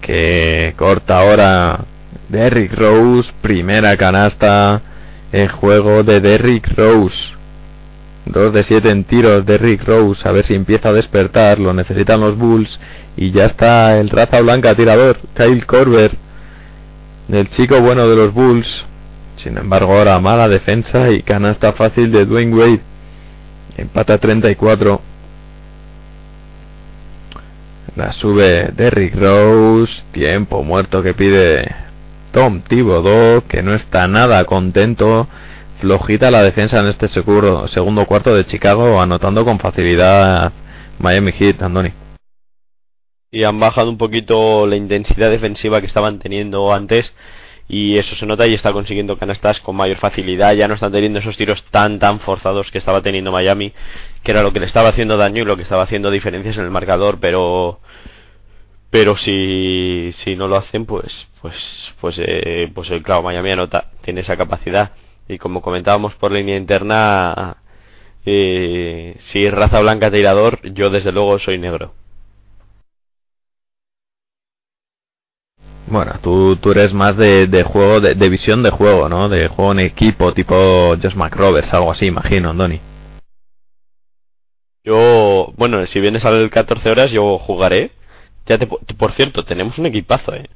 Que 0.00 0.74
corta 0.76 1.18
ahora 1.18 1.84
Derrick 2.28 2.72
Rose, 2.74 3.30
primera 3.42 3.96
canasta 3.96 4.80
en 5.32 5.48
juego 5.48 6.02
de 6.02 6.20
Derrick 6.20 6.68
Rose. 6.76 7.16
2 8.26 8.52
de 8.52 8.62
7 8.62 8.90
en 8.90 9.04
tiros 9.04 9.44
de 9.44 9.58
Derrick 9.58 9.84
Rose, 9.84 10.26
a 10.28 10.32
ver 10.32 10.44
si 10.44 10.54
empieza 10.54 10.90
a 10.90 10.92
despertar, 10.92 11.58
lo 11.58 11.72
necesitan 11.72 12.20
los 12.20 12.36
Bulls 12.36 12.78
y 13.16 13.32
ya 13.32 13.46
está 13.46 13.98
el 13.98 14.10
raza 14.10 14.40
blanca 14.40 14.74
tirador, 14.76 15.18
Kyle 15.34 15.66
Korver, 15.66 16.12
el 17.28 17.48
chico 17.50 17.80
bueno 17.80 18.08
de 18.08 18.16
los 18.16 18.32
Bulls. 18.32 18.84
Sin 19.36 19.58
embargo, 19.58 19.92
ahora 19.92 20.20
mala 20.20 20.48
defensa 20.48 21.10
y 21.10 21.22
canasta 21.22 21.72
fácil 21.72 22.12
de 22.12 22.26
Dwayne 22.26 22.54
Wade. 22.54 22.80
Empata 23.76 24.18
34. 24.18 25.00
La 27.96 28.12
sube 28.12 28.70
Derrick 28.76 29.14
Rose. 29.16 29.92
Tiempo 30.12 30.62
muerto 30.62 31.02
que 31.02 31.14
pide 31.14 31.74
Tom 32.32 32.62
Thibodeau, 32.62 33.42
que 33.46 33.62
no 33.62 33.74
está 33.74 34.08
nada 34.08 34.44
contento. 34.44 35.28
Flojita 35.80 36.30
la 36.30 36.42
defensa 36.42 36.80
en 36.80 36.86
este 36.86 37.08
segundo 37.08 38.06
cuarto 38.06 38.34
de 38.34 38.46
Chicago, 38.46 39.00
anotando 39.00 39.44
con 39.44 39.58
facilidad 39.58 40.52
Miami 40.98 41.32
Heat, 41.32 41.62
Andoni. 41.62 41.92
Y 43.30 43.44
han 43.44 43.60
bajado 43.60 43.90
un 43.90 43.98
poquito 43.98 44.66
la 44.66 44.76
intensidad 44.76 45.30
defensiva 45.30 45.80
que 45.80 45.86
estaban 45.86 46.18
teniendo 46.18 46.72
antes 46.72 47.12
y 47.68 47.96
eso 47.96 48.14
se 48.16 48.26
nota 48.26 48.46
y 48.46 48.54
está 48.54 48.72
consiguiendo 48.72 49.16
canastas 49.16 49.60
con 49.60 49.76
mayor 49.76 49.98
facilidad, 49.98 50.52
ya 50.54 50.68
no 50.68 50.74
están 50.74 50.92
teniendo 50.92 51.20
esos 51.20 51.36
tiros 51.36 51.62
tan 51.70 51.98
tan 51.98 52.20
forzados 52.20 52.70
que 52.70 52.78
estaba 52.78 53.00
teniendo 53.00 53.32
Miami, 53.32 53.72
que 54.22 54.32
era 54.32 54.42
lo 54.42 54.52
que 54.52 54.60
le 54.60 54.66
estaba 54.66 54.90
haciendo 54.90 55.16
daño 55.16 55.42
y 55.42 55.46
lo 55.46 55.56
que 55.56 55.62
estaba 55.62 55.84
haciendo 55.84 56.10
diferencias 56.10 56.58
en 56.58 56.64
el 56.64 56.70
marcador, 56.70 57.18
pero 57.20 57.80
pero 58.92 59.16
si, 59.16 60.12
si 60.18 60.36
no 60.36 60.48
lo 60.48 60.56
hacen 60.56 60.84
pues 60.84 61.26
pues 61.40 61.92
pues 62.00 62.16
eh, 62.18 62.70
pues 62.74 62.90
eh, 62.90 63.02
claro 63.02 63.22
Miami 63.22 63.50
anota 63.50 63.86
tiene 64.02 64.20
esa 64.20 64.36
capacidad 64.36 64.92
y 65.28 65.38
como 65.38 65.62
comentábamos 65.62 66.14
por 66.16 66.30
línea 66.30 66.58
interna 66.58 67.56
eh, 68.26 69.16
si 69.18 69.46
es 69.46 69.54
raza 69.54 69.80
blanca 69.80 70.10
tirador 70.10 70.60
yo 70.74 70.90
desde 70.90 71.10
luego 71.10 71.38
soy 71.38 71.58
negro 71.58 71.94
Bueno, 75.86 76.12
tú, 76.22 76.56
tú 76.56 76.70
eres 76.70 76.94
más 76.94 77.18
de, 77.18 77.46
de 77.48 77.64
juego, 77.64 78.00
de, 78.00 78.14
de, 78.14 78.28
visión 78.30 78.62
de 78.62 78.70
juego, 78.70 79.10
¿no? 79.10 79.28
De 79.28 79.48
juego 79.48 79.72
en 79.72 79.80
equipo, 79.80 80.32
tipo 80.32 80.96
Josh 80.96 81.14
McRoberts, 81.14 81.74
algo 81.74 81.90
así, 81.90 82.06
imagino, 82.06 82.48
Andoni. 82.48 82.80
Yo, 84.84 85.52
bueno, 85.58 85.84
si 85.86 86.00
vienes 86.00 86.24
al 86.24 86.48
14 86.48 86.88
horas, 86.88 87.10
yo 87.10 87.36
jugaré. 87.38 87.90
Ya 88.46 88.58
te, 88.58 88.66
por 88.66 89.12
cierto, 89.12 89.44
tenemos 89.44 89.78
un 89.78 89.86
equipazo, 89.86 90.34
¿eh? 90.34 90.48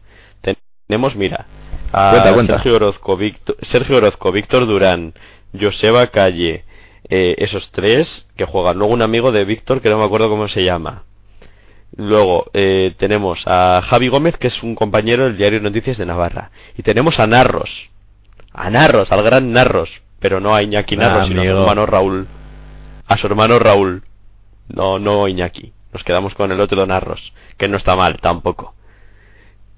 Tenemos, 0.88 1.16
mira, 1.16 1.46
a 1.92 2.10
cuenta, 2.10 2.34
cuenta. 2.34 2.52
Sergio 2.54 2.76
Orozco, 2.76 3.16
Víctor, 3.16 3.56
Sergio 3.62 3.96
Orozco, 3.96 4.30
Víctor 4.30 4.66
Durán, 4.66 5.14
Joseba 5.58 6.06
Calle, 6.08 6.64
eh, 7.08 7.34
esos 7.38 7.70
tres 7.72 8.28
que 8.36 8.44
juegan. 8.44 8.78
Luego 8.78 8.92
un 8.94 9.02
amigo 9.02 9.32
de 9.32 9.44
Víctor 9.44 9.80
que 9.80 9.90
no 9.90 9.98
me 9.98 10.04
acuerdo 10.04 10.28
cómo 10.28 10.46
se 10.48 10.62
llama. 10.64 11.04
Luego 11.96 12.50
eh, 12.52 12.94
tenemos 12.98 13.42
a 13.46 13.82
Javi 13.84 14.08
Gómez, 14.08 14.36
que 14.36 14.48
es 14.48 14.62
un 14.62 14.74
compañero 14.74 15.24
del 15.24 15.36
diario 15.36 15.60
Noticias 15.60 15.98
de 15.98 16.06
Navarra. 16.06 16.50
Y 16.76 16.82
tenemos 16.82 17.18
a 17.18 17.26
Narros. 17.26 17.90
A 18.52 18.70
Narros, 18.70 19.10
al 19.12 19.22
gran 19.22 19.52
Narros. 19.52 19.90
Pero 20.18 20.40
no 20.40 20.54
a 20.54 20.62
Iñaki 20.62 20.96
Narros, 20.96 21.22
Ah, 21.22 21.26
sino 21.26 21.42
a 21.42 21.44
su 21.44 21.50
hermano 21.50 21.86
Raúl. 21.86 22.26
A 23.06 23.16
su 23.16 23.26
hermano 23.26 23.58
Raúl. 23.58 24.02
No, 24.68 24.98
no 24.98 25.26
Iñaki. 25.28 25.72
Nos 25.96 26.04
quedamos 26.04 26.34
con 26.34 26.52
el 26.52 26.60
otro 26.60 26.84
Narros, 26.84 27.32
que 27.56 27.68
no 27.68 27.78
está 27.78 27.96
mal 27.96 28.18
tampoco. 28.20 28.74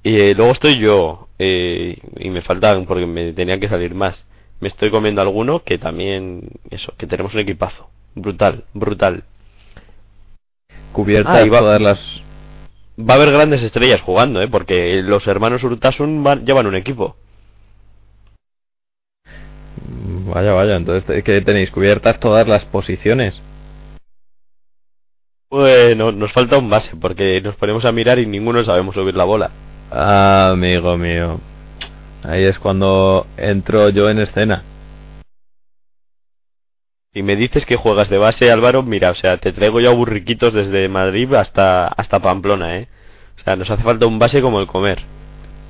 Y 0.03 0.17
eh, 0.19 0.35
luego 0.35 0.51
estoy 0.51 0.77
yo, 0.81 1.29
eh, 1.39 1.97
y 2.17 2.31
me 2.31 2.43
faltan 2.43 2.87
porque 2.87 3.07
me 3.07 3.33
tenían 3.35 3.61
que 3.61 3.69
salir 3.69 3.95
más. 3.95 4.21
Me 4.59 4.67
estoy 4.67 4.91
comiendo 4.91 5.23
alguno 5.23 5.63
que 5.63 5.79
también, 5.79 6.41
eso, 6.71 6.93
que 6.99 7.07
tenemos 7.07 7.35
un 7.35 7.41
equipazo. 7.41 7.89
Brutal, 8.17 8.65
brutal. 8.75 9.23
Cubierta 10.93 11.35
Ah, 11.35 11.47
y 11.47 11.49
va- 11.51 11.61
todas 11.61 11.81
las... 11.81 12.01
Va 12.99 13.15
a 13.15 13.17
haber 13.17 13.31
grandes 13.31 13.63
estrellas 13.63 14.01
jugando, 14.01 14.43
¿eh? 14.43 14.49
Porque 14.49 15.01
los 15.05 15.25
hermanos 15.29 15.63
Urtasun 15.63 16.25
van- 16.25 16.45
llevan 16.45 16.67
un 16.67 16.75
equipo. 16.75 17.15
Vaya, 20.35 20.53
vaya, 20.53 20.75
entonces, 20.75 21.23
¿qué 21.23 21.41
tenéis? 21.43 21.71
¿Cubiertas 21.71 22.19
todas 22.19 22.49
las 22.49 22.65
posiciones? 22.65 23.41
Bueno, 25.51 26.13
nos 26.13 26.31
falta 26.33 26.59
un 26.59 26.69
base, 26.69 26.95
porque 26.97 27.41
nos 27.41 27.57
ponemos 27.57 27.85
a 27.87 27.93
mirar 27.93 28.19
y 28.19 28.27
ninguno 28.27 28.63
sabemos 28.65 28.95
subir 28.95 29.15
la 29.15 29.25
bola. 29.25 29.51
Ah, 29.91 30.51
amigo 30.53 30.99
mío. 30.99 31.41
Ahí 32.23 32.45
es 32.45 32.59
cuando 32.59 33.27
entro 33.39 33.89
yo 33.89 34.11
en 34.11 34.19
escena. 34.19 34.63
Si 37.15 37.23
me 37.23 37.37
dices 37.37 37.65
que 37.65 37.77
juegas 37.77 38.11
de 38.11 38.19
base, 38.19 38.51
Álvaro, 38.51 38.83
mira, 38.83 39.11
o 39.11 39.15
sea, 39.15 39.39
te 39.39 39.53
traigo 39.53 39.81
ya 39.81 39.91
burriquitos 39.91 40.53
desde 40.53 40.89
Madrid 40.89 41.33
hasta, 41.33 41.87
hasta 41.89 42.21
Pamplona, 42.21 42.77
¿eh? 42.77 42.89
O 43.41 43.43
sea, 43.43 43.57
nos 43.57 43.71
hace 43.71 43.83
falta 43.83 44.07
un 44.07 44.19
base 44.19 44.43
como 44.43 44.61
el 44.61 44.67
comer. 44.67 44.99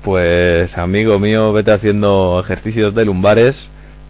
Pues, 0.03 0.77
amigo 0.77 1.17
mío, 1.19 1.53
vete 1.53 1.71
haciendo 1.71 2.41
ejercicios 2.41 2.93
de 2.93 3.05
lumbares 3.05 3.55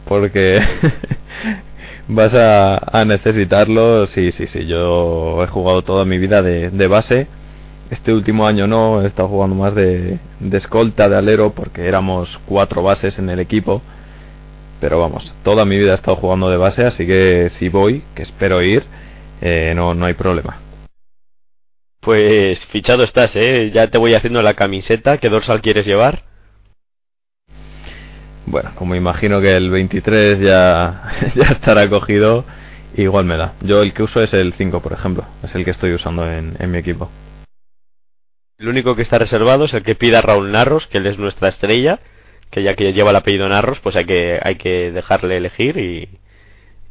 porque 0.05 0.59
vas 2.09 2.33
a, 2.33 2.99
a 2.99 3.05
necesitarlo. 3.05 4.07
Sí, 4.07 4.31
sí, 4.33 4.47
sí, 4.47 4.65
yo 4.65 5.41
he 5.43 5.47
jugado 5.47 5.83
toda 5.83 6.03
mi 6.05 6.17
vida 6.17 6.41
de, 6.41 6.87
base. 6.87 7.27
Este 7.89 8.13
último 8.13 8.45
año 8.45 8.67
no, 8.67 9.01
he 9.01 9.07
estado 9.07 9.29
jugando 9.29 9.55
más 9.55 9.73
de, 9.73 10.19
de 10.39 10.57
escolta, 10.57 11.09
de 11.09 11.17
alero, 11.17 11.51
porque 11.51 11.87
éramos 11.87 12.39
cuatro 12.45 12.83
bases 12.83 13.17
en 13.17 13.29
el 13.29 13.39
equipo. 13.39 13.81
Pero 14.81 14.99
vamos, 14.99 15.33
toda 15.43 15.65
mi 15.65 15.77
vida 15.77 15.91
he 15.93 15.95
estado 15.95 16.17
jugando 16.17 16.49
de 16.49 16.57
base, 16.57 16.85
así 16.85 17.05
que 17.05 17.49
si 17.57 17.69
voy, 17.69 18.03
que 18.15 18.23
espero 18.23 18.61
ir, 18.61 18.83
eh, 19.41 19.73
no, 19.75 19.93
no 19.93 20.05
hay 20.05 20.13
problema. 20.13 20.59
Pues 21.99 22.65
fichado 22.67 23.03
estás, 23.03 23.35
¿eh? 23.35 23.71
Ya 23.73 23.87
te 23.87 23.97
voy 23.97 24.13
haciendo 24.13 24.41
la 24.41 24.53
camiseta. 24.53 25.17
¿Qué 25.17 25.29
dorsal 25.29 25.61
quieres 25.61 25.85
llevar? 25.85 26.28
Bueno, 28.49 28.71
como 28.73 28.95
imagino 28.95 29.39
que 29.41 29.55
el 29.55 29.69
23 29.69 30.39
ya, 30.39 31.03
ya 31.35 31.43
estará 31.51 31.87
cogido, 31.87 32.45
igual 32.95 33.25
me 33.25 33.37
da. 33.37 33.53
Yo 33.61 33.83
el 33.83 33.93
que 33.93 34.01
uso 34.01 34.23
es 34.23 34.33
el 34.33 34.53
5, 34.53 34.81
por 34.81 34.91
ejemplo. 34.91 35.23
Es 35.43 35.53
el 35.53 35.63
que 35.63 35.71
estoy 35.71 35.93
usando 35.93 36.25
en, 36.25 36.55
en 36.57 36.71
mi 36.71 36.79
equipo. 36.79 37.11
El 38.57 38.67
único 38.67 38.95
que 38.95 39.03
está 39.03 39.19
reservado 39.19 39.65
es 39.65 39.73
el 39.75 39.83
que 39.83 39.93
pida 39.93 40.21
Raúl 40.21 40.51
Narros, 40.51 40.87
que 40.87 40.97
él 40.97 41.05
es 41.05 41.19
nuestra 41.19 41.49
estrella, 41.49 41.99
que 42.49 42.63
ya 42.63 42.73
que 42.73 42.91
lleva 42.91 43.11
el 43.11 43.17
apellido 43.17 43.47
Narros, 43.47 43.79
pues 43.81 43.95
hay 43.95 44.05
que, 44.05 44.39
hay 44.41 44.55
que 44.55 44.91
dejarle 44.91 45.37
elegir 45.37 45.77
y, 45.77 46.09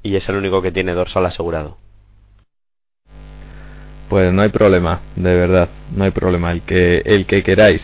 y 0.04 0.14
es 0.14 0.28
el 0.28 0.36
único 0.36 0.62
que 0.62 0.70
tiene 0.70 0.92
dorsal 0.92 1.26
asegurado. 1.26 1.76
Pues 4.08 4.32
no 4.32 4.42
hay 4.42 4.48
problema, 4.50 5.00
de 5.16 5.34
verdad, 5.34 5.68
no 5.94 6.04
hay 6.04 6.12
problema. 6.12 6.52
El 6.52 6.62
que, 6.62 7.02
el 7.04 7.26
que 7.26 7.42
queráis. 7.42 7.82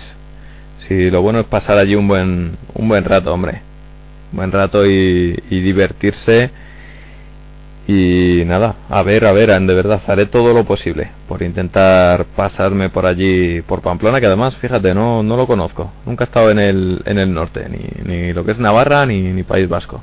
Si 0.89 1.11
lo 1.11 1.23
bueno 1.23 1.41
es 1.41 1.47
pasar 1.47 1.79
allí 1.79 1.95
un 1.95 2.09
buen, 2.09 2.57
un 2.75 2.89
buen 2.89 3.05
rato, 3.05 3.33
hombre. 3.33 3.63
Un 4.33 4.39
buen 4.39 4.53
rato 4.53 4.87
y, 4.87 5.43
y 5.51 5.61
divertirse. 5.61 6.51
Y 7.87 8.43
nada, 8.47 8.77
a 8.89 9.03
ver, 9.03 9.27
a 9.27 9.33
ver, 9.33 9.51
de 9.61 9.75
verdad, 9.75 10.01
haré 10.07 10.25
todo 10.27 10.55
lo 10.55 10.65
posible 10.65 11.11
por 11.29 11.43
intentar 11.43 12.25
pasarme 12.35 12.89
por 12.89 13.05
allí, 13.05 13.61
por 13.61 13.83
Pamplona, 13.83 14.21
que 14.21 14.27
además, 14.27 14.57
fíjate, 14.57 14.95
no, 14.95 15.23
no 15.23 15.37
lo 15.37 15.47
conozco. 15.47 15.93
Nunca 16.07 16.25
he 16.25 16.27
estado 16.27 16.51
en 16.51 16.59
el, 16.59 17.03
en 17.05 17.19
el 17.19 17.35
norte, 17.35 17.67
ni, 17.69 18.11
ni 18.11 18.33
lo 18.33 18.45
que 18.45 18.53
es 18.53 18.59
Navarra, 18.59 19.05
ni, 19.05 19.21
ni 19.21 19.43
País 19.43 19.69
Vasco. 19.69 20.01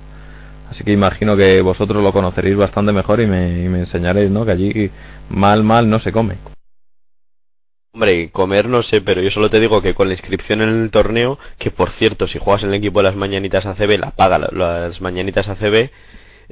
Así 0.69 0.83
que 0.83 0.91
imagino 0.91 1.35
que 1.35 1.59
vosotros 1.61 2.03
lo 2.03 2.13
conoceréis 2.13 2.55
bastante 2.55 2.91
mejor 2.93 3.19
y 3.19 3.25
me, 3.27 3.65
y 3.65 3.67
me 3.67 3.79
enseñaréis, 3.79 4.29
¿no? 4.29 4.45
Que 4.45 4.51
allí 4.51 4.91
mal, 5.29 5.63
mal 5.63 5.89
no 5.89 5.99
se 5.99 6.11
come. 6.11 6.35
Hombre, 7.93 8.31
comer 8.31 8.69
no 8.69 8.83
sé, 8.83 9.01
pero 9.01 9.21
yo 9.21 9.29
solo 9.31 9.49
te 9.49 9.59
digo 9.59 9.81
que 9.81 9.93
con 9.93 10.07
la 10.07 10.13
inscripción 10.13 10.61
en 10.61 10.69
el 10.83 10.91
torneo, 10.91 11.37
que 11.57 11.71
por 11.71 11.91
cierto, 11.91 12.27
si 12.27 12.39
juegas 12.39 12.63
en 12.63 12.69
el 12.69 12.75
equipo 12.75 12.99
de 12.99 13.03
las 13.03 13.15
mañanitas 13.17 13.65
ACB, 13.65 13.97
la 13.97 14.11
paga 14.11 14.37
la- 14.39 14.49
las 14.53 15.01
mañanitas 15.01 15.47
ACB, 15.49 15.89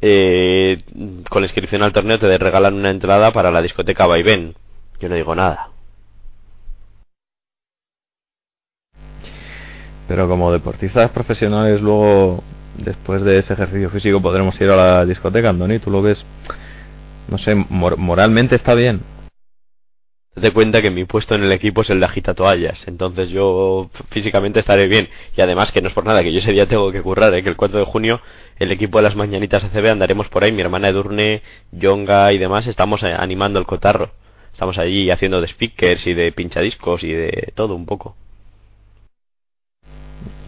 eh, 0.02 0.84
con 1.30 1.42
la 1.42 1.48
inscripción 1.48 1.82
al 1.84 1.94
torneo 1.94 2.20
te 2.20 2.38
regalan 2.38 2.74
una 2.76 2.90
entrada 2.90 3.32
para 3.32 3.52
la 3.52 3.62
discoteca 3.62 4.06
Vaivén. 4.06 4.56
Yo 5.00 5.08
no 5.10 5.16
digo 5.16 5.34
nada. 5.36 5.70
Pero 10.08 10.28
como 10.28 10.52
deportistas 10.52 11.12
profesionales 11.12 11.82
luego, 11.82 12.44
después 12.78 13.22
de 13.22 13.40
ese 13.40 13.54
ejercicio 13.54 13.90
físico, 13.90 14.22
podremos 14.22 14.60
ir 14.60 14.70
a 14.70 14.76
la 14.76 15.06
discoteca, 15.06 15.50
Andoni. 15.50 15.80
Tú 15.80 15.92
lo 15.92 16.02
ves, 16.02 16.26
no 17.28 17.38
sé, 17.38 17.56
mor- 17.56 17.98
moralmente 17.98 18.56
está 18.56 18.74
bien. 18.74 19.02
Date 20.36 20.52
cuenta 20.52 20.82
que 20.82 20.92
mi 20.92 21.06
puesto 21.06 21.36
en 21.36 21.44
el 21.44 21.52
equipo 21.52 21.82
es 21.82 21.90
el 21.90 22.00
de 22.00 22.06
agita 22.06 22.34
toallas, 22.34 22.88
entonces 22.88 23.30
yo 23.30 23.90
físicamente 24.10 24.60
estaré 24.60 24.88
bien. 24.88 25.10
Y 25.36 25.42
además 25.42 25.72
que 25.72 25.82
no 25.82 25.88
es 25.88 25.94
por 25.94 26.06
nada, 26.06 26.24
que 26.24 26.32
yo 26.32 26.40
ese 26.40 26.52
día 26.52 26.68
tengo 26.68 26.92
que 26.92 27.02
currar, 27.02 27.34
¿eh? 27.34 27.44
que 27.44 27.50
el 27.50 27.58
4 27.58 27.80
de 27.80 27.86
junio 27.86 28.22
el 28.60 28.72
equipo 28.72 29.00
de 29.00 29.04
las 29.04 29.16
mañanitas 29.16 29.64
ACB 29.64 29.88
andaremos 29.88 30.28
por 30.30 30.44
ahí, 30.44 30.52
mi 30.52 30.62
hermana 30.62 30.90
Edurne, 30.90 31.42
Yonga 31.72 32.32
y 32.34 32.38
demás, 32.38 32.68
estamos 32.68 33.02
eh, 33.04 33.14
animando 33.18 33.60
el 33.60 33.66
cotarro. 33.66 34.12
Estamos 34.52 34.78
allí 34.78 35.10
haciendo 35.10 35.40
de 35.40 35.48
speakers 35.48 36.06
y 36.08 36.14
de 36.14 36.34
pinchadiscos 36.34 37.04
y 37.04 37.14
de 37.14 37.54
todo 37.56 37.76
un 37.76 37.86
poco. 37.86 38.16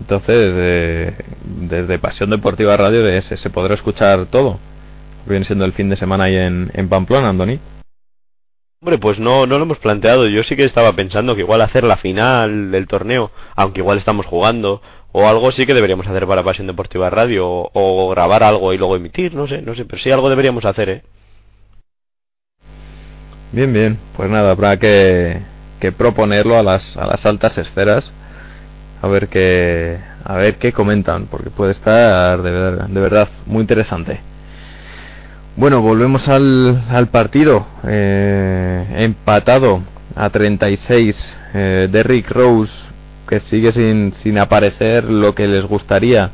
Entonces, 0.01 0.53
eh, 0.57 1.13
desde 1.45 1.99
Pasión 1.99 2.29
Deportiva 2.31 2.75
Radio 2.75 3.07
ese, 3.07 3.37
se 3.37 3.49
podrá 3.49 3.75
escuchar 3.75 4.25
todo. 4.25 4.59
Viene 5.25 5.45
siendo 5.45 5.63
el 5.63 5.71
fin 5.71 5.89
de 5.89 5.95
semana 5.95 6.25
ahí 6.25 6.35
en, 6.35 6.69
en 6.73 6.89
Pamplona, 6.89 7.29
Andoni. 7.29 7.59
Hombre, 8.81 8.97
pues 8.97 9.19
no, 9.19 9.45
no 9.45 9.57
lo 9.57 9.63
hemos 9.65 9.77
planteado. 9.79 10.27
Yo 10.27 10.43
sí 10.43 10.55
que 10.55 10.63
estaba 10.63 10.93
pensando 10.93 11.35
que 11.35 11.41
igual 11.41 11.61
hacer 11.61 11.83
la 11.83 11.97
final 11.97 12.71
del 12.71 12.87
torneo, 12.87 13.31
aunque 13.55 13.79
igual 13.81 13.97
estamos 13.99 14.25
jugando, 14.25 14.81
o 15.11 15.27
algo 15.27 15.51
sí 15.51 15.65
que 15.65 15.73
deberíamos 15.75 16.07
hacer 16.07 16.25
para 16.27 16.43
Pasión 16.43 16.67
Deportiva 16.67 17.09
Radio, 17.09 17.47
o, 17.47 18.09
grabar 18.09 18.43
algo 18.43 18.73
y 18.73 18.77
luego 18.77 18.95
emitir, 18.95 19.35
no 19.35 19.47
sé, 19.47 19.61
no 19.61 19.75
sé, 19.75 19.85
pero 19.85 20.01
sí 20.01 20.09
algo 20.11 20.29
deberíamos 20.29 20.65
hacer, 20.65 20.89
¿eh? 20.89 21.03
Bien, 23.51 23.71
bien. 23.73 23.99
Pues 24.15 24.29
nada, 24.29 24.51
habrá 24.51 24.77
que, 24.77 25.41
que 25.79 25.91
proponerlo 25.91 26.57
a 26.57 26.63
las, 26.63 26.95
a 26.97 27.05
las 27.05 27.25
altas 27.25 27.57
esferas. 27.57 28.11
A 29.01 29.07
ver 29.07 29.29
qué, 29.29 29.99
a 30.23 30.35
ver 30.37 30.57
qué 30.57 30.73
comentan, 30.73 31.27
porque 31.27 31.49
puede 31.49 31.71
estar 31.73 32.41
de, 32.41 32.51
ver- 32.51 32.87
de 32.87 33.01
verdad 33.01 33.29
muy 33.45 33.61
interesante. 33.61 34.21
Bueno, 35.57 35.81
volvemos 35.81 36.29
al, 36.29 36.81
al 36.89 37.07
partido. 37.07 37.65
Eh, 37.85 38.85
empatado 38.97 39.81
a 40.15 40.29
36. 40.29 41.37
Eh, 41.53 41.89
Derrick 41.91 42.29
Rose, 42.31 42.71
que 43.27 43.41
sigue 43.41 43.71
sin, 43.73 44.13
sin 44.23 44.37
aparecer 44.37 45.03
lo 45.03 45.35
que 45.35 45.47
les 45.47 45.65
gustaría 45.65 46.31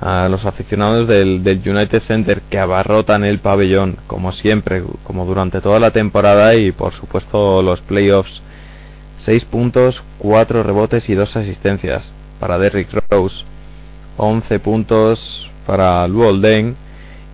a 0.00 0.28
los 0.28 0.44
aficionados 0.44 1.08
del, 1.08 1.42
del 1.42 1.62
United 1.66 2.02
Center 2.02 2.42
que 2.50 2.58
abarrotan 2.58 3.24
el 3.24 3.38
pabellón, 3.38 3.96
como 4.06 4.32
siempre, 4.32 4.82
como 5.04 5.24
durante 5.24 5.62
toda 5.62 5.78
la 5.78 5.92
temporada 5.92 6.54
y 6.54 6.72
por 6.72 6.92
supuesto 6.92 7.62
los 7.62 7.80
playoffs. 7.80 8.42
6 9.24 9.46
puntos, 9.46 10.02
4 10.18 10.62
rebotes 10.62 11.08
y 11.08 11.14
2 11.14 11.34
asistencias 11.36 12.04
para 12.38 12.58
Derrick 12.58 12.88
Rose. 13.08 13.44
11 14.18 14.58
puntos 14.58 15.50
para 15.66 16.06
Luol 16.06 16.42
Deng. 16.42 16.76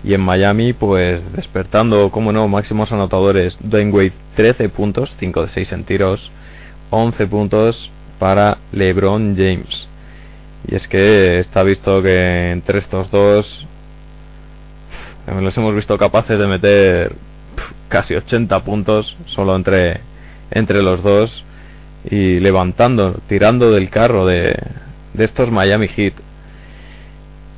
Y 0.03 0.15
en 0.15 0.21
Miami, 0.21 0.73
pues 0.73 1.21
despertando, 1.33 2.11
como 2.11 2.33
no, 2.33 2.49
máximos 2.49 2.91
anotadores. 2.93 3.57
Dwayne 3.61 3.93
Wade 3.93 4.13
13 4.37 4.69
puntos, 4.71 5.15
5 5.19 5.47
de 5.47 5.53
6 5.53 5.73
en 5.73 5.85
tiros. 5.85 6.31
11 6.91 7.27
puntos 7.27 7.91
para 8.19 8.59
LeBron 8.73 9.37
James. 9.37 9.89
Y 10.69 10.75
es 10.75 10.87
que 10.89 11.41
está 11.41 11.63
visto 11.63 12.03
que 12.03 12.51
entre 12.51 12.79
estos 12.79 13.11
dos 13.11 13.67
los 15.41 15.57
hemos 15.57 15.75
visto 15.75 15.97
capaces 15.97 16.39
de 16.39 16.47
meter 16.47 17.13
casi 17.89 18.15
80 18.15 18.65
puntos 18.65 19.17
solo 19.27 19.55
entre, 19.55 20.01
entre 20.51 20.83
los 20.83 21.03
dos 21.03 21.45
y 22.05 22.41
levantando, 22.41 23.21
tirando 23.29 23.71
del 23.71 23.91
carro 23.91 24.27
de, 24.27 24.57
de 25.15 25.25
estos 25.25 25.51
Miami 25.51 25.89
Heat. 25.89 26.15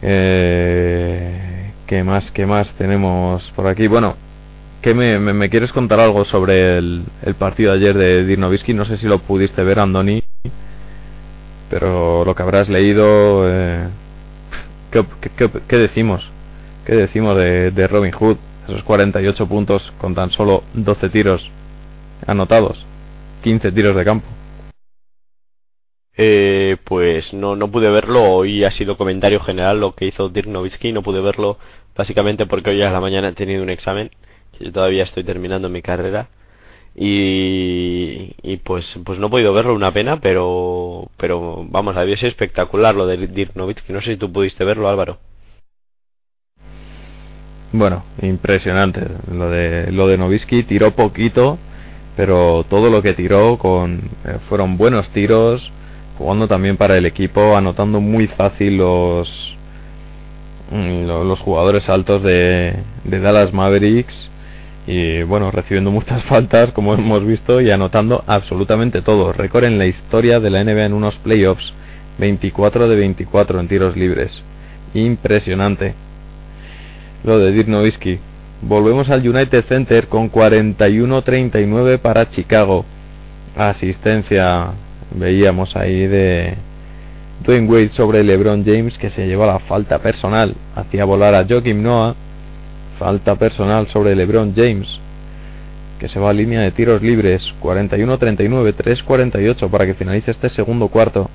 Eh, 0.02 1.41
¿Qué 1.92 2.02
más, 2.02 2.30
qué 2.30 2.46
más 2.46 2.70
tenemos 2.78 3.52
por 3.54 3.66
aquí? 3.66 3.86
Bueno, 3.86 4.16
¿qué 4.80 4.94
me, 4.94 5.18
me, 5.18 5.50
quieres 5.50 5.70
contar 5.72 6.00
algo 6.00 6.24
sobre 6.24 6.78
el, 6.78 7.04
partido 7.38 7.70
de 7.72 7.76
ayer 7.80 7.98
de 7.98 8.24
Dirnovitsky? 8.24 8.72
No 8.72 8.86
sé 8.86 8.96
si 8.96 9.04
lo 9.06 9.18
pudiste 9.18 9.62
ver, 9.62 9.78
Andoni, 9.78 10.22
pero 11.68 12.24
lo 12.24 12.34
que 12.34 12.42
habrás 12.42 12.70
leído, 12.70 13.42
eh, 13.46 13.88
¿qué, 14.90 15.04
qué, 15.20 15.30
qué- 15.36 15.60
qué 15.68 15.76
decimos? 15.76 16.26
¿Qué 16.86 16.94
decimos 16.94 17.36
de, 17.36 17.70
de 17.72 17.86
Robin 17.86 18.12
Hood? 18.12 18.38
Esos 18.68 18.82
48 18.84 19.46
puntos 19.46 19.92
con 19.98 20.14
tan 20.14 20.30
solo 20.30 20.62
12 20.72 21.10
tiros 21.10 21.46
anotados, 22.26 22.86
15 23.42 23.70
tiros 23.70 23.94
de 23.94 24.04
campo. 24.06 24.26
Eh, 26.16 26.76
pues 26.84 27.32
no, 27.32 27.56
no 27.56 27.70
pude 27.70 27.90
verlo, 27.90 28.22
hoy 28.22 28.64
ha 28.64 28.70
sido 28.70 28.98
comentario 28.98 29.40
general 29.40 29.80
lo 29.80 29.94
que 29.94 30.06
hizo 30.06 30.28
Dirk 30.28 30.46
Nowitzki, 30.46 30.92
no 30.92 31.02
pude 31.02 31.20
verlo 31.22 31.58
básicamente 31.96 32.46
porque 32.46 32.70
hoy 32.70 32.82
a 32.82 32.90
la 32.90 33.00
mañana 33.00 33.28
he 33.28 33.32
tenido 33.32 33.62
un 33.62 33.70
examen, 33.70 34.10
yo 34.60 34.70
todavía 34.72 35.04
estoy 35.04 35.24
terminando 35.24 35.70
mi 35.70 35.80
carrera, 35.80 36.28
y, 36.94 38.34
y 38.42 38.56
pues, 38.58 38.98
pues 39.04 39.18
no 39.18 39.28
he 39.28 39.30
podido 39.30 39.54
verlo, 39.54 39.74
una 39.74 39.92
pena, 39.92 40.20
pero, 40.20 41.08
pero 41.16 41.64
vamos, 41.68 41.96
había 41.96 42.16
sido 42.16 42.28
espectacular 42.28 42.94
lo 42.94 43.06
de 43.06 43.26
Dirk 43.28 43.56
Nowitzki, 43.56 43.92
no 43.92 44.02
sé 44.02 44.12
si 44.12 44.16
tú 44.18 44.30
pudiste 44.30 44.64
verlo 44.64 44.88
Álvaro. 44.88 45.18
Bueno, 47.72 48.04
impresionante. 48.20 49.00
Lo 49.32 49.48
de 49.48 49.90
lo 49.92 50.06
de 50.06 50.18
Novisky 50.18 50.64
tiró 50.64 50.90
poquito, 50.90 51.58
pero 52.16 52.64
todo 52.68 52.90
lo 52.90 53.00
que 53.00 53.14
tiró 53.14 53.56
con 53.56 54.10
eh, 54.26 54.38
fueron 54.48 54.76
buenos 54.76 55.08
tiros, 55.10 55.72
jugando 56.18 56.46
también 56.48 56.76
para 56.76 56.96
el 56.96 57.06
equipo, 57.06 57.56
anotando 57.56 58.00
muy 58.00 58.26
fácil 58.28 58.76
los 58.78 59.56
mm, 60.70 61.06
lo- 61.06 61.24
los 61.24 61.40
jugadores 61.40 61.88
altos 61.88 62.22
de, 62.22 62.74
de 63.04 63.20
Dallas 63.20 63.52
Mavericks 63.52 64.30
y 64.86 65.22
bueno, 65.22 65.50
recibiendo 65.50 65.90
muchas 65.98 66.22
faltas 66.24 66.72
como 66.72 66.94
hemos 66.94 67.24
visto 67.26 67.60
y 67.60 67.70
anotando 67.70 68.24
absolutamente 68.26 69.02
todo. 69.02 69.32
Récord 69.32 69.64
en 69.64 69.78
la 69.78 69.86
historia 69.86 70.40
de 70.40 70.50
la 70.50 70.64
NBA 70.64 70.86
en 70.86 70.92
unos 70.94 71.16
playoffs, 71.16 71.72
24 72.18 72.88
de 72.88 72.96
24 72.96 73.60
en 73.60 73.68
tiros 73.68 73.96
libres. 73.96 74.42
Impresionante 74.94 75.94
lo 77.24 77.38
de 77.38 77.52
Dirk 77.52 77.68
Nowitzki. 77.68 78.18
Volvemos 78.62 79.08
al 79.10 79.26
United 79.28 79.64
Center 79.66 80.08
con 80.08 80.30
41-39 80.30 81.98
para 81.98 82.28
Chicago. 82.30 82.84
Asistencia, 83.56 84.70
veíamos 85.14 85.76
ahí 85.76 86.06
de 86.06 86.54
Dwayne 87.44 87.68
Wade 87.68 87.88
sobre 87.90 88.22
LeBron 88.24 88.64
James 88.64 88.98
que 88.98 89.10
se 89.10 89.26
llevó 89.26 89.46
la 89.46 89.58
falta 89.60 89.98
personal. 89.98 90.54
Hacía 90.74 91.04
volar 91.04 91.34
a 91.34 91.46
Joakim 91.46 91.82
Noah. 91.82 92.14
Falta 92.98 93.34
personal 93.36 93.88
sobre 93.88 94.14
LeBron 94.14 94.54
James 94.54 95.00
que 96.02 96.08
se 96.08 96.18
va 96.18 96.30
a 96.30 96.32
línea 96.32 96.60
de 96.62 96.72
tiros 96.72 97.00
libres. 97.00 97.54
41-39, 97.62 98.74
3-48 98.74 99.70
para 99.70 99.86
que 99.86 99.94
finalice 99.94 100.32
este 100.32 100.48
segundo 100.48 100.88
cuarto. 100.88 101.30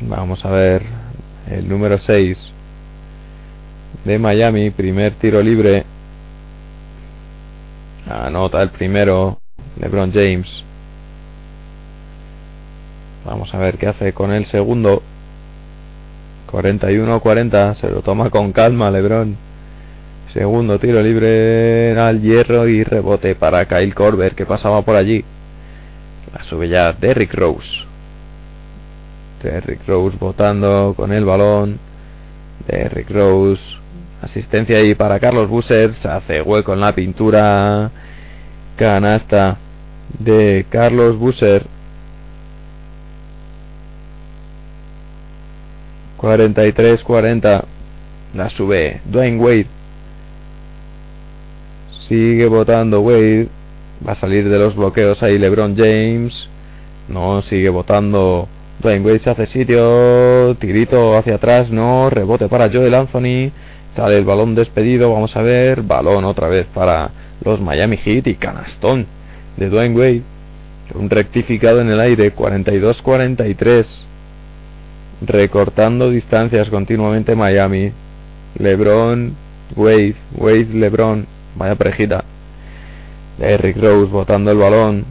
Vamos 0.00 0.44
a 0.44 0.50
ver 0.50 0.82
el 1.48 1.68
número 1.68 1.98
6 1.98 2.36
de 4.04 4.18
Miami, 4.18 4.70
primer 4.70 5.14
tiro 5.14 5.40
libre. 5.40 5.84
Anota 8.08 8.60
el 8.62 8.70
primero 8.70 9.38
LeBron 9.80 10.12
James. 10.12 10.64
Vamos 13.24 13.54
a 13.54 13.58
ver 13.58 13.78
qué 13.78 13.86
hace 13.86 14.12
con 14.12 14.32
el 14.32 14.46
segundo. 14.46 15.02
41-40, 16.50 17.74
se 17.74 17.88
lo 17.88 18.02
toma 18.02 18.30
con 18.30 18.52
calma 18.52 18.90
Lebron. 18.90 19.36
Segundo 20.32 20.78
tiro 20.78 21.00
libre 21.00 21.98
al 21.98 22.20
hierro 22.20 22.68
y 22.68 22.84
rebote 22.84 23.34
para 23.34 23.66
Kyle 23.66 23.94
Korver 23.94 24.34
que 24.34 24.44
pasaba 24.44 24.82
por 24.82 24.96
allí. 24.96 25.24
La 26.32 26.42
sube 26.42 26.68
ya 26.68 26.92
Derrick 26.92 27.32
Rose. 27.34 27.84
Derrick 29.42 29.86
Rose 29.86 30.16
botando 30.18 30.94
con 30.96 31.12
el 31.12 31.24
balón. 31.24 31.78
Derrick 32.66 33.10
Rose. 33.10 33.62
Asistencia 34.22 34.78
ahí 34.78 34.94
para 34.94 35.20
Carlos 35.20 35.48
Busser. 35.48 35.94
Se 35.94 36.08
hace 36.08 36.42
hueco 36.42 36.72
en 36.72 36.80
la 36.80 36.94
pintura. 36.94 37.90
Canasta 38.76 39.58
de 40.18 40.66
Carlos 40.70 41.18
Busser. 41.18 41.66
43-40. 46.24 47.64
La 48.34 48.50
sube 48.50 49.00
Dwayne 49.04 49.38
Wade. 49.38 49.66
Sigue 52.08 52.46
votando 52.46 53.00
Wade. 53.00 53.48
Va 54.06 54.12
a 54.12 54.16
salir 54.16 54.48
de 54.48 54.58
los 54.58 54.74
bloqueos 54.74 55.22
ahí 55.22 55.38
LeBron 55.38 55.76
James. 55.76 56.48
No, 57.08 57.42
sigue 57.42 57.68
votando 57.68 58.48
Dwayne 58.80 59.04
Wade. 59.04 59.18
Se 59.20 59.30
hace 59.30 59.46
sitio. 59.46 60.56
Tirito 60.56 61.16
hacia 61.16 61.36
atrás. 61.36 61.70
No. 61.70 62.10
Rebote 62.10 62.48
para 62.48 62.70
Joel 62.70 62.94
Anthony. 62.94 63.52
Sale 63.96 64.18
el 64.18 64.24
balón 64.24 64.54
despedido. 64.54 65.12
Vamos 65.12 65.36
a 65.36 65.42
ver. 65.42 65.82
Balón 65.82 66.24
otra 66.24 66.48
vez 66.48 66.66
para 66.74 67.10
los 67.44 67.60
Miami 67.60 67.96
Heat. 67.96 68.26
Y 68.26 68.34
canastón 68.34 69.06
de 69.56 69.68
Dwayne 69.68 69.96
Wade. 69.96 70.22
Un 70.94 71.10
rectificado 71.10 71.80
en 71.80 71.90
el 71.90 72.00
aire. 72.00 72.34
42-43 72.34 73.86
recortando 75.26 76.10
distancias 76.10 76.68
continuamente 76.68 77.34
Miami. 77.34 77.92
LeBron, 78.58 79.34
Wade, 79.76 80.16
Wade, 80.36 80.68
LeBron, 80.72 81.26
vaya 81.56 81.74
parejita. 81.74 82.24
Eric 83.40 83.76
Rose 83.76 84.12
botando 84.12 84.50
el 84.50 84.58
balón. 84.58 85.04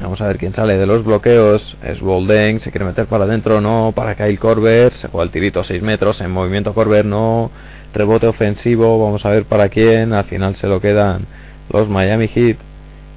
Vamos 0.00 0.20
a 0.20 0.28
ver 0.28 0.38
quién 0.38 0.54
sale 0.54 0.78
de 0.78 0.86
los 0.86 1.04
bloqueos. 1.04 1.76
Es 1.82 2.00
Bolden, 2.00 2.60
se 2.60 2.70
quiere 2.70 2.84
meter 2.84 3.06
para 3.06 3.24
adentro, 3.24 3.60
no. 3.60 3.92
Para 3.94 4.14
Kyle 4.14 4.38
Corber, 4.38 4.92
se 4.94 5.08
juega 5.08 5.24
el 5.24 5.30
tirito 5.30 5.60
a 5.60 5.64
6 5.64 5.82
metros. 5.82 6.20
En 6.20 6.30
movimiento 6.30 6.72
Corber, 6.72 7.04
no. 7.04 7.50
Rebote 7.92 8.26
ofensivo, 8.28 9.02
vamos 9.02 9.24
a 9.24 9.30
ver 9.30 9.44
para 9.44 9.68
quién. 9.68 10.12
Al 10.12 10.24
final 10.24 10.54
se 10.56 10.68
lo 10.68 10.80
quedan 10.80 11.26
los 11.70 11.88
Miami 11.88 12.28
Heat. 12.28 12.58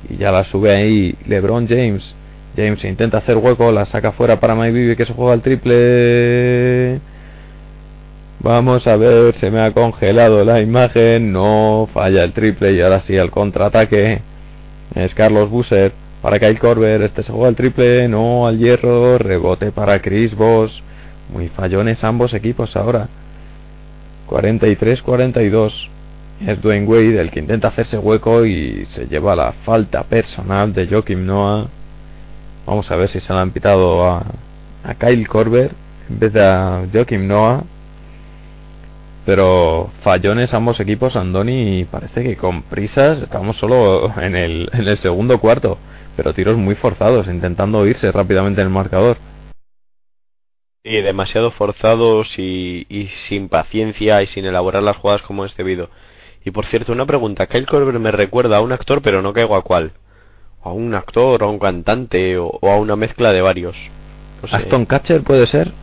Y 0.09 0.17
ya 0.17 0.31
la 0.31 0.43
sube 0.45 0.71
ahí 0.71 1.15
LeBron 1.27 1.67
James. 1.67 2.15
James 2.55 2.83
intenta 2.83 3.19
hacer 3.19 3.37
hueco, 3.37 3.71
la 3.71 3.85
saca 3.85 4.11
fuera 4.11 4.39
para 4.39 4.55
Mike 4.55 4.95
que 4.95 5.05
se 5.05 5.13
juega 5.13 5.33
el 5.33 5.41
triple. 5.41 6.99
Vamos 8.39 8.87
a 8.87 8.97
ver, 8.97 9.35
se 9.35 9.51
me 9.51 9.61
ha 9.61 9.71
congelado 9.71 10.43
la 10.43 10.61
imagen, 10.61 11.31
no 11.31 11.87
falla 11.93 12.23
el 12.23 12.33
triple 12.33 12.73
y 12.73 12.81
ahora 12.81 13.01
sí 13.01 13.15
el 13.15 13.29
contraataque. 13.29 14.21
Es 14.95 15.13
Carlos 15.13 15.49
Busser 15.49 15.93
para 16.21 16.37
Kyle 16.37 16.59
Corber, 16.59 17.01
este 17.01 17.23
se 17.23 17.31
juega 17.31 17.49
el 17.49 17.55
triple, 17.55 18.07
no 18.07 18.45
al 18.45 18.59
hierro, 18.59 19.17
rebote 19.17 19.71
para 19.71 19.99
Chris 20.01 20.35
Voss. 20.35 20.83
Muy 21.33 21.49
fallones 21.49 22.03
ambos 22.03 22.33
equipos 22.35 22.75
ahora. 22.75 23.09
43-42. 24.29 25.87
Es 26.45 26.61
Dwayne 26.61 26.87
Wade 26.87 27.21
el 27.21 27.31
que 27.31 27.39
intenta 27.39 27.69
hacerse 27.69 27.97
hueco 27.97 28.45
y 28.45 28.85
se 28.93 29.07
lleva 29.07 29.35
la 29.35 29.51
falta 29.63 30.03
personal 30.03 30.73
de 30.73 30.87
Joakim 30.87 31.25
Noah. 31.25 31.67
Vamos 32.67 32.89
a 32.91 32.95
ver 32.95 33.09
si 33.09 33.19
se 33.19 33.33
la 33.33 33.41
han 33.41 33.51
pitado 33.51 34.05
a, 34.05 34.23
Kyle 34.99 35.27
Corber 35.27 35.71
en 36.09 36.19
vez 36.19 36.33
de 36.33 36.43
a 36.43 36.83
Joakim 36.93 37.27
Noah. 37.27 37.63
Pero 39.25 39.89
fallones 40.03 40.53
ambos 40.53 40.79
equipos, 40.79 41.15
Andoni, 41.15 41.85
parece 41.85 42.23
que 42.23 42.37
con 42.37 42.63
prisas 42.63 43.19
estamos 43.21 43.57
solo 43.57 44.11
en 44.19 44.35
el, 44.35 44.69
en 44.73 44.87
el 44.87 44.97
segundo 44.97 45.39
cuarto. 45.39 45.77
Pero 46.15 46.33
tiros 46.33 46.57
muy 46.57 46.75
forzados, 46.75 47.27
intentando 47.27 47.85
irse 47.85 48.11
rápidamente 48.11 48.61
en 48.61 48.67
el 48.67 48.73
marcador. 48.73 49.17
Y 50.83 51.01
demasiado 51.01 51.51
forzados 51.51 52.37
y, 52.39 52.85
y, 52.89 53.07
sin 53.27 53.49
paciencia 53.49 54.21
y 54.21 54.27
sin 54.27 54.45
elaborar 54.45 54.83
las 54.83 54.97
jugadas 54.97 55.21
como 55.21 55.45
es 55.45 55.55
debido. 55.55 55.89
Y 56.43 56.51
por 56.51 56.65
cierto, 56.65 56.91
una 56.91 57.05
pregunta. 57.05 57.47
Kyle 57.47 57.67
Corber 57.67 57.99
me 57.99 58.11
recuerda 58.11 58.57
a 58.57 58.61
un 58.61 58.71
actor, 58.71 59.01
pero 59.01 59.21
no 59.21 59.31
caigo 59.31 59.55
a 59.55 59.61
cuál 59.61 59.93
a 60.63 60.71
un 60.71 60.93
actor, 60.93 61.43
a 61.43 61.47
un 61.47 61.59
cantante 61.59 62.37
o, 62.37 62.59
a 62.61 62.77
una 62.77 62.95
mezcla 62.95 63.31
de 63.31 63.41
varios. 63.41 63.75
Aston 64.51 64.85
Catcher 64.85 65.23
puede 65.23 65.47
ser. 65.47 65.73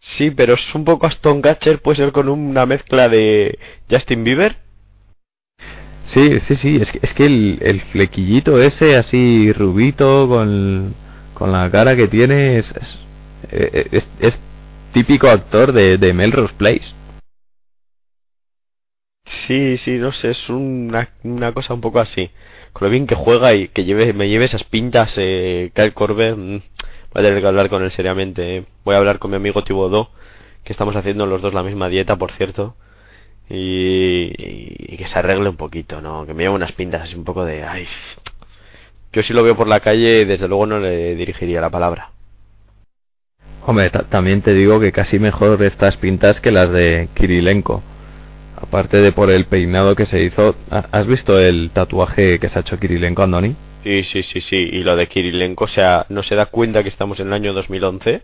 Sí, 0.00 0.30
pero 0.30 0.54
es 0.54 0.74
un 0.74 0.84
poco 0.84 1.06
Aston 1.06 1.42
Catcher, 1.42 1.80
puede 1.80 1.96
ser 1.96 2.12
con 2.12 2.28
una 2.28 2.66
mezcla 2.66 3.08
de 3.08 3.58
Justin 3.90 4.24
Bieber. 4.24 4.56
Sí, 6.06 6.40
sí, 6.40 6.56
sí, 6.56 6.78
es 6.80 6.92
que, 6.92 6.98
es 7.02 7.14
que 7.14 7.26
el, 7.26 7.58
el 7.62 7.80
flequillito 7.80 8.60
ese 8.60 8.96
así 8.96 9.52
rubito 9.52 10.28
con, 10.28 10.94
con 11.34 11.52
la 11.52 11.70
cara 11.70 11.96
que 11.96 12.08
tiene 12.08 12.58
es, 12.58 12.70
es, 12.72 12.98
eh, 13.50 14.32
típico 14.92 15.28
actor 15.28 15.72
de, 15.72 16.12
Melrose 16.12 16.54
Place. 16.54 16.94
Sí, 19.24 19.76
sí, 19.78 19.92
no 19.98 20.12
sé, 20.12 20.30
es 20.30 20.48
una, 20.50 21.08
una 21.22 21.52
cosa 21.52 21.74
un 21.74 21.80
poco 21.80 22.00
así 22.00 22.30
con 22.72 22.86
lo 22.86 22.90
bien 22.90 23.06
que 23.06 23.14
juega 23.14 23.54
y 23.54 23.68
que 23.68 23.84
lleve, 23.84 24.12
me 24.12 24.28
lleve 24.28 24.46
esas 24.46 24.64
pintas 24.64 25.14
eh, 25.16 25.70
Kyle 25.74 25.92
Corber, 25.92 26.36
mm, 26.36 26.62
voy 27.12 27.20
a 27.20 27.22
tener 27.22 27.40
que 27.40 27.46
hablar 27.46 27.68
con 27.68 27.82
él 27.82 27.90
seriamente. 27.90 28.58
Eh. 28.58 28.64
Voy 28.84 28.94
a 28.94 28.98
hablar 28.98 29.18
con 29.18 29.30
mi 29.30 29.36
amigo 29.36 29.62
Tibodó, 29.64 30.10
que 30.64 30.72
estamos 30.72 30.96
haciendo 30.96 31.26
los 31.26 31.42
dos 31.42 31.54
la 31.54 31.62
misma 31.62 31.88
dieta, 31.88 32.16
por 32.16 32.32
cierto. 32.32 32.74
Y, 33.54 34.96
que 34.96 35.06
se 35.06 35.18
arregle 35.18 35.50
un 35.50 35.56
poquito, 35.56 36.00
¿no? 36.00 36.24
Que 36.24 36.32
me 36.32 36.44
lleve 36.44 36.54
unas 36.54 36.72
pintas 36.72 37.02
así 37.02 37.14
un 37.14 37.24
poco 37.24 37.44
de... 37.44 37.64
Ay, 37.64 37.86
yo 39.12 39.22
si 39.22 39.34
lo 39.34 39.42
veo 39.42 39.54
por 39.54 39.68
la 39.68 39.80
calle, 39.80 40.24
desde 40.24 40.48
luego 40.48 40.64
no 40.64 40.80
le 40.80 41.14
dirigiría 41.14 41.60
la 41.60 41.68
palabra. 41.68 42.10
Hombre, 43.66 43.90
también 43.90 44.40
te 44.40 44.54
digo 44.54 44.80
que 44.80 44.90
casi 44.90 45.18
mejor 45.18 45.62
estas 45.62 45.98
pintas 45.98 46.40
que 46.40 46.50
las 46.50 46.70
de 46.70 47.10
Kirilenko. 47.14 47.82
Aparte 48.56 48.98
de 48.98 49.12
por 49.12 49.30
el 49.30 49.44
peinado 49.44 49.94
que 49.96 50.06
se 50.06 50.22
hizo, 50.22 50.56
¿has 50.70 51.06
visto 51.06 51.38
el 51.38 51.70
tatuaje 51.74 52.38
que 52.38 52.48
se 52.48 52.58
ha 52.58 52.62
hecho 52.62 52.78
Kirilenko 52.78 53.22
Andoni? 53.22 53.54
Sí, 53.82 54.02
sí, 54.04 54.22
sí, 54.22 54.40
sí. 54.40 54.56
Y 54.56 54.82
lo 54.82 54.96
de 54.96 55.08
Kirilenko, 55.08 55.64
o 55.64 55.68
sea, 55.68 56.06
no 56.08 56.22
se 56.22 56.36
da 56.36 56.46
cuenta 56.46 56.82
que 56.82 56.88
estamos 56.88 57.20
en 57.20 57.26
el 57.26 57.32
año 57.34 57.52
2011. 57.52 58.22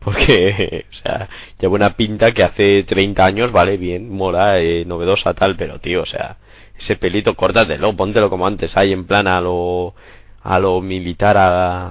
Porque, 0.00 0.86
o 0.90 0.94
sea, 0.94 1.28
lleva 1.58 1.74
una 1.74 1.96
pinta 1.96 2.32
que 2.32 2.42
hace 2.42 2.84
30 2.84 3.24
años, 3.24 3.52
vale, 3.52 3.76
bien, 3.76 4.10
mola, 4.10 4.60
eh, 4.60 4.84
novedosa, 4.86 5.34
tal, 5.34 5.56
pero 5.56 5.78
tío, 5.80 6.02
o 6.02 6.06
sea, 6.06 6.38
ese 6.78 6.96
pelito, 6.96 7.34
córtatelo, 7.36 7.94
póntelo 7.96 8.30
como 8.30 8.46
antes, 8.46 8.76
ahí 8.76 8.92
en 8.92 9.06
plan 9.06 9.26
a 9.26 9.40
lo, 9.40 9.94
a 10.42 10.58
lo 10.58 10.80
militar, 10.80 11.36
a, 11.38 11.88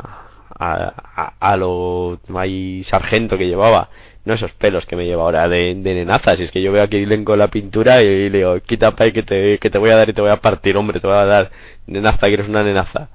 a, 0.59 1.33
a, 1.39 1.57
lo, 1.57 2.19
hay 2.35 2.83
sargento 2.83 3.37
que 3.37 3.47
llevaba 3.47 3.89
no 4.25 4.33
esos 4.35 4.51
pelos 4.53 4.85
que 4.85 4.95
me 4.95 5.05
lleva 5.05 5.23
ahora 5.23 5.47
de, 5.47 5.75
de 5.75 5.93
nenaza. 5.95 6.35
Si 6.37 6.43
es 6.43 6.51
que 6.51 6.61
yo 6.61 6.71
veo 6.71 6.83
a 6.83 6.87
Kirilenko 6.87 7.33
en 7.33 7.39
la 7.39 7.47
pintura 7.47 8.01
y, 8.03 8.29
le 8.29 8.39
digo, 8.39 8.59
quita 8.61 8.91
pay 8.91 9.11
que 9.11 9.23
te, 9.23 9.57
que 9.59 9.69
te 9.69 9.77
voy 9.77 9.89
a 9.89 9.95
dar 9.95 10.09
y 10.09 10.13
te 10.13 10.21
voy 10.21 10.31
a 10.31 10.41
partir, 10.41 10.77
hombre, 10.77 10.99
te 10.99 11.07
voy 11.07 11.15
a 11.17 11.25
dar 11.25 11.51
nenaza, 11.87 12.27
que 12.27 12.33
eres 12.33 12.47
una 12.47 12.63
nenaza. 12.63 13.09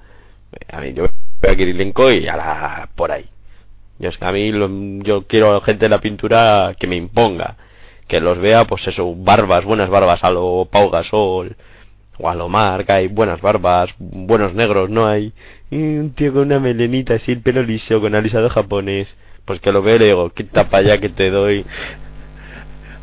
A 0.70 0.80
mí, 0.80 0.92
yo 0.94 1.06
veo 1.40 1.52
a 1.52 1.56
Kirilenko 1.56 2.10
y 2.10 2.26
a 2.28 2.36
la, 2.36 2.88
por 2.96 3.12
ahí. 3.12 3.26
Yo 3.98 4.08
es 4.08 4.18
que 4.18 4.24
a 4.24 4.32
mí 4.32 4.50
yo 5.02 5.26
quiero 5.26 5.60
gente 5.60 5.86
en 5.86 5.92
la 5.92 6.00
pintura 6.00 6.74
que 6.78 6.86
me 6.86 6.96
imponga, 6.96 7.56
que 8.08 8.20
los 8.20 8.38
vea, 8.38 8.64
pues 8.66 8.86
eso, 8.88 9.14
barbas, 9.16 9.64
buenas 9.64 9.88
barbas, 9.88 10.24
a 10.24 10.30
lo 10.30 10.68
Pau 10.70 10.90
Gasol, 10.90 11.56
o 12.18 12.28
a 12.28 12.34
lo 12.34 12.48
Marc, 12.48 12.90
hay 12.90 13.08
buenas 13.08 13.40
barbas, 13.40 13.90
buenos 13.98 14.54
negros, 14.54 14.90
no 14.90 15.06
hay. 15.06 15.32
Un 15.70 16.12
tío 16.14 16.32
con 16.32 16.42
una 16.42 16.60
melenita 16.60 17.14
así, 17.14 17.32
el 17.32 17.40
pelo 17.40 17.62
liso, 17.62 18.00
con 18.00 18.14
alisado 18.14 18.48
japonés 18.50 19.16
pues 19.44 19.60
que 19.60 19.72
lo 19.72 19.82
veo 19.82 19.96
y 19.96 19.98
le 19.98 20.04
digo, 20.06 20.30
quita 20.30 20.68
para 20.68 20.84
allá 20.84 21.00
que 21.00 21.08
te 21.08 21.30
doy. 21.30 21.64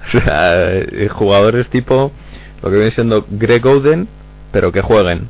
O 0.03 0.09
sea, 0.09 0.77
eh, 0.79 1.09
jugadores 1.09 1.69
tipo 1.69 2.11
lo 2.63 2.71
que 2.71 2.75
viene 2.75 2.89
siendo 2.89 3.23
Greg 3.29 3.63
Oden, 3.63 4.07
pero 4.51 4.71
que 4.71 4.81
jueguen. 4.81 5.29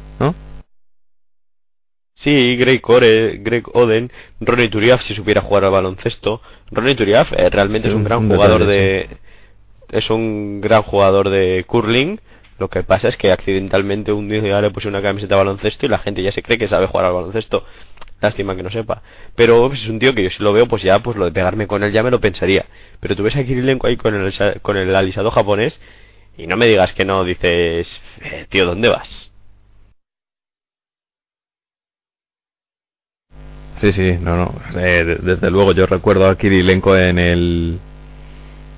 Sí, 2.21 2.55
Greg, 2.55 2.81
Greg 3.41 3.63
Oden, 3.73 4.11
Ronnie 4.39 4.69
Turiaf 4.69 5.01
si 5.01 5.15
supiera 5.15 5.41
jugar 5.41 5.65
al 5.65 5.71
baloncesto. 5.71 6.39
Ronnie 6.69 6.93
Turiaf 6.93 7.33
eh, 7.33 7.49
realmente 7.49 7.87
es 7.87 7.95
un 7.95 8.03
gran 8.03 8.29
jugador 8.29 8.67
de 8.67 9.09
es 9.89 10.07
un 10.11 10.61
gran 10.61 10.83
jugador 10.83 11.29
de 11.29 11.63
curling. 11.65 12.19
Lo 12.59 12.69
que 12.69 12.83
pasa 12.83 13.07
es 13.07 13.17
que 13.17 13.31
accidentalmente 13.31 14.11
un 14.11 14.29
día 14.29 14.61
le 14.61 14.69
puse 14.69 14.87
una 14.87 15.01
camiseta 15.01 15.33
de 15.33 15.39
baloncesto 15.39 15.87
y 15.87 15.89
la 15.89 15.97
gente 15.97 16.21
ya 16.21 16.31
se 16.31 16.43
cree 16.43 16.59
que 16.59 16.67
sabe 16.67 16.85
jugar 16.85 17.07
al 17.07 17.13
baloncesto. 17.13 17.65
Lástima 18.21 18.55
que 18.55 18.61
no 18.61 18.69
sepa. 18.69 19.01
Pero 19.35 19.67
pues, 19.67 19.81
es 19.81 19.89
un 19.89 19.97
tío 19.97 20.13
que 20.13 20.21
yo 20.21 20.29
si 20.29 20.43
lo 20.43 20.53
veo, 20.53 20.67
pues 20.67 20.83
ya 20.83 20.99
pues 20.99 21.17
lo 21.17 21.25
de 21.25 21.31
pegarme 21.31 21.65
con 21.65 21.81
él 21.81 21.91
ya 21.91 22.03
me 22.03 22.11
lo 22.11 22.21
pensaría. 22.21 22.65
Pero 22.99 23.15
tú 23.15 23.23
ves 23.23 23.35
a 23.35 23.43
Kirilenko 23.43 23.87
ahí 23.87 23.97
con 23.97 24.13
el, 24.13 24.61
con 24.61 24.77
el 24.77 24.95
alisado 24.95 25.31
japonés 25.31 25.81
y 26.37 26.45
no 26.45 26.55
me 26.55 26.67
digas 26.67 26.93
que 26.93 27.03
no, 27.03 27.23
dices, 27.23 27.99
eh, 28.21 28.45
tío, 28.47 28.67
¿dónde 28.67 28.89
vas? 28.89 29.30
Sí, 33.81 33.91
sí, 33.93 34.17
no, 34.21 34.35
no. 34.37 34.55
Eh, 34.75 35.17
desde 35.23 35.49
luego, 35.49 35.73
yo 35.73 35.85
recuerdo 35.87 36.27
a 36.29 36.37
Kirilenko 36.37 36.95
en 36.97 37.17
el 37.17 37.79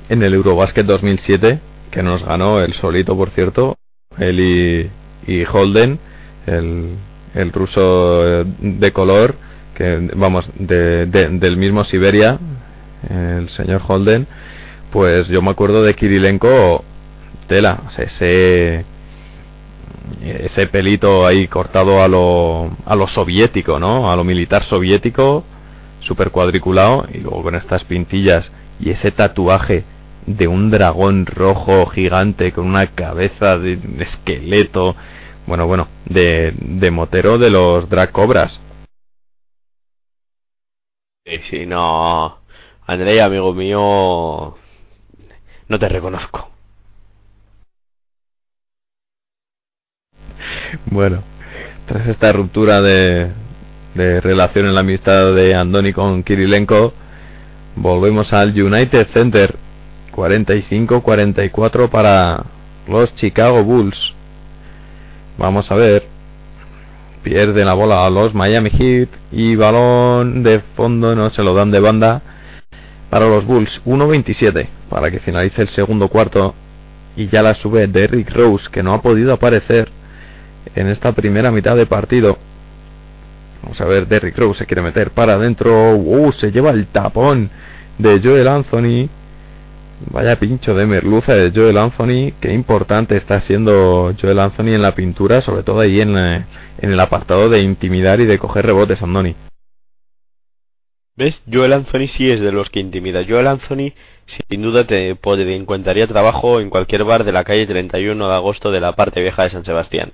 en 0.10 0.22
el 0.24 0.34
Eurobasket 0.34 0.86
2007, 0.86 1.60
que 1.92 2.04
nos 2.04 2.24
ganó 2.24 2.62
el 2.62 2.74
solito, 2.74 3.16
por 3.16 3.30
cierto, 3.32 3.76
él 4.18 4.90
y, 5.28 5.44
Holden, 5.46 5.98
el, 6.46 6.96
el 7.34 7.52
ruso 7.52 8.44
de 8.60 8.92
color, 8.92 9.36
que 9.76 10.10
vamos, 10.16 10.50
de, 10.60 11.06
de- 11.08 11.30
del 11.30 11.58
mismo 11.58 11.84
Siberia, 11.86 12.38
el 13.10 13.50
señor 13.50 13.82
Holden, 13.88 14.28
pues 14.92 15.28
yo 15.30 15.42
me 15.42 15.52
acuerdo 15.52 15.84
de 15.84 15.96
Kirilenko, 15.96 16.84
tela, 17.48 17.82
o 17.88 18.02
ese 18.02 18.86
ese 20.22 20.68
pelito 20.68 21.26
ahí 21.26 21.48
cortado 21.48 22.04
a 22.04 22.08
lo, 22.08 22.72
a 22.86 22.96
lo 22.96 23.08
soviético, 23.08 23.80
¿no? 23.80 24.12
A 24.12 24.16
lo 24.16 24.24
militar 24.24 24.64
soviético, 24.64 25.44
super 26.00 26.32
cuadriculado, 26.32 27.08
y 27.14 27.20
luego 27.20 27.44
con 27.44 27.56
estas 27.56 27.84
pintillas 27.84 28.52
y 28.80 28.90
ese 28.90 29.12
tatuaje 29.12 29.84
de 30.26 30.48
un 30.48 30.72
dragón 30.72 31.26
rojo 31.26 31.86
gigante 31.88 32.52
con 32.54 32.66
una 32.66 32.88
cabeza 32.88 33.58
de 33.58 33.80
esqueleto, 34.00 34.96
bueno, 35.46 35.68
bueno, 35.68 35.88
de, 36.06 36.54
de 36.58 36.92
motero 36.92 37.38
de 37.38 37.50
los 37.50 37.90
drag 37.90 38.12
cobras. 38.12 38.60
Sí, 41.26 41.38
sí, 41.50 41.66
no. 41.66 42.40
Andrei, 42.86 43.20
amigo 43.20 43.54
mío, 43.54 44.58
no 45.68 45.80
te 45.80 45.90
reconozco. 45.90 46.53
Bueno, 50.86 51.24
tras 51.88 52.08
esta 52.08 52.32
ruptura 52.32 52.82
de, 52.82 53.30
de 53.96 54.22
relación 54.22 54.66
en 54.66 54.74
la 54.74 54.82
amistad 54.82 55.34
de 55.34 55.56
Andoni 55.56 55.94
con 55.94 56.24
Kirilenko, 56.24 56.94
volvemos 57.76 58.34
al 58.34 58.50
United 58.50 59.08
Center. 59.14 59.56
45-44 60.14 61.90
para 61.90 62.44
los 62.88 63.16
Chicago 63.16 63.64
Bulls. 63.64 64.14
Vamos 65.38 65.70
a 65.72 65.76
ver. 65.76 66.06
Pierde 67.24 67.64
la 67.64 67.74
bola 67.74 68.06
a 68.06 68.10
los 68.10 68.34
Miami 68.34 68.70
Heat 68.70 69.10
y 69.32 69.56
balón 69.56 70.44
de 70.44 70.60
fondo 70.76 71.16
no 71.16 71.30
se 71.30 71.42
lo 71.42 71.56
dan 71.56 71.72
de 71.72 71.80
banda 71.80 72.22
para 73.10 73.28
los 73.28 73.46
Bulls. 73.46 73.82
1-27 73.86 74.68
para 74.90 75.10
que 75.10 75.20
finalice 75.20 75.62
el 75.62 75.70
segundo 75.70 76.10
cuarto 76.10 76.54
y 77.16 77.28
ya 77.30 77.42
la 77.42 77.54
sube 77.56 77.88
Derrick 77.88 78.30
Rose 78.32 78.70
que 78.70 78.84
no 78.84 78.94
ha 78.94 79.02
podido 79.02 79.34
aparecer 79.34 79.90
en 80.76 80.88
esta 80.88 81.12
primera 81.14 81.52
mitad 81.52 81.76
de 81.76 81.86
partido. 81.86 82.38
Vamos 83.62 83.80
a 83.80 83.86
ver, 83.86 84.08
Derrick 84.08 84.38
Rose 84.38 84.60
se 84.60 84.66
quiere 84.66 84.82
meter 84.82 85.12
para 85.12 85.36
adentro. 85.36 85.96
Uh, 85.96 86.32
se 86.34 86.52
lleva 86.52 86.72
el 86.72 86.88
tapón 86.88 87.50
de 87.98 88.20
Joel 88.22 88.48
Anthony. 88.48 89.10
Vaya 90.12 90.38
pincho 90.38 90.76
de 90.76 90.86
merluza 90.86 91.34
de 91.34 91.52
Joel 91.52 91.78
Anthony. 91.78 92.34
Qué 92.42 92.52
importante 92.52 93.16
está 93.16 93.40
siendo 93.40 94.14
Joel 94.20 94.40
Anthony 94.40 94.74
en 94.74 94.82
la 94.82 94.96
pintura, 94.96 95.42
sobre 95.42 95.64
todo 95.64 95.80
ahí 95.80 96.02
en, 96.02 96.18
eh, 96.18 96.46
el 96.80 97.00
apartado 97.00 97.50
de 97.50 97.62
intimidar 97.62 98.20
y 98.20 98.26
de 98.26 98.38
coger 98.38 98.66
rebotes, 98.66 99.02
Andoni. 99.02 99.36
¿Ves? 101.16 101.42
Joel 101.50 101.74
Anthony 101.74 102.08
sí 102.08 102.30
es 102.30 102.42
de 102.42 102.52
los 102.52 102.70
que 102.70 102.80
intimida. 102.80 103.24
Joel 103.26 103.48
Anthony 103.48 103.94
sin 104.26 104.62
duda 104.62 104.86
te 104.86 105.16
podría, 105.16 105.56
encontraría 105.56 106.08
trabajo 106.08 106.60
en 106.60 106.70
cualquier 106.70 107.04
bar 107.04 107.24
de 107.24 107.32
la 107.32 107.44
calle 107.44 107.68
31 107.68 108.28
de 108.28 108.34
agosto 108.34 108.72
de 108.72 108.80
la 108.80 108.94
parte 108.94 109.22
vieja 109.22 109.44
de 109.44 109.50
San 109.50 109.66
Sebastián. 109.66 110.12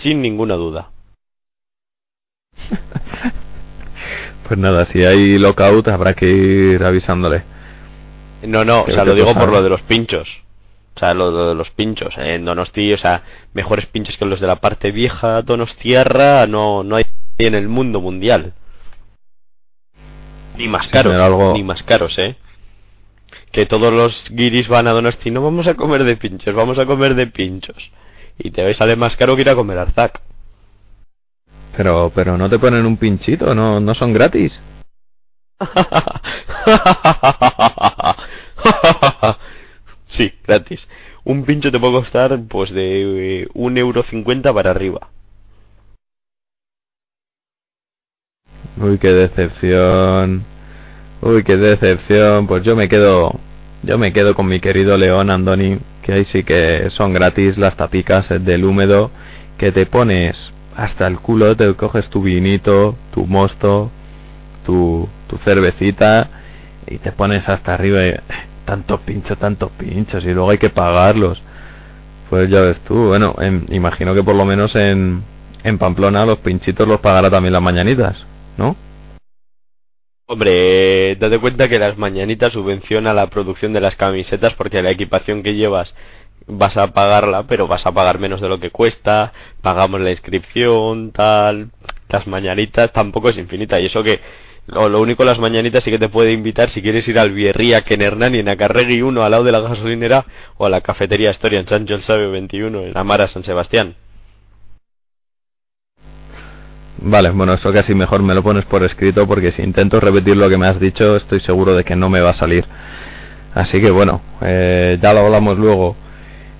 Sin 0.00 0.20
ninguna 0.22 0.54
duda. 0.54 0.90
Pues 4.48 4.58
nada, 4.58 4.84
si 4.86 5.02
hay 5.04 5.38
lockout 5.38 5.88
habrá 5.88 6.14
que 6.14 6.26
ir 6.26 6.82
avisándole. 6.84 7.44
No, 8.42 8.64
no, 8.64 8.82
o 8.82 8.86
sea, 8.90 9.04
lo 9.04 9.14
digo 9.14 9.28
por 9.40 9.48
lo 9.52 9.62
de 9.62 9.68
los 9.70 9.82
pinchos. 9.82 10.28
O 10.94 10.98
sea, 10.98 11.14
lo, 11.14 11.30
lo 11.30 11.48
de 11.50 11.54
los 11.54 11.70
pinchos. 11.70 12.12
En 12.18 12.44
Donosti, 12.44 12.92
o 12.92 12.98
sea, 12.98 13.22
mejores 13.54 13.86
pinchos 13.86 14.18
que 14.18 14.26
los 14.26 14.40
de 14.40 14.46
la 14.48 14.56
parte 14.56 14.90
vieja 14.90 15.40
Donostiarra 15.42 16.46
no, 16.48 16.82
no 16.82 16.96
hay 16.96 17.04
en 17.38 17.54
el 17.54 17.68
mundo 17.68 18.00
mundial. 18.00 18.52
Ni 20.58 20.68
más 20.68 20.88
caros, 20.88 21.14
algo- 21.14 21.52
ni 21.54 21.62
más 21.62 21.82
caros, 21.84 22.18
¿eh? 22.18 22.36
Que 23.52 23.64
todos 23.64 23.92
los 23.92 24.28
guiris 24.30 24.68
van 24.68 24.86
a 24.88 24.92
Donosti, 24.92 25.30
no 25.30 25.40
vamos 25.42 25.66
a 25.66 25.74
comer 25.74 26.04
de 26.04 26.16
pinchos, 26.16 26.54
vamos 26.54 26.78
a 26.78 26.84
comer 26.84 27.14
de 27.14 27.28
pinchos. 27.28 27.90
Y 28.38 28.50
te 28.50 28.72
sale 28.74 28.96
más 28.96 29.16
caro 29.16 29.36
que 29.36 29.42
ir 29.42 29.50
a 29.50 29.54
comer 29.54 29.78
Arzac. 29.78 30.20
Pero, 31.76 32.10
pero 32.14 32.36
no 32.36 32.50
te 32.50 32.58
ponen 32.58 32.86
un 32.86 32.96
pinchito, 32.96 33.54
no, 33.54 33.78
no 33.80 33.94
son 33.94 34.12
gratis. 34.12 34.60
sí, 40.08 40.32
gratis. 40.44 40.88
Un 41.24 41.44
pincho 41.44 41.70
te 41.70 41.78
puede 41.78 41.92
costar 41.92 42.40
pues 42.48 42.72
de 42.72 43.42
eh, 43.42 43.48
un 43.54 43.78
euro 43.78 44.02
cincuenta 44.02 44.52
para 44.52 44.70
arriba. 44.70 45.08
Uy, 48.76 48.98
qué 48.98 49.12
decepción. 49.12 50.44
Uy, 51.20 51.44
qué 51.44 51.56
decepción. 51.56 52.46
Pues 52.46 52.64
yo 52.64 52.74
me 52.74 52.88
quedo, 52.88 53.38
yo 53.82 53.98
me 53.98 54.12
quedo 54.12 54.34
con 54.34 54.46
mi 54.46 54.60
querido 54.60 54.96
León 54.98 55.30
Andoni, 55.30 55.78
que 56.02 56.12
ahí 56.12 56.24
sí 56.26 56.44
que 56.44 56.90
son 56.90 57.12
gratis 57.12 57.56
las 57.58 57.76
tapicas 57.76 58.28
del 58.28 58.64
húmedo, 58.64 59.10
que 59.58 59.72
te 59.72 59.86
pones 59.86 60.36
hasta 60.76 61.06
el 61.06 61.18
culo, 61.18 61.56
te 61.56 61.72
coges 61.74 62.08
tu 62.10 62.22
vinito, 62.22 62.96
tu 63.14 63.26
mosto, 63.26 63.90
tu, 64.64 65.08
tu 65.28 65.36
cervecita 65.38 66.28
y 66.86 66.98
te 66.98 67.12
pones 67.12 67.48
hasta 67.48 67.74
arriba. 67.74 68.06
Y, 68.06 68.14
tantos 68.64 69.00
pinchos, 69.00 69.38
tantos 69.38 69.70
pinchos 69.72 70.24
y 70.24 70.32
luego 70.32 70.50
hay 70.50 70.58
que 70.58 70.70
pagarlos. 70.70 71.40
Pues 72.30 72.48
ya 72.48 72.60
ves 72.60 72.78
tú, 72.80 72.94
bueno, 72.94 73.34
em, 73.40 73.66
imagino 73.70 74.14
que 74.14 74.22
por 74.22 74.34
lo 74.34 74.44
menos 74.44 74.74
en, 74.74 75.22
en 75.64 75.78
Pamplona 75.78 76.24
los 76.24 76.38
pinchitos 76.38 76.88
los 76.88 77.00
pagará 77.00 77.30
también 77.30 77.52
las 77.52 77.62
mañanitas, 77.62 78.24
¿no? 78.56 78.76
Hombre, 80.26 81.16
date 81.16 81.38
cuenta 81.38 81.68
que 81.68 81.78
las 81.78 81.98
mañanitas 81.98 82.52
subvenciona 82.52 83.12
la 83.12 83.28
producción 83.28 83.72
de 83.72 83.80
las 83.80 83.96
camisetas 83.96 84.54
porque 84.54 84.82
la 84.82 84.90
equipación 84.90 85.42
que 85.42 85.54
llevas 85.54 85.94
vas 86.46 86.76
a 86.76 86.88
pagarla, 86.88 87.44
pero 87.46 87.66
vas 87.66 87.84
a 87.86 87.92
pagar 87.92 88.18
menos 88.18 88.40
de 88.40 88.48
lo 88.48 88.58
que 88.58 88.70
cuesta, 88.70 89.32
pagamos 89.60 90.00
la 90.00 90.10
inscripción, 90.10 91.12
tal, 91.12 91.70
las 92.08 92.26
mañanitas 92.26 92.92
tampoco 92.92 93.28
es 93.28 93.38
infinita 93.38 93.80
y 93.80 93.86
eso 93.86 94.02
que 94.02 94.20
lo, 94.66 94.88
lo 94.88 95.00
único 95.00 95.24
las 95.24 95.38
mañanitas 95.38 95.82
sí 95.84 95.90
que 95.90 95.98
te 95.98 96.08
puede 96.08 96.32
invitar 96.32 96.68
si 96.68 96.82
quieres 96.82 97.06
ir 97.08 97.18
al 97.18 97.32
Bierría, 97.32 97.82
que 97.82 97.94
en 97.94 98.02
Hernán 98.02 98.34
y 98.34 98.38
en 98.38 98.48
Acarregui 98.48 99.02
1 99.02 99.22
al 99.22 99.30
lado 99.30 99.44
de 99.44 99.52
la 99.52 99.60
gasolinera 99.60 100.24
o 100.56 100.66
a 100.66 100.70
la 100.70 100.80
cafetería 100.80 101.30
Historia 101.30 101.60
en 101.60 101.68
Sancho 101.68 101.94
el 101.94 102.02
Sabio 102.02 102.30
21 102.30 102.82
en 102.84 102.96
Amara 102.96 103.26
San 103.26 103.42
Sebastián. 103.42 103.96
Vale, 107.04 107.30
bueno, 107.30 107.54
eso 107.54 107.72
casi 107.72 107.96
mejor 107.96 108.22
me 108.22 108.32
lo 108.32 108.44
pones 108.44 108.64
por 108.64 108.84
escrito 108.84 109.26
porque 109.26 109.50
si 109.50 109.62
intento 109.62 109.98
repetir 109.98 110.36
lo 110.36 110.48
que 110.48 110.56
me 110.56 110.68
has 110.68 110.78
dicho 110.78 111.16
estoy 111.16 111.40
seguro 111.40 111.74
de 111.74 111.82
que 111.82 111.96
no 111.96 112.08
me 112.08 112.20
va 112.20 112.30
a 112.30 112.34
salir. 112.34 112.64
Así 113.54 113.80
que 113.80 113.90
bueno, 113.90 114.20
eh, 114.40 114.98
ya 115.02 115.12
lo 115.12 115.20
hablamos 115.20 115.58
luego 115.58 115.96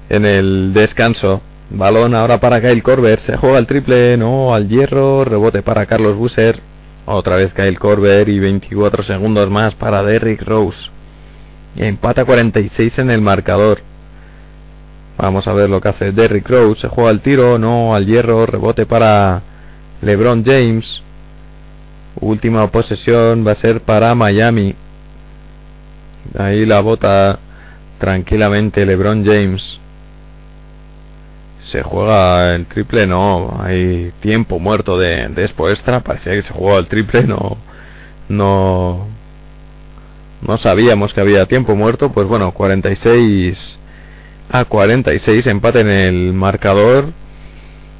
en 0.09 0.27
el 0.27 0.73
descanso. 0.75 1.43
Balón 1.71 2.17
ahora 2.17 2.41
para 2.41 2.61
Kyle 2.61 2.83
Corber, 2.83 3.21
se 3.21 3.37
juega 3.37 3.59
el 3.59 3.69
triple, 3.69 4.17
no, 4.17 4.53
al 4.53 4.69
hierro, 4.69 5.25
rebote 5.25 5.63
para 5.63 5.87
Carlos 5.87 6.17
Busser, 6.17 6.59
otra 7.07 7.37
vez 7.37 7.55
Kyle 7.55 7.79
Corber 7.79 8.29
y 8.29 8.41
24 8.41 9.05
segundos 9.05 9.49
más 9.49 9.77
para 9.77 10.03
Derrick 10.03 10.43
Rose. 10.43 10.91
Empata 11.77 12.25
46 12.25 12.99
en 12.99 13.11
el 13.11 13.21
marcador. 13.21 13.81
Vamos 15.19 15.47
a 15.47 15.53
ver 15.53 15.71
lo 15.71 15.81
que 15.81 15.89
hace 15.89 16.11
Derrick 16.11 16.49
Rose, 16.49 16.81
se 16.81 16.89
juega 16.89 17.11
el 17.11 17.21
tiro, 17.21 17.59
no, 17.61 17.95
al 17.95 18.07
hierro, 18.07 18.45
rebote 18.45 18.87
para 18.87 19.43
LeBron 20.03 20.45
James. 20.45 21.03
Última 22.21 22.71
posesión 22.71 23.47
va 23.47 23.53
a 23.53 23.57
ser 23.57 23.81
para 23.81 24.15
Miami. 24.15 24.75
Ahí 26.39 26.67
la 26.67 26.81
bota 26.81 27.39
tranquilamente 27.99 28.85
LeBron 28.85 29.25
James. 29.25 29.79
Se 31.71 31.83
juega 31.83 32.55
el 32.55 32.67
triple, 32.67 33.07
no. 33.07 33.57
Hay 33.63 34.13
tiempo 34.21 34.59
muerto 34.59 34.99
de, 34.99 35.29
de 35.29 35.45
extra. 35.45 36.01
Parecía 36.01 36.33
que 36.33 36.43
se 36.43 36.53
jugaba 36.53 36.81
el 36.81 36.89
triple, 36.89 37.25
no. 37.25 37.57
No. 38.29 39.07
No 40.47 40.59
sabíamos 40.59 41.15
que 41.15 41.21
había 41.21 41.47
tiempo 41.47 41.77
muerto. 41.77 42.11
Pues 42.13 42.27
bueno, 42.27 42.53
46 42.53 43.79
a 44.51 44.65
46. 44.65 45.47
Empate 45.47 45.81
en 45.81 45.89
el 45.89 46.33
marcador. 46.33 47.13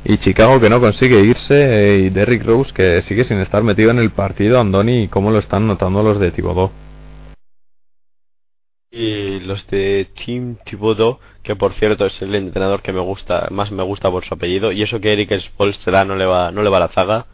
Y 0.05 0.19
Chicago 0.19 0.61
que 0.61 0.69
no 0.69 0.81
consigue 0.81 1.21
irse. 1.21 1.55
eh, 1.55 1.99
Y 2.07 2.11
Derrick 2.11 2.45
Rose 2.45 2.73
que 2.73 3.03
sigue 3.03 3.25
sin 3.25 3.39
estar 3.39 3.63
metido 3.63 3.91
en 3.91 3.99
el 3.99 4.11
partido. 4.11 4.59
Andoni, 4.61 5.09
¿cómo 5.09 5.31
lo 5.31 5.39
están 5.39 5.67
notando 5.67 6.03
los 6.03 6.19
de 6.19 6.31
Thibodeau? 6.33 6.71
Y 8.91 9.41
los 9.41 9.67
de 9.69 10.09
Team 10.15 10.57
Thibodeau, 10.65 11.19
que 11.43 11.57
por 11.57 11.73
cierto 11.75 12.05
es 12.05 12.21
el 12.21 12.35
entrenador 12.35 12.83
que 12.83 12.93
me 12.93 13.01
gusta, 13.01 13.49
más 13.51 13.71
me 13.71 13.83
gusta 13.83 14.11
por 14.11 14.25
su 14.25 14.35
apellido, 14.35 14.71
y 14.71 14.83
eso 14.83 15.01
que 15.01 15.13
Eric 15.15 15.39
Spolstra 15.41 16.05
no 16.05 16.15
le 16.15 16.27
va, 16.27 16.51
no 16.51 16.63
le 16.63 16.69
va 16.69 16.79
la 16.81 16.89
zaga. 16.89 17.27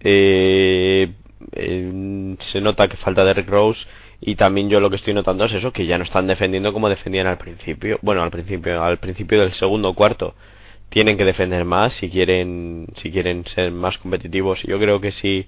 Eh, 0.00 1.12
eh, 1.52 2.36
se 2.40 2.60
nota 2.60 2.88
que 2.88 2.96
falta 2.96 3.24
Derrick 3.24 3.48
Rose 3.48 3.86
y 4.20 4.36
también 4.36 4.68
yo 4.70 4.80
lo 4.80 4.90
que 4.90 4.96
estoy 4.96 5.14
notando 5.14 5.44
es 5.44 5.52
eso 5.52 5.72
que 5.72 5.86
ya 5.86 5.98
no 5.98 6.04
están 6.04 6.26
defendiendo 6.26 6.72
como 6.72 6.88
defendían 6.88 7.26
al 7.28 7.38
principio 7.38 7.98
bueno 8.02 8.22
al 8.22 8.30
principio 8.30 8.82
al 8.82 8.98
principio 8.98 9.40
del 9.40 9.52
segundo 9.52 9.92
cuarto 9.94 10.34
tienen 10.88 11.16
que 11.18 11.24
defender 11.24 11.64
más 11.64 11.94
si 11.94 12.10
quieren 12.10 12.86
si 12.96 13.10
quieren 13.10 13.46
ser 13.46 13.72
más 13.72 13.98
competitivos. 13.98 14.62
Yo 14.62 14.78
creo 14.78 15.00
que 15.00 15.12
si 15.12 15.46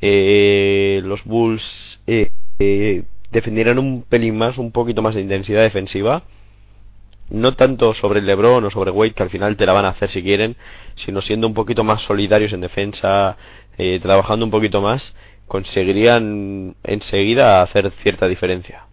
eh, 0.00 1.00
los 1.04 1.24
Bulls 1.24 2.00
eh, 2.06 2.28
eh, 2.58 3.04
defendieran 3.30 3.78
un 3.78 4.02
pelín 4.02 4.36
más 4.36 4.58
un 4.58 4.70
poquito 4.72 5.02
más 5.02 5.14
de 5.14 5.20
intensidad 5.20 5.62
defensiva 5.62 6.22
no 7.30 7.54
tanto 7.54 7.94
sobre 7.94 8.22
LeBron 8.22 8.64
o 8.64 8.70
sobre 8.70 8.90
Wade 8.90 9.12
que 9.12 9.22
al 9.22 9.30
final 9.30 9.56
te 9.56 9.66
la 9.66 9.72
van 9.72 9.84
a 9.84 9.90
hacer 9.90 10.10
si 10.10 10.22
quieren 10.22 10.56
sino 10.94 11.22
siendo 11.22 11.46
un 11.46 11.54
poquito 11.54 11.84
más 11.84 12.02
solidarios 12.02 12.52
en 12.52 12.60
defensa 12.60 13.36
eh, 13.78 13.98
trabajando 14.00 14.44
un 14.44 14.50
poquito 14.50 14.80
más 14.80 15.14
conseguirían 15.48 16.76
enseguida 16.84 17.62
hacer 17.62 17.90
cierta 18.02 18.28
diferencia 18.28 18.83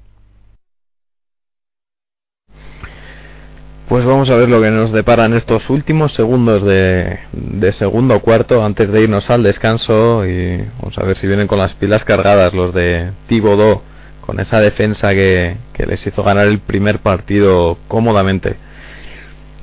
Pues 3.92 4.06
vamos 4.06 4.30
a 4.30 4.38
ver 4.38 4.48
lo 4.48 4.62
que 4.62 4.72
nos 4.72 4.94
deparan 4.94 5.34
estos 5.34 5.70
últimos 5.70 6.14
segundos 6.14 6.64
de, 6.64 7.20
de 7.34 7.74
segundo 7.74 8.22
cuarto 8.22 8.64
antes 8.64 8.90
de 8.90 9.02
irnos 9.02 9.30
al 9.30 9.44
descanso 9.44 10.26
y 10.26 10.64
vamos 10.80 10.98
a 10.98 11.04
ver 11.04 11.18
si 11.18 11.28
vienen 11.28 11.46
con 11.46 11.60
las 11.60 11.74
pilas 11.74 12.06
cargadas 12.06 12.54
los 12.54 12.74
de 12.74 13.12
Thibodeau 13.28 13.82
con 14.26 14.40
esa 14.40 14.62
defensa 14.62 15.10
que, 15.10 15.58
que 15.74 15.86
les 15.86 16.08
hizo 16.08 16.24
ganar 16.24 16.48
el 16.48 16.60
primer 16.60 17.00
partido 17.00 17.80
cómodamente. 17.90 18.56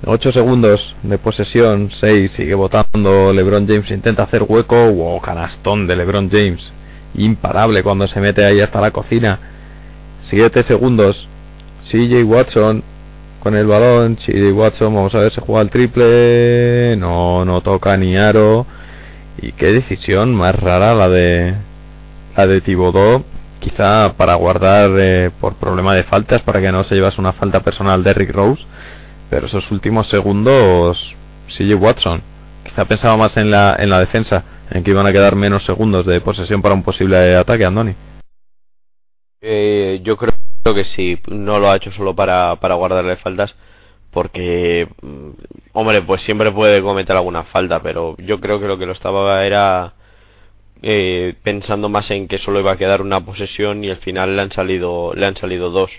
8 0.04 0.32
segundos 0.32 0.94
de 1.02 1.16
posesión, 1.16 1.90
6 1.90 2.30
sigue 2.30 2.54
votando, 2.54 3.32
LeBron 3.32 3.66
James 3.66 3.90
intenta 3.90 4.24
hacer 4.24 4.42
hueco, 4.46 4.92
wow, 4.92 5.22
canastón 5.22 5.86
de 5.86 5.96
LeBron 5.96 6.28
James, 6.30 6.70
imparable 7.14 7.82
cuando 7.82 8.06
se 8.06 8.20
mete 8.20 8.44
ahí 8.44 8.60
hasta 8.60 8.78
la 8.78 8.90
cocina. 8.90 9.38
7 10.20 10.64
segundos, 10.64 11.26
CJ 11.90 12.24
Watson 12.24 12.84
con 13.40 13.54
el 13.54 13.66
balón, 13.66 14.16
Chidi 14.16 14.50
Watson, 14.50 14.94
vamos 14.94 15.14
a 15.14 15.20
ver 15.20 15.32
si 15.32 15.40
juega 15.40 15.62
el 15.62 15.70
triple, 15.70 16.96
no, 16.96 17.44
no 17.44 17.60
toca 17.60 17.96
ni 17.96 18.16
aro, 18.16 18.66
y 19.40 19.52
qué 19.52 19.72
decisión 19.72 20.34
más 20.34 20.54
rara 20.54 20.94
la 20.94 21.08
de 21.08 21.54
la 22.36 22.46
de 22.46 22.60
Thibodeau, 22.60 23.24
quizá 23.60 24.14
para 24.16 24.34
guardar 24.34 24.90
eh, 24.98 25.30
por 25.40 25.54
problema 25.56 25.94
de 25.94 26.04
faltas, 26.04 26.42
para 26.42 26.60
que 26.60 26.72
no 26.72 26.84
se 26.84 26.94
llevase 26.94 27.20
una 27.20 27.32
falta 27.32 27.60
personal 27.60 28.02
de 28.04 28.14
Rick 28.14 28.32
Rose, 28.32 28.64
pero 29.30 29.46
esos 29.46 29.70
últimos 29.70 30.08
segundos, 30.08 31.14
CJ 31.56 31.74
Watson, 31.74 32.22
quizá 32.64 32.84
pensaba 32.84 33.16
más 33.16 33.36
en 33.36 33.50
la, 33.50 33.76
en 33.78 33.90
la 33.90 34.00
defensa, 34.00 34.44
en 34.70 34.82
que 34.82 34.90
iban 34.90 35.06
a 35.06 35.12
quedar 35.12 35.36
menos 35.36 35.64
segundos 35.64 36.06
de 36.06 36.20
posesión 36.20 36.62
para 36.62 36.74
un 36.74 36.82
posible 36.82 37.36
ataque, 37.36 37.64
Andoni. 37.64 37.94
Eh, 39.40 40.00
yo 40.02 40.16
creo 40.16 40.37
que 40.74 40.84
sí, 40.84 41.18
no 41.28 41.58
lo 41.58 41.70
ha 41.70 41.76
hecho 41.76 41.90
solo 41.92 42.14
para, 42.14 42.56
para 42.56 42.74
guardarle 42.74 43.16
faltas, 43.16 43.54
porque, 44.10 44.88
mm, 45.02 45.30
hombre, 45.72 46.02
pues 46.02 46.22
siempre 46.22 46.50
puede 46.52 46.82
cometer 46.82 47.16
alguna 47.16 47.44
falta, 47.44 47.82
pero 47.82 48.16
yo 48.18 48.40
creo 48.40 48.60
que 48.60 48.66
lo 48.66 48.78
que 48.78 48.86
lo 48.86 48.92
estaba 48.92 49.44
era 49.44 49.94
eh, 50.82 51.34
pensando 51.42 51.88
más 51.88 52.10
en 52.10 52.28
que 52.28 52.38
solo 52.38 52.60
iba 52.60 52.72
a 52.72 52.76
quedar 52.76 53.02
una 53.02 53.24
posesión 53.24 53.84
y 53.84 53.90
al 53.90 53.98
final 53.98 54.36
le 54.36 54.42
han 54.42 54.52
salido, 54.52 55.12
le 55.14 55.26
han 55.26 55.36
salido 55.36 55.70
dos, 55.70 55.90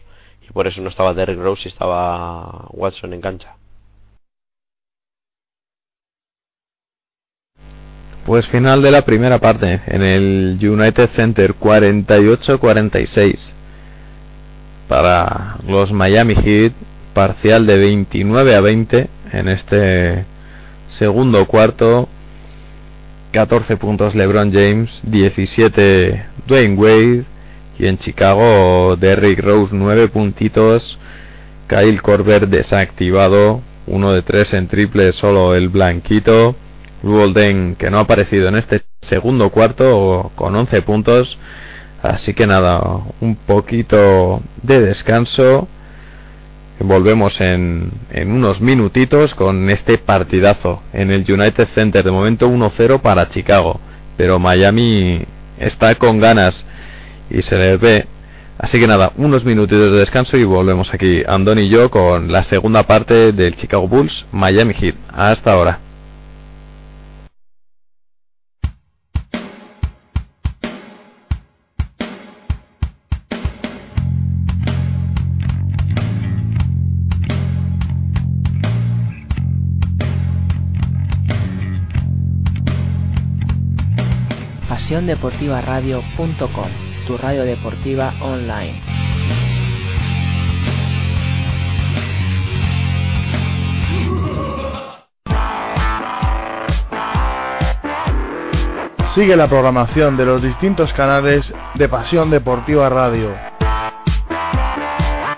y 0.48 0.52
por 0.54 0.68
eso 0.68 0.82
no 0.82 0.90
estaba 0.90 1.14
Derrick 1.14 1.40
Rose 1.40 1.64
y 1.66 1.70
estaba 1.70 2.68
Watson 2.72 3.14
en 3.14 3.22
cancha. 3.22 3.56
Pues 8.26 8.48
final 8.48 8.82
de 8.82 8.92
la 8.92 9.04
primera 9.04 9.40
parte 9.40 9.82
en 9.88 10.04
el 10.04 10.58
United 10.62 11.10
Center 11.16 11.56
48-46 11.56 13.54
para 14.90 15.58
los 15.68 15.94
Miami 15.94 16.36
Heat, 16.36 16.74
parcial 17.14 17.66
de 17.68 17.78
29 17.78 18.56
a 18.56 18.60
20 18.60 19.08
en 19.32 19.48
este 19.48 20.26
segundo 20.98 21.46
cuarto. 21.46 22.10
14 23.32 23.78
puntos 23.78 24.16
LeBron 24.16 24.52
James, 24.52 24.90
17 25.04 26.26
Dwayne 26.48 26.76
Wade 26.76 27.24
y 27.78 27.86
en 27.86 28.00
Chicago 28.00 28.98
Derrick 29.00 29.40
Rose 29.40 29.74
9 29.74 30.08
puntitos. 30.08 30.98
Kyle 31.68 32.02
Korver 32.02 32.48
desactivado, 32.48 33.62
1 33.86 34.12
de 34.14 34.22
3 34.24 34.54
en 34.56 34.68
triple, 34.68 35.12
solo 35.12 35.56
el 35.56 35.70
blanquito. 35.70 36.56
Golden 37.04 37.76
que 37.76 37.92
no 37.92 38.00
ha 38.00 38.02
aparecido 38.02 38.48
en 38.48 38.56
este 38.56 38.82
segundo 39.04 39.52
cuarto 39.52 40.32
con 40.34 40.56
11 40.56 40.82
puntos. 40.82 41.38
Así 42.02 42.34
que 42.34 42.48
nada, 42.48 42.82
un 43.20 43.36
poquito 43.36 44.42
de 44.64 44.82
descanso. 44.82 45.68
Volvemos 46.80 47.42
en, 47.42 47.92
en 48.12 48.32
unos 48.32 48.62
minutitos 48.62 49.36
con 49.36 49.70
este 49.70 49.98
partidazo 49.98 50.82
en 50.94 51.12
el 51.12 51.30
United 51.30 51.68
Center. 51.76 52.04
De 52.04 52.12
momento 52.12 52.48
1-0 52.50 53.02
para 53.02 53.30
Chicago. 53.30 53.80
Pero 54.16 54.40
Miami 54.40 55.26
está 55.58 55.96
con 55.96 56.20
ganas 56.20 56.66
y 57.30 57.42
se 57.42 57.58
les 57.58 57.80
ve. 57.80 58.08
Así 58.58 58.80
que 58.80 58.88
nada, 58.88 59.14
unos 59.16 59.46
minutitos 59.46 59.92
de 59.92 60.00
descanso 60.00 60.36
y 60.36 60.44
volvemos 60.44 60.94
aquí, 60.94 61.24
Andoni 61.26 61.64
y 61.64 61.70
yo, 61.70 61.90
con 61.90 62.30
la 62.30 62.44
segunda 62.44 62.84
parte 62.84 63.32
del 63.32 63.56
Chicago 63.56 63.88
Bulls 63.88 64.26
Miami 64.34 64.74
Heat. 64.74 64.96
Hasta 65.14 65.54
ahora. 65.54 65.89
pasiondeportivaradio.com, 85.16 86.70
tu 87.08 87.18
radio 87.18 87.44
deportiva 87.44 88.14
online. 88.22 88.82
Sigue 99.16 99.36
la 99.36 99.48
programación 99.48 100.16
de 100.18 100.26
los 100.26 100.42
distintos 100.42 100.94
canales 100.94 101.52
de 101.76 101.90
Pasión 101.90 102.30
Deportiva 102.30 102.90
Radio. 102.90 103.34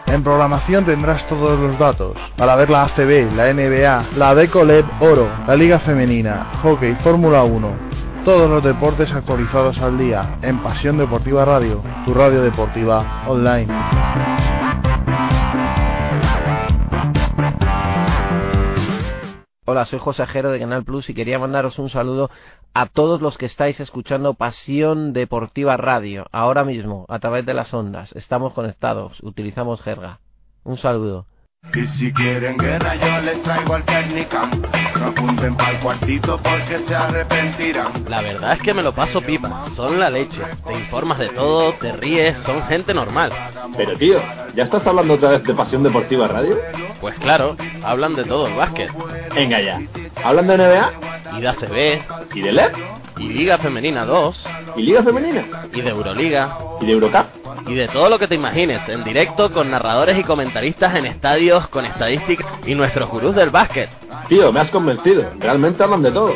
En 0.08 0.24
programación 0.24 0.86
tendrás 0.86 1.26
todos 1.28 1.58
los 1.58 1.80
datos 1.80 2.18
para 2.36 2.58
ver 2.58 2.70
la 2.70 2.84
ACB, 2.84 3.32
la 3.34 3.54
NBA, 3.54 4.18
la 4.18 4.36
Decoleb 4.36 4.86
Oro, 5.00 5.30
la 5.48 5.56
Liga 5.56 5.80
Femenina, 5.80 6.60
Hockey, 6.62 6.96
Fórmula 6.96 7.44
1, 7.44 7.91
todos 8.26 8.48
los 8.48 8.64
deportes 8.64 9.12
actualizados 9.12 9.80
al 9.80 9.98
día 9.98 10.38
en 10.44 10.62
Pasión 10.62 10.98
Deportiva 10.98 11.44
Radio, 11.44 11.82
tu 12.06 12.14
radio 12.14 12.44
deportiva 12.44 13.24
online. 13.28 13.68
Hola, 19.66 19.86
soy 19.86 19.98
José 19.98 20.28
Jero 20.28 20.52
de 20.52 20.60
Canal 20.60 20.84
Plus 20.84 21.10
y 21.10 21.16
quería 21.16 21.40
mandaros 21.40 21.80
un 21.80 21.90
saludo 21.90 22.30
a 22.76 22.86
todos 22.86 23.22
los 23.22 23.40
que 23.40 23.48
estáis 23.48 23.80
escuchando 23.80 24.36
Pasión 24.36 25.14
Deportiva 25.14 25.78
Radio 25.78 26.28
ahora 26.32 26.64
mismo 26.64 27.06
a 27.10 27.18
través 27.20 27.46
de 27.46 27.56
las 27.56 27.74
ondas. 27.74 28.12
Estamos 28.16 28.54
conectados, 28.54 29.20
utilizamos 29.24 29.82
jerga. 29.82 30.20
Un 30.64 30.78
saludo. 30.78 31.26
Y 31.74 31.88
si 31.98 32.12
quieren 32.12 32.58
guerra 32.58 32.96
yo 32.96 33.22
les 33.22 33.42
traigo 33.44 33.76
al 33.76 33.86
Technican 33.86 34.62
No 35.00 35.06
apunten 35.06 35.56
pa'l 35.56 35.80
cuartito 35.80 36.38
porque 36.42 36.82
se 36.88 36.94
arrepentirán. 36.94 38.04
La 38.10 38.22
verdad 38.22 38.54
es 38.54 38.62
que 38.62 38.74
me 38.74 38.82
lo 38.82 38.94
paso 38.94 39.22
pipa, 39.22 39.68
son 39.76 40.00
la 40.00 40.10
leche. 40.10 40.42
Te 40.66 40.74
informas 40.74 41.20
de 41.20 41.30
todo, 41.30 41.74
te 41.76 41.94
ríes, 41.94 42.36
son 42.46 42.64
gente 42.64 42.94
normal. 42.94 43.32
Pero 43.78 43.96
tío, 43.98 44.22
¿ya 44.56 44.64
estás 44.64 44.86
hablando 44.86 45.14
otra 45.14 45.30
vez 45.30 45.44
de 45.44 45.54
Pasión 45.54 45.84
Deportiva 45.84 46.28
Radio? 46.28 46.58
Pues 47.00 47.18
claro, 47.20 47.56
hablan 47.84 48.16
de 48.16 48.26
todo 48.26 48.48
el 48.48 48.56
básquet. 48.56 48.92
Venga 49.34 49.62
ya, 49.62 49.82
¿hablan 50.24 50.48
de 50.48 50.58
NBA? 50.58 51.21
Y 51.38 51.42
de 51.42 51.48
ACB 51.48 52.36
¿Y 52.36 52.42
de 52.42 52.52
LED? 52.52 52.72
Y 53.18 53.30
Liga 53.30 53.58
Femenina 53.58 54.06
2 54.06 54.48
¿Y 54.76 54.82
Liga 54.84 55.04
Femenina? 55.04 55.68
Y 55.74 55.82
de 55.82 55.90
Euroliga 55.90 56.58
¿Y 56.82 56.86
de 56.86 56.92
Eurocup? 56.92 57.42
Y 57.68 57.76
de 57.76 57.88
todo 57.90 58.10
lo 58.10 58.18
que 58.18 58.28
te 58.28 58.36
imagines, 58.36 58.82
en 58.90 59.04
directo 59.04 59.52
con 59.52 59.70
narradores 59.70 60.18
y 60.18 60.24
comentaristas 60.24 60.96
en 60.96 61.06
estadios, 61.06 61.68
con 61.68 61.86
estadísticas 61.86 62.48
y 62.66 62.74
nuestros 62.74 63.08
gurús 63.10 63.36
del 63.36 63.52
básquet. 63.52 63.88
Tío, 64.30 64.52
me 64.52 64.62
has 64.62 64.72
convencido, 64.72 65.30
realmente 65.38 65.84
hablan 65.84 66.02
de 66.02 66.12
todo. 66.12 66.34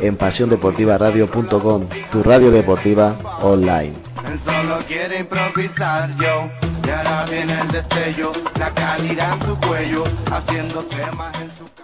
En 0.00 0.16
pasiondeportivaradio.com, 0.16 1.88
tu 2.12 2.22
radio 2.22 2.50
deportiva 2.50 3.16
online. 3.40 3.94
Él 4.26 4.40
solo 4.44 4.78
quiere 4.86 5.20
improvisar 5.20 6.10
yo 6.18 6.50
Y 6.84 6.90
ahora 6.90 7.24
viene 7.30 7.60
el 7.60 7.68
destello 7.68 8.32
La 8.58 8.74
calidad 8.74 9.34
en 9.40 9.46
su 9.46 9.56
cuello 9.60 10.04
Haciendo 10.30 10.82
temas 10.84 11.34
en 11.40 11.50
su 11.56 11.77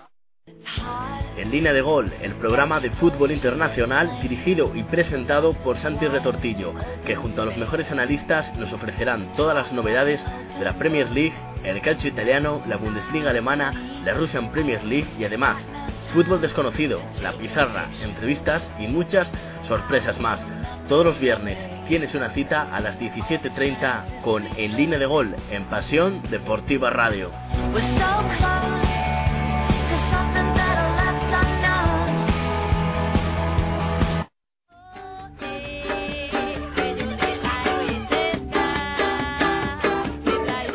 En 1.36 1.51
línea 1.51 1.72
de 1.72 1.80
gol, 1.82 2.12
el 2.22 2.34
programa 2.34 2.80
de 2.80 2.90
fútbol 2.90 3.32
internacional 3.32 4.20
dirigido 4.22 4.72
y 4.74 4.82
presentado 4.84 5.52
por 5.52 5.78
Santi 5.78 6.06
Retortillo, 6.06 6.74
que 7.06 7.16
junto 7.16 7.42
a 7.42 7.44
los 7.44 7.56
mejores 7.56 7.90
analistas 7.90 8.55
nos 8.56 8.72
ofrecerán 8.72 9.34
todas 9.34 9.55
las 9.55 9.72
novedades 9.72 10.20
de 10.59 10.64
la 10.64 10.74
Premier 10.78 11.10
League, 11.10 11.34
el 11.64 11.80
calcio 11.80 12.10
italiano, 12.10 12.62
la 12.66 12.76
Bundesliga 12.76 13.30
alemana, 13.30 14.01
la 14.05 14.14
Russian 14.14 14.52
Premier 14.52 14.84
League 14.84 15.09
y 15.18 15.24
además 15.24 15.56
fútbol 16.14 16.40
desconocido, 16.40 17.02
la 17.20 17.32
pizarra, 17.32 17.88
entrevistas 18.02 18.62
y 18.78 18.86
muchas 18.86 19.28
sorpresas 19.66 20.18
más. 20.20 20.40
Todos 20.88 21.05
los 21.05 21.18
viernes 21.18 21.59
tienes 21.88 22.14
una 22.14 22.30
cita 22.30 22.74
a 22.74 22.80
las 22.80 22.98
17.30 23.01 24.22
con 24.22 24.46
En 24.56 24.76
Línea 24.76 24.98
de 24.98 25.06
Gol 25.06 25.34
en 25.51 25.64
Pasión 25.64 26.22
Deportiva 26.30 26.90
Radio. 26.90 27.32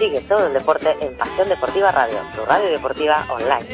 Sigue 0.09 0.21
todo 0.21 0.47
el 0.47 0.53
deporte 0.53 0.87
en 1.01 1.15
Pasión 1.17 1.49
Deportiva 1.49 1.91
Radio, 1.91 2.17
tu 2.35 2.43
radio 2.43 2.67
deportiva 2.71 3.27
online. 3.29 3.67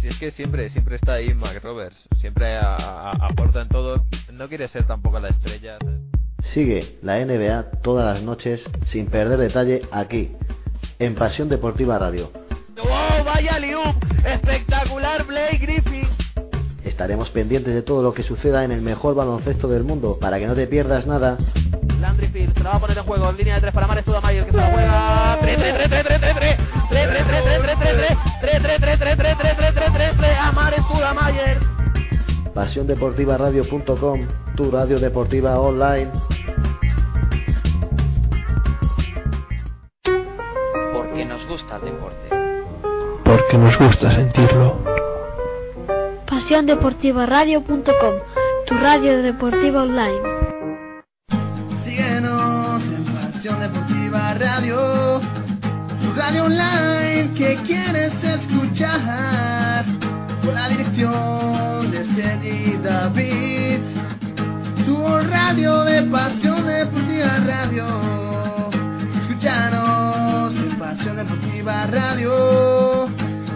Si 0.00 0.06
es 0.06 0.16
que 0.18 0.30
siempre 0.30 0.70
siempre 0.70 0.94
está 0.94 1.14
ahí 1.14 1.34
Mac 1.34 1.60
Roberts, 1.60 1.96
siempre 2.20 2.56
aporta 2.56 3.62
en 3.62 3.68
todo, 3.68 4.04
no 4.32 4.48
quiere 4.48 4.68
ser 4.68 4.86
tampoco 4.86 5.18
la 5.18 5.30
estrella. 5.30 5.78
Sigue 6.52 6.96
la 7.02 7.18
NBA 7.18 7.80
todas 7.82 8.14
las 8.14 8.22
noches 8.22 8.62
sin 8.92 9.06
perder 9.06 9.40
detalle 9.40 9.82
aquí, 9.90 10.36
en 11.00 11.16
Pasión 11.16 11.48
Deportiva 11.48 11.98
Radio. 11.98 12.30
¡Wow! 12.76 13.24
¡Vaya 13.24 13.58
liup! 13.58 13.96
¡Espectacular 14.24 15.24
Blake! 15.24 15.66
Estaremos 16.94 17.28
pendientes 17.30 17.74
de 17.74 17.82
todo 17.82 18.04
lo 18.04 18.14
que 18.14 18.22
suceda 18.22 18.62
en 18.62 18.70
el 18.70 18.80
mejor 18.80 19.16
baloncesto 19.16 19.66
del 19.66 19.82
mundo 19.82 20.16
para 20.20 20.38
que 20.38 20.46
no 20.46 20.54
te 20.54 20.68
pierdas 20.68 21.08
nada. 21.08 21.36
Landry 22.00 22.28
Fields 22.28 22.54
se 22.54 22.62
la 22.62 22.70
va 22.70 22.76
a 22.76 22.80
poner 22.80 22.96
en 22.96 23.02
juego 23.02 23.30
en 23.30 23.36
línea 23.36 23.56
de 23.56 23.62
tres 23.62 23.74
para 23.74 23.88
Mares 23.88 24.04
Tudamayer 24.04 24.44
que 24.44 24.52
se 24.52 24.56
la 24.56 24.70
juega 24.70 25.38
3 25.40 25.56
3 25.58 25.74
3 25.74 25.90
3 25.90 26.04
3 26.06 26.20
3 26.20 26.30
3 26.30 26.58
3 26.90 27.26
3 27.26 27.34
3 27.34 27.50
3 27.60 27.78
3 27.80 28.18
3 28.40 28.60
3 28.60 28.60
3 28.60 28.80
3 28.80 28.98
3 29.00 29.18
3 29.18 29.18
3 29.18 29.56
3 29.56 29.74
3 29.74 29.92
3 29.92 30.16
3 30.18 30.38
a 30.38 30.52
Mares 30.52 30.80
Tudamayer 30.86 31.58
pasiondeportivaradio.com, 32.54 34.20
tu 34.54 34.70
radio 34.70 35.00
deportiva 35.00 35.58
online. 35.58 36.12
Porque 40.92 41.24
nos 41.24 41.44
gusta 41.48 41.74
el 41.74 41.84
deporte. 41.86 42.28
Porque 43.24 43.58
nos 43.58 43.76
gusta 43.76 44.12
sentirlo. 44.12 45.03
pasiondeportivaradio.com, 46.26 48.14
tu 48.66 48.74
radio 48.74 49.22
deportiva 49.22 49.82
online. 49.82 50.20
Síguenos 51.84 52.82
en 52.82 53.04
Pasión 53.14 53.60
Deportiva 53.60 54.34
Radio, 54.34 55.20
tu 56.00 56.12
radio 56.14 56.44
online 56.44 57.34
que 57.34 57.56
quieres 57.66 58.12
escuchar, 58.22 59.84
con 60.42 60.54
la 60.54 60.68
dirección 60.68 61.90
de 61.90 62.04
Cedi 62.14 62.78
David, 62.82 63.80
tu 64.86 65.18
radio 65.28 65.84
de 65.84 66.02
Pasión 66.04 66.66
Deportiva 66.66 67.38
Radio. 67.46 67.86
Escúchanos 69.20 70.54
en 70.54 70.78
Pasión 70.78 71.16
Deportiva 71.16 71.86
Radio, 71.86 73.08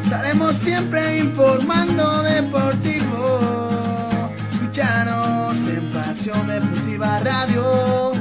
estaremos 0.09 0.57
siempre 0.65 1.19
informando 1.19 2.23
deportivo. 2.23 4.31
Escúchanos 4.53 5.55
en 5.57 5.93
Pasión 5.93 6.47
Deportiva 6.47 7.21
Radio, 7.21 8.15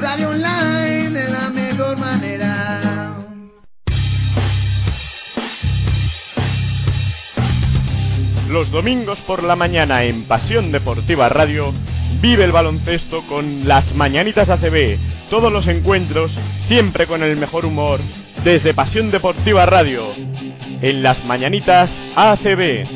radio 0.00 0.30
online 0.30 1.10
de 1.10 1.28
la 1.28 1.50
mejor 1.50 1.96
manera. 1.96 3.16
Los 8.48 8.70
domingos 8.70 9.18
por 9.26 9.42
la 9.42 9.56
mañana 9.56 10.04
en 10.04 10.28
Pasión 10.28 10.70
Deportiva 10.70 11.28
Radio, 11.28 11.74
vive 12.20 12.44
el 12.44 12.52
baloncesto 12.52 13.26
con 13.26 13.66
las 13.66 13.92
Mañanitas 13.92 14.48
ACB. 14.48 14.98
Todos 15.30 15.52
los 15.52 15.66
encuentros, 15.66 16.30
siempre 16.68 17.08
con 17.08 17.24
el 17.24 17.36
mejor 17.36 17.64
humor, 17.64 17.98
desde 18.44 18.72
Pasión 18.72 19.10
Deportiva 19.10 19.66
Radio, 19.66 20.12
en 20.82 21.02
las 21.02 21.24
Mañanitas 21.24 21.90
ACB. 22.16 22.86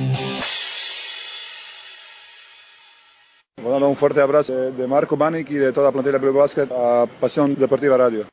Un 3.62 3.96
fuerte 3.96 4.20
abrazo 4.20 4.52
de, 4.52 4.86
Marco 4.86 5.16
Manic 5.16 5.48
y 5.50 5.54
de 5.54 5.72
toda 5.72 5.86
la 5.86 5.92
plantilla 5.92 6.18
de 6.18 6.26
Blue 6.26 6.38
Basket 6.38 6.68
a 6.70 7.06
Pasión 7.20 7.54
Deportiva 7.54 7.96
Radio. 7.96 8.26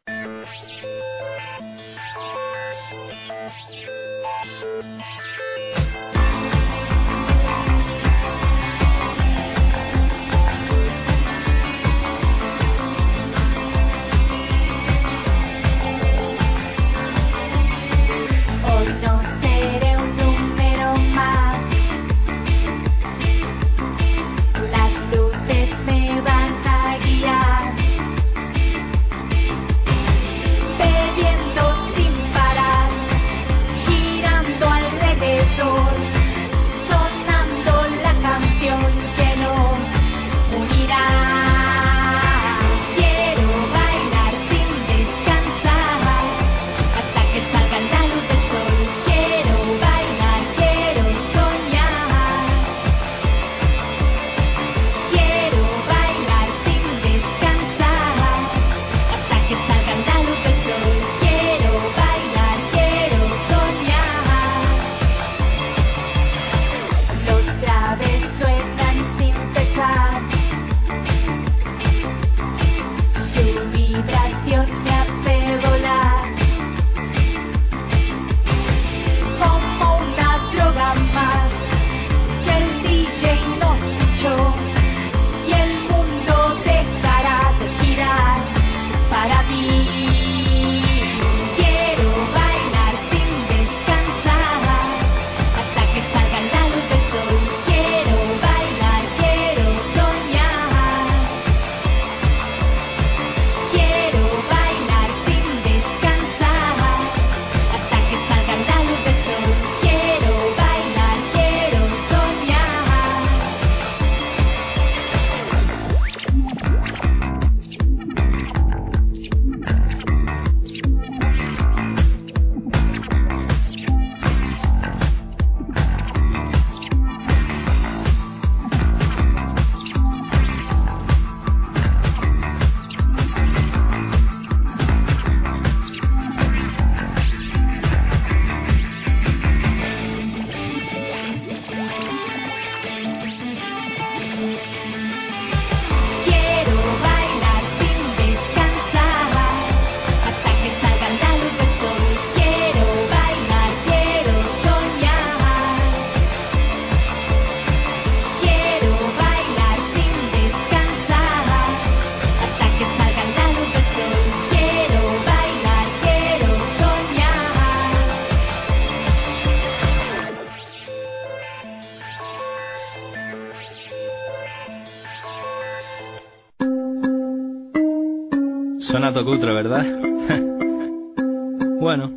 Rato 179.13 179.25
cutre, 179.25 179.53
¿verdad? 179.53 179.85
bueno, 181.79 182.09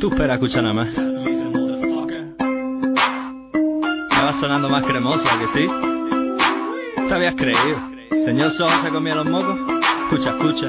tú 0.00 0.08
espera, 0.08 0.34
escucha 0.34 0.60
nada 0.60 0.74
más. 0.74 0.88
Me 4.10 4.40
sonando 4.40 4.68
más 4.68 4.84
cremosa, 4.84 5.38
que 5.38 5.46
sí? 5.58 5.68
Te 7.08 7.14
habías 7.14 7.36
creído. 7.36 7.78
Señor 8.24 8.50
Soja 8.50 8.82
se 8.82 8.90
comía 8.90 9.14
los 9.14 9.30
mocos. 9.30 9.56
Escucha, 10.10 10.30
escucha. 10.30 10.66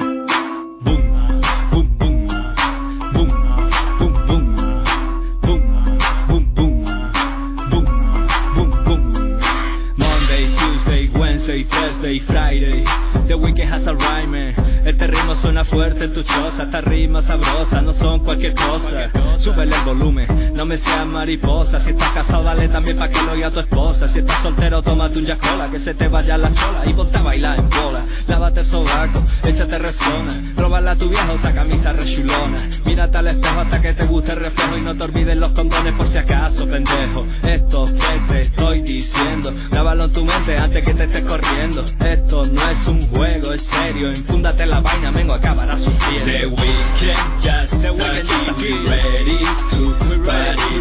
Suena 15.60 15.64
fuerte 15.64 16.08
tu 16.08 16.22
choza. 16.22 16.64
Esta 16.64 16.80
rima 16.80 17.22
sabrosa, 17.22 17.80
no 17.80 17.94
son 17.94 18.20
cualquier 18.20 18.54
cosa. 18.54 19.10
Súbele 19.38 19.76
el 19.76 19.84
volumen, 19.84 20.52
no 20.54 20.64
me 20.66 20.78
seas 20.78 21.06
mariposa. 21.06 21.80
Si 21.80 21.90
estás 21.90 22.10
casado, 22.10 22.44
dale 22.44 22.68
también 22.68 22.98
pa' 22.98 23.08
que 23.08 23.22
lo 23.22 23.32
oiga 23.32 23.50
tu 23.50 23.60
esposa. 23.60 24.08
Si 24.08 24.18
estás 24.18 24.42
soltero, 24.42 24.82
tómate 24.82 25.18
un 25.18 25.26
jacola, 25.26 25.70
que 25.70 25.80
se 25.80 25.94
te 25.94 26.08
vaya 26.08 26.36
la 26.36 26.52
chola. 26.52 26.82
Y 26.86 26.92
ponte 26.92 27.18
a 27.18 27.22
bailar 27.22 27.58
en 27.58 27.70
bola. 27.70 28.04
Lávate 28.26 28.60
el 28.60 28.66
sobaco, 28.66 29.22
échate 29.44 29.78
resona. 29.78 30.52
Róbala 30.56 30.92
a 30.92 30.96
tu 30.96 31.08
viejo, 31.08 31.32
esa 31.32 31.52
camisa 31.52 31.92
rechulona. 31.92 32.70
Mírate 32.90 33.18
al 33.18 33.28
espejo 33.28 33.60
hasta 33.60 33.80
que 33.80 33.94
te 33.94 34.04
guste 34.04 34.32
el 34.32 34.40
reflejo. 34.40 34.76
Y 34.76 34.80
no 34.80 34.96
te 34.96 35.04
olvides 35.04 35.36
los 35.36 35.52
condones 35.52 35.94
por 35.94 36.08
si 36.08 36.18
acaso, 36.18 36.66
pendejo. 36.66 37.24
Esto 37.44 37.84
que 37.86 38.32
te 38.32 38.42
estoy 38.42 38.82
diciendo, 38.82 39.54
grábalo 39.70 40.06
en 40.06 40.12
tu 40.12 40.24
mente 40.24 40.58
antes 40.58 40.84
que 40.84 40.94
te 40.94 41.04
estés 41.04 41.22
corriendo. 41.22 41.84
Esto 42.00 42.46
no 42.46 42.68
es 42.68 42.88
un 42.88 43.06
juego, 43.06 43.52
es 43.52 43.62
serio. 43.62 44.10
Enfúndate 44.10 44.66
la 44.66 44.80
vaina, 44.80 45.12
vengo 45.12 45.34
a 45.34 45.36
acabar 45.36 45.78
sufriendo. 45.78 46.32
The 46.32 46.46
weekend 46.46 47.40
just 47.40 47.80
the 47.80 47.92
weekend 47.92 48.88
ready 48.88 49.38
to 49.70 50.00
party. 50.26 50.79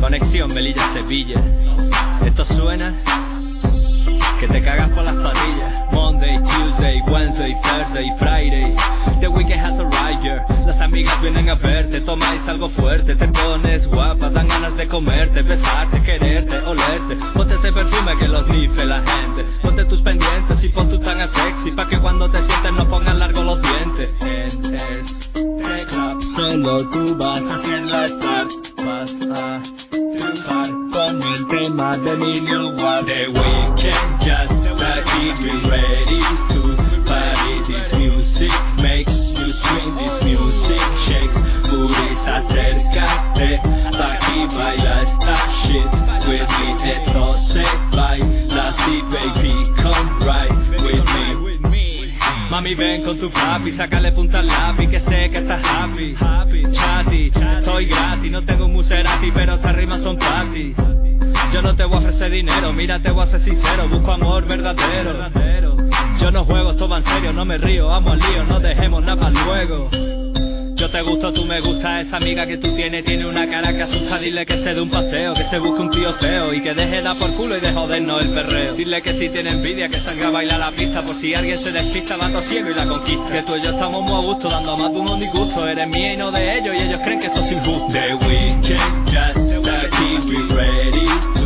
Conexión 0.00 0.54
Melilla 0.54 0.92
Sevilla. 0.92 1.34
Esto 2.24 2.44
suena 2.44 2.94
que 4.38 4.46
te 4.46 4.62
cagas 4.62 4.88
por 4.90 5.02
las 5.02 5.16
patillas. 5.16 5.92
Monday, 5.92 6.38
Tuesday, 6.38 7.02
Wednesday, 7.08 7.56
Thursday, 7.60 8.08
Friday. 8.20 8.76
The 9.20 9.26
weekend 9.28 9.60
has 9.60 9.80
arrived, 9.80 10.22
yeah. 10.22 10.46
Las 10.64 10.80
amigas 10.80 11.20
vienen 11.20 11.48
a 11.48 11.56
verte, 11.56 12.02
tomáis 12.02 12.46
algo 12.46 12.68
fuerte, 12.70 13.16
te 13.16 13.26
pones 13.26 13.84
guapa, 13.88 14.30
dan 14.30 14.46
ganas 14.46 14.76
de 14.76 14.86
comerte, 14.86 15.42
besarte, 15.42 16.00
quererte, 16.04 16.58
olerte. 16.58 17.16
Ponte 17.34 17.54
ese 17.54 17.72
perfume 17.72 18.16
que 18.16 18.28
los 18.28 18.46
nife 18.46 18.84
la 18.84 19.02
gente. 19.02 19.44
Ponte 19.60 19.84
tus 19.86 20.00
pendientes 20.02 20.62
y 20.62 20.68
pon 20.68 20.88
tu 20.88 21.00
tanga 21.00 21.26
sexy, 21.26 21.72
pa' 21.72 21.88
que 21.88 21.98
cuando 21.98 22.30
te 22.30 22.40
sientes 22.46 22.72
no 22.72 22.88
pongan 22.88 23.18
largo 23.18 23.42
los 23.42 23.60
dientes. 23.60 25.51
Solo 26.34 26.88
tú 26.90 27.14
vas 27.16 27.42
a 27.42 27.54
hacerla 27.56 28.06
estar, 28.06 28.46
vas 28.84 29.10
a 29.30 29.62
triunfar 29.90 30.70
con 30.92 31.22
el 31.22 31.46
tema 31.48 31.96
de 31.98 32.12
Emilio 32.12 32.72
Guard. 32.72 33.06
The 33.06 33.28
weekend 33.28 34.20
just 34.22 34.52
started, 34.62 35.04
be 35.38 35.68
ready 35.68 36.22
to 36.52 36.76
party. 37.06 37.54
This 37.68 37.92
music 37.94 38.52
makes 38.78 39.12
you 39.12 39.52
swing, 39.62 39.96
this 39.96 40.22
music 40.22 40.82
shakes. 41.06 41.36
Puris, 41.68 42.20
acércate, 42.26 43.60
pa' 43.92 44.12
aquí 44.14 44.46
baila 44.56 45.02
esta 45.02 45.36
shit. 45.62 45.90
With 46.26 46.48
me, 46.48 46.90
esto 46.92 47.36
se 47.52 47.64
baila 47.94 48.68
así, 48.68 49.02
baby, 49.10 49.54
come 49.82 50.08
right. 50.24 50.61
Mami 52.52 52.74
ven 52.74 53.02
con 53.02 53.18
tu 53.18 53.30
papi, 53.30 53.72
sácale 53.78 54.12
punta 54.12 54.40
al 54.40 54.46
lápiz 54.46 54.86
Que 54.90 55.00
sé 55.00 55.30
que 55.30 55.38
estás 55.38 55.62
happy, 55.64 56.14
happy, 56.20 56.62
chatty 56.70 57.32
Estoy 57.58 57.86
gratis, 57.86 58.30
no 58.30 58.44
tengo 58.44 58.66
un 58.66 58.74
Muserati 58.74 59.30
Pero 59.32 59.54
estas 59.54 59.74
rimas 59.74 60.02
son 60.02 60.18
para 60.18 60.44
ti. 60.52 60.74
Yo 61.50 61.62
no 61.62 61.74
te 61.74 61.84
voy 61.84 61.96
a 61.96 61.98
ofrecer 62.00 62.30
dinero, 62.30 62.74
mira 62.74 63.00
te 63.00 63.10
voy 63.10 63.26
a 63.26 63.30
ser 63.30 63.40
sincero 63.40 63.88
Busco 63.88 64.12
amor 64.12 64.46
verdadero. 64.46 65.14
Yo 66.20 66.30
no 66.30 66.44
juego, 66.44 66.72
esto 66.72 66.86
va 66.86 66.98
en 66.98 67.04
serio, 67.04 67.32
no 67.32 67.46
me 67.46 67.56
río 67.56 67.90
Amo 67.90 68.12
al 68.12 68.18
lío, 68.18 68.44
no 68.44 68.60
dejemos 68.60 69.02
nada 69.02 69.18
para 69.18 69.30
luego 69.30 70.11
yo 70.82 70.90
te 70.90 71.00
gusto, 71.00 71.32
tú 71.32 71.44
me 71.44 71.60
gusta, 71.60 72.00
esa 72.00 72.16
amiga 72.16 72.44
que 72.44 72.56
tú 72.56 72.74
tienes 72.74 73.04
tiene 73.04 73.24
una 73.24 73.48
cara 73.48 73.72
que 73.72 73.82
asusta, 73.84 74.18
dile 74.18 74.44
que 74.44 74.64
se 74.64 74.74
dé 74.74 74.80
un 74.80 74.90
paseo, 74.90 75.32
que 75.32 75.44
se 75.44 75.60
busque 75.60 75.80
un 75.80 75.90
tío 75.92 76.12
feo 76.14 76.52
y 76.52 76.60
que 76.60 76.74
deje 76.74 77.00
dar 77.00 77.16
por 77.18 77.32
culo 77.36 77.56
y 77.56 77.60
de 77.60 77.72
jodernos 77.72 78.20
el 78.20 78.30
perreo. 78.30 78.74
Dile 78.74 79.00
que 79.00 79.12
si 79.12 79.28
tiene 79.28 79.50
envidia 79.50 79.88
que 79.88 80.00
salga 80.00 80.26
a 80.26 80.30
bailar 80.30 80.58
la 80.58 80.72
pista 80.72 81.00
por 81.02 81.20
si 81.20 81.34
alguien 81.34 81.62
se 81.62 81.70
despista, 81.70 82.16
va 82.16 82.42
ciego 82.48 82.70
y 82.70 82.74
la 82.74 82.84
conquista. 82.84 83.30
Que 83.30 83.42
tú 83.42 83.54
y 83.54 83.62
yo 83.62 83.70
estamos 83.70 84.02
muy 84.02 84.12
a 84.12 84.26
gusto, 84.26 84.48
dando 84.48 84.76
más 84.76 84.92
de 84.92 84.98
uno 84.98 85.16
disgusto, 85.18 85.68
eres 85.68 85.86
mía 85.86 86.14
y 86.14 86.16
no 86.16 86.32
de 86.32 86.58
ellos 86.58 86.74
y 86.76 86.82
ellos 86.82 87.00
creen 87.04 87.20
que 87.20 87.26
esto 87.28 87.40
es 87.42 87.52
injusto. 87.52 87.92
The 87.92 88.14
weekend 88.26 89.06
just 89.06 89.62
started, 89.62 90.26
be 90.26 90.52
ready 90.52 91.41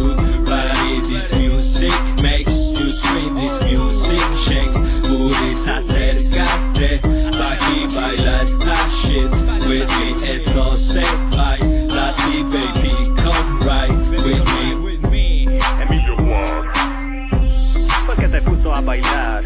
bailar, 18.87 19.43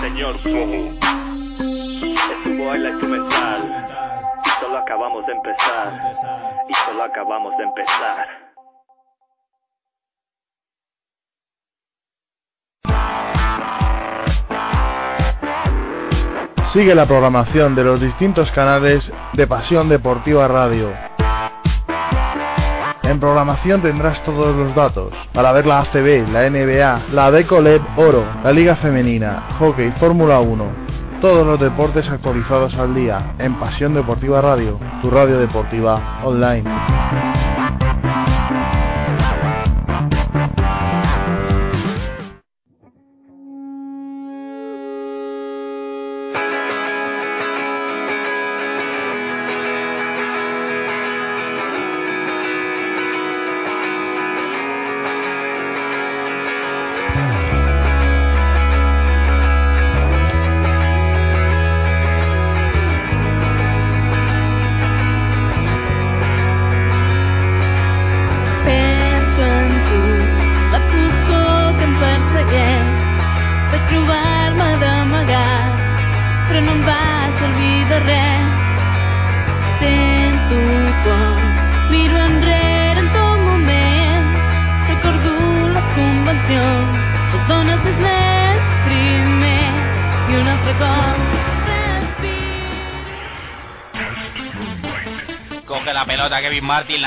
señor 0.00 0.38
Soho. 0.38 0.90
Estuvo 2.38 2.74
en 2.74 2.82
la 2.82 2.90
instrumental. 2.90 3.86
Y 4.44 4.48
solo 4.60 4.78
acabamos 4.78 5.26
de 5.26 5.32
empezar. 5.32 6.14
Y 6.68 6.74
solo 6.86 7.02
acabamos 7.04 7.56
de 7.58 7.64
empezar. 7.64 8.46
Sigue 16.72 16.94
la 16.94 17.06
programación 17.06 17.74
de 17.74 17.84
los 17.84 18.00
distintos 18.00 18.50
canales 18.52 19.10
de 19.34 19.46
Pasión 19.46 19.88
Deportiva 19.88 20.48
Radio. 20.48 21.15
En 23.06 23.20
programación 23.20 23.82
tendrás 23.82 24.20
todos 24.24 24.54
los 24.56 24.74
datos 24.74 25.12
para 25.32 25.52
ver 25.52 25.64
la 25.64 25.80
ACB, 25.80 26.28
la 26.32 26.50
NBA, 26.50 27.12
la 27.12 27.30
Decoleb 27.30 27.80
Oro, 27.96 28.24
la 28.42 28.50
Liga 28.50 28.74
Femenina, 28.76 29.44
Hockey, 29.60 29.92
Fórmula 30.00 30.40
1, 30.40 30.64
todos 31.20 31.46
los 31.46 31.60
deportes 31.60 32.08
actualizados 32.08 32.74
al 32.74 32.96
día 32.96 33.34
en 33.38 33.54
Pasión 33.60 33.94
Deportiva 33.94 34.40
Radio, 34.40 34.80
tu 35.02 35.10
radio 35.10 35.38
deportiva 35.38 36.20
online. 36.24 37.55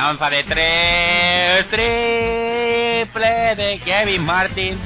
Lanza 0.10 0.30
de 0.32 0.44
tres. 0.44 1.70
Triple 1.70 3.56
de 3.56 3.80
Kevin 3.86 4.24
Martin. 4.24 4.78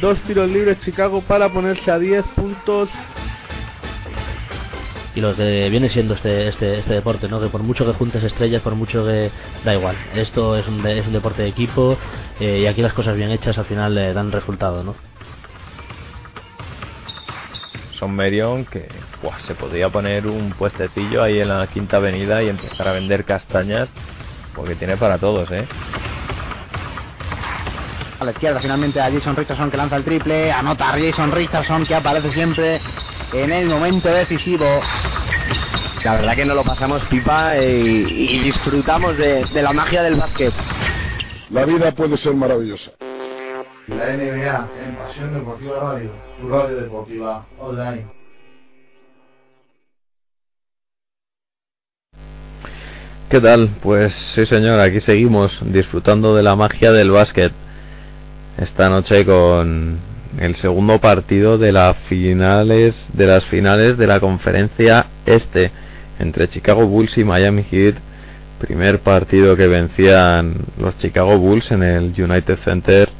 dos 0.00 0.18
tiros 0.26 0.50
libres 0.50 0.78
Chicago 0.84 1.22
para 1.22 1.48
ponerse 1.48 1.90
a 1.90 1.98
10 1.98 2.24
puntos. 2.36 2.90
y 5.14 5.20
lo 5.20 5.34
que 5.36 5.68
viene 5.70 5.88
siendo 5.90 6.14
este, 6.14 6.48
este, 6.48 6.80
este 6.80 6.92
deporte, 6.94 7.28
¿no? 7.28 7.40
Que 7.40 7.46
por 7.46 7.62
mucho 7.62 7.86
que 7.86 7.92
juntes 7.92 8.22
estrellas, 8.24 8.60
por 8.62 8.74
mucho 8.74 9.04
que 9.06 9.30
da 9.64 9.72
igual. 9.72 9.96
Esto 10.14 10.56
es 10.58 10.66
un, 10.66 10.82
de- 10.82 10.98
es 10.98 11.06
un 11.06 11.12
deporte 11.14 11.42
de 11.42 11.48
equipo 11.48 11.96
eh, 12.40 12.58
y 12.62 12.66
aquí 12.66 12.82
las 12.82 12.92
cosas 12.92 13.16
bien 13.16 13.30
hechas 13.30 13.56
al 13.56 13.64
final 13.66 13.96
eh, 13.96 14.12
dan 14.12 14.30
resultado, 14.32 14.82
¿no? 14.82 14.94
Son 17.98 18.14
Merion 18.14 18.64
que 18.64 18.88
buah, 19.22 19.38
se 19.46 19.54
podría 19.54 19.88
poner 19.88 20.26
un 20.26 20.52
puestecillo 20.52 21.22
ahí 21.22 21.40
en 21.40 21.48
la 21.48 21.66
quinta 21.68 21.98
avenida 21.98 22.42
y 22.42 22.48
empezar 22.48 22.88
a 22.88 22.92
vender 22.92 23.24
castañas 23.24 23.88
porque 24.54 24.74
tiene 24.74 24.96
para 24.96 25.18
todos, 25.18 25.50
¿eh? 25.50 25.66
A 28.20 28.24
la 28.24 28.30
izquierda 28.30 28.60
finalmente 28.60 29.00
a 29.00 29.10
Jason 29.10 29.36
Richardson 29.36 29.70
que 29.70 29.76
lanza 29.76 29.96
el 29.96 30.04
triple. 30.04 30.52
Anota 30.52 30.92
a 30.92 30.98
Jason 30.98 31.32
Richardson 31.32 31.84
que 31.84 31.94
aparece 31.94 32.32
siempre 32.32 32.80
en 33.32 33.52
el 33.52 33.66
momento 33.68 34.08
decisivo. 34.08 34.80
La 36.04 36.14
verdad 36.14 36.36
que 36.36 36.44
no 36.44 36.54
lo 36.54 36.62
pasamos 36.64 37.02
pipa 37.04 37.56
eh, 37.56 37.82
y, 37.84 38.36
y 38.36 38.38
disfrutamos 38.44 39.16
de, 39.16 39.44
de 39.44 39.62
la 39.62 39.72
magia 39.72 40.02
del 40.02 40.16
básquet. 40.16 40.52
La 41.50 41.64
vida 41.64 41.92
puede 41.92 42.16
ser 42.16 42.34
maravillosa. 42.34 42.92
La 43.86 44.16
NBA 44.16 44.68
en 44.82 44.94
Pasión 44.94 45.34
Deportiva 45.34 45.78
Radio, 45.78 46.10
tu 46.40 46.48
radio 46.48 46.76
deportiva 46.80 47.46
online. 47.58 48.06
¿Qué 53.28 53.40
tal? 53.42 53.68
Pues 53.82 54.14
sí 54.34 54.46
señor, 54.46 54.80
aquí 54.80 55.02
seguimos 55.02 55.52
disfrutando 55.70 56.34
de 56.34 56.42
la 56.42 56.56
magia 56.56 56.92
del 56.92 57.10
básquet. 57.10 57.52
Esta 58.56 58.88
noche 58.88 59.26
con 59.26 59.98
el 60.38 60.56
segundo 60.56 60.98
partido 60.98 61.58
de 61.58 61.72
las 61.72 61.94
finales 62.08 62.96
de 63.12 63.26
las 63.26 63.44
finales 63.46 63.98
de 63.98 64.06
la 64.06 64.18
conferencia 64.18 65.08
este 65.26 65.70
entre 66.18 66.48
Chicago 66.48 66.86
Bulls 66.86 67.18
y 67.18 67.24
Miami 67.24 67.64
Heat. 67.64 67.96
Primer 68.60 69.00
partido 69.00 69.56
que 69.56 69.66
vencían 69.66 70.54
los 70.78 70.96
Chicago 71.00 71.36
Bulls 71.36 71.70
en 71.70 71.82
el 71.82 72.14
United 72.16 72.56
Center. 72.64 73.10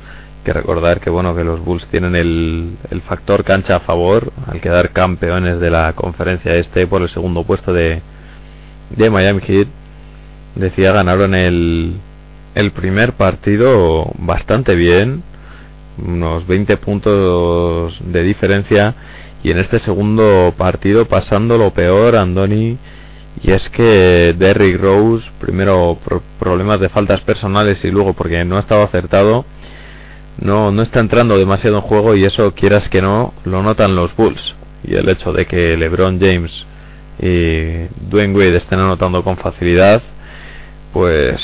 Que 0.45 0.53
recordar 0.53 1.01
que 1.01 1.09
bueno 1.09 1.35
que 1.35 1.43
los 1.43 1.65
Bulls 1.65 1.87
tienen 1.89 2.15
el, 2.15 2.77
el 2.91 3.01
factor 3.03 3.45
cancha 3.45 3.77
a 3.77 3.81
favor 3.81 4.31
al 4.47 4.61
quedar 4.61 4.91
campeones 4.91 5.59
de 5.59 5.71
la 5.71 5.93
conferencia 5.95 6.55
este 6.57 6.87
por 6.87 7.01
el 7.01 7.09
segundo 7.09 7.45
puesto 7.45 7.73
de, 7.73 8.03
de 8.91 9.11
Miami 9.11 9.41
Heat. 9.41 9.69
Decía 10.55 10.93
ganaron 10.93 11.35
el, 11.35 11.95
el 12.55 12.71
primer 12.73 13.15
partido 13.15 14.11
bastante 14.19 14.75
bien, 14.75 15.23
unos 15.97 16.47
20 16.47 16.77
puntos 16.77 17.99
de 18.05 18.23
diferencia 18.23 18.95
y 19.43 19.51
en 19.51 19.59
este 19.59 19.79
segundo 19.79 20.53
partido 20.59 21.07
pasando 21.07 21.57
lo 21.57 21.71
peor 21.73 22.17
Andoni 22.17 22.77
y 23.43 23.51
es 23.51 23.69
que 23.71 24.35
Derrick 24.39 24.79
Rose 24.81 25.27
primero 25.41 25.99
pro- 26.05 26.23
problemas 26.39 26.81
de 26.81 26.89
faltas 26.91 27.23
personales 27.23 27.83
y 27.85 27.91
luego 27.91 28.13
porque 28.13 28.45
no 28.45 28.59
ha 28.59 28.61
estado 28.61 28.83
acertado 28.83 29.45
no 30.39 30.71
no 30.73 30.83
está 30.83 31.01
entrando 31.01 31.39
demasiado 31.39 31.77
en 31.77 31.83
juego 31.83 32.15
y 32.15 32.25
eso 32.25 32.53
quieras 32.55 32.89
que 32.89 33.03
no 33.03 33.35
lo 33.45 33.63
notan 33.63 33.97
los 33.97 34.15
Bulls 34.17 34.55
y 34.83 34.95
el 34.95 35.09
hecho 35.09 35.33
de 35.33 35.47
que 35.47 35.77
LeBron 35.77 36.21
James 36.21 36.67
y 37.21 37.87
Dwayne 38.09 38.35
Wade 38.35 38.57
estén 38.57 38.81
anotando 38.81 39.23
con 39.23 39.37
facilidad 39.37 40.03
pues 40.93 41.41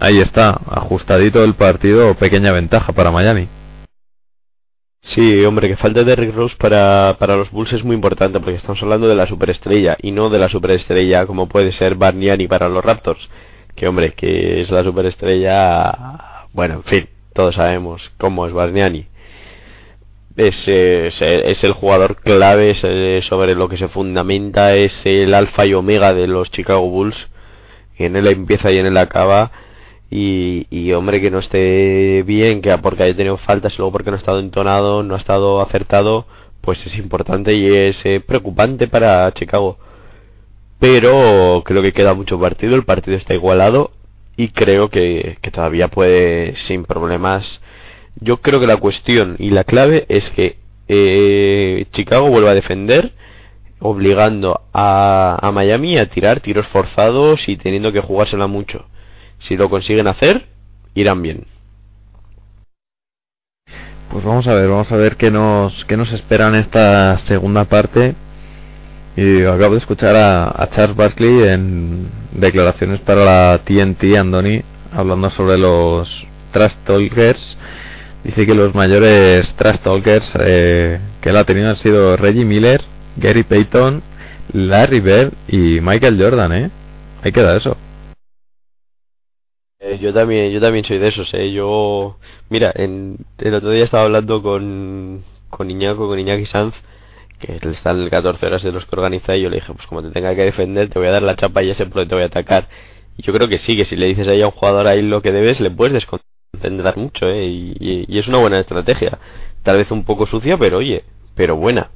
ahí 0.00 0.18
está 0.18 0.60
ajustadito 0.70 1.44
el 1.44 1.54
partido 1.54 2.14
pequeña 2.14 2.52
ventaja 2.52 2.92
para 2.92 3.10
Miami 3.10 3.48
Sí, 5.04 5.44
hombre, 5.44 5.68
que 5.68 5.76
falta 5.76 6.04
de 6.04 6.14
Rick 6.14 6.34
Rose 6.34 6.56
para, 6.56 7.16
para 7.18 7.36
los 7.36 7.50
Bulls 7.50 7.72
es 7.72 7.84
muy 7.84 7.94
importante 7.96 8.38
porque 8.38 8.56
estamos 8.56 8.80
hablando 8.82 9.08
de 9.08 9.16
la 9.16 9.26
superestrella 9.26 9.96
y 10.00 10.12
no 10.12 10.30
de 10.30 10.38
la 10.38 10.48
superestrella 10.48 11.26
como 11.26 11.48
puede 11.48 11.72
ser 11.72 11.96
Barniani 11.96 12.46
para 12.46 12.68
los 12.68 12.84
Raptors. 12.84 13.28
Que 13.74 13.88
hombre, 13.88 14.12
que 14.12 14.60
es 14.60 14.70
la 14.70 14.84
superestrella. 14.84 16.46
Bueno, 16.52 16.74
en 16.74 16.84
fin, 16.84 17.08
todos 17.34 17.54
sabemos 17.54 18.10
cómo 18.18 18.46
es 18.46 18.52
Barniani. 18.52 19.06
Es, 20.36 20.66
es, 20.66 21.20
es 21.20 21.64
el 21.64 21.72
jugador 21.72 22.16
clave 22.16 22.74
sobre 23.22 23.54
lo 23.54 23.68
que 23.68 23.76
se 23.76 23.88
fundamenta, 23.88 24.74
es 24.74 25.04
el 25.04 25.34
alfa 25.34 25.66
y 25.66 25.74
omega 25.74 26.14
de 26.14 26.26
los 26.26 26.50
Chicago 26.50 26.88
Bulls. 26.88 27.28
En 27.98 28.16
él 28.16 28.26
empieza 28.26 28.72
y 28.72 28.78
en 28.78 28.86
él 28.86 28.96
acaba 28.96 29.52
y, 30.10 30.66
y 30.70 30.92
hombre 30.92 31.20
que 31.20 31.30
no 31.30 31.38
esté 31.38 32.22
bien, 32.24 32.60
que 32.62 32.76
porque 32.78 33.04
haya 33.04 33.16
tenido 33.16 33.38
faltas 33.38 33.76
luego 33.78 33.92
porque 33.92 34.10
no 34.10 34.16
ha 34.16 34.20
estado 34.20 34.40
entonado, 34.40 35.02
no 35.02 35.14
ha 35.14 35.18
estado 35.18 35.60
acertado, 35.62 36.26
pues 36.60 36.84
es 36.86 36.98
importante 36.98 37.54
y 37.54 37.66
es 37.66 38.04
eh, 38.06 38.20
preocupante 38.20 38.88
para 38.88 39.32
Chicago. 39.32 39.78
Pero 40.78 41.62
creo 41.64 41.82
que 41.82 41.92
queda 41.92 42.14
mucho 42.14 42.38
partido, 42.40 42.74
el 42.74 42.84
partido 42.84 43.16
está 43.16 43.34
igualado 43.34 43.90
y 44.36 44.48
creo 44.48 44.88
que, 44.88 45.38
que 45.40 45.50
todavía 45.50 45.88
puede 45.88 46.56
sin 46.56 46.84
problemas. 46.84 47.60
Yo 48.16 48.38
creo 48.38 48.60
que 48.60 48.66
la 48.66 48.76
cuestión 48.76 49.36
y 49.38 49.50
la 49.50 49.64
clave 49.64 50.06
es 50.08 50.28
que 50.30 50.56
eh, 50.88 51.86
Chicago 51.92 52.28
vuelva 52.28 52.50
a 52.50 52.54
defender 52.54 53.12
obligando 53.82 54.62
a, 54.72 55.38
a 55.40 55.50
Miami 55.50 55.98
a 55.98 56.08
tirar 56.08 56.40
tiros 56.40 56.66
forzados 56.68 57.48
y 57.48 57.56
teniendo 57.56 57.92
que 57.92 58.00
jugársela 58.00 58.46
mucho. 58.46 58.86
Si 59.40 59.56
lo 59.56 59.68
consiguen 59.68 60.06
hacer, 60.06 60.46
irán 60.94 61.20
bien. 61.20 61.46
Pues 64.10 64.24
vamos 64.24 64.46
a 64.46 64.54
ver, 64.54 64.68
vamos 64.68 64.92
a 64.92 64.96
ver 64.96 65.16
qué 65.16 65.30
nos, 65.30 65.84
qué 65.86 65.96
nos 65.96 66.12
espera 66.12 66.48
en 66.48 66.56
esta 66.56 67.18
segunda 67.26 67.64
parte. 67.64 68.14
Y 69.16 69.42
acabo 69.44 69.74
de 69.74 69.80
escuchar 69.80 70.16
a, 70.16 70.48
a 70.48 70.70
Charles 70.70 70.96
Barkley 70.96 71.48
en 71.48 72.08
declaraciones 72.32 73.00
para 73.00 73.24
la 73.24 73.60
TNT, 73.64 74.16
Andoni, 74.16 74.62
hablando 74.90 75.30
sobre 75.30 75.58
los 75.58 76.08
trash 76.52 76.74
talkers. 76.86 77.56
Dice 78.24 78.46
que 78.46 78.54
los 78.54 78.74
mayores 78.74 79.52
trash 79.56 79.80
talkers 79.80 80.30
eh, 80.38 80.98
que 81.20 81.28
él 81.28 81.36
ha 81.36 81.44
tenido 81.44 81.68
han 81.68 81.76
sido 81.76 82.16
Reggie 82.16 82.44
Miller, 82.44 82.80
Gary 83.16 83.42
Payton, 83.42 84.02
Larry 84.52 85.00
Bird 85.00 85.32
y 85.48 85.80
Michael 85.80 86.22
Jordan, 86.22 86.52
¿eh? 86.52 86.70
Ahí 87.22 87.32
queda 87.32 87.56
eso. 87.56 87.76
Eh, 89.80 89.98
yo 90.00 90.14
también, 90.14 90.52
yo 90.52 90.60
también 90.60 90.84
soy 90.84 90.98
de 90.98 91.08
esos, 91.08 91.32
eh. 91.34 91.52
Yo, 91.52 92.16
mira, 92.48 92.72
en, 92.74 93.18
el 93.38 93.54
otro 93.54 93.70
día 93.70 93.84
estaba 93.84 94.04
hablando 94.04 94.42
con, 94.42 95.24
con 95.50 95.70
Iñaco, 95.70 96.06
con 96.06 96.18
Iñaki 96.18 96.46
Sanz, 96.46 96.74
que 97.46 97.58
él 97.60 97.72
está 97.72 97.90
en 97.90 98.02
el 98.02 98.10
14 98.10 98.46
horas 98.46 98.62
de 98.62 98.72
los 98.72 98.86
que 98.86 98.96
organiza, 98.96 99.36
y 99.36 99.42
yo 99.42 99.50
le 99.50 99.56
dije, 99.56 99.72
pues 99.74 99.86
como 99.86 100.02
te 100.02 100.10
tenga 100.10 100.34
que 100.34 100.44
defender, 100.44 100.88
te 100.88 100.98
voy 100.98 101.08
a 101.08 101.12
dar 101.12 101.22
la 101.22 101.36
chapa 101.36 101.62
y 101.62 101.70
ese 101.70 101.86
pro 101.86 102.06
te 102.06 102.14
voy 102.14 102.24
a 102.24 102.26
atacar. 102.26 102.68
Y 103.16 103.22
yo 103.22 103.32
creo 103.32 103.48
que 103.48 103.58
sí, 103.58 103.76
que 103.76 103.84
si 103.84 103.96
le 103.96 104.06
dices 104.06 104.28
ahí 104.28 104.42
a 104.42 104.46
un 104.46 104.52
jugador 104.52 104.86
ahí 104.86 105.02
lo 105.02 105.20
que 105.22 105.32
debes, 105.32 105.60
le 105.60 105.70
puedes 105.70 105.92
desconcentrar 105.92 106.96
mucho, 106.96 107.28
eh. 107.28 107.46
Y 107.46 108.18
es 108.18 108.28
una 108.28 108.38
buena 108.38 108.60
estrategia. 108.60 109.18
Tal 109.62 109.76
vez 109.78 109.90
un 109.90 110.04
poco 110.04 110.26
sucia, 110.26 110.56
pero 110.58 110.78
oye, 110.78 111.04
pero 111.34 111.56
buena. 111.56 111.90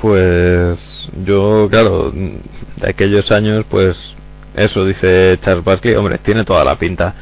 Pues 0.00 1.10
yo, 1.24 1.68
claro, 1.70 2.10
de 2.10 2.88
aquellos 2.88 3.30
años, 3.30 3.66
pues 3.68 3.96
eso 4.54 4.84
dice 4.86 5.38
Charles 5.42 5.64
Barkley, 5.64 5.94
hombre, 5.94 6.18
tiene 6.18 6.44
toda 6.44 6.64
la 6.64 6.78
pinta. 6.78 7.14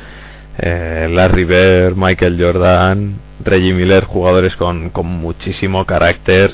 Eh, 0.58 1.08
Larry 1.10 1.44
Bird, 1.44 1.96
Michael 1.96 2.40
Jordan, 2.40 3.20
Reggie 3.44 3.74
Miller, 3.74 4.04
jugadores 4.04 4.56
con, 4.56 4.90
con 4.90 5.06
muchísimo 5.06 5.84
carácter, 5.84 6.52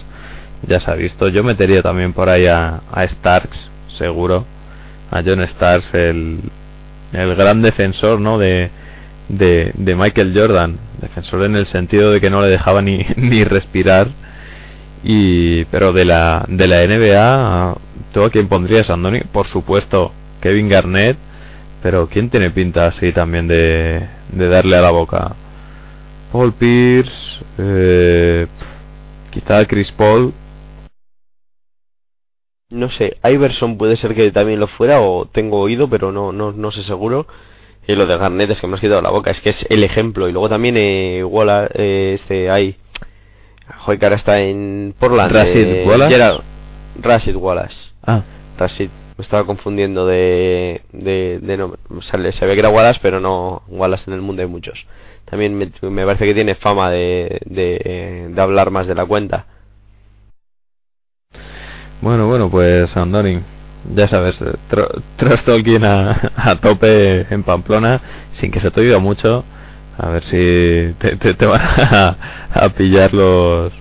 ya 0.66 0.80
se 0.80 0.90
ha 0.90 0.94
visto. 0.94 1.28
Yo 1.28 1.42
metería 1.44 1.82
también 1.82 2.12
por 2.12 2.28
ahí 2.28 2.46
a, 2.46 2.82
a 2.90 3.04
Starks, 3.04 3.70
seguro, 3.96 4.44
a 5.10 5.22
John 5.24 5.46
Starks, 5.46 5.92
el, 5.94 6.40
el 7.12 7.34
gran 7.34 7.62
defensor, 7.62 8.20
¿no? 8.20 8.38
De, 8.38 8.70
de, 9.28 9.94
Michael 9.96 10.32
Jordan, 10.34 10.78
defensor 11.00 11.44
en 11.44 11.56
el 11.56 11.66
sentido 11.66 12.10
de 12.10 12.20
que 12.20 12.30
no 12.30 12.42
le 12.42 12.48
dejaba 12.48 12.82
ni, 12.82 13.06
ni 13.16 13.44
respirar. 13.44 14.08
Y 15.06 15.66
pero 15.66 15.92
de 15.92 16.06
la 16.06 16.46
de 16.48 16.66
la 16.66 16.86
NBA 16.86 17.76
todo 18.12 18.30
quien 18.30 18.48
pondrías 18.48 18.88
Andoni 18.88 19.20
por 19.20 19.46
supuesto 19.46 20.12
Kevin 20.40 20.68
Garnett. 20.68 21.18
Pero 21.82 22.08
quién 22.08 22.30
tiene 22.30 22.50
pinta 22.50 22.86
así 22.86 23.12
también 23.12 23.46
de, 23.46 24.06
de 24.32 24.48
darle 24.48 24.78
a 24.78 24.80
la 24.80 24.90
boca 24.90 25.36
Paul 26.34 26.52
Pierce 26.54 27.12
eh, 27.58 28.48
quizá 29.30 29.64
Chris 29.66 29.92
Paul 29.92 30.34
no 32.70 32.88
sé 32.88 33.18
Iverson 33.22 33.78
puede 33.78 33.94
ser 33.94 34.16
que 34.16 34.32
también 34.32 34.58
lo 34.58 34.66
fuera 34.66 35.00
o 35.00 35.26
tengo 35.26 35.60
oído 35.60 35.88
pero 35.88 36.10
no 36.10 36.32
no 36.32 36.50
no 36.50 36.72
sé 36.72 36.82
seguro 36.82 37.28
y 37.86 37.94
lo 37.94 38.06
de 38.06 38.18
Garnett 38.18 38.50
es 38.50 38.60
que 38.60 38.66
me 38.66 38.74
has 38.74 38.80
quitado 38.80 39.00
la 39.00 39.10
boca 39.10 39.30
es 39.30 39.40
que 39.40 39.50
es 39.50 39.64
el 39.70 39.84
ejemplo 39.84 40.28
y 40.28 40.32
luego 40.32 40.48
también 40.48 40.76
eh, 40.76 41.22
Walla, 41.22 41.68
eh, 41.72 42.14
este 42.14 42.50
hay 42.50 42.78
Joder, 43.78 43.98
que 43.98 44.06
ahora 44.06 44.16
está 44.16 44.40
en 44.40 44.94
Portland. 44.98 45.32
Rashid 45.32 45.66
eh, 45.66 45.84
Wallace. 45.86 46.42
Rashid 47.00 47.36
Wallace. 47.36 47.92
Ah. 48.06 48.22
Rashid. 48.58 48.90
Me 49.16 49.22
estaba 49.22 49.46
confundiendo 49.46 50.06
de, 50.06 50.82
de, 50.92 51.38
de 51.40 51.56
nombre. 51.56 51.80
O 51.88 52.02
sea, 52.02 52.18
ve 52.18 52.32
que 52.32 52.58
era 52.58 52.68
Wallace, 52.68 53.00
pero 53.00 53.20
no 53.20 53.62
Wallace 53.68 54.10
en 54.10 54.14
el 54.14 54.20
mundo 54.20 54.42
hay 54.42 54.48
muchos. 54.48 54.86
También 55.24 55.56
me, 55.56 55.70
me 55.90 56.04
parece 56.04 56.26
que 56.26 56.34
tiene 56.34 56.54
fama 56.54 56.90
de, 56.90 57.40
de, 57.46 58.34
hablar 58.36 58.70
más 58.70 58.86
de 58.86 58.94
la 58.94 59.06
cuenta. 59.06 59.46
Bueno, 62.00 62.26
bueno, 62.26 62.50
pues 62.50 62.94
Andoni, 62.96 63.40
ya 63.94 64.06
sabes, 64.08 64.40
eh, 64.42 64.54
Trash 65.16 65.42
Talking 65.44 65.84
a, 65.84 66.32
a 66.36 66.56
tope 66.56 67.26
en 67.32 67.42
Pamplona, 67.42 68.00
sin 68.32 68.50
que 68.50 68.60
se 68.60 68.70
te 68.70 68.80
oiga 68.80 68.98
mucho. 68.98 69.44
A 69.96 70.08
ver 70.08 70.24
si 70.24 70.94
te, 70.98 71.16
te, 71.16 71.34
te 71.34 71.46
van 71.46 71.60
a, 71.60 72.16
a 72.52 72.68
pillar 72.70 73.14
los 73.14 73.72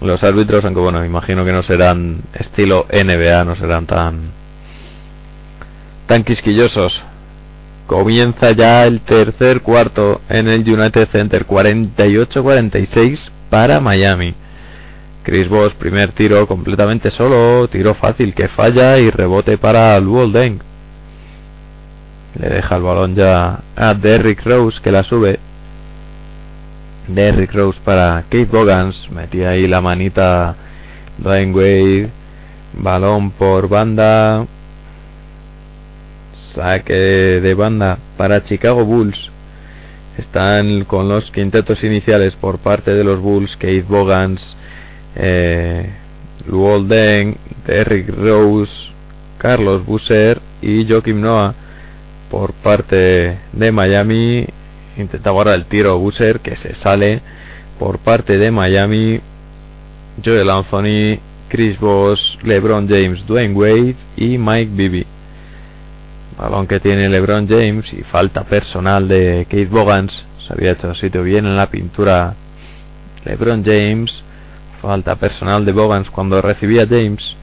los 0.00 0.22
árbitros, 0.22 0.64
aunque 0.64 0.80
bueno, 0.80 1.04
imagino 1.04 1.44
que 1.44 1.52
no 1.52 1.62
serán 1.62 2.22
estilo 2.34 2.86
NBA, 2.90 3.44
no 3.44 3.56
serán 3.56 3.86
tan 3.86 4.30
tan 6.06 6.24
quisquillosos. 6.24 7.02
Comienza 7.88 8.52
ya 8.52 8.84
el 8.84 9.00
tercer 9.00 9.62
cuarto 9.62 10.20
en 10.28 10.46
el 10.46 10.60
United 10.60 11.08
Center, 11.08 11.46
48-46 11.46 13.18
para 13.48 13.80
Miami. 13.80 14.34
Chris 15.22 15.48
Bosh, 15.48 15.72
primer 15.72 16.12
tiro 16.12 16.46
completamente 16.46 17.10
solo, 17.10 17.66
tiro 17.68 17.94
fácil 17.94 18.34
que 18.34 18.48
falla 18.48 18.98
y 18.98 19.08
rebote 19.08 19.56
para 19.56 19.98
Luol. 20.00 20.30
Le 20.34 20.60
deja 22.38 22.76
el 22.76 22.82
balón 22.82 23.14
ya 23.14 23.60
a 23.74 23.94
Derrick 23.94 24.44
Rose 24.44 24.78
que 24.82 24.92
la 24.92 25.02
sube. 25.02 25.38
Derrick 27.06 27.54
Rose 27.54 27.80
para 27.82 28.22
Kate 28.24 28.44
Bogans, 28.44 29.10
metía 29.10 29.48
ahí 29.48 29.66
la 29.66 29.80
manita 29.80 30.54
Dwayne 31.16 31.54
Wade, 31.54 32.10
balón 32.74 33.30
por 33.30 33.66
banda, 33.66 34.46
saque 36.54 36.94
de 36.94 37.54
banda 37.54 37.98
para 38.16 38.44
Chicago 38.44 38.84
Bulls. 38.84 39.18
Están 40.16 40.84
con 40.84 41.08
los 41.08 41.30
quintetos 41.30 41.82
iniciales 41.84 42.34
por 42.34 42.58
parte 42.58 42.92
de 42.92 43.04
los 43.04 43.20
Bulls, 43.20 43.56
Kate 43.56 43.84
Bogans, 43.88 44.56
eh, 45.14 45.90
Luol 46.46 46.88
Deng, 46.88 47.36
Derrick 47.66 48.08
Rose, 48.08 48.72
Carlos 49.38 49.86
Busser 49.86 50.40
y 50.60 50.86
Joakim 50.88 51.20
Noah 51.20 51.54
por 52.30 52.52
parte 52.52 53.38
de 53.52 53.72
Miami. 53.72 54.46
Intentaba 54.96 55.38
ahora 55.38 55.54
el 55.54 55.66
tiro 55.66 55.98
Busser 55.98 56.40
que 56.40 56.56
se 56.56 56.74
sale 56.74 57.20
por 57.78 57.98
parte 57.98 58.38
de 58.38 58.50
Miami. 58.50 59.20
Joel 60.24 60.50
Anthony, 60.50 61.20
Chris 61.48 61.78
Bosh, 61.78 62.38
LeBron 62.42 62.88
James, 62.88 63.24
Dwayne 63.26 63.54
Wade 63.54 63.96
y 64.16 64.36
Mike 64.36 64.72
Bibby. 64.74 65.06
Balón 66.38 66.68
que 66.68 66.78
tiene 66.78 67.08
LeBron 67.08 67.48
James 67.48 67.92
y 67.92 68.04
falta 68.04 68.44
personal 68.44 69.08
de 69.08 69.44
Kate 69.50 69.66
Bogans. 69.66 70.24
Se 70.46 70.52
había 70.52 70.72
hecho 70.72 70.94
sitio 70.94 71.24
bien 71.24 71.46
en 71.46 71.56
la 71.56 71.66
pintura 71.68 72.34
LeBron 73.24 73.64
James. 73.64 74.22
Falta 74.80 75.16
personal 75.16 75.64
de 75.64 75.72
Bogans 75.72 76.08
cuando 76.10 76.40
recibía 76.40 76.86
James. 76.86 77.36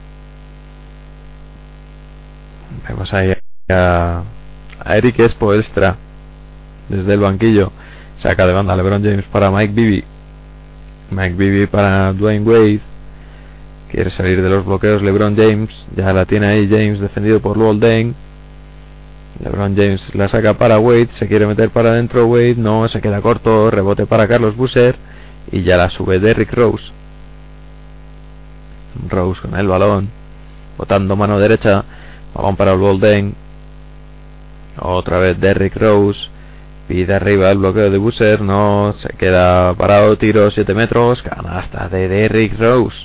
Vemos 2.88 3.12
ahí 3.12 3.34
a, 3.68 4.22
Eric 4.86 5.28
Spoelstra 5.28 5.96
desde 6.88 7.12
el 7.12 7.20
banquillo. 7.20 7.72
Saca 8.16 8.46
de 8.46 8.54
banda 8.54 8.74
LeBron 8.74 9.04
James 9.04 9.26
para 9.26 9.50
Mike 9.50 9.74
Bibby. 9.74 10.04
Mike 11.10 11.34
Bibby 11.34 11.66
para 11.66 12.14
Dwayne 12.14 12.46
Wade. 12.46 12.80
Quiere 13.90 14.10
salir 14.10 14.40
de 14.40 14.48
los 14.48 14.64
bloqueos 14.64 15.02
LeBron 15.02 15.36
James. 15.36 15.68
Ya 15.94 16.14
la 16.14 16.24
tiene 16.24 16.46
ahí 16.46 16.66
James 16.66 16.98
defendido 16.98 17.40
por 17.40 17.58
Luol 17.58 17.78
Deng. 17.78 18.14
LeBron 19.40 19.76
James 19.76 20.14
la 20.14 20.28
saca 20.28 20.54
para 20.54 20.78
Wade. 20.78 21.08
Se 21.18 21.28
quiere 21.28 21.46
meter 21.46 21.70
para 21.70 21.90
adentro 21.90 22.26
Wade. 22.26 22.56
No, 22.56 22.88
se 22.88 23.00
queda 23.00 23.20
corto. 23.20 23.70
Rebote 23.70 24.06
para 24.06 24.28
Carlos 24.28 24.56
Busser. 24.56 24.96
Y 25.52 25.62
ya 25.62 25.76
la 25.76 25.90
sube 25.90 26.18
Derrick 26.18 26.52
Rose. 26.52 26.84
Rose 29.08 29.40
con 29.40 29.54
el 29.56 29.66
balón. 29.68 30.08
Botando 30.78 31.16
mano 31.16 31.38
derecha. 31.38 31.84
Balón 32.34 32.56
para 32.56 32.74
Luol 32.74 33.00
Deng. 33.00 33.34
Otra 34.78 35.18
vez 35.18 35.38
Derrick 35.40 35.76
Rose. 35.76 36.28
Pide 36.88 37.14
arriba 37.14 37.50
el 37.50 37.58
bloqueo 37.58 37.90
de 37.90 37.98
Busser. 37.98 38.40
No, 38.40 38.94
se 38.98 39.08
queda 39.16 39.74
parado. 39.74 40.16
Tiro 40.16 40.50
7 40.50 40.74
metros. 40.74 41.22
Canasta 41.22 41.88
de 41.88 42.08
Derrick 42.08 42.58
Rose. 42.58 42.96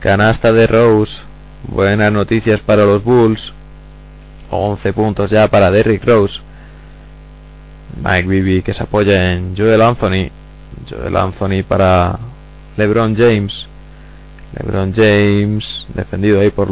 Canasta 0.00 0.52
de 0.52 0.66
Rose. 0.66 1.12
Buenas 1.68 2.12
noticias 2.12 2.60
para 2.60 2.84
los 2.84 3.02
Bulls. 3.04 3.52
11 4.56 4.92
puntos 4.92 5.30
ya 5.30 5.48
para 5.48 5.70
Derrick 5.70 6.04
Rose. 6.04 6.40
Mike 8.02 8.28
Bibby 8.28 8.62
que 8.62 8.74
se 8.74 8.82
apoya 8.82 9.32
en 9.32 9.56
Joel 9.56 9.82
Anthony. 9.82 10.30
Joel 10.88 11.16
Anthony 11.16 11.62
para 11.66 12.18
LeBron 12.76 13.16
James. 13.16 13.66
LeBron 14.58 14.92
James, 14.94 15.86
defendido 15.94 16.40
ahí 16.40 16.50
por 16.50 16.68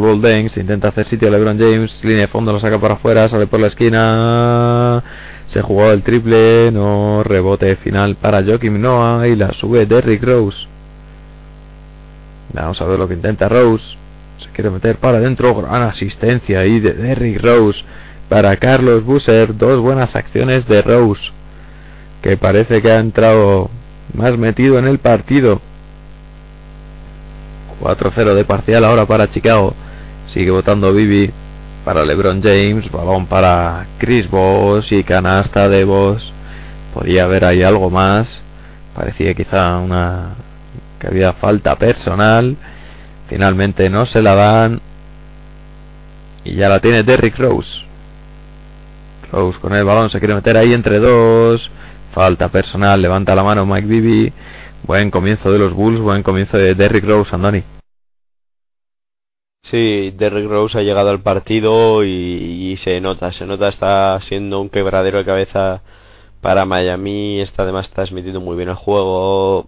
se 0.50 0.60
intenta 0.60 0.88
hacer 0.88 1.06
sitio 1.06 1.28
a 1.28 1.30
LeBron 1.30 1.58
James, 1.58 2.04
línea 2.04 2.22
de 2.22 2.28
fondo 2.28 2.52
lo 2.52 2.60
saca 2.60 2.78
para 2.78 2.94
afuera, 2.94 3.28
sale 3.28 3.46
por 3.46 3.58
la 3.58 3.68
esquina, 3.68 5.02
se 5.46 5.62
jugó 5.62 5.90
el 5.90 6.02
triple, 6.02 6.70
no 6.72 7.22
rebote 7.22 7.76
final 7.76 8.16
para 8.16 8.42
Joakim 8.44 8.78
Noah 8.80 9.26
y 9.26 9.34
la 9.34 9.52
sube 9.54 9.86
Derrick 9.86 10.22
Rose. 10.22 10.58
Vamos 12.52 12.80
a 12.82 12.84
ver 12.84 12.98
lo 12.98 13.08
que 13.08 13.14
intenta 13.14 13.48
Rose, 13.48 13.96
se 14.40 14.48
quiere 14.50 14.70
meter 14.70 14.96
para 14.96 15.18
adentro, 15.18 15.54
gran 15.54 15.82
asistencia 15.82 16.60
ahí 16.60 16.80
de 16.80 16.92
Derrick 16.92 17.42
Rose 17.42 17.82
para 18.28 18.56
Carlos 18.56 19.04
Busser, 19.04 19.56
dos 19.56 19.80
buenas 19.80 20.14
acciones 20.14 20.66
de 20.68 20.82
Rose, 20.82 21.22
que 22.22 22.36
parece 22.36 22.80
que 22.80 22.90
ha 22.90 22.98
entrado 22.98 23.70
más 24.14 24.36
metido 24.38 24.78
en 24.78 24.86
el 24.86 24.98
partido. 24.98 25.60
4-0 27.80 28.34
de 28.34 28.44
parcial 28.44 28.84
ahora 28.84 29.06
para 29.06 29.30
Chicago. 29.30 29.74
Sigue 30.32 30.50
votando 30.50 30.92
Bibi 30.92 31.32
para 31.84 32.04
LeBron 32.04 32.42
James. 32.42 32.90
Balón 32.90 33.26
para 33.26 33.86
Chris 33.98 34.30
Bosh 34.30 34.92
y 34.92 35.02
canasta 35.02 35.68
de 35.68 35.84
Bosh. 35.84 36.22
Podía 36.94 37.24
haber 37.24 37.44
ahí 37.44 37.62
algo 37.62 37.90
más. 37.90 38.28
Parecía 38.94 39.34
quizá 39.34 39.78
una 39.78 40.34
que 40.98 41.06
había 41.06 41.32
falta 41.34 41.76
personal. 41.76 42.56
Finalmente 43.30 43.88
no 43.88 44.06
se 44.06 44.20
la 44.20 44.34
dan. 44.34 44.80
Y 46.42 46.56
ya 46.56 46.68
la 46.68 46.80
tiene 46.80 47.04
Derrick 47.04 47.38
Rose. 47.38 47.84
Rose 49.30 49.58
con 49.60 49.72
el 49.72 49.84
balón 49.84 50.10
se 50.10 50.18
quiere 50.18 50.34
meter 50.34 50.56
ahí 50.56 50.74
entre 50.74 50.98
dos. 50.98 51.70
Falta 52.12 52.48
personal. 52.48 53.00
Levanta 53.00 53.36
la 53.36 53.44
mano 53.44 53.64
Mike 53.64 53.86
Bibby. 53.86 54.32
Buen 54.82 55.12
comienzo 55.12 55.52
de 55.52 55.60
los 55.60 55.72
Bulls, 55.72 56.00
buen 56.00 56.24
comienzo 56.24 56.58
de 56.58 56.74
Derrick 56.74 57.04
Rose, 57.04 57.32
Andoni. 57.32 57.62
Sí, 59.62 60.10
Derrick 60.16 60.48
Rose 60.48 60.78
ha 60.78 60.82
llegado 60.82 61.10
al 61.10 61.22
partido 61.22 62.02
y, 62.02 62.76
se 62.78 63.00
nota, 63.00 63.30
se 63.30 63.46
nota, 63.46 63.68
está 63.68 64.18
siendo 64.22 64.60
un 64.60 64.70
quebradero 64.70 65.18
de 65.18 65.24
cabeza 65.24 65.82
para 66.40 66.64
Miami, 66.64 67.40
está 67.40 67.62
además 67.62 67.90
transmitiendo 67.90 68.40
muy 68.40 68.56
bien 68.56 68.70
el 68.70 68.74
juego. 68.74 69.66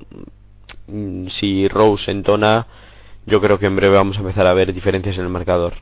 Mm, 0.89 1.29
Si 1.29 1.69
Rose 1.69 2.11
entona, 2.11 2.67
yo 3.27 3.41
creo 3.41 3.59
que 3.59 3.67
en 3.67 3.77
breve 3.77 3.97
vamos 3.97 4.17
a 4.17 4.21
empezar 4.21 4.47
a 4.47 4.55
ver 4.55 4.73
diferencias 4.73 5.19
en 5.19 5.25
el 5.25 5.31
marcador. 5.31 5.75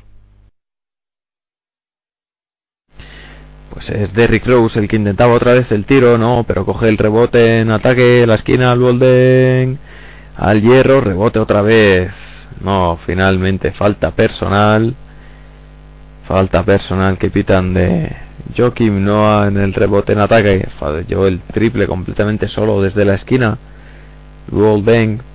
Pues 3.71 3.89
es 3.89 4.13
Derrick 4.15 4.47
Rose 4.47 4.79
el 4.79 4.89
que 4.89 4.97
intentaba 4.97 5.33
otra 5.33 5.55
vez 5.55 5.71
el 5.71 5.87
tiro, 5.87 6.19
no, 6.19 6.45
pero 6.47 6.67
coge 6.67 6.89
el 6.89 6.99
rebote 6.99 7.61
en 7.61 7.71
ataque, 7.71 8.27
la 8.27 8.35
esquina 8.35 8.73
al 8.73 8.81
Bolden, 8.81 9.79
al 10.37 10.61
hierro, 10.61 11.01
rebote 11.01 11.39
otra 11.39 11.63
vez. 11.63 12.13
No, 12.61 12.99
finalmente 13.07 13.73
falta 13.73 14.11
personal. 14.11 14.95
Falta 16.27 16.65
personal 16.65 17.19
que 17.19 17.31
pitan 17.31 17.75
de 17.75 18.11
Joakim 18.57 19.05
Noah 19.05 19.49
en 19.49 19.57
el 19.57 19.73
rebote 19.73 20.13
en 20.13 20.21
ataque. 20.21 20.69
Falló 20.79 21.27
el 21.27 21.41
triple 21.41 21.87
completamente 21.87 22.49
solo 22.49 22.83
desde 22.83 23.05
la 23.05 23.15
esquina. 23.15 23.59
Bolden. 24.49 25.30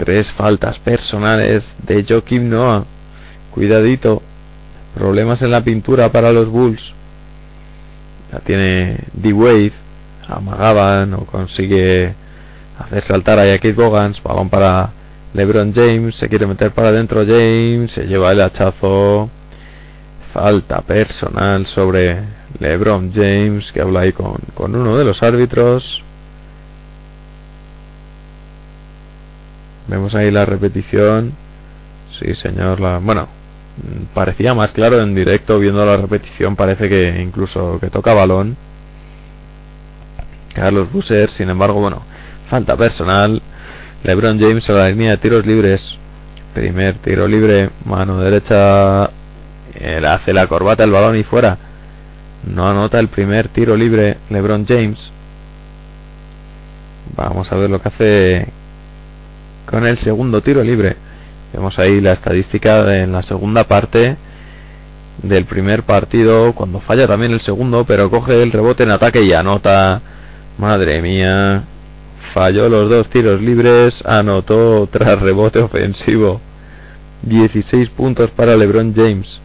Tres 0.00 0.32
faltas 0.32 0.78
personales 0.78 1.62
de 1.86 2.06
Joakim 2.08 2.48
Noah. 2.48 2.86
Cuidadito. 3.50 4.22
Problemas 4.94 5.42
en 5.42 5.50
la 5.50 5.62
pintura 5.62 6.10
para 6.10 6.32
los 6.32 6.48
Bulls. 6.48 6.80
La 8.32 8.38
tiene 8.38 8.96
D-Wade. 9.12 9.74
Amagaba, 10.26 11.04
no 11.04 11.26
consigue 11.26 12.14
hacer 12.78 13.02
saltar 13.02 13.40
a 13.40 13.44
Kate 13.58 13.74
Bogans. 13.74 14.22
Balón 14.22 14.48
para 14.48 14.90
LeBron 15.34 15.74
James. 15.74 16.14
Se 16.14 16.30
quiere 16.30 16.46
meter 16.46 16.70
para 16.70 16.88
adentro 16.88 17.26
James. 17.26 17.92
Se 17.92 18.04
lleva 18.06 18.32
el 18.32 18.40
hachazo. 18.40 19.28
Falta 20.32 20.80
personal 20.80 21.66
sobre 21.66 22.22
LeBron 22.58 23.12
James. 23.12 23.70
Que 23.72 23.82
habla 23.82 24.00
ahí 24.00 24.12
con, 24.12 24.36
con 24.54 24.74
uno 24.74 24.96
de 24.96 25.04
los 25.04 25.22
árbitros. 25.22 26.02
Vemos 29.90 30.14
ahí 30.14 30.30
la 30.30 30.46
repetición. 30.46 31.32
Sí, 32.20 32.32
señor. 32.36 32.78
La... 32.78 32.98
Bueno, 32.98 33.26
parecía 34.14 34.54
más 34.54 34.70
claro 34.70 35.02
en 35.02 35.16
directo 35.16 35.58
viendo 35.58 35.84
la 35.84 35.96
repetición. 35.96 36.54
Parece 36.54 36.88
que 36.88 37.20
incluso 37.20 37.78
que 37.80 37.90
toca 37.90 38.14
balón. 38.14 38.56
Carlos 40.54 40.92
Busser, 40.92 41.30
sin 41.32 41.50
embargo, 41.50 41.80
bueno, 41.80 42.02
falta 42.48 42.76
personal. 42.76 43.42
LeBron 44.04 44.38
James 44.38 44.70
a 44.70 44.74
la 44.74 44.88
línea 44.90 45.10
de 45.10 45.16
tiros 45.16 45.44
libres. 45.44 45.82
Primer 46.54 46.98
tiro 46.98 47.26
libre, 47.26 47.70
mano 47.84 48.20
derecha. 48.20 49.10
Él 49.74 50.04
hace 50.04 50.32
la 50.32 50.46
corbata, 50.46 50.84
el 50.84 50.92
balón 50.92 51.16
y 51.16 51.24
fuera. 51.24 51.58
No 52.46 52.70
anota 52.70 53.00
el 53.00 53.08
primer 53.08 53.48
tiro 53.48 53.76
libre 53.76 54.18
LeBron 54.30 54.66
James. 54.66 54.98
Vamos 57.16 57.50
a 57.50 57.56
ver 57.56 57.68
lo 57.70 57.82
que 57.82 57.88
hace 57.88 58.59
con 59.70 59.86
el 59.86 59.98
segundo 59.98 60.42
tiro 60.42 60.64
libre. 60.64 60.96
Vemos 61.52 61.78
ahí 61.78 62.00
la 62.00 62.12
estadística 62.12 62.96
en 62.96 63.12
la 63.12 63.22
segunda 63.22 63.64
parte 63.64 64.16
del 65.22 65.44
primer 65.44 65.84
partido, 65.84 66.52
cuando 66.54 66.80
falla 66.80 67.06
también 67.06 67.32
el 67.32 67.40
segundo, 67.40 67.84
pero 67.84 68.10
coge 68.10 68.42
el 68.42 68.50
rebote 68.50 68.82
en 68.82 68.90
ataque 68.90 69.22
y 69.22 69.32
anota. 69.32 70.02
Madre 70.58 71.00
mía, 71.00 71.62
falló 72.34 72.68
los 72.68 72.90
dos 72.90 73.08
tiros 73.10 73.40
libres, 73.40 74.04
anotó 74.04 74.88
tras 74.90 75.20
rebote 75.20 75.60
ofensivo. 75.60 76.40
16 77.22 77.90
puntos 77.90 78.30
para 78.30 78.56
LeBron 78.56 78.94
James. 78.94 79.40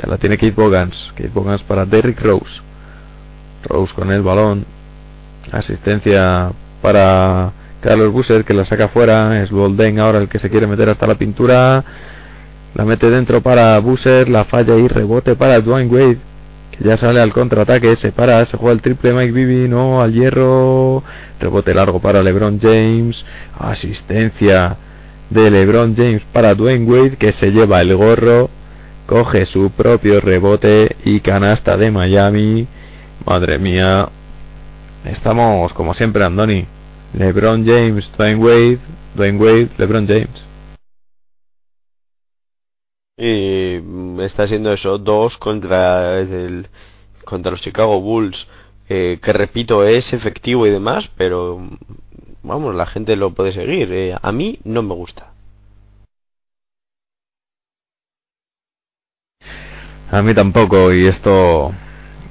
Ya 0.00 0.08
la 0.08 0.16
tiene 0.18 0.38
Kate 0.38 0.52
Bogans. 0.52 1.12
Kate 1.14 1.30
Bogans 1.34 1.62
para 1.64 1.84
Derrick 1.84 2.20
Rose. 2.22 2.60
Rose 3.64 3.92
con 3.94 4.10
el 4.12 4.22
balón. 4.22 4.64
Asistencia 5.52 6.52
para 6.80 7.52
Carlos 7.80 8.12
Busser 8.12 8.44
que 8.44 8.54
la 8.54 8.64
saca 8.64 8.88
fuera. 8.88 9.42
Es 9.42 9.50
Bolden 9.50 9.98
ahora 9.98 10.18
el 10.18 10.28
que 10.28 10.38
se 10.38 10.50
quiere 10.50 10.66
meter 10.66 10.88
hasta 10.88 11.06
la 11.06 11.16
pintura. 11.16 11.84
La 12.74 12.84
mete 12.84 13.10
dentro 13.10 13.40
para 13.40 13.78
Busser. 13.78 14.28
La 14.28 14.44
falla 14.44 14.76
y 14.76 14.86
rebote 14.86 15.34
para 15.36 15.60
Dwayne 15.60 15.90
Wade. 15.90 16.18
Que 16.72 16.84
ya 16.84 16.96
sale 16.96 17.20
al 17.20 17.32
contraataque. 17.32 17.96
Se 17.96 18.12
para. 18.12 18.44
Se 18.46 18.56
juega 18.56 18.72
el 18.74 18.82
triple 18.82 19.12
Mike 19.12 19.32
Bibby. 19.32 19.68
No 19.68 20.00
al 20.02 20.12
hierro. 20.12 21.02
Rebote 21.40 21.74
largo 21.74 22.00
para 22.00 22.22
LeBron 22.22 22.60
James. 22.60 23.24
Asistencia 23.58 24.76
de 25.30 25.50
LeBron 25.50 25.96
James 25.96 26.22
para 26.32 26.54
Dwayne 26.54 26.90
Wade 26.90 27.16
que 27.16 27.32
se 27.32 27.50
lleva 27.50 27.80
el 27.80 27.96
gorro. 27.96 28.50
Coge 29.06 29.46
su 29.46 29.70
propio 29.70 30.20
rebote 30.20 30.96
y 31.04 31.20
canasta 31.20 31.76
de 31.76 31.90
Miami. 31.90 32.68
Madre 33.24 33.58
mía. 33.58 34.08
Estamos 35.04 35.72
como 35.72 35.94
siempre, 35.94 36.24
Andoni. 36.24 36.66
LeBron 37.14 37.64
James, 37.66 38.10
Dwayne 38.16 38.42
Wade, 38.42 38.78
Dwayne 39.14 39.38
Wade, 39.38 39.70
LeBron 39.78 40.06
James. 40.06 40.44
Y 43.16 43.78
mm, 43.82 44.20
está 44.20 44.46
siendo 44.46 44.72
eso, 44.72 44.98
dos 44.98 45.36
contra 45.38 46.20
el, 46.20 46.68
contra 47.24 47.52
los 47.52 47.60
Chicago 47.60 48.00
Bulls, 48.00 48.46
eh, 48.88 49.18
que 49.22 49.32
repito 49.32 49.84
es 49.84 50.12
efectivo 50.12 50.66
y 50.66 50.70
demás, 50.70 51.10
pero 51.16 51.58
mm, 51.58 51.76
vamos, 52.42 52.74
la 52.74 52.86
gente 52.86 53.16
lo 53.16 53.32
puede 53.34 53.52
seguir. 53.52 53.92
eh, 53.92 54.16
a 54.20 54.32
mí 54.32 54.58
no 54.64 54.82
me 54.82 54.94
gusta. 54.94 55.32
A 60.10 60.22
mí 60.22 60.34
tampoco 60.34 60.92
y 60.92 61.06
esto 61.06 61.72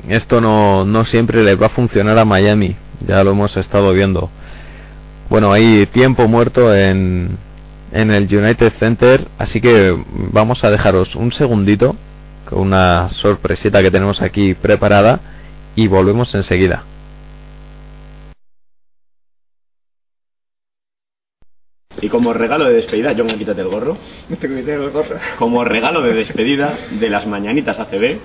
esto 0.08 0.42
no, 0.42 0.86
no 0.86 1.06
siempre 1.06 1.44
le 1.44 1.56
va 1.56 1.68
a 1.68 1.70
funcionar 1.70 2.18
a 2.18 2.26
Miami, 2.26 2.76
ya 3.06 3.24
lo 3.24 3.32
hemos 3.32 3.56
estado 3.58 3.94
viendo. 3.94 4.30
Bueno, 5.30 5.54
hay 5.54 5.86
tiempo 5.88 6.28
muerto 6.28 6.74
en, 6.74 7.38
en 7.92 8.12
el 8.12 8.24
United 8.24 8.74
Center, 8.80 9.28
así 9.38 9.62
que 9.62 9.96
vamos 10.32 10.64
a 10.64 10.72
dejaros 10.72 11.16
un 11.16 11.32
segundito 11.32 11.96
con 12.46 12.62
una 12.62 13.10
sorpresita 13.12 13.84
que 13.84 13.92
tenemos 13.92 14.24
aquí 14.24 14.56
preparada 14.56 15.20
y 15.76 15.86
volvemos 15.88 16.34
enseguida. 16.34 16.84
Y 22.02 22.10
como 22.10 22.34
regalo 22.34 22.66
de 22.66 22.74
despedida, 22.74 23.14
John, 23.16 23.28
quítate 23.28 23.62
el 23.62 23.68
gorro. 23.68 23.98
Como 25.38 25.64
regalo 25.64 26.02
de 26.02 26.14
despedida 26.14 26.76
de 27.00 27.10
las 27.10 27.28
mañanitas 27.28 27.80
ACB, 27.80 28.20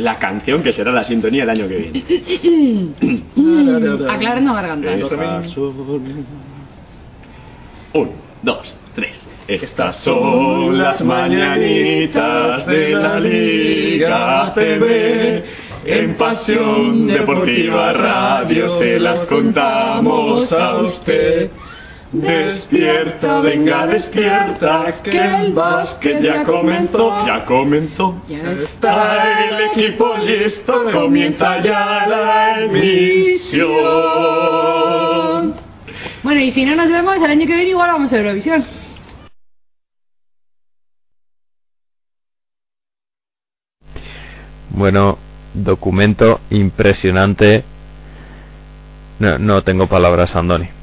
la 0.00 0.18
canción 0.18 0.62
que 0.62 0.72
será 0.72 0.90
la 0.92 1.04
sintonía 1.04 1.42
el 1.44 1.50
año 1.50 1.68
que 1.68 1.76
viene. 1.76 3.22
Aclarando 4.10 4.54
garganta. 4.54 4.92
Estas 4.94 5.52
son- 5.52 5.74
Un, 7.94 8.10
dos, 8.42 8.76
tres. 8.94 9.26
Estas 9.48 9.96
son 9.96 10.78
las 10.78 11.02
mañanitas 11.02 12.66
de 12.66 12.90
la 12.90 13.18
Liga 13.18 14.44
ACB. 14.46 15.42
En 15.84 16.14
Pasión 16.14 17.06
Deportiva 17.06 17.92
Radio 17.92 18.78
se 18.78 19.00
las 19.00 19.20
contamos 19.20 20.52
a 20.52 20.76
usted. 20.82 21.50
Despierta, 22.12 23.40
venga, 23.40 23.86
despierta, 23.86 25.00
que 25.00 25.16
el 25.16 25.52
básquet 25.52 26.20
ya 26.20 26.42
comenzó, 26.42 27.24
ya 27.24 27.44
comenzó. 27.44 28.20
Está 28.28 29.44
el 29.44 29.60
equipo 29.70 30.16
listo, 30.16 30.90
comienza 30.90 31.62
ya 31.62 32.08
la 32.08 32.62
emisión. 32.62 33.70
Bueno, 36.24 36.40
y 36.40 36.50
si 36.50 36.64
no 36.64 36.74
nos 36.74 36.88
vemos 36.88 37.16
el 37.16 37.30
año 37.30 37.46
que 37.46 37.54
viene, 37.54 37.70
igual 37.70 37.92
vamos 37.92 38.12
a 38.12 38.18
Eurovisión. 38.18 38.66
Bueno, 44.70 45.16
documento 45.54 46.40
impresionante. 46.50 47.62
No, 49.20 49.38
no 49.38 49.62
tengo 49.62 49.86
palabras, 49.86 50.34
Andoni. 50.34 50.79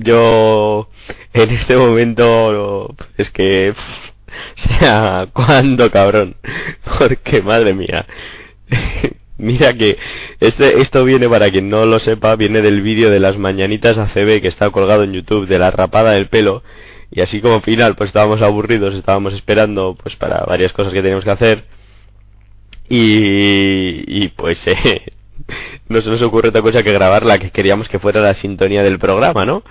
Yo 0.00 0.88
en 1.34 1.50
este 1.50 1.76
momento 1.76 2.94
es 3.18 3.30
que 3.30 3.74
pff, 4.56 4.68
sea 4.70 5.28
cuando 5.32 5.90
cabrón 5.90 6.36
porque 6.98 7.42
madre 7.42 7.74
mía. 7.74 8.06
Mira 9.36 9.74
que 9.74 9.98
este 10.40 10.80
esto 10.80 11.04
viene 11.04 11.28
para 11.28 11.50
quien 11.50 11.68
no 11.68 11.84
lo 11.86 11.98
sepa 11.98 12.36
viene 12.36 12.62
del 12.62 12.82
vídeo 12.82 13.10
de 13.10 13.20
las 13.20 13.36
mañanitas 13.36 13.98
ACB 13.98 14.40
que 14.40 14.48
está 14.48 14.70
colgado 14.70 15.02
en 15.02 15.12
YouTube 15.12 15.48
de 15.48 15.58
la 15.58 15.70
rapada 15.70 16.12
del 16.12 16.28
pelo. 16.28 16.62
Y 17.10 17.20
así 17.20 17.40
como 17.40 17.60
final 17.60 17.94
pues 17.96 18.08
estábamos 18.08 18.42
aburridos 18.42 18.94
estábamos 18.94 19.34
esperando 19.34 19.96
pues 20.00 20.16
para 20.16 20.44
varias 20.46 20.72
cosas 20.72 20.92
que 20.92 21.02
teníamos 21.02 21.24
que 21.24 21.30
hacer. 21.30 21.64
Y, 22.88 24.24
y 24.24 24.28
pues 24.28 24.66
eh, 24.66 25.02
no 25.88 26.00
se 26.00 26.10
nos 26.10 26.22
ocurre 26.22 26.48
otra 26.48 26.62
cosa 26.62 26.82
que 26.82 26.92
grabarla, 26.92 27.38
que 27.38 27.50
queríamos 27.50 27.88
que 27.88 27.98
fuera 27.98 28.20
la 28.20 28.34
sintonía 28.34 28.82
del 28.82 28.98
programa, 28.98 29.44
¿no? 29.44 29.62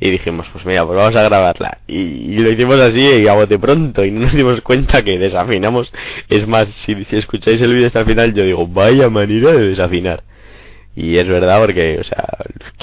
Y 0.00 0.10
dijimos, 0.10 0.48
pues 0.52 0.66
mira, 0.66 0.84
pues 0.84 0.96
vamos 0.96 1.14
a 1.14 1.22
grabarla. 1.22 1.78
Y, 1.86 1.96
y 1.96 2.38
lo 2.38 2.50
hicimos 2.50 2.80
así 2.80 3.00
y 3.00 3.28
a 3.28 3.34
bote 3.34 3.56
pronto 3.58 4.04
y 4.04 4.10
no 4.10 4.22
nos 4.22 4.34
dimos 4.34 4.60
cuenta 4.62 5.04
que 5.04 5.16
desafinamos. 5.16 5.92
Es 6.28 6.48
más, 6.48 6.68
si, 6.68 6.96
escucháis 7.10 7.60
el 7.60 7.72
vídeo 7.72 7.86
hasta 7.86 8.00
el 8.00 8.06
final, 8.06 8.34
yo 8.34 8.44
digo, 8.44 8.66
vaya 8.66 9.08
manera 9.08 9.52
de 9.52 9.68
desafinar. 9.68 10.24
Y 10.96 11.18
es 11.18 11.28
verdad 11.28 11.60
porque, 11.60 11.98
o 12.00 12.04
sea, 12.04 12.26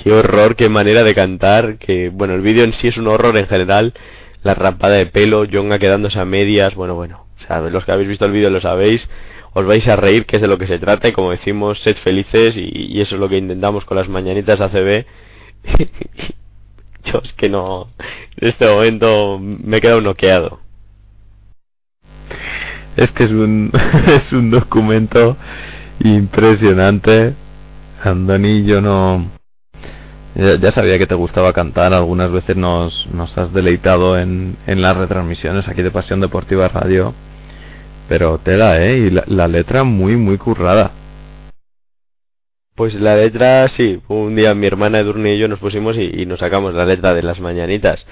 qué 0.01 0.11
horror, 0.13 0.55
qué 0.55 0.69
manera 0.69 1.03
de 1.03 1.13
cantar, 1.13 1.77
que, 1.77 2.09
bueno, 2.09 2.35
el 2.35 2.41
vídeo 2.41 2.63
en 2.63 2.73
sí 2.73 2.87
es 2.87 2.97
un 2.97 3.07
horror 3.07 3.37
en 3.37 3.47
general. 3.47 3.93
La 4.41 4.55
rapada 4.55 4.95
de 4.95 5.05
pelo, 5.05 5.45
Jonga 5.51 5.77
quedándose 5.77 6.19
a 6.19 6.25
medias, 6.25 6.73
bueno, 6.73 6.95
bueno. 6.95 7.25
O 7.37 7.45
sea, 7.45 7.59
los 7.59 7.83
que 7.83 7.91
habéis 7.91 8.07
visto 8.07 8.25
el 8.25 8.31
vídeo 8.31 8.49
lo 8.49 8.61
sabéis 8.61 9.09
os 9.53 9.65
vais 9.65 9.87
a 9.87 9.95
reír, 9.95 10.25
que 10.25 10.35
es 10.37 10.41
de 10.41 10.47
lo 10.47 10.57
que 10.57 10.67
se 10.67 10.79
trata, 10.79 11.07
y 11.07 11.11
como 11.11 11.31
decimos, 11.31 11.79
sed 11.81 11.97
felices, 11.97 12.55
y, 12.57 12.99
eso 13.01 13.15
es 13.15 13.21
lo 13.21 13.29
que 13.29 13.37
intentamos 13.37 13.85
con 13.85 13.97
las 13.97 14.09
mañanitas 14.09 14.61
ACB. 14.61 15.05
Yo 17.05 17.21
es 17.23 17.33
que 17.33 17.49
no, 17.49 17.87
en 18.37 18.47
este 18.49 18.67
momento 18.67 19.39
me 19.39 19.77
he 19.77 19.81
quedado 19.81 20.01
noqueado. 20.01 20.59
Es 22.97 23.11
que 23.13 23.23
es 23.23 23.31
un, 23.31 23.71
es 24.07 24.31
un 24.33 24.51
documento 24.51 25.37
impresionante. 25.99 27.33
Andoni, 28.03 28.63
yo 28.65 28.81
no. 28.81 29.29
Ya, 30.35 30.55
ya 30.55 30.71
sabía 30.71 30.97
que 30.97 31.07
te 31.07 31.15
gustaba 31.15 31.53
cantar, 31.53 31.93
algunas 31.93 32.31
veces 32.31 32.55
nos, 32.55 33.07
nos 33.13 33.37
has 33.37 33.53
deleitado 33.53 34.17
en, 34.17 34.57
en 34.67 34.81
las 34.81 34.95
retransmisiones 34.95 35.67
aquí 35.67 35.81
de 35.81 35.91
Pasión 35.91 36.19
Deportiva 36.19 36.67
Radio. 36.67 37.13
Pero 38.09 38.39
tela, 38.39 38.83
¿eh? 38.83 38.97
Y 38.97 39.09
la, 39.11 39.23
la 39.27 39.47
letra 39.47 39.83
muy, 39.83 40.17
muy 40.17 40.37
currada. 40.39 40.91
Pues 42.75 42.95
la 42.95 43.15
letra, 43.15 43.67
sí, 43.67 44.01
un 44.07 44.35
día 44.35 44.55
mi 44.55 44.65
hermana 44.65 44.99
Edurne 44.99 45.35
y 45.35 45.37
yo 45.37 45.47
nos 45.47 45.59
pusimos 45.59 45.95
y, 45.97 46.21
y 46.21 46.25
nos 46.25 46.39
sacamos 46.39 46.73
la 46.73 46.85
letra 46.85 47.13
de 47.13 47.21
las 47.21 47.39
mañanitas. 47.39 48.07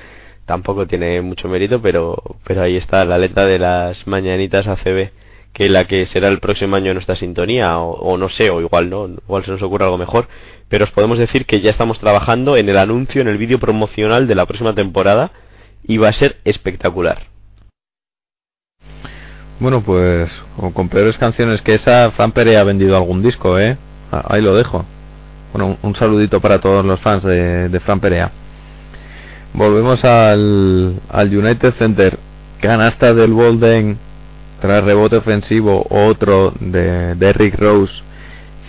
Tampoco 0.45 0.85
tiene 0.85 1.21
mucho 1.21 1.47
mérito, 1.47 1.81
pero, 1.81 2.21
pero 2.43 2.61
ahí 2.61 2.77
está, 2.77 3.05
la 3.05 3.17
letra 3.17 3.45
de 3.45 3.57
las 3.59 4.05
mañanitas 4.05 4.67
ACB, 4.67 5.09
que 5.51 5.67
la 5.67 5.85
que 5.85 6.05
será 6.05 6.27
el 6.27 6.39
próximo 6.39 6.75
año 6.75 6.93
nuestra 6.93 7.15
sintonía, 7.15 7.79
o, 7.79 7.91
o 7.93 8.17
no 8.17 8.29
sé, 8.29 8.49
o 8.51 8.61
igual 8.61 8.89
no, 8.89 9.07
igual 9.07 9.45
se 9.45 9.51
nos 9.51 9.63
ocurre 9.63 9.85
algo 9.85 9.97
mejor, 9.97 10.27
pero 10.69 10.83
os 10.83 10.91
podemos 10.91 11.17
decir 11.17 11.45
que 11.45 11.61
ya 11.61 11.71
estamos 11.71 11.99
trabajando 11.99 12.55
en 12.55 12.69
el 12.69 12.77
anuncio, 12.77 13.21
en 13.21 13.29
el 13.29 13.37
vídeo 13.37 13.59
promocional 13.59 14.27
de 14.27 14.35
la 14.35 14.45
próxima 14.45 14.75
temporada, 14.75 15.31
y 15.83 15.97
va 15.97 16.09
a 16.09 16.13
ser 16.13 16.37
espectacular. 16.45 17.36
Bueno, 19.59 19.81
pues 19.81 20.29
con 20.73 20.87
peores 20.89 21.17
canciones 21.17 21.61
que 21.61 21.75
esa, 21.75 22.11
Fran 22.11 22.31
Pere 22.31 22.57
ha 22.57 22.63
vendido 22.63 22.95
algún 22.95 23.23
disco, 23.23 23.57
¿eh? 23.59 23.77
Ah, 24.11 24.23
Ahí 24.29 24.41
lo 24.41 24.55
dejo. 24.55 24.85
Bueno, 25.53 25.77
un, 25.81 25.95
saludito 25.95 26.39
para 26.41 26.59
todos 26.59 26.85
los 26.85 26.99
fans 26.99 27.23
de, 27.23 27.69
de 27.69 27.79
Fran 27.79 27.99
Perea. 27.99 28.31
Volvemos 29.53 30.03
al, 30.03 30.99
al 31.09 31.35
United 31.35 31.73
Center. 31.79 32.19
Canasta 32.61 33.13
del 33.13 33.33
Bolden 33.33 33.97
tras 34.61 34.83
rebote 34.83 35.17
ofensivo. 35.17 35.85
Otro 35.89 36.53
de 36.59 37.15
Derrick 37.15 37.57
Rose. 37.57 37.93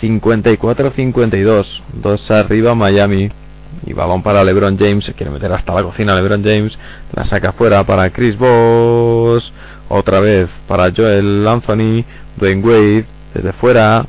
54-52. 0.00 1.66
Dos 1.94 2.30
arriba 2.30 2.74
Miami. 2.74 3.28
Y 3.84 3.92
balón 3.92 4.22
para 4.22 4.44
LeBron 4.44 4.78
James. 4.78 5.04
Se 5.04 5.12
quiere 5.12 5.32
meter 5.32 5.52
hasta 5.52 5.74
la 5.74 5.82
cocina 5.82 6.14
LeBron 6.14 6.42
James. 6.42 6.78
La 7.12 7.24
saca 7.24 7.52
fuera 7.52 7.84
para 7.84 8.08
Chris 8.10 8.38
Bosh. 8.38 9.44
Otra 9.88 10.20
vez 10.20 10.48
para 10.66 10.92
Joel 10.94 11.46
Anthony. 11.46 12.04
Dwayne 12.36 12.62
Wade. 12.62 13.04
Desde 13.34 13.52
fuera. 13.54 14.06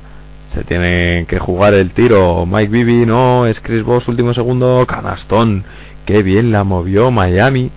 Se 0.53 0.63
tiene 0.63 1.25
que 1.27 1.39
jugar 1.39 1.73
el 1.73 1.91
tiro. 1.91 2.45
Mike 2.45 2.71
Bibby. 2.71 3.05
No. 3.05 3.45
Es 3.45 3.59
Chris 3.61 3.83
Bosh. 3.83 4.07
Último 4.09 4.33
segundo. 4.33 4.85
Canastón. 4.87 5.63
Qué 6.05 6.23
bien 6.23 6.51
la 6.51 6.63
movió 6.63 7.11
Miami. 7.11 7.71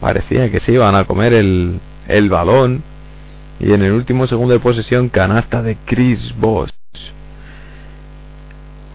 Parecía 0.00 0.50
que 0.50 0.60
se 0.60 0.72
iban 0.72 0.94
a 0.94 1.04
comer 1.04 1.32
el, 1.32 1.80
el 2.08 2.28
balón. 2.28 2.82
Y 3.58 3.72
en 3.72 3.82
el 3.82 3.92
último 3.92 4.26
segundo 4.26 4.54
de 4.54 4.60
posesión, 4.60 5.10
canasta 5.10 5.62
de 5.62 5.76
Chris 5.84 6.34
Bosh. 6.38 6.70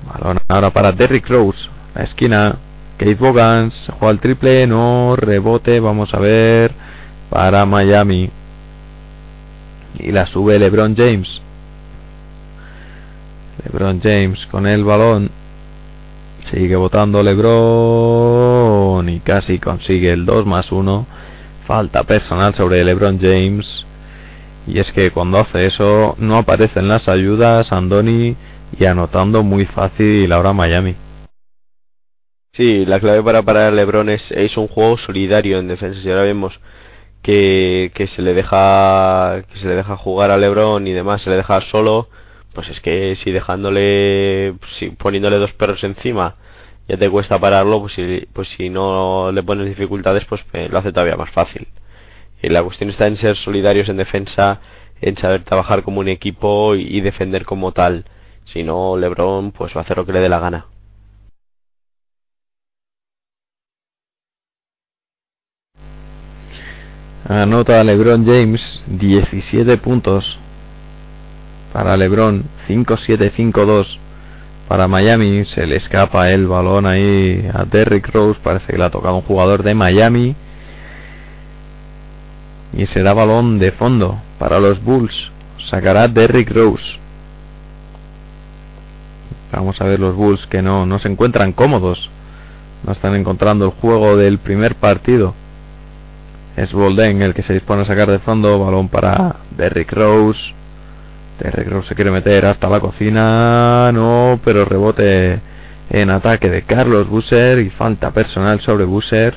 Balón 0.08 0.40
ahora 0.48 0.72
para 0.72 0.92
Derrick 0.92 1.28
Rose. 1.30 1.68
La 1.94 2.04
esquina. 2.04 2.56
Kate 2.98 3.16
Bogans. 3.16 3.92
Juega 4.00 4.12
el 4.12 4.20
triple. 4.20 4.68
No. 4.68 5.16
Rebote. 5.16 5.80
Vamos 5.80 6.14
a 6.14 6.20
ver. 6.20 6.72
Para 7.30 7.66
Miami. 7.66 8.32
Y 10.00 10.12
la 10.12 10.26
sube 10.26 10.60
LeBron 10.60 10.96
James. 10.96 11.42
LeBron 13.64 14.02
James 14.02 14.46
con 14.48 14.68
el 14.68 14.84
balón. 14.84 15.32
Sigue 16.52 16.76
votando 16.76 17.24
LeBron. 17.24 19.10
Y 19.10 19.20
casi 19.22 19.60
consigue 19.60 20.12
el 20.12 20.26
2 20.26 20.46
más 20.46 20.72
1. 20.72 21.08
Falta 21.66 22.04
personal 22.04 22.54
sobre 22.54 22.84
LeBron 22.84 23.20
James. 23.20 23.86
Y 24.68 24.80
es 24.80 24.92
que 24.92 25.12
cuando 25.12 25.40
hace 25.40 25.68
eso 25.68 26.16
no 26.18 26.38
aparecen 26.38 26.88
las 26.88 27.08
ayudas 27.08 27.72
Andoni 27.72 28.36
y 28.78 28.86
anotando 28.86 29.44
muy 29.44 29.66
fácil 29.66 30.32
ahora 30.32 30.54
Miami. 30.54 30.96
Sí, 32.54 32.86
la 32.86 33.00
clave 33.00 33.22
para 33.22 33.44
parar 33.44 33.68
a 33.68 33.72
LeBron 33.72 34.10
es, 34.10 34.32
es 34.32 34.56
un 34.58 34.68
juego 34.68 34.98
solidario 34.98 35.60
en 35.60 35.68
defensa. 35.68 36.00
Si 36.02 36.10
ahora 36.10 36.24
vemos 36.24 36.58
que, 37.26 37.92
que 37.96 38.06
se 38.06 38.22
le 38.22 38.36
deja 38.36 39.42
que 39.52 39.58
se 39.58 39.68
le 39.68 39.76
deja 39.76 39.98
jugar 39.98 40.30
a 40.30 40.38
LeBron 40.38 40.86
y 40.86 40.94
demás, 40.94 41.24
se 41.24 41.32
le 41.32 41.38
deja 41.38 41.60
solo, 41.62 42.08
pues 42.54 42.70
es 42.70 42.80
que 42.82 43.16
si 43.16 43.32
dejándole, 43.32 44.54
si 44.78 44.92
poniéndole 44.92 45.38
dos 45.38 45.52
perros 45.54 45.84
encima 45.84 46.36
ya 46.88 46.98
te 46.98 47.10
cuesta 47.10 47.40
pararlo, 47.40 47.80
pues 47.82 47.94
si, 47.94 48.28
pues 48.32 48.50
si 48.50 48.70
no 48.70 49.32
le 49.32 49.42
pones 49.42 49.66
dificultades, 49.68 50.24
pues 50.26 50.46
eh, 50.54 50.70
lo 50.70 50.78
hace 50.78 50.92
todavía 50.92 51.18
más 51.18 51.32
fácil. 51.32 51.68
Y 52.44 52.50
la 52.50 52.64
cuestión 52.64 52.92
está 52.92 53.08
en 53.08 53.18
ser 53.18 53.38
solidarios 53.38 53.90
en 53.90 53.98
defensa, 53.98 54.62
en 55.02 55.18
saber 55.18 55.44
trabajar 55.44 55.82
como 55.84 56.02
un 56.02 56.10
equipo 56.10 56.76
y, 56.76 56.84
y 56.98 57.02
defender 57.02 57.46
como 57.46 57.72
tal. 57.72 58.06
Si 58.46 58.64
no, 58.64 58.98
LeBron 58.98 59.52
pues 59.52 59.76
va 59.76 59.82
a 59.82 59.84
hacer 59.84 59.98
lo 59.98 60.06
que 60.06 60.14
le 60.14 60.20
dé 60.20 60.30
la 60.30 60.40
gana. 60.40 60.68
Anota 67.28 67.84
LeBron 67.84 68.24
James 68.24 68.84
17 68.86 69.78
puntos 69.78 70.38
para 71.74 71.98
LeBron 71.98 72.44
5-7-5-2 72.68 73.98
para 74.68 74.88
Miami. 74.88 75.44
Se 75.46 75.66
le 75.66 75.78
escapa 75.78 76.30
el 76.30 76.46
balón 76.46 76.86
ahí 76.86 77.50
a 77.52 77.66
Derrick 77.66 78.14
Rose. 78.14 78.40
Parece 78.44 78.68
que 78.68 78.78
le 78.78 78.84
ha 78.84 78.92
tocado 78.92 79.16
un 79.16 79.24
jugador 79.24 79.64
de 79.64 79.74
Miami. 79.74 80.36
Y 82.74 82.86
será 82.86 83.16
balón 83.16 83.58
de 83.58 83.72
fondo 83.72 84.22
para 84.38 84.60
los 84.60 84.84
Bulls. 84.84 85.32
Sacará 85.72 86.08
Derrick 86.08 86.52
Rose. 86.52 87.00
Vamos 89.52 89.82
a 89.82 89.86
ver 89.86 90.00
los 90.00 90.16
Bulls 90.16 90.46
que 90.46 90.62
no, 90.62 90.86
no 90.86 91.00
se 91.00 91.08
encuentran 91.08 91.54
cómodos. 91.54 92.08
No 92.86 92.94
están 92.94 93.16
encontrando 93.16 93.66
el 93.66 93.72
juego 93.72 94.16
del 94.16 94.38
primer 94.38 94.76
partido 94.76 95.34
es 96.56 96.72
Bolden 96.72 97.22
el 97.22 97.34
que 97.34 97.44
se 97.44 97.54
dispone 97.54 97.82
a 97.82 97.86
sacar 97.86 98.10
de 98.10 98.20
fondo. 98.20 98.60
Balón 98.60 98.88
para 98.88 99.38
Derrick 99.58 99.92
Rose. 99.92 100.40
Derrick 101.40 101.70
Rose 101.70 101.90
se 101.90 101.96
quiere 101.96 102.12
meter 102.12 102.46
hasta 102.46 102.70
la 102.70 102.80
cocina. 102.80 103.92
No, 103.92 104.40
pero 104.44 104.64
rebote 104.64 105.40
en 105.90 106.10
ataque 106.10 106.50
de 106.50 106.64
Carlos 106.64 107.10
Busser 107.10 107.60
y 107.60 107.70
falta 107.72 108.12
personal 108.12 108.62
sobre 108.62 108.86
Busser. 108.86 109.36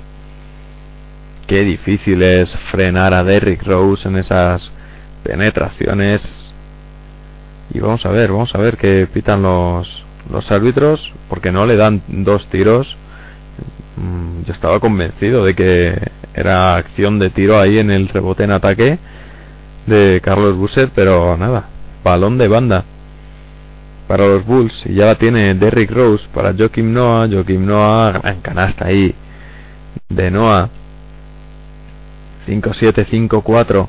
Qué 1.46 1.64
difícil 1.64 2.22
es 2.22 2.54
frenar 2.70 3.14
a 3.14 3.24
Derrick 3.24 3.64
Rose 3.64 4.06
en 4.08 4.16
esas 4.16 4.70
penetraciones. 5.24 6.22
Y 7.70 7.80
vamos 7.80 8.06
a 8.06 8.10
ver, 8.10 8.30
vamos 8.30 8.54
a 8.54 8.58
ver 8.58 8.76
qué 8.76 9.08
pitan 9.12 9.42
los, 9.42 10.04
los 10.30 10.50
árbitros. 10.52 11.12
Porque 11.28 11.50
no 11.50 11.66
le 11.66 11.76
dan 11.76 12.02
dos 12.06 12.46
tiros. 12.46 12.96
Mm, 13.98 14.44
Yo 14.44 14.52
estaba 14.52 14.80
convencido 14.80 15.44
de 15.44 15.54
que 15.54 15.94
era 16.34 16.76
acción 16.76 17.18
de 17.18 17.30
tiro 17.30 17.58
ahí 17.58 17.78
en 17.78 17.90
el 17.90 18.08
rebote 18.08 18.44
en 18.44 18.52
ataque 18.52 18.98
de 19.86 20.20
Carlos 20.22 20.56
Busset, 20.56 20.90
pero 20.94 21.36
nada, 21.36 21.68
balón 22.04 22.38
de 22.38 22.48
banda 22.48 22.84
para 24.06 24.26
los 24.26 24.46
Bulls 24.46 24.74
y 24.86 24.94
ya 24.94 25.06
la 25.06 25.16
tiene 25.16 25.54
Derrick 25.54 25.90
Rose 25.90 26.26
para 26.32 26.54
Joakim 26.56 26.92
Noah, 26.92 27.28
Joakim 27.28 27.66
Noah, 27.66 28.12
gran 28.12 28.40
canasta 28.40 28.86
ahí 28.86 29.14
de 30.08 30.30
Noah. 30.30 30.70
5-7-5-4 32.46 33.88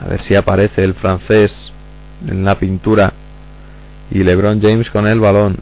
a 0.00 0.08
ver 0.08 0.22
si 0.22 0.34
aparece 0.34 0.82
el 0.82 0.94
francés 0.94 1.72
en 2.26 2.44
la 2.44 2.58
pintura. 2.58 3.12
Y 4.10 4.22
LeBron 4.22 4.60
James 4.60 4.90
con 4.90 5.06
el 5.06 5.20
balón. 5.20 5.58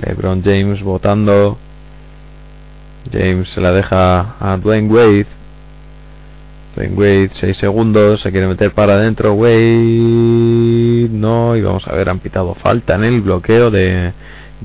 LeBron 0.00 0.42
James 0.42 0.82
votando 0.82 1.58
James 3.12 3.48
se 3.50 3.60
la 3.60 3.72
deja 3.72 4.36
a 4.40 4.56
Dwayne 4.56 4.88
Wade. 4.92 5.26
Dwayne 6.74 6.94
Wade, 6.94 7.30
6 7.40 7.56
segundos, 7.56 8.20
se 8.20 8.30
quiere 8.30 8.46
meter 8.46 8.72
para 8.72 8.94
adentro. 8.94 9.34
Wade, 9.34 11.08
no, 11.10 11.56
y 11.56 11.62
vamos 11.62 11.86
a 11.86 11.92
ver, 11.92 12.08
han 12.08 12.20
pitado 12.20 12.54
falta 12.54 12.94
en 12.94 13.04
el 13.04 13.20
bloqueo 13.20 13.70
de 13.70 14.12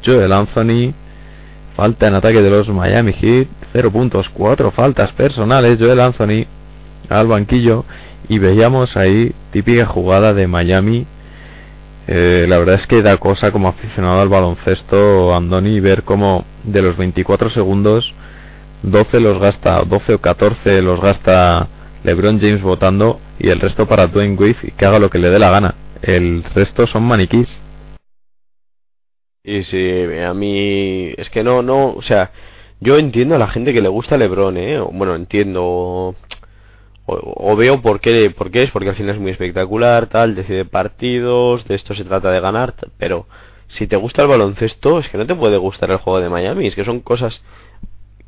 Joel 0.06 0.32
Anthony. 0.32 0.94
Falta 1.76 2.08
en 2.08 2.16
ataque 2.16 2.42
de 2.42 2.50
los 2.50 2.70
Miami 2.70 3.14
Heat, 3.14 3.48
0 3.72 3.92
puntos, 3.92 4.30
4 4.30 4.72
faltas 4.72 5.12
personales. 5.14 5.80
Joel 5.80 6.00
Anthony 6.00 6.46
al 7.10 7.28
banquillo 7.28 7.86
y 8.28 8.40
veíamos 8.40 8.96
ahí 8.96 9.34
típica 9.52 9.86
jugada 9.86 10.34
de 10.34 10.48
Miami. 10.48 11.06
Eh, 12.08 12.46
la 12.50 12.58
verdad 12.58 12.76
es 12.76 12.88
que 12.88 13.02
da 13.02 13.18
cosa 13.18 13.52
como 13.52 13.70
aficionado 13.70 14.20
al 14.20 14.28
baloncesto 14.28 15.34
Andoni 15.34 15.80
ver 15.80 16.04
cómo 16.04 16.44
de 16.64 16.82
los 16.82 16.98
24 16.98 17.50
segundos 17.50 18.14
12 18.84 19.20
los 19.20 19.40
gasta 19.40 19.82
12 19.82 20.16
o 20.16 20.20
14 20.20 20.82
los 20.82 21.02
gasta 21.02 21.68
LeBron 22.04 22.40
James 22.40 22.62
votando 22.62 23.20
y 23.40 23.50
el 23.50 23.60
resto 23.60 23.88
para 23.88 24.08
Dwayne 24.08 24.36
Wade 24.36 24.58
y 24.64 24.72
que 24.72 24.86
haga 24.86 25.00
lo 25.00 25.10
que 25.10 25.20
le 25.20 25.30
dé 25.30 25.40
la 25.40 25.50
gana 25.50 25.76
el 26.02 26.44
resto 26.54 26.86
son 26.86 27.04
maniquís 27.04 27.48
Y 29.44 29.64
sí, 29.64 30.04
a 30.26 30.34
mí 30.34 31.14
es 31.18 31.30
que 31.30 31.44
no, 31.44 31.62
no, 31.62 31.94
o 31.94 32.02
sea, 32.02 32.32
yo 32.80 32.98
entiendo 32.98 33.36
a 33.36 33.40
la 33.40 33.48
gente 33.48 33.74
que 33.74 33.82
le 33.82 33.90
gusta 33.90 34.18
LeBron, 34.18 34.58
¿eh? 34.58 34.80
Bueno, 34.80 35.16
entiendo 35.16 35.64
o, 35.64 36.16
o 37.06 37.56
veo 37.56 37.82
por 37.82 38.00
qué, 38.00 38.30
por 38.32 38.52
qué 38.52 38.64
es, 38.64 38.72
porque 38.72 38.90
al 38.90 38.96
final 38.96 39.16
es 39.16 39.22
muy 39.22 39.32
espectacular, 39.32 40.08
tal, 40.08 40.36
decide 40.36 40.66
partidos, 40.66 41.66
de 41.68 41.76
esto 41.76 41.94
se 41.94 42.06
trata 42.06 42.32
de 42.32 42.40
ganar, 42.40 42.74
pero 42.98 43.28
si 43.68 43.88
te 43.88 43.96
gusta 43.96 44.22
el 44.22 44.28
baloncesto, 44.28 45.00
es 45.00 45.10
que 45.10 45.18
no 45.18 45.26
te 45.26 45.36
puede 45.36 45.58
gustar 45.58 45.92
el 45.92 45.98
juego 45.98 46.20
de 46.20 46.30
Miami, 46.30 46.68
es 46.68 46.76
que 46.76 46.86
son 46.86 47.02
cosas 47.02 47.42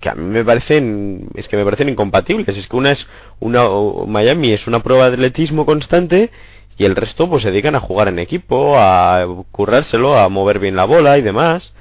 que 0.06 0.10
a 0.12 0.14
mí 0.14 0.24
me 0.24 0.46
parecen, 0.46 1.30
es 1.34 1.48
que 1.48 1.58
me 1.58 1.64
parecen 1.64 1.90
incompatibles, 1.90 2.56
es 2.56 2.68
que 2.68 2.76
una 2.76 2.92
es 2.92 3.08
una 3.40 3.64
Miami 4.06 4.52
es 4.52 4.68
una 4.68 4.84
prueba 4.84 5.08
de 5.08 5.16
atletismo 5.16 5.66
constante 5.66 6.30
y 6.78 6.86
el 6.86 6.96
resto 6.96 7.28
pues 7.28 7.42
se 7.42 7.50
dedican 7.50 7.74
a 7.74 7.80
jugar 7.80 8.10
en 8.10 8.20
equipo, 8.20 8.78
a 8.78 9.26
currárselo, 9.52 10.16
a 10.16 10.30
mover 10.30 10.60
bien 10.60 10.76
la 10.76 10.86
bola 10.86 11.18
y 11.18 11.24
demás. 11.24 11.74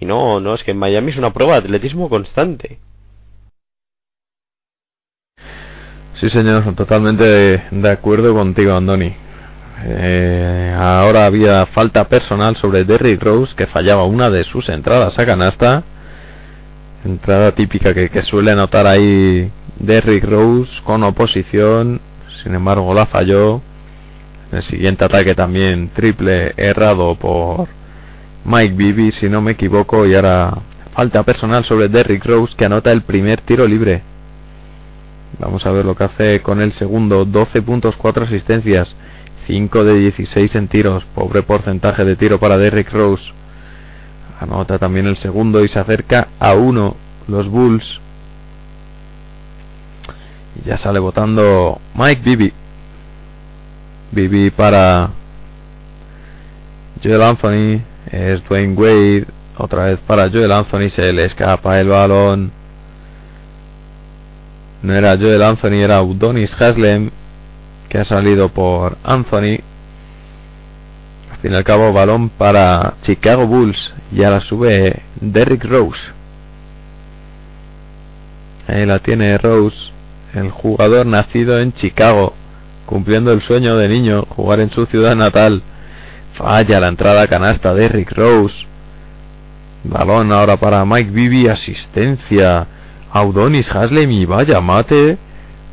Y 0.00 0.06
no, 0.06 0.40
no, 0.40 0.54
es 0.54 0.64
que 0.64 0.70
en 0.70 0.78
Miami 0.78 1.10
es 1.10 1.18
una 1.18 1.34
prueba 1.34 1.52
de 1.52 1.58
atletismo 1.66 2.08
constante. 2.08 2.78
Sí, 6.14 6.30
señor, 6.30 6.74
totalmente 6.76 7.24
de, 7.24 7.62
de 7.72 7.90
acuerdo 7.90 8.32
contigo, 8.32 8.72
Andoni. 8.72 9.14
Eh, 9.84 10.74
ahora 10.78 11.26
había 11.26 11.66
falta 11.66 12.08
personal 12.08 12.56
sobre 12.56 12.84
Derrick 12.84 13.22
Rose, 13.22 13.54
que 13.54 13.66
fallaba 13.66 14.04
una 14.04 14.30
de 14.30 14.44
sus 14.44 14.66
entradas 14.70 15.18
a 15.18 15.26
canasta. 15.26 15.84
Entrada 17.06 17.52
típica 17.52 17.94
que, 17.94 18.22
suele 18.22 18.50
anotar 18.50 18.84
ahí 18.84 19.48
Derrick 19.78 20.24
Rose 20.24 20.72
con 20.82 21.04
oposición. 21.04 22.00
Sin 22.42 22.52
embargo, 22.52 22.92
la 22.92 23.06
falló. 23.06 23.62
En 24.50 24.58
el 24.58 24.64
siguiente 24.64 25.04
ataque 25.04 25.36
también 25.36 25.90
triple 25.90 26.52
errado 26.56 27.14
por 27.14 27.68
Mike 28.44 28.74
Bibby, 28.74 29.12
si 29.12 29.28
no 29.28 29.40
me 29.40 29.52
equivoco. 29.52 30.04
Y 30.04 30.16
ahora 30.16 30.58
falta 30.94 31.22
personal 31.22 31.64
sobre 31.64 31.88
Derrick 31.88 32.24
Rose 32.24 32.56
que 32.56 32.64
anota 32.64 32.90
el 32.90 33.02
primer 33.02 33.40
tiro 33.42 33.68
libre. 33.68 34.02
Vamos 35.38 35.64
a 35.64 35.70
ver 35.70 35.84
lo 35.84 35.94
que 35.94 36.04
hace 36.04 36.42
con 36.42 36.60
el 36.60 36.72
segundo. 36.72 37.24
12 37.24 37.62
puntos, 37.62 37.94
4 37.94 38.24
asistencias. 38.24 38.92
5 39.46 39.84
de 39.84 39.94
16 39.94 40.56
en 40.56 40.66
tiros. 40.66 41.04
Pobre 41.14 41.44
porcentaje 41.44 42.04
de 42.04 42.16
tiro 42.16 42.40
para 42.40 42.58
Derrick 42.58 42.90
Rose. 42.90 43.22
Anota 44.38 44.78
también 44.78 45.06
el 45.06 45.16
segundo 45.16 45.64
y 45.64 45.68
se 45.68 45.78
acerca 45.78 46.28
a 46.38 46.54
1 46.54 46.96
los 47.28 47.48
Bulls. 47.48 48.00
Y 50.56 50.68
ya 50.68 50.76
sale 50.76 50.98
votando 50.98 51.80
Mike 51.94 52.22
Bibby. 52.22 52.52
Bibby 54.12 54.50
para 54.50 55.10
Joel 57.02 57.22
Anthony. 57.22 57.80
Es 58.10 58.44
Dwayne 58.48 58.74
Wade. 58.74 59.26
Otra 59.58 59.86
vez 59.86 60.00
para 60.00 60.28
Joel 60.30 60.52
Anthony. 60.52 60.90
Se 60.90 61.12
le 61.12 61.24
escapa 61.24 61.80
el 61.80 61.88
balón. 61.88 62.52
No 64.82 64.94
era 64.94 65.16
Joel 65.16 65.42
Anthony, 65.42 65.82
era 65.82 66.02
Udonis 66.02 66.54
Haslem. 66.60 67.10
Que 67.88 67.98
ha 67.98 68.04
salido 68.04 68.50
por 68.50 68.98
Anthony. 69.02 69.60
Fin 71.46 71.52
y 71.52 71.58
al 71.58 71.62
cabo, 71.62 71.92
balón 71.92 72.28
para 72.30 72.94
Chicago 73.02 73.46
Bulls. 73.46 73.94
Y 74.10 74.24
ahora 74.24 74.40
sube 74.40 75.04
Derrick 75.20 75.64
Rose. 75.64 76.00
Ahí 78.66 78.84
la 78.84 78.98
tiene 78.98 79.38
Rose, 79.38 79.76
el 80.34 80.50
jugador 80.50 81.06
nacido 81.06 81.60
en 81.60 81.72
Chicago, 81.72 82.34
cumpliendo 82.84 83.30
el 83.30 83.42
sueño 83.42 83.76
de 83.76 83.88
niño, 83.88 84.24
jugar 84.28 84.58
en 84.58 84.72
su 84.72 84.86
ciudad 84.86 85.14
natal. 85.14 85.62
Falla 86.34 86.80
la 86.80 86.88
entrada 86.88 87.28
canasta 87.28 87.74
de 87.74 87.90
Rick 87.90 88.10
Rose. 88.10 88.66
Balón 89.84 90.32
ahora 90.32 90.56
para 90.56 90.84
Mike 90.84 91.12
Bibby, 91.12 91.46
asistencia. 91.46 92.66
Audonis 93.12 93.70
Haslem 93.70 94.10
y 94.10 94.24
vaya 94.24 94.60
mate. 94.60 95.16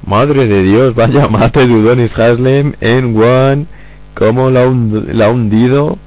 Madre 0.06 0.46
de 0.46 0.62
Dios, 0.62 0.94
vaya 0.94 1.28
mate 1.28 1.66
de 1.66 1.74
Udonis 1.74 2.16
Haslem 2.16 2.76
en 2.80 3.18
one. 3.20 3.66
Cómo 4.16 4.52
la, 4.52 4.64
ha 4.64 5.30
hundido. 5.30 5.98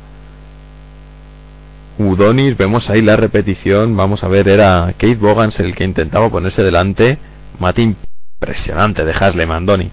Udonis, 1.99 2.57
vemos 2.57 2.89
ahí 2.89 3.03
la 3.03 3.17
repetición. 3.17 3.97
Vamos 3.97 4.23
a 4.23 4.29
ver, 4.29 4.49
era 4.49 4.93
Kate 4.93 5.17
Bogans 5.17 5.59
el 5.59 5.75
que 5.75 5.85
intentaba 5.85 6.31
ponerse 6.31 6.63
delante. 6.63 7.19
Mate 7.59 7.83
impresionante 7.83 9.05
de 9.05 9.13
Haslem 9.13 9.51
Andoni. 9.51 9.91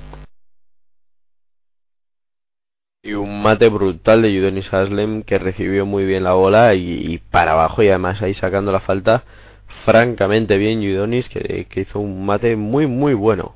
Y 3.01 3.13
un 3.13 3.41
mate 3.41 3.67
brutal 3.67 4.21
de 4.21 4.39
Udonis 4.39 4.71
Haslem 4.73 5.23
que 5.23 5.39
recibió 5.39 5.85
muy 5.85 6.05
bien 6.05 6.23
la 6.23 6.33
bola 6.33 6.73
y, 6.75 7.17
para 7.31 7.53
abajo 7.53 7.83
y 7.83 7.89
además 7.89 8.21
ahí 8.21 8.33
sacando 8.33 8.71
la 8.71 8.79
falta 8.79 9.23
francamente 9.85 10.57
bien 10.57 10.79
Udonis 10.79 11.27
que 11.27 11.67
hizo 11.75 11.99
un 11.99 12.25
mate 12.25 12.55
muy 12.55 12.87
muy 12.87 13.13
bueno. 13.13 13.55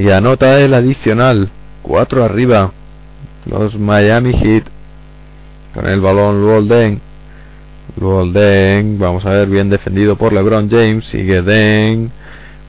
Y 0.00 0.10
anota 0.10 0.58
el 0.58 0.72
adicional. 0.72 1.50
4 1.82 2.24
arriba. 2.24 2.72
Los 3.44 3.78
Miami 3.78 4.32
Heat. 4.32 4.64
Con 5.74 5.86
el 5.86 6.00
balón 6.00 6.40
Luol 6.40 6.68
Deng. 6.68 7.00
Luol 8.00 8.32
Deng. 8.32 8.98
Vamos 8.98 9.26
a 9.26 9.28
ver, 9.28 9.48
bien 9.48 9.68
defendido 9.68 10.16
por 10.16 10.32
LeBron 10.32 10.70
James. 10.70 11.04
Sigue 11.10 11.42
Deng. 11.42 12.10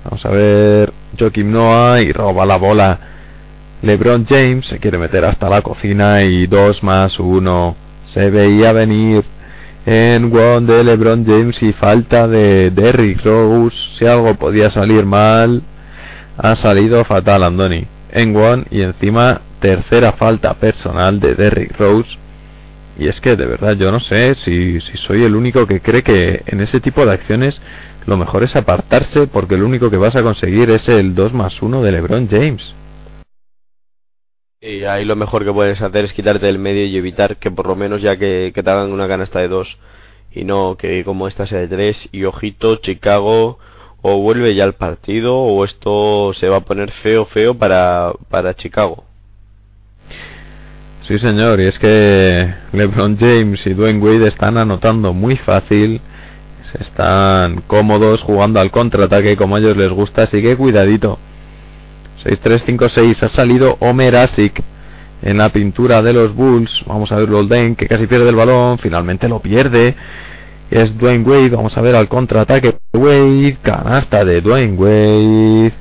Vamos 0.03 0.25
a 0.25 0.29
ver. 0.29 0.91
Joakim 1.17 1.49
Noah. 1.53 2.01
Y 2.01 2.11
roba 2.11 2.45
la 2.45 2.57
bola. 2.57 2.99
LeBron 3.81 4.25
James 4.27 4.65
se 4.65 4.79
quiere 4.79 4.97
meter 4.97 5.23
hasta 5.23 5.47
la 5.47 5.61
cocina. 5.61 6.23
Y 6.23 6.47
2 6.47 6.83
más 6.83 7.17
1. 7.17 7.77
Se 8.13 8.29
veía 8.29 8.73
venir. 8.73 9.23
En 9.85 10.35
one 10.35 10.67
de 10.67 10.83
LeBron 10.83 11.25
James 11.25 11.63
y 11.63 11.71
falta 11.71 12.27
de 12.27 12.71
Derrick 12.71 13.23
Rose. 13.23 13.77
Si 13.97 14.05
algo 14.05 14.35
podía 14.35 14.69
salir 14.69 15.05
mal, 15.05 15.63
ha 16.41 16.55
salido 16.55 17.05
fatal 17.05 17.43
Andoni. 17.43 17.85
En 18.11 18.35
one 18.35 18.65
y 18.71 18.81
encima 18.81 19.41
tercera 19.59 20.13
falta 20.13 20.55
personal 20.55 21.19
de 21.19 21.35
Derrick 21.35 21.77
Rose. 21.77 22.17
Y 22.97 23.07
es 23.07 23.21
que 23.21 23.35
de 23.35 23.45
verdad 23.45 23.75
yo 23.77 23.91
no 23.91 23.99
sé 23.99 24.35
si, 24.35 24.81
si 24.81 24.97
soy 24.97 25.23
el 25.23 25.35
único 25.35 25.67
que 25.67 25.81
cree 25.81 26.01
que 26.01 26.41
en 26.47 26.59
ese 26.61 26.81
tipo 26.81 27.05
de 27.05 27.13
acciones 27.13 27.61
lo 28.07 28.17
mejor 28.17 28.43
es 28.43 28.55
apartarse 28.55 29.27
porque 29.27 29.55
lo 29.55 29.67
único 29.67 29.91
que 29.91 29.97
vas 29.97 30.15
a 30.15 30.23
conseguir 30.23 30.71
es 30.71 30.89
el 30.89 31.13
2 31.13 31.33
más 31.33 31.61
1 31.61 31.83
de 31.83 31.91
LeBron 31.91 32.27
James. 32.27 32.73
Y 34.59 34.83
ahí 34.83 35.05
lo 35.05 35.15
mejor 35.15 35.45
que 35.45 35.53
puedes 35.53 35.79
hacer 35.79 36.05
es 36.05 36.13
quitarte 36.13 36.47
del 36.47 36.59
medio 36.59 36.85
y 36.85 36.97
evitar 36.97 37.37
que 37.37 37.51
por 37.51 37.67
lo 37.67 37.75
menos 37.75 38.01
ya 38.01 38.17
que, 38.17 38.51
que 38.53 38.63
te 38.63 38.69
hagan 38.69 38.91
una 38.91 39.07
canasta 39.07 39.39
de 39.39 39.47
dos 39.47 39.77
y 40.31 40.43
no 40.43 40.75
que 40.75 41.03
como 41.03 41.27
esta 41.27 41.45
sea 41.45 41.59
de 41.59 41.67
tres 41.67 42.09
y 42.11 42.23
ojito 42.23 42.77
Chicago 42.77 43.59
o 44.01 44.19
vuelve 44.19 44.55
ya 44.55 44.63
al 44.63 44.73
partido 44.73 45.35
o 45.35 45.63
esto 45.65 46.33
se 46.33 46.47
va 46.49 46.57
a 46.57 46.61
poner 46.61 46.91
feo 46.91 47.25
feo 47.25 47.55
para, 47.55 48.11
para 48.29 48.53
Chicago. 48.55 49.03
Sí 51.07 51.17
señor, 51.19 51.59
y 51.59 51.65
es 51.65 51.79
que 51.79 52.53
LeBron 52.73 53.17
James 53.17 53.65
y 53.65 53.73
Dwayne 53.73 53.99
Wade 53.99 54.27
están 54.27 54.57
anotando 54.57 55.13
muy 55.13 55.35
fácil, 55.35 55.99
están 56.79 57.63
cómodos 57.67 58.21
jugando 58.21 58.59
al 58.59 58.71
contraataque 58.71 59.35
como 59.35 59.55
a 59.55 59.59
ellos 59.59 59.75
les 59.75 59.89
gusta, 59.89 60.23
así 60.23 60.41
que 60.41 60.55
cuidadito. 60.55 61.19
6-3-5-6 62.23 63.23
ha 63.23 63.27
salido 63.29 63.77
Omer 63.79 64.15
Asik 64.15 64.61
en 65.21 65.37
la 65.37 65.49
pintura 65.49 66.01
de 66.01 66.13
los 66.13 66.35
Bulls. 66.35 66.83
Vamos 66.85 67.11
a 67.11 67.15
ver 67.15 67.29
Golden 67.29 67.75
que 67.75 67.87
casi 67.87 68.07
pierde 68.07 68.29
el 68.29 68.35
balón, 68.35 68.77
finalmente 68.77 69.27
lo 69.27 69.39
pierde. 69.39 69.95
Es 70.71 70.97
Dwayne 70.97 71.25
Wade, 71.25 71.49
vamos 71.49 71.77
a 71.77 71.81
ver 71.81 71.97
al 71.97 72.07
contraataque. 72.07 72.77
Wade, 72.93 73.57
canasta 73.61 74.23
de 74.23 74.39
Dwayne 74.39 74.77
Wade. 74.77 75.73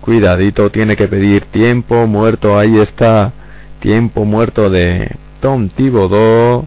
Cuidadito, 0.00 0.70
tiene 0.70 0.94
que 0.94 1.08
pedir 1.08 1.46
tiempo 1.46 2.06
muerto. 2.06 2.56
Ahí 2.56 2.78
está, 2.78 3.32
tiempo 3.80 4.24
muerto 4.24 4.70
de 4.70 5.10
Tom 5.40 5.68
Thibodeau. 5.70 6.66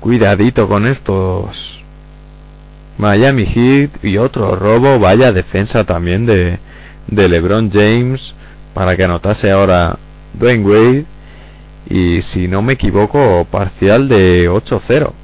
Cuidadito 0.00 0.68
con 0.68 0.86
estos 0.86 1.82
Miami 2.98 3.46
Heat 3.46 4.04
y 4.04 4.18
otro 4.18 4.54
robo. 4.54 4.98
Vaya 4.98 5.32
defensa 5.32 5.84
también 5.84 6.26
de, 6.26 6.58
de 7.06 7.28
LeBron 7.30 7.70
James 7.72 8.34
para 8.74 8.98
que 8.98 9.04
anotase 9.04 9.50
ahora 9.50 9.98
Dwayne 10.34 10.66
Wade 10.66 11.04
y 11.88 12.20
si 12.20 12.48
no 12.48 12.60
me 12.60 12.74
equivoco 12.74 13.46
parcial 13.50 14.10
de 14.10 14.50
8-0. 14.50 15.23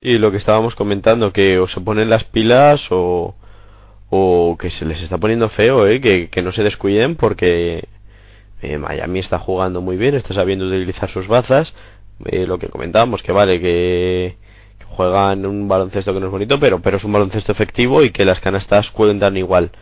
Y 0.00 0.18
lo 0.18 0.30
que 0.30 0.36
estábamos 0.36 0.76
comentando, 0.76 1.32
que 1.32 1.58
o 1.58 1.66
se 1.66 1.80
ponen 1.80 2.08
las 2.08 2.22
pilas 2.24 2.80
o, 2.90 3.34
o 4.10 4.56
que 4.56 4.70
se 4.70 4.84
les 4.84 5.02
está 5.02 5.18
poniendo 5.18 5.48
feo, 5.48 5.88
¿eh? 5.88 6.00
que, 6.00 6.28
que 6.30 6.40
no 6.42 6.52
se 6.52 6.62
descuiden 6.62 7.16
porque 7.16 7.88
eh, 8.62 8.78
Miami 8.78 9.18
está 9.18 9.40
jugando 9.40 9.80
muy 9.80 9.96
bien, 9.96 10.14
está 10.14 10.34
sabiendo 10.34 10.66
utilizar 10.68 11.10
sus 11.10 11.26
bazas. 11.26 11.74
Eh, 12.26 12.46
lo 12.46 12.58
que 12.58 12.68
comentábamos, 12.68 13.22
que 13.22 13.32
vale, 13.32 13.60
que, 13.60 14.36
juegan 14.86 15.46
un 15.46 15.68
baloncesto 15.68 16.14
que 16.14 16.20
no 16.20 16.26
es 16.26 16.32
bonito, 16.32 16.60
pero, 16.60 16.80
pero 16.80 16.96
es 16.98 17.04
un 17.04 17.12
baloncesto 17.12 17.52
efectivo 17.52 18.02
y 18.04 18.10
que 18.10 18.24
las 18.24 18.40
canastas 18.40 18.90
cuentan 18.92 19.36
igual. 19.36 19.72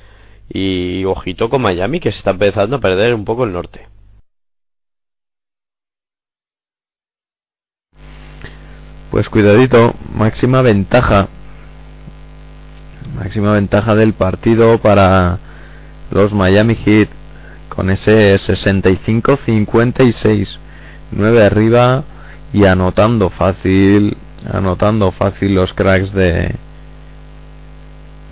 Y 0.49 1.05
ojito 1.05 1.51
con 1.51 1.63
Miami, 1.63 2.01
que 2.01 2.13
se 2.13 2.19
está 2.19 2.31
empezando 2.31 2.77
a 2.77 2.81
perder 2.81 3.15
un 3.15 3.25
poco 3.25 3.45
el 3.45 3.53
norte. 3.53 3.89
Pues 9.17 9.31
cuidadito, 9.31 9.95
máxima 10.15 10.61
ventaja. 10.61 11.29
Máxima 13.17 13.55
ventaja 13.55 13.95
del 13.95 14.13
partido 14.13 14.77
para 14.77 15.39
los 16.11 16.35
Miami 16.35 16.75
Heat 16.75 17.09
con 17.71 17.89
ese 17.89 18.37
65-56. 18.37 20.59
9 21.13 21.47
arriba 21.47 22.05
y 22.53 22.67
anotando 22.67 23.31
fácil, 23.31 24.19
anotando 24.53 25.11
fácil 25.13 25.55
los 25.55 25.73
cracks 25.73 26.13
de, 26.13 26.55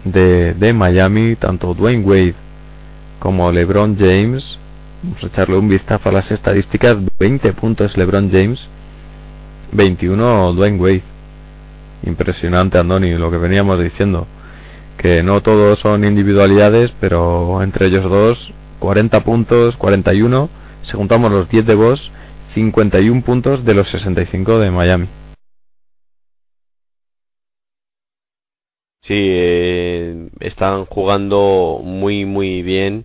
de, 0.05 0.52
de 0.52 0.73
Miami, 0.74 1.36
tanto 1.36 1.73
Dwayne 1.73 2.05
Wade 2.05 2.35
como 3.20 3.51
LeBron 3.51 3.97
James. 3.98 4.59
Vamos 5.02 5.24
a 5.24 5.28
echarle 5.28 5.56
un 5.56 5.70
vistazo 5.70 6.11
a 6.11 6.12
las 6.12 6.31
estadísticas. 6.31 6.98
20 7.19 7.55
puntos 7.55 7.97
LeBron 7.97 8.31
James, 8.31 8.69
21 9.72 10.52
Dwayne 10.52 10.80
Wade. 10.80 11.02
Impresionante, 12.04 12.78
Andoni, 12.78 13.12
lo 13.12 13.30
que 13.30 13.38
veníamos 13.38 13.80
diciendo. 13.80 14.26
Que 14.98 15.22
no 15.22 15.42
todos 15.42 15.78
son 15.80 16.04
individualidades, 16.04 16.92
pero 17.00 17.62
entre 17.62 17.86
ellos 17.86 18.04
dos, 18.04 18.52
40 18.78 19.24
puntos, 19.24 19.76
41. 19.76 20.48
Si 20.82 20.92
juntamos 20.92 21.32
los 21.32 21.48
10 21.48 21.66
de 21.66 21.74
vos, 21.74 22.10
51 22.54 23.22
puntos 23.22 23.64
de 23.64 23.74
los 23.74 23.88
65 23.90 24.58
de 24.58 24.70
Miami. 24.70 25.08
Sí, 29.02 29.14
eh, 29.16 30.28
están 30.40 30.86
jugando 30.86 31.80
muy, 31.82 32.24
muy 32.24 32.62
bien. 32.62 33.04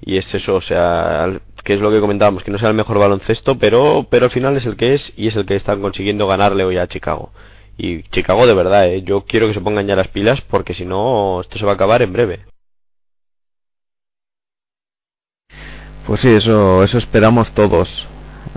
Y 0.00 0.18
es 0.18 0.34
eso, 0.34 0.54
o 0.56 0.60
sea, 0.60 1.40
que 1.66 1.74
es 1.74 1.80
lo 1.80 1.90
que 1.90 1.98
comentábamos, 1.98 2.44
que 2.44 2.52
no 2.52 2.58
sea 2.58 2.68
el 2.68 2.76
mejor 2.76 3.00
baloncesto, 3.00 3.58
pero, 3.58 4.06
pero 4.08 4.26
al 4.26 4.30
final 4.30 4.56
es 4.56 4.64
el 4.66 4.76
que 4.76 4.94
es 4.94 5.12
y 5.16 5.26
es 5.26 5.34
el 5.34 5.46
que 5.46 5.56
están 5.56 5.82
consiguiendo 5.82 6.28
ganarle 6.28 6.64
hoy 6.64 6.78
a 6.78 6.86
Chicago. 6.86 7.32
Y 7.76 8.04
Chicago 8.04 8.46
de 8.46 8.54
verdad, 8.54 8.86
eh, 8.86 9.02
yo 9.02 9.22
quiero 9.22 9.48
que 9.48 9.54
se 9.54 9.60
pongan 9.60 9.84
ya 9.88 9.96
las 9.96 10.06
pilas 10.06 10.40
porque 10.42 10.74
si 10.74 10.84
no, 10.84 11.40
esto 11.40 11.58
se 11.58 11.64
va 11.66 11.72
a 11.72 11.74
acabar 11.74 12.02
en 12.02 12.12
breve. 12.12 12.46
Pues 16.06 16.20
sí, 16.20 16.28
eso, 16.28 16.84
eso 16.84 16.98
esperamos 16.98 17.50
todos. 17.52 17.88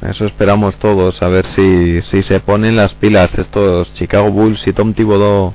Eso 0.03 0.27
esperamos 0.27 0.77
todos, 0.77 1.19
a 1.23 1.29
ver 1.29 1.47
si, 1.55 2.03
si 2.03 2.21
se 2.21 2.39
ponen 2.39 2.75
las 2.75 2.93
pilas 2.93 3.35
estos 3.39 3.91
Chicago 3.95 4.29
Bulls 4.29 4.65
y 4.67 4.73
Tom 4.73 4.93
Thibodeau 4.93 5.53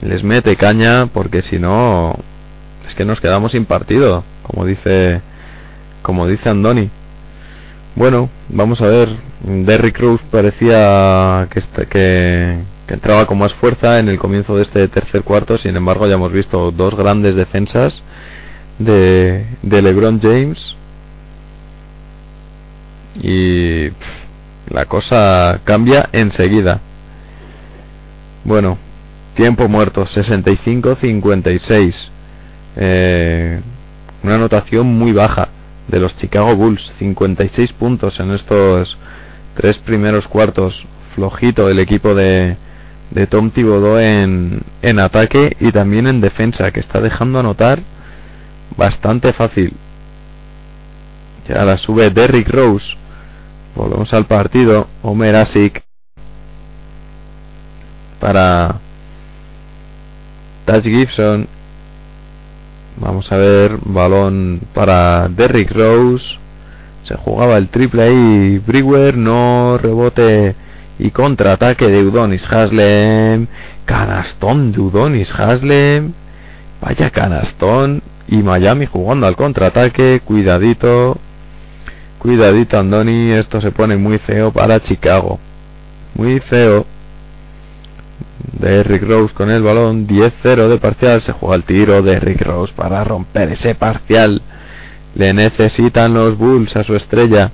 les 0.00 0.24
mete 0.24 0.56
caña, 0.56 1.06
porque 1.08 1.42
si 1.42 1.58
no, 1.58 2.16
es 2.88 2.94
que 2.94 3.04
nos 3.04 3.20
quedamos 3.20 3.52
sin 3.52 3.66
partido, 3.66 4.24
como 4.42 4.64
dice, 4.64 5.20
como 6.04 6.28
dice 6.28 6.48
Andoni. 6.50 6.90
Bueno, 7.96 8.28
vamos 8.50 8.80
a 8.82 8.86
ver. 8.86 9.08
Derrick 9.42 9.98
Rose 9.98 10.22
parecía 10.30 11.48
que, 11.50 11.58
est- 11.60 11.88
que, 11.88 12.58
que 12.86 12.94
entraba 12.94 13.26
con 13.26 13.38
más 13.38 13.52
fuerza 13.54 13.98
en 13.98 14.08
el 14.08 14.18
comienzo 14.18 14.56
de 14.56 14.62
este 14.62 14.86
tercer 14.88 15.22
cuarto. 15.22 15.58
Sin 15.58 15.74
embargo, 15.76 16.06
ya 16.06 16.14
hemos 16.14 16.32
visto 16.32 16.70
dos 16.70 16.94
grandes 16.94 17.34
defensas 17.34 18.00
de, 18.78 19.46
de 19.62 19.82
LeBron 19.82 20.20
James. 20.20 20.76
Y 23.22 23.88
la 24.68 24.84
cosa 24.86 25.60
cambia 25.64 26.08
enseguida. 26.12 26.80
Bueno, 28.44 28.76
tiempo 29.34 29.68
muerto, 29.68 30.04
65-56. 30.06 31.94
Eh, 32.76 33.60
una 34.22 34.34
anotación 34.34 34.86
muy 34.86 35.12
baja 35.12 35.48
de 35.88 36.00
los 36.00 36.16
Chicago 36.16 36.54
Bulls, 36.56 36.92
56 36.98 37.72
puntos 37.74 38.18
en 38.20 38.32
estos 38.32 38.96
tres 39.56 39.78
primeros 39.78 40.26
cuartos. 40.28 40.84
Flojito 41.14 41.68
el 41.68 41.78
equipo 41.78 42.14
de, 42.14 42.56
de 43.10 43.26
Tom 43.26 43.50
Thibodeau 43.50 43.98
en, 43.98 44.62
en 44.82 44.98
ataque 44.98 45.56
y 45.60 45.70
también 45.70 46.06
en 46.06 46.20
defensa, 46.20 46.70
que 46.72 46.80
está 46.80 47.00
dejando 47.00 47.38
anotar 47.38 47.80
bastante 48.76 49.32
fácil. 49.32 49.74
Ya 51.48 51.64
la 51.64 51.76
sube 51.76 52.10
Derrick 52.10 52.48
Rose. 52.48 52.86
Volvemos 53.74 54.12
al 54.14 54.26
partido. 54.26 54.86
Homer 55.02 55.36
Asic 55.36 55.82
para 58.20 58.76
Touch 60.64 60.84
Gibson. 60.84 61.46
Vamos 62.96 63.30
a 63.32 63.36
ver, 63.36 63.78
balón 63.84 64.60
para 64.72 65.28
Derrick 65.28 65.72
Rose. 65.72 66.24
Se 67.04 67.16
jugaba 67.16 67.58
el 67.58 67.68
triple 67.68 68.02
ahí. 68.04 68.58
Brewer 68.58 69.16
no 69.16 69.78
rebote 69.78 70.54
y 70.98 71.10
contraataque 71.10 71.88
de 71.88 72.04
Udonis 72.04 72.46
Haslem. 72.50 73.48
Canastón 73.84 74.72
de 74.72 74.80
Udonis 74.80 75.30
Haslem. 75.32 76.12
Vaya 76.80 77.10
canastón. 77.10 78.02
Y 78.28 78.36
Miami 78.36 78.86
jugando 78.86 79.26
al 79.26 79.36
contraataque. 79.36 80.20
Cuidadito. 80.24 81.18
Cuidadito 82.20 82.78
Andoni. 82.78 83.32
Esto 83.32 83.60
se 83.60 83.72
pone 83.72 83.96
muy 83.96 84.18
feo 84.18 84.52
para 84.52 84.80
Chicago. 84.80 85.40
Muy 86.14 86.38
feo. 86.40 86.86
Derrick 88.52 89.02
Rose 89.02 89.34
con 89.34 89.50
el 89.50 89.62
balón, 89.62 90.06
10-0 90.06 90.68
de 90.68 90.78
parcial, 90.78 91.20
se 91.22 91.32
juega 91.32 91.56
el 91.56 91.64
tiro 91.64 92.02
de 92.02 92.12
Derrick 92.12 92.42
Rose 92.42 92.72
para 92.74 93.02
romper 93.04 93.52
ese 93.52 93.74
parcial. 93.74 94.42
Le 95.14 95.32
necesitan 95.32 96.14
los 96.14 96.36
Bulls 96.36 96.74
a 96.76 96.84
su 96.84 96.94
estrella. 96.94 97.50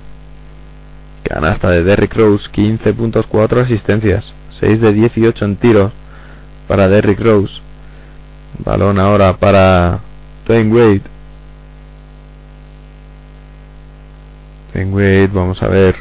Canasta 1.23 1.69
de 1.69 1.83
Derrick 1.83 2.13
Rose, 2.15 2.49
15 2.51 2.93
puntos, 2.93 3.25
4 3.27 3.61
asistencias, 3.61 4.33
6 4.59 4.81
de 4.81 4.93
18 4.93 5.45
en 5.45 5.55
tiro 5.57 5.91
para 6.67 6.87
Derrick 6.87 7.19
Rose. 7.19 7.53
Balón 8.63 8.99
ahora 8.99 9.37
para 9.37 9.99
Dwayne 10.45 10.73
Wade. 10.73 11.01
Dwayne 14.73 14.93
Wade, 14.93 15.29
vamos 15.33 15.61
a 15.61 15.67
ver 15.67 15.95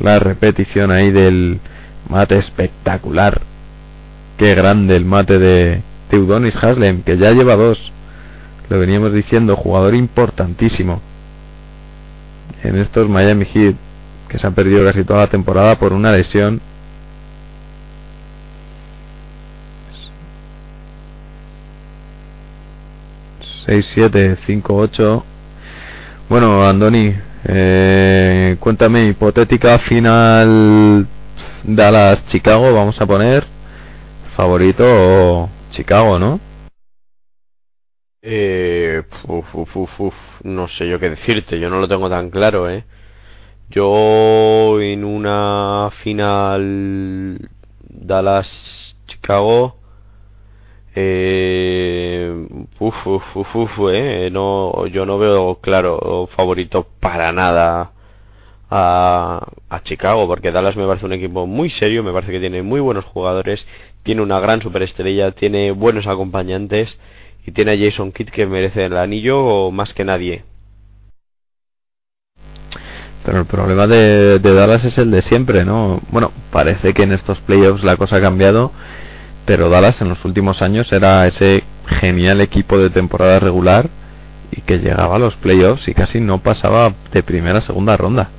la 0.00 0.18
repetición 0.18 0.90
ahí 0.90 1.10
del 1.10 1.60
mate 2.08 2.36
espectacular 2.36 3.51
Qué 4.36 4.54
grande 4.54 4.96
el 4.96 5.04
mate 5.04 5.38
de 5.38 5.82
Teudonis 6.08 6.56
Haslem, 6.62 7.02
que 7.02 7.16
ya 7.16 7.32
lleva 7.32 7.56
dos. 7.56 7.92
Lo 8.68 8.78
veníamos 8.78 9.12
diciendo, 9.12 9.56
jugador 9.56 9.94
importantísimo 9.94 11.00
en 12.62 12.78
estos 12.78 13.08
Miami 13.08 13.44
Heat, 13.44 13.74
que 14.28 14.38
se 14.38 14.46
han 14.46 14.54
perdido 14.54 14.84
casi 14.84 15.04
toda 15.04 15.20
la 15.20 15.26
temporada 15.26 15.78
por 15.78 15.92
una 15.92 16.12
lesión. 16.12 16.60
Seis, 23.66 23.86
siete, 23.94 24.36
cinco, 24.46 24.76
ocho. 24.76 25.24
Bueno, 26.28 26.66
Andoni, 26.66 27.14
eh, 27.44 28.56
cuéntame, 28.58 29.08
hipotética 29.08 29.78
final 29.80 31.06
Dallas-Chicago, 31.64 32.72
vamos 32.72 33.00
a 33.00 33.06
poner 33.06 33.44
favorito 34.36 35.48
Chicago, 35.70 36.18
¿no? 36.18 36.40
Eh, 38.24 39.02
uf, 39.26 39.54
uf, 39.54 40.00
uf, 40.00 40.14
no 40.44 40.68
sé 40.68 40.88
yo 40.88 40.98
qué 41.00 41.10
decirte, 41.10 41.58
yo 41.58 41.68
no 41.68 41.80
lo 41.80 41.88
tengo 41.88 42.08
tan 42.08 42.30
claro, 42.30 42.70
¿eh? 42.70 42.84
Yo 43.70 44.80
en 44.80 45.04
una 45.04 45.90
final 46.02 47.50
Dallas-Chicago, 47.88 49.76
eh, 50.94 52.46
uf, 52.78 53.06
uf, 53.06 53.56
uf, 53.56 53.70
eh, 53.92 54.28
no, 54.30 54.86
yo 54.86 55.06
no 55.06 55.18
veo 55.18 55.56
claro 55.60 56.28
favorito 56.36 56.86
para 57.00 57.32
nada 57.32 57.92
a, 58.70 59.46
a 59.68 59.82
Chicago, 59.82 60.26
porque 60.26 60.50
Dallas 60.50 60.76
me 60.76 60.86
parece 60.86 61.06
un 61.06 61.12
equipo 61.12 61.46
muy 61.46 61.70
serio, 61.70 62.02
me 62.02 62.12
parece 62.12 62.32
que 62.32 62.40
tiene 62.40 62.62
muy 62.62 62.80
buenos 62.80 63.04
jugadores, 63.06 63.66
tiene 64.02 64.22
una 64.22 64.40
gran 64.40 64.60
superestrella, 64.62 65.32
tiene 65.32 65.70
buenos 65.70 66.06
acompañantes 66.06 66.98
y 67.46 67.52
tiene 67.52 67.72
a 67.72 67.78
Jason 67.78 68.12
Kidd 68.12 68.30
que 68.30 68.46
merece 68.46 68.84
el 68.84 68.96
anillo 68.96 69.70
más 69.70 69.94
que 69.94 70.04
nadie. 70.04 70.44
Pero 73.24 73.38
el 73.38 73.46
problema 73.46 73.86
de, 73.86 74.40
de 74.40 74.54
Dallas 74.54 74.84
es 74.84 74.98
el 74.98 75.10
de 75.10 75.22
siempre, 75.22 75.64
¿no? 75.64 76.00
Bueno, 76.10 76.32
parece 76.50 76.92
que 76.92 77.04
en 77.04 77.12
estos 77.12 77.38
playoffs 77.40 77.84
la 77.84 77.96
cosa 77.96 78.16
ha 78.16 78.20
cambiado, 78.20 78.72
pero 79.46 79.68
Dallas 79.68 80.00
en 80.00 80.08
los 80.08 80.24
últimos 80.24 80.60
años 80.60 80.92
era 80.92 81.26
ese 81.26 81.62
genial 81.86 82.40
equipo 82.40 82.78
de 82.78 82.90
temporada 82.90 83.38
regular 83.38 83.90
y 84.50 84.62
que 84.62 84.78
llegaba 84.78 85.16
a 85.16 85.20
los 85.20 85.36
playoffs 85.36 85.86
y 85.88 85.94
casi 85.94 86.20
no 86.20 86.42
pasaba 86.42 86.94
de 87.12 87.22
primera 87.22 87.58
a 87.58 87.62
segunda 87.62 87.96
ronda. 87.96 88.30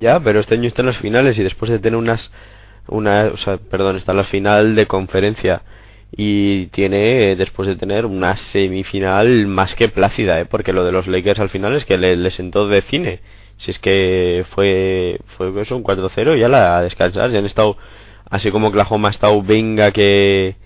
Ya, 0.00 0.20
pero 0.20 0.40
este 0.40 0.54
año 0.54 0.68
está 0.68 0.82
en 0.82 0.86
las 0.86 0.98
finales 0.98 1.38
y 1.38 1.42
después 1.42 1.70
de 1.70 1.78
tener 1.78 1.96
unas 1.96 2.30
una, 2.88 3.30
o 3.32 3.36
sea, 3.36 3.56
perdón, 3.58 3.96
está 3.96 4.12
la 4.12 4.24
final 4.24 4.74
de 4.74 4.86
conferencia 4.86 5.62
y 6.16 6.66
tiene 6.68 7.34
después 7.36 7.68
de 7.68 7.76
tener 7.76 8.06
una 8.06 8.36
semifinal 8.36 9.46
más 9.46 9.74
que 9.74 9.88
plácida, 9.88 10.40
¿eh? 10.40 10.46
porque 10.46 10.72
lo 10.72 10.84
de 10.84 10.92
los 10.92 11.06
Lakers 11.06 11.40
al 11.40 11.50
final 11.50 11.74
es 11.74 11.84
que 11.84 11.98
le, 11.98 12.30
sentó 12.30 12.68
de 12.68 12.82
cine. 12.82 13.20
Si 13.58 13.70
es 13.70 13.78
que 13.78 14.44
fue 14.54 15.18
fue 15.36 15.60
eso, 15.60 15.76
un 15.76 15.84
4-0 15.84 16.36
y 16.36 16.40
ya 16.40 16.48
la 16.48 16.82
descansar, 16.82 17.30
ya 17.30 17.38
han 17.38 17.46
estado 17.46 17.76
así 18.30 18.50
como 18.50 18.68
Oklahoma 18.68 19.08
ha 19.08 19.10
estado 19.12 19.42
venga 19.42 19.92
que 19.92 20.56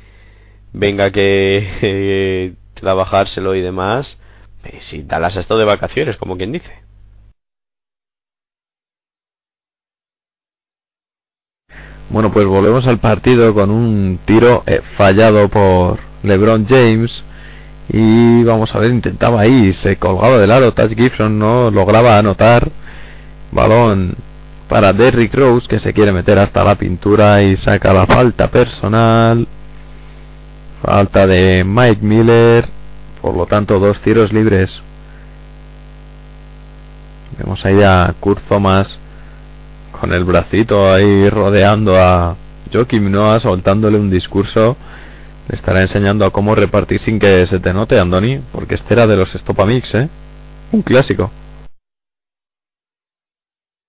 venga 0.73 1.11
que 1.11 2.55
trabajárselo 2.75 3.55
y 3.55 3.63
demás. 3.63 4.19
Si 4.81 5.03
Dallas 5.03 5.37
ha 5.37 5.41
estado 5.41 5.61
de 5.61 5.67
vacaciones, 5.67 6.17
como 6.17 6.37
quien 6.37 6.53
dice. 6.53 6.88
Bueno, 12.11 12.33
pues 12.33 12.47
volvemos 12.47 12.87
al 12.87 12.99
partido 12.99 13.53
con 13.53 13.71
un 13.71 14.19
tiro 14.25 14.63
eh, 14.67 14.81
fallado 14.97 15.49
por 15.51 15.99
LeBron 16.23 16.67
James. 16.67 17.23
Y 17.91 18.45
vamos 18.45 18.75
a 18.75 18.79
ver, 18.79 18.91
intentaba 18.91 19.43
ahí, 19.43 19.73
se 19.75 19.97
colgaba 19.97 20.39
del 20.39 20.51
aro. 20.51 20.73
Touch 20.73 20.95
Gibson 20.95 21.39
no 21.39 21.71
lograba 21.71 22.19
anotar. 22.19 22.71
Balón 23.53 24.15
para 24.69 24.93
Derrick 24.93 25.35
Rose 25.35 25.67
que 25.69 25.79
se 25.79 25.93
quiere 25.93 26.13
meter 26.13 26.39
hasta 26.39 26.65
la 26.65 26.75
pintura 26.77 27.43
y 27.43 27.57
saca 27.59 27.93
la 27.93 28.07
falta 28.07 28.49
personal. 28.49 29.47
Falta 30.83 31.27
de 31.27 31.63
Mike 31.65 32.03
Miller. 32.03 32.69
Por 33.21 33.37
lo 33.37 33.45
tanto, 33.45 33.79
dos 33.79 34.01
tiros 34.01 34.33
libres. 34.33 34.71
Vemos 37.39 37.63
ahí 37.67 37.83
a 37.83 38.15
Kurt 38.19 38.43
Thomas 38.49 38.99
con 40.01 40.13
el 40.13 40.25
bracito 40.25 40.91
ahí 40.93 41.29
rodeando 41.29 41.97
a 41.97 42.37
Joaquim 42.73 43.11
Noah, 43.11 43.41
soltándole 43.41 43.99
un 43.99 44.11
discurso. 44.11 44.77
Le 45.49 45.57
estará 45.57 45.83
enseñando 45.83 46.25
a 46.25 46.31
cómo 46.31 46.55
repartir 46.55 47.01
sin 47.01 47.19
que 47.19 47.47
se 47.47 47.59
te 47.59 47.73
note, 47.73 47.99
Andoni, 47.99 48.41
porque 48.53 48.75
este 48.75 48.95
era 48.95 49.07
de 49.07 49.17
los 49.17 49.31
Stopamix, 49.33 49.95
¿eh? 49.95 50.09
Un 50.73 50.83
clásico. 50.83 51.31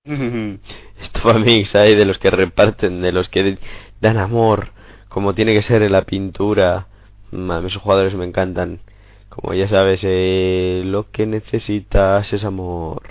Stopamix 1.03 1.75
ahí 1.75 1.95
de 1.95 2.05
los 2.05 2.17
que 2.17 2.31
reparten, 2.31 3.01
de 3.01 3.11
los 3.11 3.29
que 3.29 3.57
dan 4.01 4.17
amor, 4.17 4.69
como 5.09 5.33
tiene 5.33 5.53
que 5.53 5.61
ser 5.61 5.83
en 5.83 5.91
la 5.91 6.03
pintura. 6.03 6.87
Mami, 7.31 7.67
esos 7.67 7.81
jugadores 7.81 8.15
me 8.15 8.25
encantan. 8.25 8.79
Como 9.27 9.53
ya 9.53 9.67
sabes, 9.67 9.99
eh, 10.03 10.81
lo 10.85 11.11
que 11.11 11.25
necesitas 11.27 12.31
es 12.33 12.43
amor. 12.43 13.03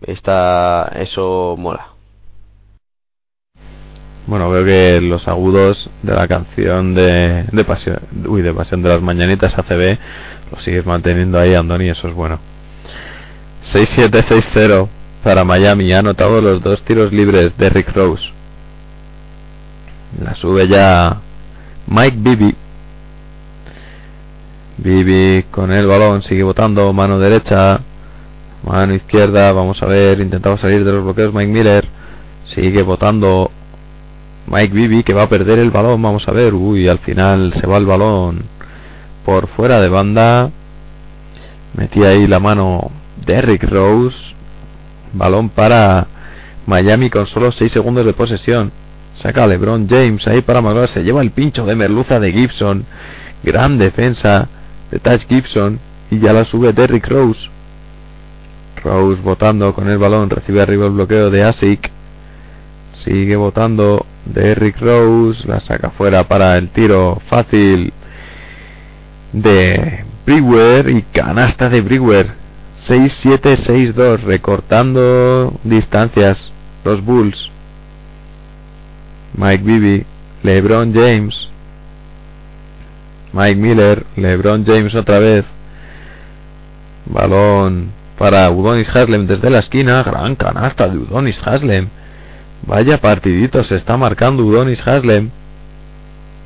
Está, 0.00 0.92
eso 0.96 1.56
mola. 1.58 1.88
Bueno, 4.26 4.50
veo 4.50 4.64
que 4.64 5.00
los 5.00 5.26
agudos 5.26 5.90
de 6.02 6.14
la 6.14 6.28
canción 6.28 6.94
de, 6.94 7.44
de 7.50 7.64
pasión, 7.64 7.98
uy, 8.26 8.42
de 8.42 8.52
pasión 8.52 8.82
de 8.82 8.90
las 8.90 9.00
mañanitas 9.00 9.56
ACB 9.58 9.98
lo 10.50 10.60
sigues 10.60 10.86
manteniendo 10.86 11.38
ahí, 11.38 11.54
Andoni, 11.54 11.88
eso 11.88 12.08
es 12.08 12.14
bueno. 12.14 12.38
6-7-6-0 13.72 14.88
para 15.22 15.44
Miami. 15.44 15.92
Ha 15.92 15.98
anotado 15.98 16.40
los 16.40 16.62
dos 16.62 16.82
tiros 16.82 17.12
libres 17.12 17.56
de 17.58 17.68
Rick 17.68 17.94
Rose. 17.94 18.24
La 20.22 20.34
sube 20.34 20.68
ya 20.68 21.20
Mike 21.86 22.16
Bibi. 22.18 22.54
Bibi 24.78 25.44
con 25.50 25.72
el 25.72 25.86
balón 25.86 26.22
sigue 26.22 26.44
botando 26.44 26.92
mano 26.92 27.18
derecha, 27.18 27.80
mano 28.64 28.94
izquierda. 28.94 29.52
Vamos 29.52 29.82
a 29.82 29.86
ver, 29.86 30.20
intentaba 30.20 30.58
salir 30.58 30.84
de 30.84 30.92
los 30.92 31.04
bloqueos 31.04 31.34
Mike 31.34 31.52
Miller. 31.52 31.88
Sigue 32.54 32.82
botando 32.82 33.50
Mike 34.46 34.74
Bibi 34.74 35.02
que 35.02 35.14
va 35.14 35.24
a 35.24 35.28
perder 35.28 35.58
el 35.58 35.70
balón. 35.70 36.00
Vamos 36.00 36.26
a 36.28 36.32
ver, 36.32 36.54
uy, 36.54 36.88
al 36.88 36.98
final 36.98 37.52
se 37.54 37.66
va 37.66 37.76
el 37.76 37.86
balón 37.86 38.44
por 39.24 39.48
fuera 39.48 39.80
de 39.80 39.88
banda. 39.88 40.50
Metía 41.74 42.08
ahí 42.08 42.26
la 42.26 42.40
mano 42.40 42.90
Derrick 43.24 43.64
Rose. 43.64 44.16
Balón 45.12 45.50
para 45.50 46.06
Miami 46.66 47.10
con 47.10 47.26
solo 47.26 47.52
6 47.52 47.70
segundos 47.70 48.04
de 48.06 48.12
posesión. 48.12 48.72
Saca 49.14 49.46
LeBron 49.46 49.88
James 49.88 50.26
ahí 50.28 50.42
para 50.42 50.60
Maglar. 50.60 50.88
Se 50.88 51.02
lleva 51.02 51.22
el 51.22 51.30
pincho 51.32 51.66
de 51.66 51.74
merluza 51.74 52.20
de 52.20 52.32
Gibson. 52.32 52.84
Gran 53.42 53.78
defensa 53.78 54.48
de 54.90 54.98
Touch 54.98 55.26
Gibson. 55.28 55.78
Y 56.10 56.20
ya 56.20 56.32
la 56.32 56.44
sube 56.44 56.72
Derrick 56.72 57.06
Rose. 57.08 57.50
Rose 58.82 59.20
votando 59.22 59.74
con 59.74 59.88
el 59.88 59.98
balón. 59.98 60.30
Recibe 60.30 60.62
arriba 60.62 60.86
el 60.86 60.92
bloqueo 60.92 61.30
de 61.30 61.44
Asic. 61.44 61.90
Sigue 63.04 63.36
votando 63.36 64.06
Derrick 64.24 64.80
Rose. 64.80 65.46
La 65.46 65.60
saca 65.60 65.90
fuera 65.90 66.26
para 66.28 66.56
el 66.56 66.68
tiro 66.70 67.20
fácil 67.28 67.92
de 69.32 70.04
Brewer. 70.26 70.90
Y 70.90 71.02
canasta 71.12 71.68
de 71.68 71.80
Brewer. 71.80 72.30
6-7-6-2. 72.86 74.22
Recortando 74.22 75.52
distancias. 75.64 76.52
Los 76.84 77.04
Bulls. 77.04 77.50
Mike 79.38 79.62
Bibby, 79.62 80.04
LeBron 80.42 80.92
James, 80.92 81.48
Mike 83.32 83.56
Miller, 83.56 84.04
LeBron 84.16 84.64
James 84.64 84.94
otra 84.94 85.18
vez. 85.18 85.44
Balón 87.06 87.92
para 88.18 88.50
Udonis 88.50 88.94
Haslem 88.94 89.26
desde 89.26 89.48
la 89.48 89.60
esquina. 89.60 90.02
Gran 90.02 90.34
canasta 90.34 90.88
de 90.88 90.98
Udonis 90.98 91.40
Haslem. 91.46 91.88
Vaya 92.66 93.00
partidito 93.00 93.62
se 93.64 93.76
está 93.76 93.96
marcando 93.96 94.44
Udonis 94.44 94.86
Haslem. 94.86 95.30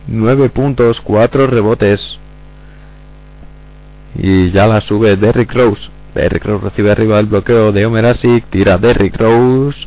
9 0.07 0.51
puntos, 0.51 1.01
4 1.01 1.47
rebotes. 1.47 2.19
Y 4.15 4.51
ya 4.51 4.67
la 4.67 4.83
sube 4.83 5.17
Derrick 5.17 5.53
Rose. 5.55 5.89
Derrick 6.15 6.45
Rose 6.45 6.65
recibe 6.65 6.93
arriba 6.93 7.19
el 7.19 7.27
bloqueo 7.27 7.73
de 7.73 7.87
Omer 7.87 8.07
Asik. 8.07 8.45
Tira 8.51 8.77
Derrick 8.77 9.17
Rose. 9.17 9.79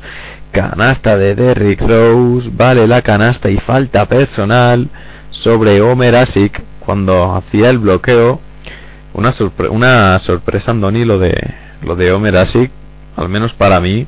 Canasta 0.52 1.18
de 1.18 1.36
Derrick 1.36 1.82
Rose. 1.82 2.49
Vale 2.52 2.88
la 2.88 3.03
canasta 3.03 3.49
y 3.49 3.57
falta 3.57 4.07
personal 4.07 4.90
sobre 5.30 5.82
Omer 5.82 6.16
Asik 6.16 6.62
cuando 6.80 7.36
hacía 7.36 7.70
el 7.70 7.78
bloqueo. 7.78 8.40
Una, 9.14 9.32
sorpre 9.32 9.70
una 9.70 10.20
sorpresa, 10.20 10.72
Andoni, 10.72 11.06
lo 11.06 11.20
de, 11.20 11.32
lo 11.82 11.96
de 11.96 12.12
Omer 12.12 12.38
Asik. 12.38 12.72
Al 13.16 13.30
menos 13.30 13.54
para 13.54 13.80
mí. 13.80 14.08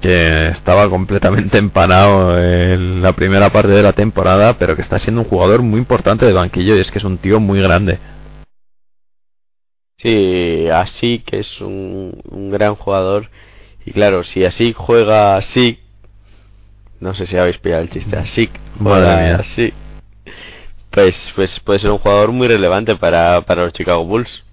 Que 0.00 0.48
estaba 0.48 0.88
completamente 0.88 1.58
empanado 1.58 2.38
en 2.38 3.02
la 3.02 3.12
primera 3.12 3.50
parte 3.50 3.70
de 3.72 3.82
la 3.82 3.92
temporada. 3.92 4.58
Pero 4.58 4.76
que 4.76 4.82
está 4.82 4.98
siendo 4.98 5.22
un 5.22 5.28
jugador 5.28 5.62
muy 5.62 5.78
importante 5.78 6.26
de 6.26 6.32
banquillo. 6.32 6.76
Y 6.76 6.80
es 6.80 6.90
que 6.90 6.98
es 6.98 7.04
un 7.04 7.18
tío 7.18 7.40
muy 7.40 7.60
grande. 7.60 7.98
Sí, 9.98 10.68
así 10.72 11.22
que 11.26 11.40
es 11.40 11.60
un, 11.60 12.22
un 12.30 12.50
gran 12.50 12.74
jugador. 12.74 13.28
Y 13.84 13.92
claro, 13.92 14.24
si 14.24 14.44
así 14.44 14.72
juega 14.72 15.36
así, 15.36 15.78
no 17.00 17.14
sé 17.14 17.26
si 17.26 17.36
habéis 17.36 17.58
pillado 17.58 17.82
el 17.82 17.90
chiste, 17.90 18.16
así 18.16 18.50
juega 18.78 19.36
así, 19.36 19.72
pues, 20.90 21.16
pues 21.34 21.60
puede 21.60 21.78
ser 21.78 21.90
un 21.90 21.98
jugador 21.98 22.32
muy 22.32 22.46
relevante 22.46 22.96
para, 22.96 23.40
para 23.42 23.64
los 23.64 23.72
Chicago 23.72 24.04
Bulls. 24.04 24.44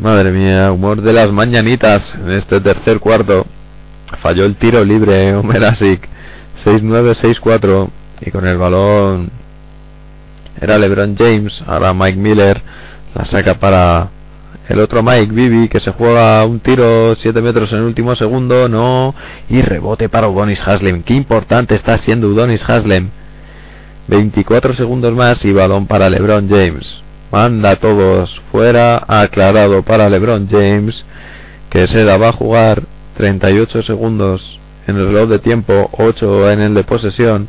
Madre 0.00 0.30
mía, 0.32 0.72
humor 0.72 1.02
de 1.02 1.12
las 1.12 1.30
mañanitas 1.30 2.02
en 2.14 2.30
este 2.30 2.58
tercer 2.60 3.00
cuarto. 3.00 3.44
Falló 4.22 4.46
el 4.46 4.56
tiro 4.56 4.82
libre 4.82 5.34
Omer 5.36 5.62
Asik, 5.62 6.08
6-9-6-4 6.64 7.90
y 8.22 8.30
con 8.30 8.46
el 8.46 8.56
balón 8.56 9.30
era 10.58 10.78
LeBron 10.78 11.16
James, 11.18 11.62
ahora 11.66 11.92
Mike 11.92 12.18
Miller 12.18 12.62
la 13.14 13.26
saca 13.26 13.56
para 13.56 14.08
el 14.70 14.80
otro 14.80 15.02
Mike 15.02 15.32
Bibi 15.32 15.68
que 15.68 15.80
se 15.80 15.90
juega 15.90 16.46
un 16.46 16.60
tiro 16.60 17.14
7 17.16 17.42
metros 17.42 17.70
en 17.72 17.80
el 17.80 17.84
último 17.84 18.16
segundo, 18.16 18.70
no, 18.70 19.14
y 19.50 19.60
rebote 19.60 20.08
para 20.08 20.28
Udonis 20.28 20.66
Haslem. 20.66 21.02
Qué 21.02 21.12
importante 21.12 21.74
está 21.74 21.98
siendo 21.98 22.28
Udonis 22.28 22.66
Haslem. 22.66 23.10
24 24.08 24.72
segundos 24.72 25.12
más 25.12 25.44
y 25.44 25.52
balón 25.52 25.86
para 25.86 26.08
LeBron 26.08 26.48
James. 26.48 27.02
Manda 27.30 27.70
a 27.70 27.76
todos 27.76 28.42
fuera, 28.50 29.04
aclarado 29.06 29.82
para 29.84 30.08
LeBron 30.08 30.48
James, 30.48 31.04
que 31.70 31.86
se 31.86 32.04
da 32.04 32.16
va 32.16 32.30
a 32.30 32.32
jugar 32.32 32.82
38 33.16 33.82
segundos 33.82 34.58
en 34.88 34.96
el 34.96 35.06
reloj 35.06 35.28
de 35.28 35.38
tiempo, 35.38 35.90
8 35.92 36.50
en 36.50 36.60
el 36.60 36.74
de 36.74 36.82
posesión. 36.82 37.46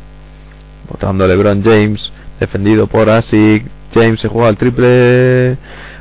Votando 0.88 1.26
LeBron 1.26 1.64
James, 1.64 2.12
defendido 2.38 2.86
por 2.86 3.10
Asik. 3.10 3.66
James 3.92 4.20
se 4.20 4.28
juega 4.28 4.50
el 4.50 4.56
triple 4.56 5.56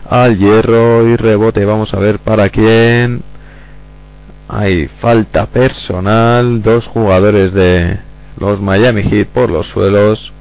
al 0.07 0.37
hierro 0.37 1.07
y 1.07 1.15
rebote. 1.15 1.65
Vamos 1.65 1.91
a 1.95 1.99
ver 1.99 2.19
para 2.19 2.49
quién. 2.49 3.23
Hay 4.47 4.89
falta 4.99 5.47
personal. 5.47 6.61
Dos 6.61 6.85
jugadores 6.85 7.51
de 7.53 7.97
los 8.37 8.61
Miami 8.61 9.01
Heat 9.03 9.29
por 9.29 9.49
los 9.49 9.65
suelos. 9.67 10.31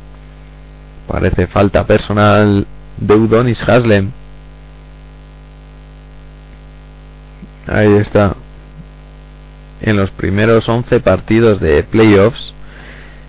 Parece 1.07 1.47
falta 1.47 1.87
personal 1.87 2.67
de 3.01 3.15
Udonis 3.15 3.61
Haslem. 3.69 4.13
Ahí 7.67 7.93
está. 7.95 8.37
En 9.81 9.97
los 9.97 10.11
primeros 10.11 10.69
11 10.69 11.01
partidos 11.01 11.61
de 11.61 11.83
playoffs, 11.83 12.53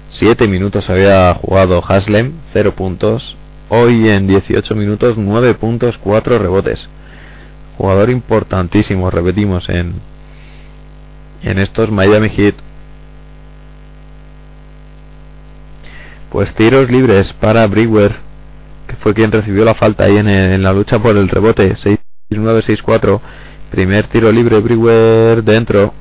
7 0.09 0.47
minutos 0.47 0.89
había 0.89 1.33
jugado 1.35 1.81
Haslem, 1.87 2.33
0 2.53 2.73
puntos. 2.75 3.37
Hoy 3.69 4.09
en 4.09 4.27
18 4.27 4.75
minutos, 4.75 5.17
9 5.17 5.53
puntos, 5.53 5.97
4 5.97 6.39
rebotes. 6.39 6.89
Jugador 7.77 8.09
importantísimo, 8.09 9.09
repetimos, 9.09 9.69
en, 9.69 9.93
en 11.41 11.57
estos 11.57 11.89
Miami 11.89 12.29
Heat. 12.29 12.55
Pues 16.29 16.53
tiros 16.55 16.89
libres 16.89 17.31
para 17.33 17.65
Brewer, 17.67 18.15
fue 19.01 19.13
quien 19.13 19.31
recibió 19.31 19.65
la 19.65 19.75
falta 19.75 20.05
ahí 20.05 20.17
en, 20.17 20.27
en 20.27 20.63
la 20.63 20.73
lucha 20.73 20.99
por 20.99 21.17
el 21.17 21.27
rebote. 21.27 21.75
6-9-6-4. 22.29 23.19
Primer 23.71 24.07
tiro 24.07 24.31
libre, 24.31 24.59
Brewer 24.59 25.43
dentro. 25.43 25.93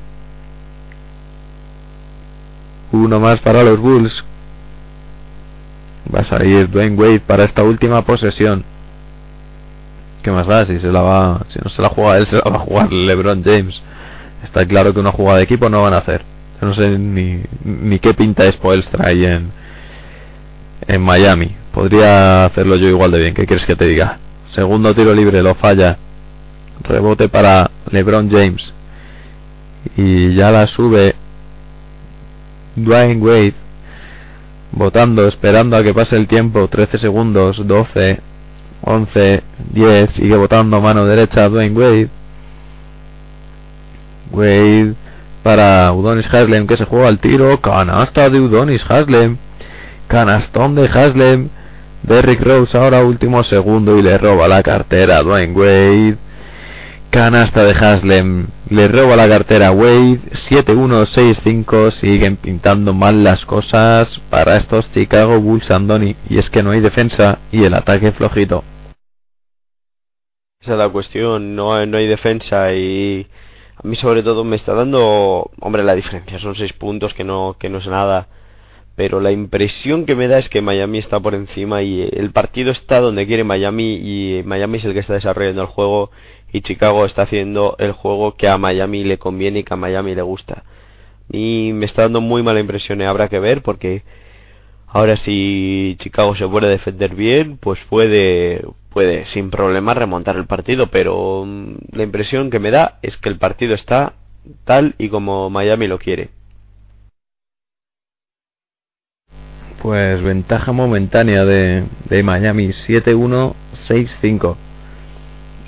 Uno 2.92 3.20
más 3.20 3.40
para 3.40 3.62
los 3.62 3.78
Bulls. 3.78 4.24
Va 6.12 6.20
a 6.20 6.24
salir 6.24 6.68
Dwayne 6.68 6.96
Wade 6.96 7.20
para 7.20 7.44
esta 7.44 7.62
última 7.62 8.02
posesión. 8.02 8.64
¿Qué 10.22 10.30
más 10.30 10.46
da? 10.46 10.66
Si 10.66 10.78
se 10.78 10.88
la 10.88 11.00
va, 11.00 11.46
si 11.48 11.58
no 11.62 11.70
se 11.70 11.80
la 11.80 11.88
juega 11.88 12.18
él, 12.18 12.26
se 12.26 12.36
la 12.36 12.42
va 12.42 12.56
a 12.56 12.60
jugar 12.60 12.92
LeBron 12.92 13.42
James. 13.42 13.80
Está 14.44 14.66
claro 14.66 14.92
que 14.92 15.00
una 15.00 15.12
jugada 15.12 15.38
de 15.38 15.44
equipo 15.44 15.68
no 15.68 15.82
van 15.82 15.94
a 15.94 15.98
hacer. 15.98 16.22
No 16.60 16.74
sé 16.74 16.98
ni, 16.98 17.42
ni 17.64 17.98
qué 18.00 18.12
pinta 18.12 18.44
es 18.44 18.54
Spoelstra 18.56 19.08
ahí 19.08 19.24
en, 19.24 19.50
en 20.86 21.02
Miami. 21.02 21.56
Podría 21.72 22.44
hacerlo 22.46 22.76
yo 22.76 22.88
igual 22.88 23.10
de 23.10 23.18
bien. 23.20 23.34
¿Qué 23.34 23.46
quieres 23.46 23.66
que 23.66 23.76
te 23.76 23.86
diga? 23.86 24.18
Segundo 24.54 24.94
tiro 24.94 25.14
libre, 25.14 25.42
lo 25.42 25.54
falla. 25.54 25.98
rebote 26.82 27.28
para 27.28 27.70
LeBron 27.90 28.30
James. 28.30 28.72
Y 29.96 30.34
ya 30.34 30.50
la 30.50 30.66
sube 30.66 31.14
Dwayne 32.76 33.20
Wade. 33.20 33.54
Votando, 34.72 35.26
esperando 35.26 35.76
a 35.76 35.82
que 35.82 35.94
pase 35.94 36.16
el 36.16 36.26
tiempo. 36.26 36.68
13 36.68 36.98
segundos, 36.98 37.66
12, 37.66 38.20
11, 38.82 39.42
10. 39.72 40.10
Sigue 40.14 40.36
votando 40.36 40.80
mano 40.80 41.06
derecha 41.06 41.48
Dwayne 41.48 41.76
Wade. 41.76 42.08
Wade 44.32 44.94
para 45.42 45.92
Udonis 45.92 46.26
Haslem 46.32 46.66
que 46.66 46.76
se 46.76 46.84
juega 46.84 47.08
al 47.08 47.18
tiro. 47.18 47.60
Canasta 47.60 48.28
de 48.28 48.40
Udonis 48.40 48.84
Haslem. 48.88 49.38
Canastón 50.10 50.74
de 50.74 50.86
Haslem. 50.86 51.50
Derrick 52.02 52.40
Rose 52.40 52.76
ahora 52.76 53.04
último 53.04 53.44
segundo 53.44 53.96
y 53.96 54.02
le 54.02 54.18
roba 54.18 54.48
la 54.48 54.60
cartera 54.60 55.18
a 55.18 55.22
Dwayne 55.22 55.54
Wade. 55.54 56.16
Canasta 57.10 57.62
de 57.62 57.70
Haslem. 57.70 58.48
Le 58.70 58.88
roba 58.88 59.14
la 59.14 59.28
cartera 59.28 59.68
a 59.68 59.70
Wade. 59.70 60.18
7-1-6-5. 60.48 61.92
Siguen 61.92 62.38
pintando 62.38 62.92
mal 62.92 63.22
las 63.22 63.46
cosas 63.46 64.20
para 64.30 64.56
estos 64.56 64.90
Chicago 64.92 65.38
Bulls 65.38 65.70
Andoni. 65.70 66.16
Y 66.28 66.38
es 66.38 66.50
que 66.50 66.64
no 66.64 66.72
hay 66.72 66.80
defensa 66.80 67.38
y 67.52 67.62
el 67.62 67.74
ataque 67.74 68.10
flojito. 68.10 68.64
Esa 70.60 70.72
es 70.72 70.78
la 70.78 70.88
cuestión, 70.88 71.54
no 71.54 71.86
no 71.86 71.98
hay 71.98 72.08
defensa 72.08 72.72
y 72.72 73.28
a 73.76 73.86
mí 73.86 73.94
sobre 73.94 74.24
todo 74.24 74.42
me 74.42 74.56
está 74.56 74.74
dando, 74.74 75.52
hombre, 75.60 75.84
la 75.84 75.94
diferencia 75.94 76.40
son 76.40 76.56
seis 76.56 76.72
puntos 76.72 77.14
que 77.14 77.22
no 77.22 77.56
que 77.58 77.70
no 77.70 77.78
es 77.78 77.86
nada, 77.86 78.26
pero 78.96 79.20
la 79.20 79.32
impresión 79.32 80.04
que 80.04 80.14
me 80.14 80.28
da 80.28 80.38
es 80.38 80.48
que 80.48 80.60
Miami 80.60 80.98
está 80.98 81.20
por 81.20 81.34
encima 81.34 81.82
y 81.82 82.02
el 82.12 82.32
partido 82.32 82.70
está 82.70 83.00
donde 83.00 83.26
quiere 83.26 83.44
Miami 83.44 83.94
y 83.96 84.42
Miami 84.44 84.78
es 84.78 84.84
el 84.84 84.92
que 84.92 85.00
está 85.00 85.14
desarrollando 85.14 85.62
el 85.62 85.68
juego 85.68 86.10
y 86.52 86.62
Chicago 86.62 87.04
está 87.06 87.22
haciendo 87.22 87.76
el 87.78 87.92
juego 87.92 88.36
que 88.36 88.48
a 88.48 88.58
Miami 88.58 89.04
le 89.04 89.18
conviene 89.18 89.60
y 89.60 89.64
que 89.64 89.74
a 89.74 89.76
Miami 89.76 90.14
le 90.14 90.22
gusta. 90.22 90.64
Y 91.32 91.72
me 91.72 91.86
está 91.86 92.02
dando 92.02 92.20
muy 92.20 92.42
mala 92.42 92.60
impresión, 92.60 93.00
y 93.00 93.04
habrá 93.04 93.28
que 93.28 93.38
ver 93.38 93.62
porque 93.62 94.02
ahora 94.88 95.16
si 95.16 95.96
Chicago 96.00 96.34
se 96.34 96.48
puede 96.48 96.68
defender 96.68 97.14
bien, 97.14 97.56
pues 97.56 97.78
puede 97.88 98.62
puede 98.90 99.24
sin 99.26 99.50
problema 99.50 99.94
remontar 99.94 100.36
el 100.36 100.46
partido, 100.46 100.88
pero 100.88 101.44
mm, 101.46 101.74
la 101.92 102.02
impresión 102.02 102.50
que 102.50 102.58
me 102.58 102.72
da 102.72 102.98
es 103.02 103.16
que 103.16 103.28
el 103.28 103.38
partido 103.38 103.74
está 103.74 104.14
tal 104.64 104.94
y 104.98 105.08
como 105.08 105.48
Miami 105.48 105.86
lo 105.86 105.98
quiere. 105.98 106.30
Pues 109.80 110.20
ventaja 110.20 110.72
momentánea 110.72 111.46
de, 111.46 111.84
de 112.10 112.22
Miami 112.22 112.68
7-1-6-5. 112.86 114.56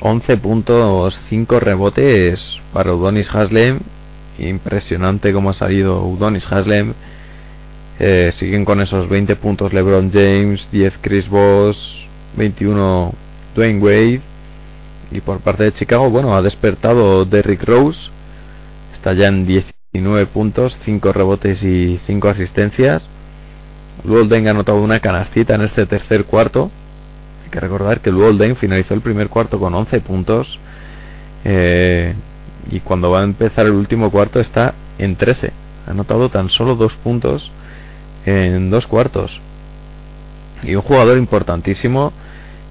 11 0.00 0.36
puntos, 0.36 1.18
5 1.30 1.60
rebotes 1.60 2.60
para 2.74 2.92
Udonis 2.92 3.34
Haslem. 3.34 3.80
Impresionante 4.38 5.32
como 5.32 5.48
ha 5.48 5.54
salido 5.54 6.04
Udonis 6.04 6.46
Haslem. 6.50 6.92
Eh, 8.00 8.32
siguen 8.38 8.66
con 8.66 8.82
esos 8.82 9.08
20 9.08 9.34
puntos 9.36 9.72
LeBron 9.72 10.12
James, 10.12 10.68
10 10.72 10.98
Chris 11.00 11.28
Bosh, 11.30 11.78
21 12.36 13.14
Dwayne 13.54 13.80
Wade. 13.80 14.20
Y 15.10 15.22
por 15.22 15.40
parte 15.40 15.64
de 15.64 15.72
Chicago, 15.72 16.10
bueno, 16.10 16.36
ha 16.36 16.42
despertado 16.42 17.24
Derrick 17.24 17.62
Rose. 17.64 18.10
Está 18.92 19.14
ya 19.14 19.28
en 19.28 19.46
19 19.46 20.26
puntos, 20.26 20.76
5 20.84 21.12
rebotes 21.14 21.62
y 21.62 21.98
5 22.06 22.28
asistencias. 22.28 23.08
Ha 24.04 24.50
anotado 24.50 24.80
una 24.80 25.00
canastita 25.00 25.54
en 25.54 25.62
este 25.62 25.86
tercer 25.86 26.24
cuarto. 26.24 26.70
Hay 27.44 27.50
que 27.50 27.60
recordar 27.60 28.00
que 28.00 28.10
el 28.10 28.16
Walden 28.16 28.56
finalizó 28.56 28.94
el 28.94 29.00
primer 29.00 29.28
cuarto 29.28 29.58
con 29.58 29.74
11 29.74 30.00
puntos. 30.00 30.58
Eh, 31.44 32.14
y 32.70 32.80
cuando 32.80 33.10
va 33.10 33.20
a 33.20 33.24
empezar 33.24 33.66
el 33.66 33.72
último 33.72 34.10
cuarto 34.10 34.40
está 34.40 34.74
en 34.98 35.16
13. 35.16 35.52
Ha 35.86 35.90
anotado 35.90 36.28
tan 36.30 36.48
solo 36.48 36.74
2 36.74 36.92
puntos 37.04 37.50
en 38.26 38.70
dos 38.70 38.86
cuartos. 38.86 39.40
Y 40.62 40.74
un 40.74 40.82
jugador 40.82 41.18
importantísimo 41.18 42.12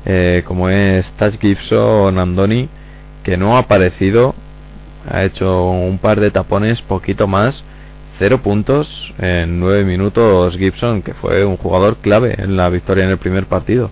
eh, 0.05 0.43
como 0.47 0.69
es 0.69 1.05
Touch 1.17 1.39
Gibson 1.39 2.17
Andoni, 2.17 2.67
que 3.23 3.37
no 3.37 3.55
ha 3.55 3.59
aparecido, 3.59 4.33
ha 5.09 5.23
hecho 5.23 5.69
un 5.69 5.99
par 5.99 6.19
de 6.19 6.31
tapones, 6.31 6.81
poquito 6.81 7.27
más, 7.27 7.63
cero 8.21 8.43
puntos 8.43 8.87
en 9.17 9.59
nueve 9.59 9.83
minutos 9.83 10.55
Gibson, 10.55 11.01
que 11.01 11.15
fue 11.15 11.43
un 11.43 11.57
jugador 11.57 11.97
clave 12.01 12.35
en 12.37 12.55
la 12.55 12.69
victoria 12.69 13.03
en 13.03 13.09
el 13.09 13.17
primer 13.17 13.47
partido. 13.47 13.89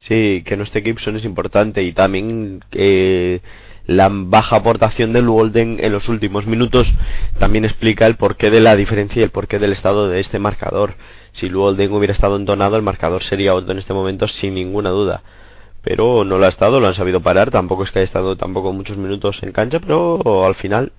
Sí, 0.00 0.42
que 0.44 0.56
no 0.56 0.64
esté 0.64 0.82
Gibson 0.82 1.14
es 1.14 1.24
importante 1.24 1.84
y 1.84 1.92
también 1.92 2.64
que 2.72 3.40
la 3.86 4.08
baja 4.10 4.56
aportación 4.56 5.12
del 5.12 5.28
Walden 5.28 5.76
en 5.78 5.92
los 5.92 6.08
últimos 6.08 6.44
minutos 6.44 6.92
también 7.38 7.64
explica 7.64 8.04
el 8.06 8.16
porqué 8.16 8.50
de 8.50 8.62
la 8.62 8.74
diferencia 8.74 9.20
y 9.20 9.22
el 9.22 9.30
porqué 9.30 9.60
del 9.60 9.70
estado 9.70 10.08
de 10.08 10.18
este 10.18 10.40
marcador. 10.40 10.96
Si 11.30 11.46
Walden 11.46 11.92
hubiera 11.92 12.14
estado 12.14 12.34
entonado, 12.34 12.74
el 12.74 12.82
marcador 12.82 13.22
sería 13.22 13.54
otro 13.54 13.70
en 13.70 13.78
este 13.78 13.94
momento 13.94 14.26
sin 14.26 14.54
ninguna 14.54 14.90
duda. 14.90 15.22
Pero 15.82 16.24
no 16.24 16.38
lo 16.38 16.46
ha 16.46 16.48
estado, 16.48 16.80
lo 16.80 16.88
han 16.88 16.94
sabido 16.94 17.20
parar. 17.20 17.52
Tampoco 17.52 17.84
es 17.84 17.92
que 17.92 18.00
haya 18.00 18.06
estado 18.06 18.34
tampoco 18.34 18.72
muchos 18.72 18.96
minutos 18.96 19.38
en 19.42 19.52
cancha, 19.52 19.78
pero 19.78 20.44
al 20.44 20.56
final 20.56 20.90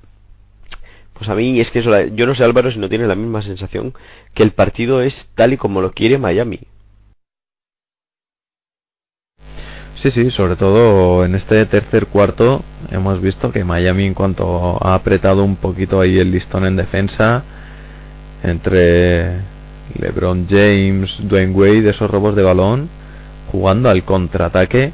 pues 1.20 1.30
a 1.30 1.36
mí 1.36 1.60
es 1.60 1.70
que 1.70 1.80
eso, 1.80 1.91
yo 2.16 2.26
no 2.26 2.34
sé 2.34 2.46
Álvaro 2.46 2.72
si 2.72 2.80
no 2.80 2.88
tiene 2.88 3.06
la 3.06 3.16
misma 3.16 3.41
sensación 3.41 3.94
que 4.34 4.41
el 4.41 4.52
partido 4.52 5.02
es 5.02 5.28
tal 5.36 5.52
y 5.52 5.58
como 5.58 5.82
lo 5.82 5.91
quiere 5.91 6.18
Miami. 6.18 6.62
Sí, 9.96 10.12
sí, 10.12 10.32
sobre 10.32 10.56
todo 10.56 11.26
en 11.26 11.36
este 11.36 11.66
tercer 11.66 12.08
cuarto 12.08 12.64
hemos 12.90 13.22
visto 13.22 13.52
que 13.52 13.66
Miami 13.66 14.06
en 14.06 14.14
cuanto 14.14 14.78
ha 14.82 14.96
apretado 14.96 15.44
un 15.44 15.58
poquito 15.58 16.00
ahí 16.00 16.18
el 16.18 16.32
listón 16.32 16.66
en 16.66 16.78
defensa 16.78 17.44
entre 18.41 19.41
LeBron 20.00 20.48
James, 20.50 21.18
Dwayne 21.20 21.54
Wade, 21.54 21.90
esos 21.90 22.10
robos 22.10 22.34
de 22.38 22.44
balón, 22.44 22.90
jugando 23.52 23.90
al 23.90 24.06
contraataque 24.06 24.94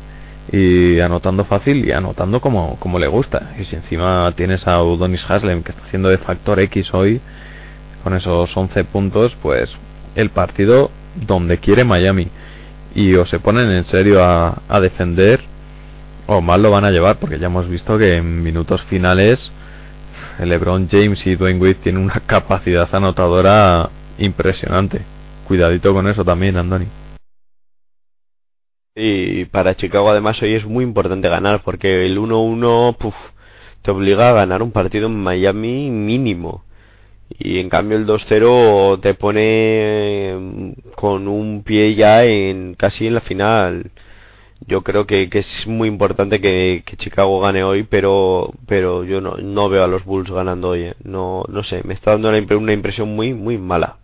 y 0.52 1.00
anotando 1.00 1.46
fácil 1.46 1.86
y 1.86 1.92
anotando 1.92 2.40
como, 2.40 2.78
como 2.80 3.00
le 3.00 3.08
gusta. 3.08 3.54
Y 3.60 3.66
si 3.66 3.76
encima 3.76 4.32
tienes 4.36 4.68
a 4.68 4.82
Udonis 4.84 5.26
Haslem 5.30 5.64
que 5.64 5.72
está 5.72 5.84
haciendo 5.86 6.10
de 6.10 6.18
factor 6.18 6.60
X 6.60 6.94
hoy 6.94 7.22
con 8.04 8.14
esos 8.14 8.56
11 8.56 8.84
puntos, 8.86 9.36
pues 9.42 9.76
el 10.16 10.30
partido 10.30 10.92
donde 11.16 11.58
quiere 11.58 11.84
Miami 11.84 12.28
y 12.94 13.16
o 13.16 13.26
se 13.26 13.40
ponen 13.40 13.72
en 13.72 13.86
serio 13.86 14.24
a, 14.24 14.62
a 14.70 14.80
defender 14.80 15.42
o 16.28 16.42
mal 16.42 16.62
lo 16.62 16.72
van 16.72 16.86
a 16.86 16.92
llevar 16.92 17.18
porque 17.18 17.40
ya 17.40 17.48
hemos 17.48 17.68
visto 17.70 17.98
que 17.98 18.18
en 18.18 18.44
minutos 18.44 18.82
finales 18.84 19.52
el 20.40 20.50
LeBron 20.50 20.90
James 20.90 21.26
y 21.26 21.36
Dwayne 21.36 21.60
Wade 21.60 21.76
tienen 21.76 22.04
una 22.04 22.22
capacidad 22.26 22.94
anotadora 22.94 23.90
impresionante. 24.18 25.02
Cuidadito 25.48 25.94
con 25.94 26.08
eso 26.08 26.24
también, 26.26 26.58
Andoni. 26.58 26.88
Y 28.98 29.46
para 29.46 29.76
Chicago 29.76 30.10
además 30.10 30.42
hoy 30.42 30.56
es 30.56 30.66
muy 30.66 30.84
importante 30.86 31.28
ganar 31.28 31.64
porque 31.64 32.06
el 32.06 32.18
1-1 32.18 32.96
te 33.82 33.92
obliga 33.92 34.30
a 34.30 34.34
ganar 34.34 34.64
un 34.64 34.72
partido 34.72 35.08
en 35.08 35.22
Miami 35.22 35.90
mínimo. 35.90 36.64
Y 37.30 37.60
en 37.60 37.70
cambio 37.70 37.98
el 37.98 38.08
2-0 38.08 39.02
te 39.02 39.14
pone 39.16 40.36
mm, 40.40 40.72
con 40.96 41.28
un 41.28 41.64
pie 41.64 41.96
ya 41.96 42.24
en 42.26 42.76
casi 42.76 43.08
en 43.08 43.16
la 43.16 43.22
final. 43.22 43.92
Yo 44.68 44.84
creo 44.84 45.06
que, 45.08 45.30
es 45.32 45.68
muy 45.68 45.90
importante 45.90 46.42
que, 46.42 46.84
Chicago 46.98 47.42
gane 47.42 47.64
hoy, 47.64 47.84
pero 47.84 48.54
pero 48.68 49.04
yo 49.04 49.22
no, 49.22 49.38
no 49.38 49.70
veo 49.70 49.84
a 49.84 49.88
los 49.88 50.06
Bulls 50.06 50.32
ganando 50.32 50.70
hoy. 50.70 50.84
¿eh? 50.84 50.96
No 51.04 51.44
no 51.50 51.64
sé, 51.64 51.82
me 51.86 51.94
está 51.96 52.12
dando 52.12 52.30
una 52.30 52.74
impresión 52.74 53.16
muy 53.16 53.34
muy 53.34 53.58
mala. 53.58 53.98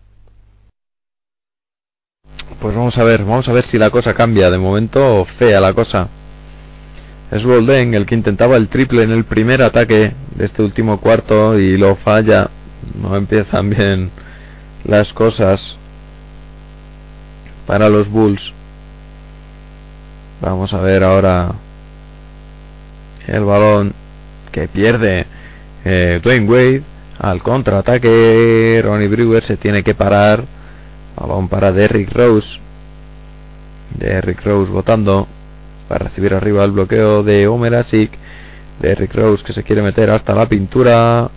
Pues 2.60 2.74
vamos 2.74 2.96
a 2.98 3.04
ver, 3.04 3.24
vamos 3.24 3.48
a 3.48 3.52
ver 3.52 3.64
si 3.66 3.78
la 3.78 3.90
cosa 3.90 4.14
cambia. 4.14 4.50
De 4.50 4.58
momento 4.58 5.26
fea 5.38 5.60
la 5.60 5.72
cosa. 5.72 6.08
Es 7.30 7.44
Golden 7.44 7.94
el 7.94 8.06
que 8.06 8.14
intentaba 8.14 8.56
el 8.56 8.68
triple 8.68 9.02
en 9.02 9.10
el 9.10 9.24
primer 9.24 9.62
ataque 9.62 10.12
de 10.34 10.44
este 10.44 10.62
último 10.62 11.00
cuarto 11.00 11.58
y 11.58 11.78
lo 11.78 11.96
falla 11.96 12.50
no 13.00 13.16
empiezan 13.16 13.70
bien 13.70 14.10
las 14.84 15.12
cosas 15.12 15.76
para 17.66 17.88
los 17.88 18.08
Bulls. 18.08 18.52
Vamos 20.40 20.74
a 20.74 20.80
ver 20.80 21.04
ahora 21.04 21.52
el 23.26 23.44
balón 23.44 23.94
que 24.50 24.68
pierde 24.68 25.26
eh, 25.84 26.20
Dwayne 26.22 26.48
Wade 26.48 26.82
al 27.18 27.42
contraataque. 27.42 28.82
Ronnie 28.84 29.08
Brewer 29.08 29.44
se 29.44 29.56
tiene 29.56 29.82
que 29.82 29.94
parar. 29.94 30.44
Balón 31.16 31.48
para 31.48 31.72
Derrick 31.72 32.12
Rose. 32.12 32.48
Derrick 33.98 34.44
Rose 34.44 34.70
votando 34.70 35.26
para 35.88 36.06
recibir 36.06 36.34
arriba 36.34 36.64
el 36.64 36.72
bloqueo 36.72 37.22
de 37.22 37.46
Omer 37.46 37.74
Asik. 37.74 38.12
Derrick 38.80 39.14
Rose 39.14 39.44
que 39.44 39.52
se 39.52 39.62
quiere 39.62 39.82
meter 39.82 40.10
hasta 40.10 40.34
la 40.34 40.46
pintura. 40.46 41.28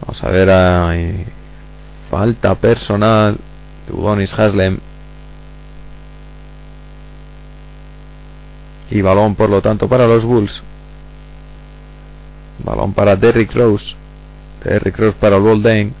Vamos 0.00 0.22
a 0.22 0.28
ver, 0.30 1.26
falta 2.10 2.54
personal 2.56 3.38
Udonis 3.90 4.32
Haslem. 4.32 4.78
Y 8.90 9.00
balón, 9.02 9.34
por 9.34 9.50
lo 9.50 9.60
tanto, 9.60 9.88
para 9.88 10.06
los 10.06 10.24
Bulls. 10.24 10.62
Balón 12.64 12.92
para 12.92 13.16
Derrick 13.16 13.52
Rose. 13.54 13.84
Derrick 14.62 14.96
Rose 14.96 15.16
para 15.18 15.38
Walden. 15.38 15.94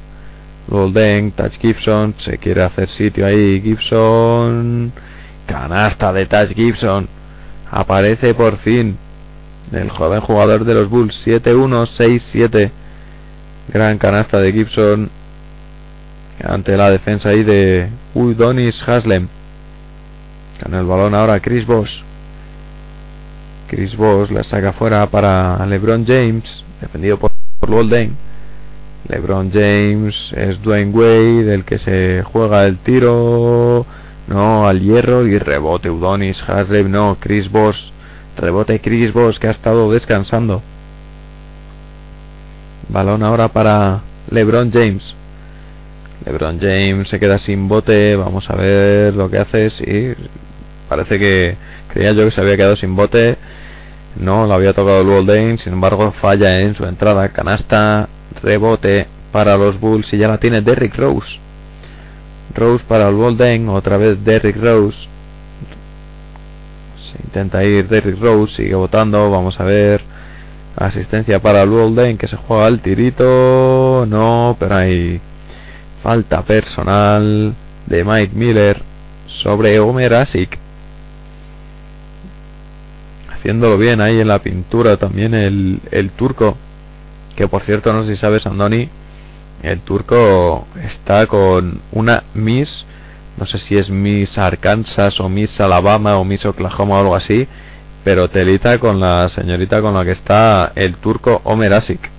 Walden, 0.68 1.32
Touch 1.32 1.58
Gibson. 1.58 2.14
Se 2.18 2.38
quiere 2.38 2.62
hacer 2.62 2.88
sitio 2.90 3.26
ahí. 3.26 3.60
Gibson. 3.62 4.92
Canasta 5.46 6.12
de 6.12 6.26
Touch 6.26 6.54
Gibson. 6.54 7.08
Aparece 7.70 8.34
por 8.34 8.58
fin 8.58 8.96
el 9.72 9.90
joven 9.90 10.20
jugador 10.20 10.64
de 10.64 10.74
los 10.74 10.88
Bulls. 10.88 11.26
7-1, 11.26 11.86
6-7. 11.86 12.70
Gran 13.72 13.98
canasta 13.98 14.38
de 14.40 14.52
Gibson. 14.52 15.10
Ante 16.42 16.76
la 16.76 16.90
defensa 16.90 17.30
ahí 17.30 17.42
de 17.42 17.88
Udonis 18.14 18.82
Haslem. 18.86 19.28
Con 20.62 20.74
el 20.74 20.84
balón 20.84 21.14
ahora 21.14 21.40
Chris 21.40 21.66
Bosh. 21.66 22.02
Chris 23.68 23.96
Bosh 23.96 24.30
la 24.30 24.44
saca 24.44 24.72
fuera 24.72 25.06
para 25.10 25.64
LeBron 25.66 26.06
James. 26.06 26.44
Defendido 26.80 27.18
por, 27.18 27.32
Walden. 27.68 28.16
LeBron 29.08 29.50
James 29.52 30.32
es 30.34 30.62
Dwayne 30.62 30.90
Wade, 30.92 31.44
del 31.44 31.64
que 31.64 31.78
se 31.78 32.22
juega 32.22 32.64
el 32.64 32.78
tiro. 32.78 33.84
No, 34.26 34.66
al 34.66 34.80
hierro 34.80 35.26
y 35.26 35.38
rebote 35.38 35.90
Udonis 35.90 36.42
Haslem. 36.48 36.90
No, 36.90 37.18
Chris 37.20 37.50
Bosh. 37.50 37.78
Rebote 38.36 38.80
Chris 38.80 39.12
Bosh 39.12 39.38
que 39.38 39.48
ha 39.48 39.50
estado 39.50 39.92
descansando. 39.92 40.62
Balón 42.88 43.22
ahora 43.22 43.48
para 43.48 44.00
LeBron 44.30 44.72
James. 44.72 45.14
LeBron 46.24 46.58
James 46.58 47.08
se 47.08 47.20
queda 47.20 47.38
sin 47.38 47.68
bote. 47.68 48.16
Vamos 48.16 48.48
a 48.48 48.56
ver 48.56 49.14
lo 49.14 49.30
que 49.30 49.38
hace. 49.38 49.68
Sí, 49.70 50.14
parece 50.88 51.18
que 51.18 51.56
creía 51.92 52.12
yo 52.12 52.24
que 52.24 52.30
se 52.30 52.40
había 52.40 52.56
quedado 52.56 52.76
sin 52.76 52.96
bote. 52.96 53.36
No, 54.16 54.46
lo 54.46 54.54
había 54.54 54.72
tocado 54.72 55.02
el 55.02 55.08
Walden. 55.08 55.58
Sin 55.58 55.74
embargo, 55.74 56.12
falla 56.20 56.60
en 56.60 56.74
su 56.74 56.84
entrada. 56.86 57.28
Canasta, 57.28 58.08
rebote 58.42 59.06
para 59.32 59.56
los 59.56 59.78
Bulls. 59.80 60.12
Y 60.12 60.18
ya 60.18 60.28
la 60.28 60.38
tiene 60.38 60.62
Derrick 60.62 60.96
Rose. 60.96 61.38
Rose 62.54 62.84
para 62.86 63.08
el 63.08 63.14
Walden. 63.14 63.68
Otra 63.68 63.96
vez 63.96 64.22
Derrick 64.24 64.56
Rose. 64.56 64.96
Se 67.12 67.22
intenta 67.24 67.64
ir 67.64 67.88
Derrick 67.88 68.20
Rose. 68.20 68.54
Sigue 68.56 68.74
votando. 68.74 69.30
Vamos 69.30 69.58
a 69.60 69.64
ver. 69.64 70.02
Asistencia 70.76 71.40
para 71.40 71.62
el 71.62 71.70
Walden 71.70 72.18
que 72.18 72.26
se 72.26 72.36
juega 72.36 72.66
al 72.66 72.80
tirito. 72.80 74.06
No, 74.08 74.56
pero 74.58 74.76
hay 74.76 75.20
falta 76.02 76.42
personal 76.42 77.54
de 77.86 78.04
Mike 78.04 78.34
Miller 78.34 78.82
sobre 79.26 79.78
Omer 79.80 80.14
Asik. 80.14 80.58
Haciéndolo 83.32 83.78
bien 83.78 84.00
ahí 84.00 84.20
en 84.20 84.28
la 84.28 84.38
pintura 84.40 84.96
también 84.96 85.34
el, 85.34 85.80
el 85.90 86.10
turco. 86.10 86.56
Que 87.36 87.48
por 87.48 87.62
cierto, 87.62 87.92
no 87.92 88.04
sé 88.04 88.14
si 88.14 88.20
sabes, 88.20 88.46
Andoni. 88.46 88.88
El 89.62 89.80
turco 89.80 90.66
está 90.82 91.26
con 91.26 91.80
una 91.92 92.24
Miss. 92.34 92.84
No 93.36 93.46
sé 93.46 93.58
si 93.58 93.76
es 93.76 93.90
Miss 93.90 94.38
Arkansas 94.38 95.18
o 95.20 95.28
Miss 95.28 95.60
Alabama 95.60 96.16
o 96.18 96.24
Miss 96.24 96.44
Oklahoma 96.44 96.96
o 96.96 97.00
algo 97.00 97.16
así 97.16 97.48
pero 98.04 98.28
telita 98.28 98.78
con 98.78 99.00
la 99.00 99.28
señorita 99.30 99.80
con 99.80 99.94
la 99.94 100.04
que 100.04 100.12
está 100.12 100.72
el 100.76 100.96
turco 100.96 101.40
Omer 101.44 101.72
Asik. 101.72 102.10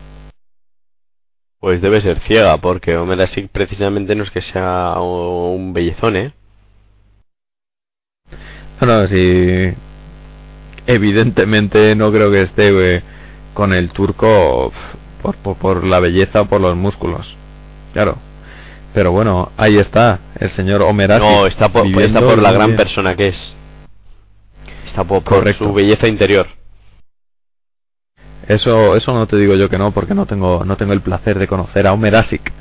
Pues 1.59 1.79
debe 1.79 2.01
ser 2.01 2.19
ciega, 2.21 2.57
porque 2.57 2.97
Omer 2.97 3.21
Asik 3.21 3.49
precisamente 3.49 4.15
no 4.15 4.23
es 4.23 4.31
que 4.31 4.41
sea 4.41 4.99
un 4.99 5.73
bellezón, 5.73 6.15
¿eh? 6.15 6.33
Bueno, 8.79 9.07
sí. 9.07 9.73
Evidentemente 10.87 11.95
no 11.95 12.11
creo 12.11 12.31
que 12.31 12.41
esté 12.41 12.95
eh, 12.97 13.03
con 13.53 13.71
el 13.73 13.91
turco 13.91 14.71
por, 15.25 15.35
por, 15.37 15.55
por 15.55 15.83
la 15.83 15.99
belleza 15.99 16.41
o 16.41 16.45
por 16.45 16.61
los 16.61 16.75
músculos. 16.75 17.35
Claro. 17.93 18.17
Pero 18.93 19.11
bueno, 19.11 19.51
ahí 19.57 19.77
está, 19.77 20.19
el 20.39 20.51
señor 20.51 20.81
Omer 20.83 21.13
Asik. 21.13 21.27
No, 21.27 21.47
está 21.47 21.69
por, 21.69 21.87
está 22.01 22.21
por 22.21 22.37
la 22.37 22.51
gran 22.51 22.67
bien. 22.67 22.77
persona 22.77 23.15
que 23.15 23.27
es. 23.27 23.55
Está 24.85 25.03
por, 25.03 25.23
su 25.55 25.73
belleza 25.73 26.07
interior. 26.07 26.47
Eso, 28.47 28.95
eso 28.95 29.13
no 29.13 29.25
te 29.25 29.37
digo 29.37 29.55
yo 29.55 29.67
que 29.67 29.77
no, 29.77 29.91
porque 29.91 30.13
no 30.13 30.27
tengo, 30.27 30.63
no 30.63 30.77
tengo 30.77 30.93
el 30.93 31.01
placer 31.01 31.39
de 31.39 31.47
conocer 31.47 31.87
a 31.87 31.93
Omer 31.93 32.15
Asik. 32.15 32.51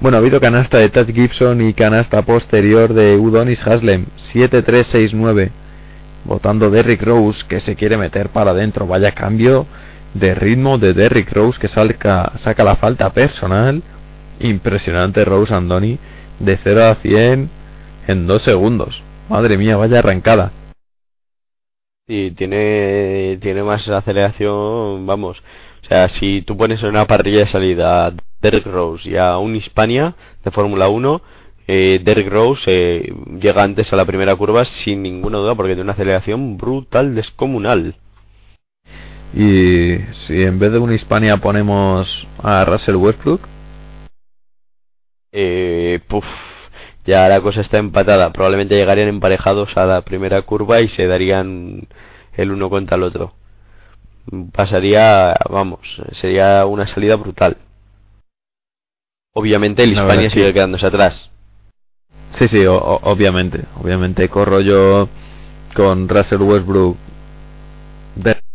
Bueno, 0.00 0.18
ha 0.18 0.20
habido 0.20 0.40
canasta 0.40 0.78
de 0.78 0.90
Touch 0.90 1.12
Gibson 1.12 1.60
y 1.62 1.72
canasta 1.72 2.22
posterior 2.22 2.92
de 2.92 3.16
Udonis 3.16 3.66
Haslem, 3.66 4.06
7-3-6-9. 4.32 5.50
Votando 6.24 6.70
Derrick 6.70 7.02
Rose, 7.02 7.44
que 7.48 7.60
se 7.60 7.74
quiere 7.74 7.96
meter 7.96 8.28
para 8.28 8.50
adentro. 8.50 8.86
Vaya 8.86 9.12
cambio 9.12 9.66
de 10.14 10.34
ritmo 10.34 10.78
de 10.78 10.94
Derrick 10.94 11.32
Rose, 11.32 11.58
que 11.58 11.68
salca, 11.68 12.32
saca 12.38 12.64
la 12.64 12.76
falta 12.76 13.10
personal. 13.10 13.82
Impresionante 14.40 15.24
Rose 15.24 15.52
Andoni, 15.52 15.98
de 16.38 16.58
0 16.62 16.84
a 16.84 16.94
100 16.96 17.50
en 18.06 18.26
2 18.26 18.42
segundos. 18.42 19.02
Madre 19.28 19.58
mía, 19.58 19.76
vaya 19.76 19.98
arrancada. 19.98 20.52
Y 22.06 22.30
tiene, 22.30 23.38
tiene 23.40 23.62
más 23.62 23.86
aceleración, 23.88 25.06
vamos. 25.06 25.42
O 25.82 25.86
sea, 25.86 26.08
si 26.08 26.42
tú 26.42 26.56
pones 26.56 26.82
en 26.82 26.88
una 26.88 27.06
parrilla 27.06 27.40
de 27.40 27.46
salida 27.46 28.06
a 28.06 28.12
Derrick 28.40 28.66
Rose 28.66 29.08
y 29.08 29.16
a 29.16 29.36
un 29.38 29.54
Hispania 29.56 30.14
de 30.44 30.50
Fórmula 30.50 30.88
1, 30.88 31.20
eh, 31.66 32.00
Derrick 32.02 32.30
Rose 32.30 32.64
eh, 32.66 33.12
llega 33.38 33.62
antes 33.62 33.92
a 33.92 33.96
la 33.96 34.06
primera 34.06 34.34
curva 34.36 34.64
sin 34.64 35.02
ninguna 35.02 35.36
duda 35.36 35.54
porque 35.54 35.70
tiene 35.70 35.82
una 35.82 35.92
aceleración 35.92 36.56
brutal, 36.56 37.14
descomunal. 37.14 37.96
Y 39.34 39.98
si 40.26 40.42
en 40.42 40.58
vez 40.58 40.72
de 40.72 40.78
una 40.78 40.94
Hispania 40.94 41.36
ponemos 41.36 42.26
a 42.42 42.64
Russell 42.64 42.96
Westbrook, 42.96 43.42
Eh, 45.30 46.00
puf, 46.08 46.24
ya 47.04 47.28
la 47.28 47.40
cosa 47.42 47.60
está 47.60 47.76
empatada. 47.78 48.32
Probablemente 48.32 48.74
llegarían 48.76 49.08
emparejados 49.08 49.76
a 49.76 49.84
la 49.84 50.00
primera 50.00 50.40
curva 50.42 50.80
y 50.80 50.88
se 50.88 51.06
darían 51.06 51.86
el 52.34 52.50
uno 52.50 52.70
contra 52.70 52.96
el 52.96 53.02
otro. 53.02 53.34
Pasaría, 54.52 55.34
vamos, 55.50 55.80
sería 56.12 56.64
una 56.64 56.86
salida 56.86 57.16
brutal. 57.16 57.58
Obviamente 59.34 59.82
el 59.84 59.92
Hispania 59.92 60.28
que- 60.28 60.30
sigue 60.30 60.52
quedándose 60.54 60.86
atrás. 60.86 61.30
Sí, 62.38 62.48
sí, 62.48 62.64
o- 62.66 62.76
o- 62.76 63.10
obviamente. 63.10 63.64
Obviamente 63.80 64.28
corro 64.28 64.60
yo 64.60 65.08
con 65.74 66.08
Russell 66.08 66.40
Westbrook, 66.42 66.96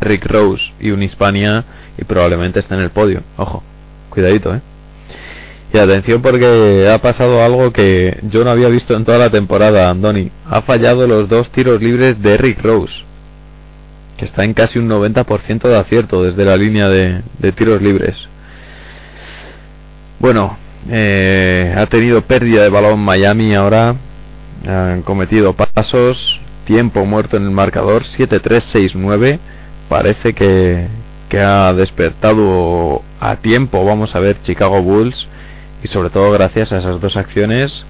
Derrick 0.04 0.26
Rose 0.26 0.64
y 0.80 0.92
un 0.92 1.02
Hispania 1.04 1.64
y 1.98 2.04
probablemente 2.04 2.60
esté 2.60 2.76
en 2.76 2.82
el 2.82 2.90
podio. 2.90 3.22
Ojo, 3.38 3.64
cuidadito, 4.10 4.54
eh. 4.54 4.62
Y 5.74 5.78
atención 5.80 6.22
porque 6.22 6.88
ha 6.88 7.00
pasado 7.00 7.44
algo 7.44 7.74
que 7.74 8.20
yo 8.30 8.44
no 8.44 8.52
había 8.52 8.70
visto 8.70 8.96
en 8.96 9.06
toda 9.06 9.18
la 9.18 9.32
temporada, 9.32 9.90
Andoni. 9.90 10.32
Ha 10.48 10.62
fallado 10.62 11.08
los 11.08 11.28
dos 11.28 11.50
tiros 11.50 11.82
libres 11.82 12.22
de 12.22 12.32
Derrick 12.32 12.62
Rose, 12.62 12.94
que 14.18 14.26
está 14.26 14.44
en 14.44 14.54
casi 14.54 14.78
un 14.78 14.88
90% 14.88 15.68
de 15.68 15.78
acierto 15.78 16.24
desde 16.24 16.46
la 16.46 16.58
línea 16.58 16.90
de, 16.90 17.22
de 17.40 17.52
tiros 17.54 17.82
libres. 17.82 18.16
Bueno, 20.20 20.58
eh, 20.90 21.74
ha 21.76 21.86
tenido 21.88 22.22
pérdida 22.22 22.64
de 22.64 22.70
balón 22.70 23.00
Miami 23.00 23.56
ahora. 23.56 23.96
Han 24.68 25.02
cometido 25.02 25.54
pasos. 25.54 26.40
Tiempo 26.66 27.06
muerto 27.06 27.38
en 27.38 27.44
el 27.44 27.52
marcador. 27.52 28.04
7-3-6-9. 28.04 29.40
Parece 29.90 30.34
que, 30.34 30.88
que 31.30 31.40
ha 31.40 31.74
despertado 31.74 33.02
a 33.20 33.38
tiempo. 33.38 33.86
Vamos 33.86 34.16
a 34.16 34.20
ver 34.20 34.42
Chicago 34.44 34.82
Bulls. 34.82 35.28
Y 35.84 35.88
sobre 35.90 36.10
todo 36.10 36.32
gracias 36.32 36.72
a 36.72 36.80
esas 36.80 37.02
dos 37.02 37.18
acciones 37.18 37.86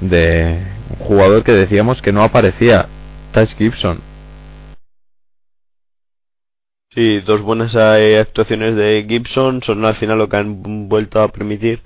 de 0.00 0.58
un 0.90 1.06
jugador 1.06 1.44
que 1.44 1.52
decíamos 1.52 2.02
que 2.02 2.12
no 2.12 2.22
aparecía. 2.22 2.88
Touch 3.32 3.50
Gibson. 3.56 4.00
Sí, 6.92 7.20
dos 7.20 7.40
buenas 7.42 7.72
eh, 7.76 8.18
actuaciones 8.18 8.74
de 8.74 9.06
Gibson 9.08 9.62
son 9.62 9.84
al 9.84 9.94
final 9.94 10.18
lo 10.18 10.28
que 10.28 10.38
han 10.38 10.88
vuelto 10.88 11.22
a 11.22 11.28
permitir 11.28 11.80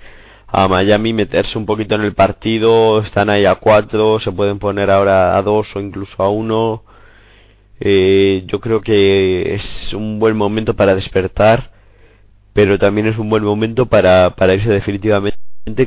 a 0.47 0.67
Miami 0.67 1.13
meterse 1.13 1.59
un 1.59 1.67
poquito 1.67 1.93
en 1.93 2.01
el 2.01 2.15
partido. 2.15 3.01
Están 3.01 3.29
ahí 3.29 3.45
a 3.45 3.55
cuatro, 3.55 4.19
se 4.19 4.31
pueden 4.31 4.57
poner 4.57 4.89
ahora 4.89 5.37
a 5.37 5.41
dos 5.43 5.75
o 5.75 5.79
incluso 5.79 6.23
a 6.23 6.29
uno. 6.29 6.83
Eh, 7.79 8.43
yo 8.47 8.59
creo 8.59 8.81
que 8.81 9.55
es 9.55 9.93
un 9.93 10.19
buen 10.19 10.37
momento 10.37 10.75
para 10.75 10.95
despertar, 10.95 11.71
pero 12.53 12.79
también 12.79 13.07
es 13.07 13.17
un 13.17 13.29
buen 13.29 13.43
momento 13.43 13.87
para, 13.87 14.35
para 14.35 14.53
irse 14.53 14.69
definitivamente. 14.69 15.37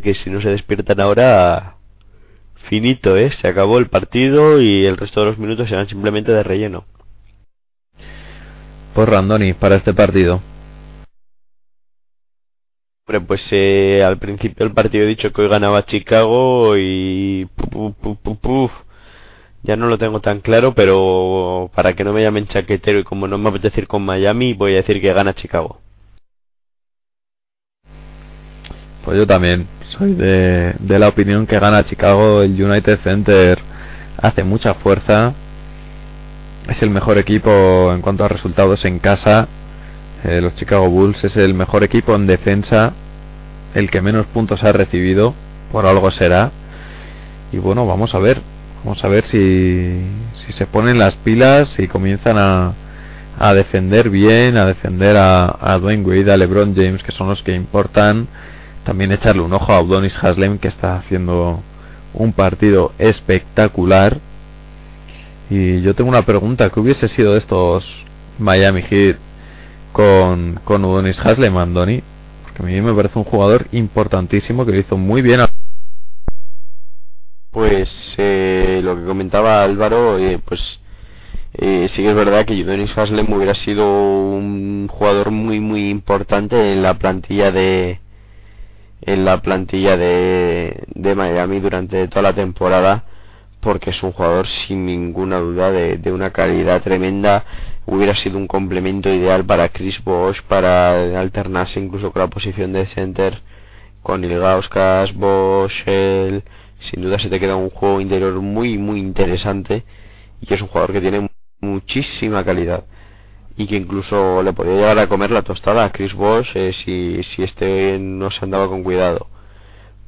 Que 0.02 0.15
si 0.15 0.28
no 0.28 0.40
se 0.40 0.51
despiertan 0.51 1.01
ahora, 1.01 1.77
finito, 2.69 3.16
¿eh? 3.16 3.31
Se 3.31 3.48
acabó 3.48 3.78
el 3.78 3.89
partido 3.89 4.60
y 4.60 4.85
el 4.85 4.97
resto 4.97 5.20
de 5.20 5.27
los 5.27 5.39
minutos 5.39 5.69
serán 5.69 5.89
simplemente 5.89 6.32
de 6.32 6.43
relleno. 6.43 6.85
Por 8.94 9.10
Randoni 9.10 9.52
para 9.52 9.77
este 9.77 9.94
partido. 9.94 10.43
Hombre, 13.06 13.20
pues 13.27 13.48
eh, 13.52 14.02
al 14.05 14.19
principio 14.19 14.66
del 14.66 14.74
partido 14.74 15.05
he 15.05 15.09
dicho 15.09 15.32
que 15.32 15.43
hoy 15.43 15.48
ganaba 15.48 15.86
Chicago 15.86 16.77
y 16.77 17.47
puf, 17.55 17.94
puf, 17.94 18.19
puf, 18.19 18.39
puf. 18.39 18.73
Ya 19.62 19.76
no 19.76 19.86
lo 19.86 19.98
tengo 19.98 20.20
tan 20.20 20.40
claro, 20.40 20.74
pero 20.74 21.70
para 21.74 21.94
que 21.94 22.05
no 22.05 22.12
me 22.12 22.22
llamen 22.22 22.47
chaquetero 22.47 23.01
y 23.01 23.05
como 23.05 23.26
no 23.28 23.39
me 23.39 23.48
apetece 23.48 23.82
ir 23.82 23.89
con 23.89 24.05
Miami, 24.05 24.55
voy 24.55 24.72
a 24.72 24.76
decir 24.76 25.01
que 25.01 25.12
gana 25.12 25.35
Chicago. 25.35 25.80
Pues 29.05 29.16
yo 29.16 29.26
también 29.26 29.66
soy 29.97 30.12
de, 30.12 30.74
la 30.98 31.09
opinión 31.09 31.47
que 31.47 31.59
gana 31.59 31.85
Chicago. 31.85 32.43
El 32.43 32.62
United 32.62 32.98
Center 33.01 33.59
hace 34.20 34.44
mucha 34.44 34.74
fuerza. 34.74 35.32
Es 36.68 36.82
el 36.82 36.90
mejor 36.90 37.16
equipo 37.16 37.93
en 37.93 38.02
cuanto 38.02 38.24
a 38.24 38.28
resultados 38.28 38.85
en 38.85 38.98
casa. 38.98 39.48
Eh, 40.24 40.40
los 40.40 40.55
Chicago 40.56 40.90
Bulls 40.90 41.24
es 41.24 41.36
el 41.36 41.55
mejor 41.55 41.85
equipo 41.85 42.14
en 42.14 42.26
defensa. 42.26 42.93
El 43.74 43.90
que 43.90 44.02
menos 44.02 44.26
puntos 44.26 44.62
ha 44.62 44.72
recibido. 44.72 45.35
Por 45.72 45.86
algo 45.86 46.10
será. 46.10 46.51
Y 47.51 47.59
bueno, 47.59 47.86
vamos 47.86 48.14
a 48.14 48.18
ver. 48.18 48.43
Vamos 48.84 49.02
a 49.05 49.09
ver 49.09 49.26
si, 49.26 50.00
si 50.34 50.52
se 50.52 50.66
ponen 50.66 50.98
las 50.98 51.16
pilas 51.16 51.74
y 51.78 51.88
comienzan 51.88 52.38
a, 52.38 52.74
a 53.38 53.52
defender 53.52 54.09
bien, 54.09 54.56
a 54.56 54.66
defender 54.66 55.16
a, 55.16 55.56
a 55.60 55.78
Dwayne 55.78 56.05
Wade, 56.05 56.32
a 56.32 56.36
LeBron 56.36 56.74
James, 56.74 57.02
que 57.02 57.12
son 57.12 57.28
los 57.28 57.42
que 57.42 57.55
importan. 57.55 58.28
También 58.84 59.12
echarle 59.12 59.42
un 59.42 59.52
ojo 59.52 59.72
a 59.72 59.82
Udonis 59.82 60.16
Haslem, 60.22 60.59
que 60.59 60.68
está 60.68 60.96
haciendo 60.96 61.60
un 62.14 62.32
partido 62.32 62.92
espectacular. 62.98 64.18
Y 65.50 65.80
yo 65.82 65.94
tengo 65.94 66.09
una 66.10 66.24
pregunta: 66.24 66.70
¿qué 66.70 66.80
hubiese 66.80 67.09
sido 67.09 67.32
de 67.32 67.40
estos 67.40 67.84
Miami 68.38 68.82
Heat 68.82 69.16
con, 69.92 70.60
con 70.64 70.84
Udonis 70.84 71.18
Haslem, 71.20 71.56
Andoni? 71.59 72.02
Porque 72.44 72.62
a 72.62 72.66
mí 72.66 72.80
me 72.80 72.94
parece 72.94 73.18
un 73.18 73.24
jugador 73.24 73.66
importantísimo 73.72 74.64
que 74.64 74.72
lo 74.72 74.78
hizo 74.78 74.96
muy 74.96 75.20
bien. 75.20 75.40
Pues 77.59 78.14
eh, 78.18 78.80
lo 78.85 78.94
que 78.94 79.05
comentaba 79.05 79.64
Álvaro, 79.64 80.16
eh, 80.16 80.39
pues 80.44 80.60
eh, 81.55 81.89
sí 81.89 82.02
que 82.02 82.10
es 82.10 82.14
verdad 82.14 82.47
que 82.47 82.62
Udonis 82.62 82.97
Haslem 82.97 83.32
hubiera 83.32 83.55
sido 83.56 83.85
un 83.85 84.86
jugador 84.89 85.32
muy 85.32 85.59
muy 85.59 85.90
importante 85.90 86.72
en 86.72 86.85
la 86.85 86.94
plantilla 86.98 87.51
de 87.51 87.98
en 89.02 89.24
la 89.24 89.43
plantilla 89.43 89.97
de, 89.97 90.85
de 90.94 91.14
Miami 91.16 91.59
durante 91.59 92.06
toda 92.06 92.22
la 92.22 92.32
temporada 92.32 93.02
porque 93.59 93.90
es 93.90 94.01
un 94.05 94.12
jugador 94.12 94.47
sin 94.47 94.86
ninguna 94.86 95.40
duda 95.40 95.72
de, 95.72 95.97
de 95.97 96.12
una 96.12 96.30
calidad 96.30 96.80
tremenda. 96.82 97.44
Hubiera 97.86 98.14
sido 98.14 98.39
un 98.39 98.47
complemento 98.47 99.12
ideal 99.12 99.44
para 99.44 99.70
Chris 99.70 100.01
Bosh 100.05 100.43
para 100.43 101.18
alternarse 101.18 101.80
incluso 101.80 102.12
con 102.12 102.22
la 102.22 102.28
posición 102.28 102.72
de 102.72 102.86
center 102.86 103.43
con 104.02 104.24
Ilgauskas, 104.24 105.12
Bosch, 105.14 105.82
él, 105.86 106.44
sin 106.80 107.02
duda 107.02 107.18
se 107.18 107.28
te 107.28 107.40
queda 107.40 107.56
un 107.56 107.70
juego 107.70 108.00
interior 108.00 108.34
muy 108.40 108.78
muy 108.78 109.00
interesante 109.00 109.84
y 110.40 110.46
que 110.46 110.55
es 110.55 110.62
un 110.62 110.68
jugador 110.68 110.92
que 110.92 111.00
tiene 111.00 111.28
muchísima 111.60 112.44
calidad 112.44 112.84
y 113.56 113.66
que 113.66 113.76
incluso 113.76 114.42
le 114.42 114.52
podría 114.52 114.76
llegar 114.76 114.98
a 115.00 115.09
comer 115.09 115.32
la 115.32 115.42
tostada 115.42 115.84
a 115.84 115.90
Chris 115.92 116.14
Bosh 116.14 116.50
eh, 116.55 116.72
si, 116.72 117.22
si 117.24 117.42
este 117.42 117.98
no 117.98 118.30
se 118.30 118.44
andaba 118.44 118.68
con 118.68 118.84
cuidado. 118.84 119.26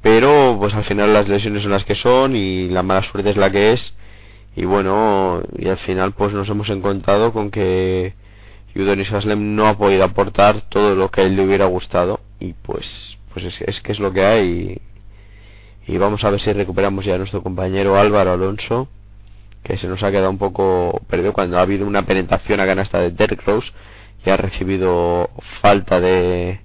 Pero 0.02 0.56
pues 0.58 0.72
al 0.72 0.84
final 0.84 1.12
las 1.12 1.28
lesiones 1.28 1.62
son 1.62 1.72
las 1.72 1.84
que 1.84 1.96
son 1.96 2.36
y 2.36 2.68
la 2.68 2.84
mala 2.84 3.02
suerte 3.02 3.30
es 3.30 3.36
la 3.36 3.50
que 3.50 3.72
es. 3.72 3.94
Y 4.56 4.64
bueno 4.64 5.42
y 5.58 5.68
al 5.68 5.78
final 5.78 6.12
pues 6.12 6.32
nos 6.32 6.48
hemos 6.48 6.68
encontrado 6.70 7.32
con 7.32 7.50
que 7.50 8.14
Udonis 8.76 9.12
Haslem 9.12 9.56
no 9.56 9.66
ha 9.66 9.76
podido 9.76 10.04
aportar 10.04 10.62
todo 10.68 10.94
lo 10.94 11.10
que 11.10 11.22
a 11.22 11.24
él 11.24 11.34
le 11.36 11.44
hubiera 11.44 11.66
gustado 11.66 12.20
y 12.38 12.52
pues 12.52 13.18
pues 13.32 13.44
es, 13.46 13.60
es 13.62 13.80
que 13.80 13.92
es 13.92 13.98
lo 14.00 14.12
que 14.12 14.24
hay 14.24 14.80
y, 15.92 15.98
vamos 15.98 16.24
a 16.24 16.30
ver 16.30 16.40
si 16.40 16.52
recuperamos 16.52 17.04
ya 17.04 17.14
a 17.14 17.18
nuestro 17.18 17.42
compañero 17.42 17.98
Álvaro 17.98 18.32
Alonso 18.32 18.88
que 19.62 19.76
se 19.76 19.88
nos 19.88 20.02
ha 20.02 20.10
quedado 20.10 20.30
un 20.30 20.38
poco 20.38 21.00
perdido 21.08 21.32
cuando 21.32 21.58
ha 21.58 21.62
habido 21.62 21.86
una 21.86 22.06
penetración 22.06 22.60
a 22.60 22.66
canasta 22.66 22.98
de 22.98 23.10
Derrick 23.10 23.44
Rose 23.46 23.70
y 24.24 24.30
ha 24.30 24.36
recibido 24.36 25.30
falta 25.60 26.00
de 26.00 26.60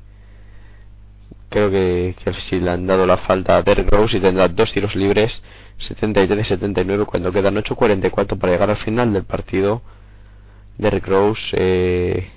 creo 1.49 1.69
que, 1.69 2.15
que 2.23 2.33
si 2.41 2.59
le 2.59 2.71
han 2.71 2.87
dado 2.87 3.05
la 3.05 3.17
falta 3.17 3.57
a 3.57 3.61
Derrick 3.63 3.89
Rose 3.89 4.17
y 4.17 4.21
tendrá 4.21 4.47
dos 4.47 4.71
tiros 4.71 4.95
libres 4.95 5.41
73-79 5.89 7.05
cuando 7.05 7.31
quedan 7.31 7.55
8.44 7.55 8.37
para 8.37 8.53
llegar 8.53 8.69
al 8.69 8.77
final 8.77 9.11
del 9.13 9.23
partido. 9.23 9.81
Derrick 10.77 11.07
Rose 11.07 11.41
eh, 11.53 12.29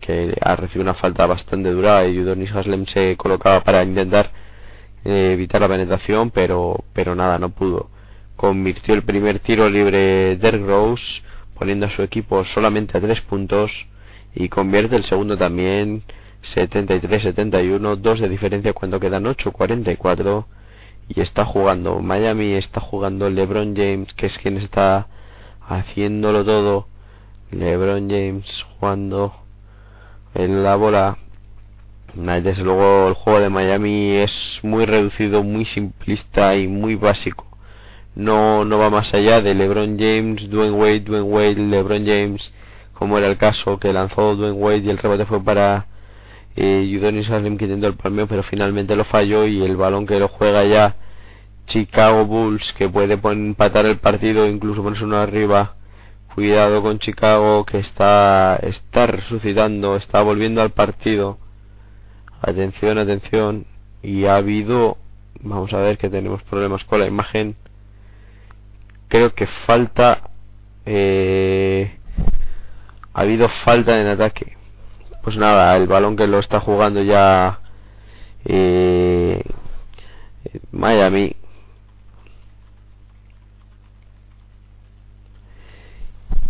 que 0.00 0.34
ha 0.40 0.56
recibido 0.56 0.82
una 0.82 0.94
falta 0.94 1.26
bastante 1.26 1.70
dura 1.70 2.06
y 2.06 2.18
Udonis 2.18 2.54
Haslem 2.54 2.86
se 2.86 3.16
colocaba 3.16 3.62
para 3.62 3.82
intentar 3.82 4.30
eh, 5.04 5.32
evitar 5.32 5.60
la 5.60 5.68
penetración 5.68 6.30
pero 6.30 6.84
pero 6.92 7.14
nada 7.14 7.38
no 7.38 7.50
pudo. 7.50 7.90
Convirtió 8.36 8.94
el 8.94 9.02
primer 9.02 9.40
tiro 9.40 9.68
libre 9.68 10.36
Derrick 10.36 10.66
Rose 10.66 11.04
poniendo 11.58 11.86
a 11.86 11.90
su 11.90 12.02
equipo 12.02 12.44
solamente 12.44 12.96
a 12.96 13.00
tres 13.00 13.20
puntos 13.22 13.70
y 14.34 14.48
convierte 14.48 14.96
el 14.96 15.04
segundo 15.04 15.36
también 15.36 16.02
73-71 16.54 17.96
dos 17.96 18.20
de 18.20 18.28
diferencia 18.28 18.72
cuando 18.72 18.98
quedan 18.98 19.24
8-44 19.24 20.46
y 21.08 21.20
está 21.20 21.44
jugando. 21.44 22.00
Miami 22.00 22.54
está 22.54 22.80
jugando 22.80 23.28
LeBron 23.28 23.74
James 23.76 24.12
que 24.14 24.26
es 24.26 24.38
quien 24.38 24.56
está 24.56 25.08
haciéndolo 25.68 26.44
todo. 26.44 26.86
LeBron 27.50 28.08
James 28.08 28.46
jugando 28.78 29.34
en 30.34 30.62
la 30.62 30.76
bola 30.76 31.18
desde 32.14 32.64
luego 32.64 33.08
el 33.08 33.14
juego 33.14 33.40
de 33.40 33.50
Miami 33.50 34.16
es 34.16 34.32
muy 34.62 34.84
reducido 34.84 35.42
muy 35.42 35.64
simplista 35.64 36.56
y 36.56 36.66
muy 36.66 36.96
básico. 36.96 37.46
No 38.14 38.64
no 38.64 38.78
va 38.78 38.90
más 38.90 39.12
allá 39.14 39.40
de 39.40 39.54
LeBron 39.54 39.98
James, 39.98 40.50
Dwayne 40.50 40.72
Wade, 40.72 41.00
Dwayne 41.00 41.26
Wade, 41.26 41.54
LeBron 41.56 42.04
James, 42.06 42.52
como 42.94 43.18
era 43.18 43.28
el 43.28 43.36
caso 43.38 43.78
que 43.78 43.92
lanzó 43.92 44.34
Dwayne 44.36 44.58
Wade 44.58 44.78
y 44.78 44.90
el 44.90 44.98
rebote 44.98 45.26
fue 45.26 45.42
para 45.42 45.86
eh, 46.56 46.96
Udonis 46.98 47.30
Haslem 47.30 47.56
que 47.56 47.66
el 47.66 47.94
palmeo 47.94 48.26
pero 48.26 48.42
finalmente 48.42 48.96
lo 48.96 49.04
falló 49.04 49.46
y 49.46 49.62
el 49.62 49.76
balón 49.76 50.06
que 50.06 50.18
lo 50.18 50.28
juega 50.28 50.64
ya 50.64 50.96
Chicago 51.66 52.26
Bulls 52.26 52.72
que 52.74 52.88
puede 52.88 53.14
empatar 53.14 53.86
el 53.86 53.98
partido 53.98 54.46
incluso 54.48 54.82
ponerse 54.82 55.04
uno 55.04 55.18
arriba. 55.18 55.76
Cuidado 56.34 56.82
con 56.82 56.98
Chicago 56.98 57.64
que 57.64 57.78
está 57.78 58.56
está 58.62 59.06
resucitando 59.06 59.96
está 59.96 60.22
volviendo 60.22 60.62
al 60.62 60.70
partido 60.70 61.38
atención 62.40 62.98
atención. 62.98 63.66
Y 64.02 64.24
ha 64.24 64.36
habido 64.36 64.96
vamos 65.42 65.72
a 65.72 65.78
ver 65.78 65.98
que 65.98 66.10
tenemos 66.10 66.42
problemas 66.44 66.84
con 66.84 67.00
la 67.00 67.06
imagen. 67.06 67.56
Creo 69.08 69.34
que 69.34 69.46
falta 69.66 70.30
eh, 70.86 71.98
ha 73.12 73.20
habido 73.20 73.48
falta 73.64 74.00
en 74.00 74.06
ataque. 74.06 74.56
Pues 75.22 75.36
nada 75.36 75.76
el 75.76 75.86
balón 75.86 76.16
que 76.16 76.26
lo 76.26 76.38
está 76.38 76.60
jugando 76.60 77.02
ya 77.02 77.60
eh, 78.44 79.42
Miami 80.72 81.36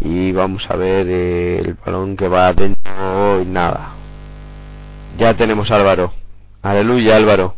y 0.01 0.33
vamos 0.33 0.65
a 0.71 0.77
ver 0.77 1.07
eh, 1.09 1.59
el 1.59 1.75
balón 1.75 2.17
que 2.17 2.29
va 2.29 2.49
adentro 2.49 3.43
y 3.43 3.47
nada 3.47 4.00
ya 5.19 5.35
tenemos 5.35 5.71
a 5.71 5.77
Álvaro 5.77 6.13
aleluya 6.63 7.17
Álvaro 7.17 7.57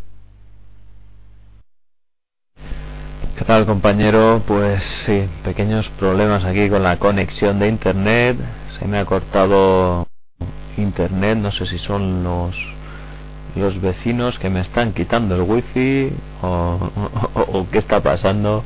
¿Qué 3.42 3.46
tal 3.46 3.66
compañero? 3.66 4.42
Pues 4.46 4.84
sí, 5.04 5.28
pequeños 5.42 5.88
problemas 5.98 6.44
aquí 6.44 6.68
con 6.68 6.84
la 6.84 6.98
conexión 6.98 7.58
de 7.58 7.66
internet. 7.66 8.36
Se 8.78 8.86
me 8.86 8.98
ha 8.98 9.04
cortado 9.04 10.06
internet, 10.76 11.38
no 11.38 11.50
sé 11.50 11.66
si 11.66 11.78
son 11.78 12.22
los 12.22 12.54
los 13.56 13.80
vecinos 13.80 14.38
que 14.38 14.48
me 14.48 14.60
están 14.60 14.92
quitando 14.92 15.34
el 15.34 15.42
wifi 15.42 16.12
o, 16.40 17.66
qué 17.72 17.78
está 17.78 18.00
pasando. 18.00 18.62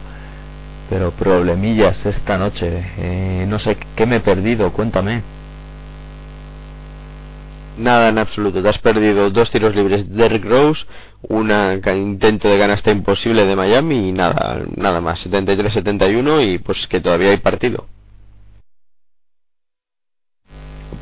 Pero 0.91 1.13
problemillas 1.13 2.05
esta 2.05 2.37
noche. 2.37 2.85
Eh, 2.99 3.47
no 3.49 3.59
sé 3.59 3.79
qué 3.97 4.05
me 4.05 4.17
he 4.17 4.21
perdido, 4.21 4.73
cuéntame. 4.73 5.23
Nada 7.77 8.09
en 8.09 8.19
absoluto, 8.19 8.63
te 8.63 8.69
has 8.71 8.79
perdido 8.79 9.29
dos 9.31 9.51
tiros 9.51 9.75
libres 9.75 10.09
de 10.09 10.17
Derrick 10.17 10.47
Rose, 10.47 10.87
un 11.29 11.51
intento 11.51 12.49
de 12.49 12.59
canasta 12.59 12.91
imposible 12.91 13.45
de 13.45 13.55
Miami 13.55 14.09
y 14.09 14.13
nada, 14.13 14.63
nada 14.77 15.03
más, 15.03 15.27
73-71 15.27 16.55
y 16.55 16.59
pues 16.59 16.87
que 16.87 17.03
todavía 17.03 17.31
hay 17.31 17.37
partido. 17.37 17.87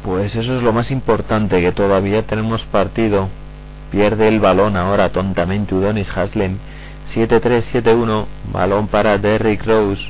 Pues 0.03 0.35
eso 0.35 0.57
es 0.57 0.63
lo 0.63 0.73
más 0.73 0.91
importante, 0.91 1.61
que 1.61 1.73
todavía 1.73 2.27
tenemos 2.27 2.63
partido. 2.65 3.29
Pierde 3.91 4.27
el 4.27 4.41
balón 4.41 4.77
ahora 4.77 5.11
tontamente 5.11 5.75
Udonis 5.75 6.11
Haslem. 6.15 6.59
7-3-7-1, 7.15 8.27
balón 8.53 8.89
para 8.89 9.17
Derrick 9.19 9.65
Rose. 9.65 10.03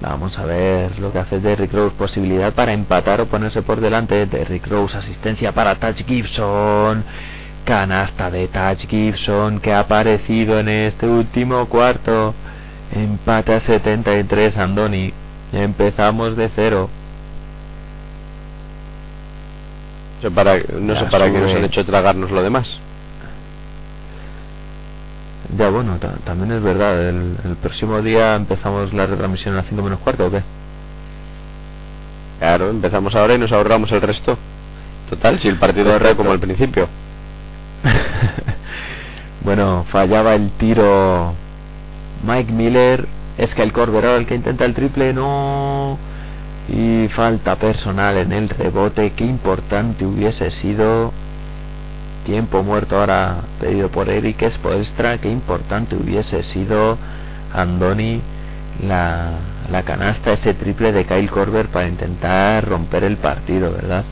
Vamos 0.00 0.38
a 0.38 0.44
ver 0.44 0.98
lo 1.00 1.12
que 1.12 1.18
hace 1.18 1.40
Derrick 1.40 1.72
Rose. 1.72 1.94
Posibilidad 1.96 2.52
para 2.52 2.72
empatar 2.72 3.20
o 3.20 3.26
ponerse 3.26 3.62
por 3.62 3.80
delante. 3.80 4.26
Derrick 4.26 4.66
Rose, 4.68 4.96
asistencia 4.96 5.52
para 5.52 5.74
Touch 5.76 6.04
Gibson. 6.06 7.04
Canasta 7.64 8.30
de 8.30 8.48
Touch 8.48 8.86
Gibson 8.88 9.60
que 9.60 9.72
ha 9.72 9.80
aparecido 9.80 10.60
en 10.60 10.68
este 10.68 11.06
último 11.06 11.66
cuarto. 11.66 12.34
Empate 12.92 13.54
a 13.54 13.60
73, 13.60 14.56
Andoni. 14.56 15.12
Empezamos 15.52 16.36
de 16.36 16.48
cero. 16.54 16.88
No 20.16 20.22
sé 20.22 20.30
para, 20.30 20.58
no 20.58 20.94
Ya 20.94 21.00
sé 21.00 21.06
para 21.06 21.30
qué 21.30 21.38
nos 21.38 21.54
han 21.54 21.64
hecho 21.64 21.84
tragarnos 21.84 22.30
lo 22.30 22.42
demás. 22.42 22.80
Ya 25.56 25.70
bueno, 25.70 25.96
ta- 25.98 26.16
también 26.24 26.52
es 26.52 26.62
verdad. 26.62 27.08
El, 27.08 27.36
el 27.44 27.56
próximo 27.56 28.00
día 28.02 28.34
empezamos 28.36 28.92
la 28.92 29.06
retransmisión 29.06 29.54
a 29.54 29.58
las 29.58 29.66
5 29.66 29.82
menos 29.82 29.98
cuarto, 30.00 30.26
¿o 30.26 30.30
qué? 30.30 30.42
Claro, 32.38 32.70
empezamos 32.70 33.14
ahora 33.14 33.34
y 33.34 33.38
nos 33.38 33.50
ahorramos 33.52 33.90
el 33.92 34.00
resto. 34.00 34.36
Total, 35.10 35.38
si 35.40 35.48
el 35.48 35.56
partido 35.56 35.94
era 35.94 36.14
como 36.14 36.30
al 36.32 36.40
principio. 36.40 36.88
Bueno, 39.40 39.86
fallaba 39.90 40.34
el 40.34 40.50
tiro 40.58 41.32
Mike 42.26 42.52
Miller. 42.52 43.06
Es 43.38 43.54
que 43.54 43.62
el 43.62 43.72
Corber 43.72 44.04
ahora 44.04 44.18
el 44.18 44.26
que 44.26 44.34
intenta 44.34 44.64
el 44.64 44.74
triple, 44.74 45.12
no. 45.14 45.96
Y 46.68 47.08
falta 47.14 47.56
personal 47.56 48.16
en 48.18 48.32
el 48.32 48.48
rebote. 48.48 49.12
Qué 49.12 49.24
importante 49.24 50.04
hubiese 50.04 50.50
sido. 50.50 51.12
Tiempo 52.28 52.62
muerto 52.62 52.98
ahora 52.98 53.42
pedido 53.58 53.88
por 53.90 54.10
Eric 54.10 54.50
Spoelstra. 54.50 55.16
Qué 55.16 55.30
importante 55.30 55.96
hubiese 55.96 56.42
sido 56.42 56.98
Andoni 57.54 58.20
la, 58.86 59.30
la 59.70 59.82
canasta, 59.82 60.34
ese 60.34 60.52
triple 60.52 60.92
de 60.92 61.06
Kyle 61.06 61.30
Corber 61.30 61.68
para 61.68 61.88
intentar 61.88 62.68
romper 62.68 63.04
el 63.04 63.16
partido, 63.16 63.72
¿verdad? 63.72 64.04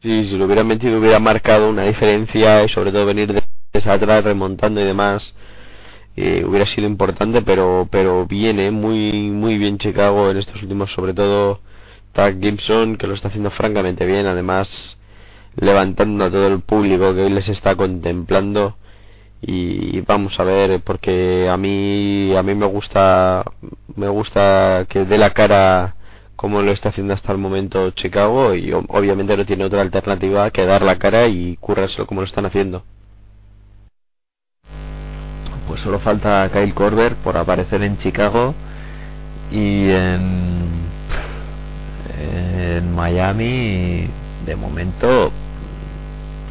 Sí, 0.00 0.30
si 0.30 0.38
lo 0.38 0.46
hubiera 0.46 0.64
metido 0.64 0.98
hubiera 0.98 1.18
marcado 1.18 1.68
una 1.68 1.82
diferencia 1.84 2.64
y 2.64 2.70
sobre 2.70 2.90
todo 2.90 3.04
venir 3.04 3.34
de- 3.34 3.42
atrás 3.84 4.24
remontando 4.24 4.80
y 4.80 4.84
demás 4.84 5.34
eh, 6.16 6.42
hubiera 6.48 6.64
sido 6.64 6.86
importante, 6.86 7.42
pero 7.42 7.86
pero 7.90 8.24
viene 8.24 8.70
muy 8.70 9.28
muy 9.30 9.58
bien 9.58 9.76
Chicago 9.76 10.30
en 10.30 10.38
estos 10.38 10.62
últimos, 10.62 10.90
sobre 10.92 11.12
todo 11.12 11.60
Tag 12.12 12.40
Gibson 12.40 12.96
que 12.96 13.06
lo 13.06 13.14
está 13.14 13.28
haciendo 13.28 13.50
francamente 13.50 14.06
bien, 14.06 14.26
además 14.26 14.98
levantando 15.56 16.24
a 16.24 16.30
todo 16.30 16.46
el 16.46 16.60
público 16.60 17.14
que 17.14 17.22
hoy 17.22 17.30
les 17.30 17.48
está 17.48 17.76
contemplando 17.76 18.76
y 19.42 20.00
vamos 20.02 20.38
a 20.38 20.44
ver 20.44 20.80
porque 20.82 21.48
a 21.48 21.56
mí 21.56 22.34
a 22.36 22.42
mí 22.42 22.54
me 22.54 22.66
gusta 22.66 23.44
me 23.96 24.08
gusta 24.08 24.86
que 24.88 25.04
dé 25.06 25.18
la 25.18 25.30
cara 25.30 25.94
como 26.36 26.62
lo 26.62 26.72
está 26.72 26.88
haciendo 26.90 27.14
hasta 27.14 27.32
el 27.32 27.38
momento 27.38 27.90
Chicago 27.90 28.54
y 28.54 28.72
obviamente 28.72 29.36
no 29.36 29.44
tiene 29.44 29.64
otra 29.64 29.82
alternativa 29.82 30.50
que 30.50 30.64
dar 30.64 30.82
la 30.82 30.98
cara 30.98 31.26
y 31.28 31.56
currárselo 31.58 32.06
como 32.06 32.22
lo 32.22 32.26
están 32.26 32.46
haciendo. 32.46 32.82
Pues 35.68 35.82
solo 35.82 35.98
falta 35.98 36.50
Kyle 36.50 36.72
Korver 36.72 37.16
por 37.16 37.36
aparecer 37.36 37.82
en 37.82 37.98
Chicago 37.98 38.54
y 39.50 39.90
en, 39.90 40.79
en 42.20 42.94
Miami. 42.94 44.08
De 44.46 44.56
momento, 44.56 45.30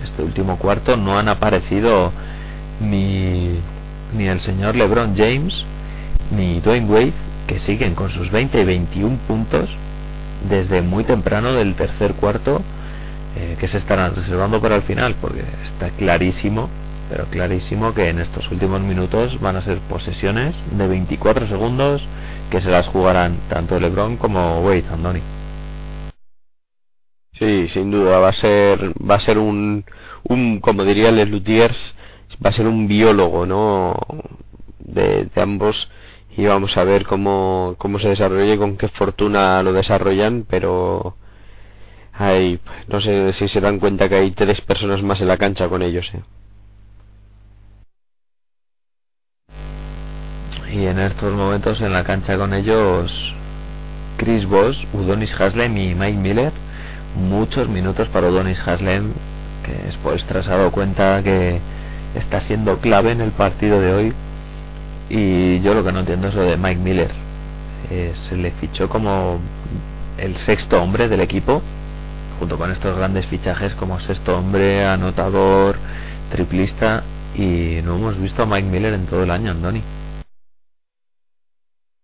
este 0.04 0.22
último 0.22 0.58
cuarto 0.58 0.96
no 0.96 1.18
han 1.18 1.28
aparecido 1.28 2.12
ni, 2.82 3.60
ni 4.16 4.28
el 4.28 4.42
señor 4.42 4.76
LeBron 4.76 5.16
James 5.18 5.66
ni 6.32 6.60
Dwayne 6.60 6.88
Wade, 6.88 7.14
que 7.48 7.60
siguen 7.60 7.96
con 7.96 8.12
sus 8.12 8.30
20 8.30 8.62
y 8.62 8.66
21 8.66 9.18
puntos 9.28 9.70
desde 10.48 10.82
muy 10.82 11.04
temprano 11.04 11.54
del 11.54 11.76
tercer 11.76 12.14
cuarto, 12.14 12.62
eh, 13.36 13.58
que 13.60 13.68
se 13.68 13.80
estarán 13.80 14.16
reservando 14.16 14.62
para 14.62 14.76
el 14.76 14.84
final, 14.84 15.16
porque 15.20 15.44
está 15.66 15.90
clarísimo 15.98 16.70
pero 17.10 17.26
clarísimo 17.26 17.94
que 17.94 18.10
en 18.10 18.20
estos 18.20 18.50
últimos 18.52 18.82
minutos 18.82 19.40
van 19.42 19.56
a 19.56 19.62
ser 19.62 19.80
posesiones 19.80 20.54
de 20.72 20.88
24 20.88 21.48
segundos 21.48 22.04
que 22.52 22.62
se 22.62 22.70
las 22.70 22.88
jugarán 22.88 23.38
tanto 23.50 23.80
LeBron 23.80 24.18
como 24.18 24.62
Wade 24.62 24.86
Andoni. 24.94 25.22
Sí, 27.40 27.70
sin 27.70 27.90
duda 27.90 28.20
va 28.20 28.30
a 28.30 28.34
ser 28.34 28.94
va 29.10 29.16
a 29.16 29.20
ser 29.20 29.38
un 29.38 29.86
un 30.24 30.60
como 30.60 30.84
diría 30.84 31.12
Les 31.12 31.30
Luthiers 31.30 31.96
va 32.46 32.50
a 32.50 32.54
ser 32.54 32.68
un 32.68 32.88
biólogo, 32.88 33.46
¿no? 33.46 33.96
De, 34.80 35.30
ambos 35.36 35.90
y 36.38 36.46
vamos 36.46 36.76
a 36.78 36.84
ver 36.84 37.06
cómo 37.06 37.76
cómo 37.78 38.00
se 38.00 38.10
desarrolla 38.10 38.54
y 38.54 38.58
con 38.58 38.78
qué 38.78 38.90
fortuna 38.90 39.64
lo 39.64 39.74
desarrollan, 39.74 40.46
pero 40.50 41.16
hay 42.14 42.60
no 42.88 43.02
sé 43.02 43.34
si 43.34 43.48
se 43.48 43.62
dan 43.62 43.80
cuenta 43.80 44.10
que 44.10 44.16
hay 44.16 44.32
tres 44.32 44.62
personas 44.62 45.02
más 45.04 45.22
en 45.22 45.30
la 45.30 45.38
cancha 45.38 45.70
con 45.70 45.82
ellos, 45.82 46.12
¿eh? 46.14 46.24
Y 50.72 50.86
en 50.86 51.00
estos 51.00 51.34
momentos 51.34 51.82
en 51.82 51.94
la 51.94 52.04
cancha 52.04 52.38
con 52.38 52.54
ellos 52.54 53.34
Chris 54.18 54.46
Voss, 54.46 54.78
Udonis 54.94 55.34
Haslem 55.40 55.78
y 55.78 55.96
Mike 55.96 56.18
Miller. 56.18 56.69
Muchos 57.20 57.68
minutos 57.68 58.08
para 58.08 58.30
Udonis 58.30 58.60
Haslem, 58.66 59.12
que 59.66 59.74
después 59.86 60.26
tras 60.26 60.48
ha 60.48 60.56
dado 60.56 60.72
cuenta 60.72 61.22
que 61.22 61.60
está 62.16 62.40
siendo 62.40 62.80
clave 62.80 63.12
en 63.12 63.20
el 63.20 63.32
partido 63.32 63.82
de 63.82 63.94
hoy. 63.94 64.14
Y 65.10 65.60
yo 65.60 65.74
lo 65.74 65.84
que 65.84 65.92
no 65.92 66.00
entiendo 66.00 66.30
es 66.30 66.34
lo 66.34 66.44
de 66.44 66.56
Mike 66.56 66.80
Miller. 66.80 67.12
Eh, 67.90 68.14
se 68.14 68.38
le 68.38 68.52
fichó 68.52 68.88
como 68.88 69.40
el 70.18 70.38
sexto 70.38 70.82
hombre 70.82 71.10
del 71.10 71.20
equipo, 71.20 71.62
junto 72.40 72.58
con 72.58 72.72
estos 72.72 72.96
grandes 72.96 73.26
fichajes 73.28 73.74
como 73.76 74.00
sexto 74.00 74.38
hombre, 74.38 74.86
anotador, 74.86 75.78
triplista. 76.32 77.04
Y 77.36 77.82
no 77.84 77.98
hemos 77.98 78.20
visto 78.20 78.44
a 78.44 78.46
Mike 78.46 78.70
Miller 78.70 78.94
en 78.94 79.06
todo 79.08 79.24
el 79.24 79.32
año, 79.32 79.52
Andoni. 79.52 79.84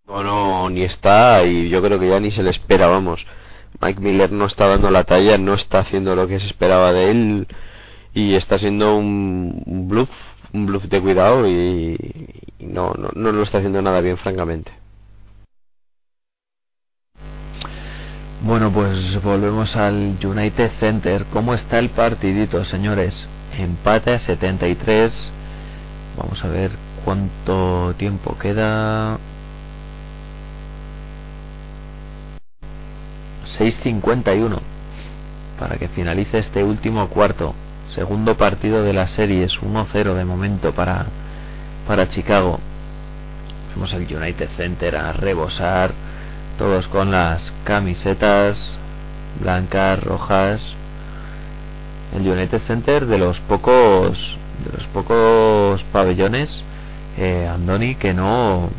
No, 0.08 0.24
no, 0.24 0.70
ni 0.70 0.84
está 0.84 1.44
y 1.44 1.70
yo 1.70 1.82
creo 1.82 2.00
que 2.00 2.10
ya 2.10 2.20
ni 2.20 2.32
se 2.32 2.44
le 2.44 2.50
espera, 2.50 2.88
vamos. 2.88 3.26
Mike 3.82 4.00
Miller 4.00 4.32
no 4.32 4.46
está 4.46 4.68
dando 4.68 4.90
la 4.90 5.04
talla, 5.04 5.38
no 5.38 5.54
está 5.54 5.80
haciendo 5.80 6.16
lo 6.16 6.28
que 6.28 6.40
se 6.40 6.48
esperaba 6.48 6.94
de 6.94 7.12
él 7.12 7.48
y 8.14 8.36
está 8.36 8.58
siendo 8.58 8.98
un 8.98 9.88
bluff, 9.90 10.10
un 10.54 10.66
bluff 10.66 10.86
de 10.86 11.02
cuidado 11.02 11.48
y, 11.48 11.98
y 12.60 12.66
no, 12.66 12.94
no, 12.94 13.10
no 13.14 13.32
lo 13.32 13.44
está 13.44 13.58
haciendo 13.58 13.82
nada 13.82 14.02
bien, 14.02 14.18
francamente. 14.18 14.72
Bueno, 18.42 18.72
pues 18.72 19.22
volvemos 19.24 19.76
al 19.76 20.18
United 20.24 20.72
Center. 20.80 21.26
¿Cómo 21.34 21.56
está 21.56 21.80
el 21.80 21.90
partidito, 21.90 22.64
señores? 22.66 23.28
Empate 23.58 24.14
a 24.14 24.20
73. 24.20 25.32
Vamos 26.16 26.44
a 26.44 26.48
ver 26.50 26.72
cuánto 27.04 27.96
tiempo 27.98 28.38
queda. 28.38 29.18
6.51 33.60 34.60
para 35.60 35.78
que 35.78 35.88
finalice 35.90 36.40
este 36.40 36.64
último 36.64 37.08
cuarto. 37.10 37.54
Segundo 37.90 38.36
partido 38.36 38.84
de 38.84 38.94
la 38.94 39.08
serie, 39.08 39.44
es 39.44 39.60
1-0 39.62 40.14
de 40.16 40.26
momento 40.26 40.74
para, 40.74 41.06
para 41.88 42.10
Chicago. 42.10 42.60
Vemos 43.74 43.94
el 43.94 44.04
United 44.04 44.50
Center 44.58 44.96
a 44.96 45.14
rebosar, 45.14 45.92
todos 46.58 46.88
con 46.88 47.12
las 47.12 47.54
camisetas 47.64 48.58
blancas, 49.40 50.04
rojas. 50.04 50.62
El 52.16 52.28
United 52.28 52.62
Center 52.68 53.06
de 53.06 53.18
los 53.18 53.40
pocos 53.42 54.38
de 54.66 54.78
los 54.78 54.88
pocos 54.88 55.84
pabellones 55.92 56.64
eh, 57.18 57.46
Andoni 57.52 57.96
que 57.96 58.14
no 58.14 58.70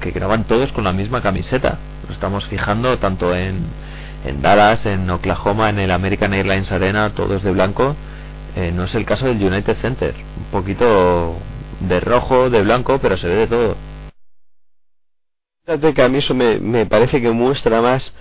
que, 0.00 0.10
graban 0.10 0.44
todos 0.44 0.72
con 0.72 0.84
la 0.84 0.92
misma 0.92 1.20
camiseta. 1.22 1.78
Lo 2.08 2.14
estamos 2.14 2.46
fijando 2.46 2.98
tanto 2.98 3.34
en, 3.34 3.66
en 4.24 4.42
Dallas, 4.42 4.84
en 4.86 5.08
Oklahoma, 5.10 5.70
en 5.70 5.78
el 5.78 5.90
American 5.90 6.32
Airlines 6.32 6.72
Arena, 6.72 7.14
todos 7.14 7.42
de 7.42 7.50
blanco. 7.50 7.94
Eh, 8.56 8.72
no 8.72 8.84
es 8.84 8.94
el 8.94 9.04
caso 9.04 9.26
del 9.26 9.42
United 9.42 9.76
Center. 9.80 10.14
Un 10.38 10.44
poquito 10.50 11.36
de 11.80 12.00
rojo, 12.00 12.50
de 12.50 12.62
blanco, 12.62 12.98
pero 13.00 13.16
se 13.16 13.28
ve 13.28 13.34
de 13.34 13.46
todo. 13.46 13.76
Fíjate 15.66 15.94
que 15.94 16.02
a 16.02 16.08
mí 16.08 16.18
eso 16.18 16.34
me, 16.34 16.58
me 16.58 16.86
parece 16.86 17.20
que 17.20 17.30
muestra 17.30 17.80
más 17.80 18.12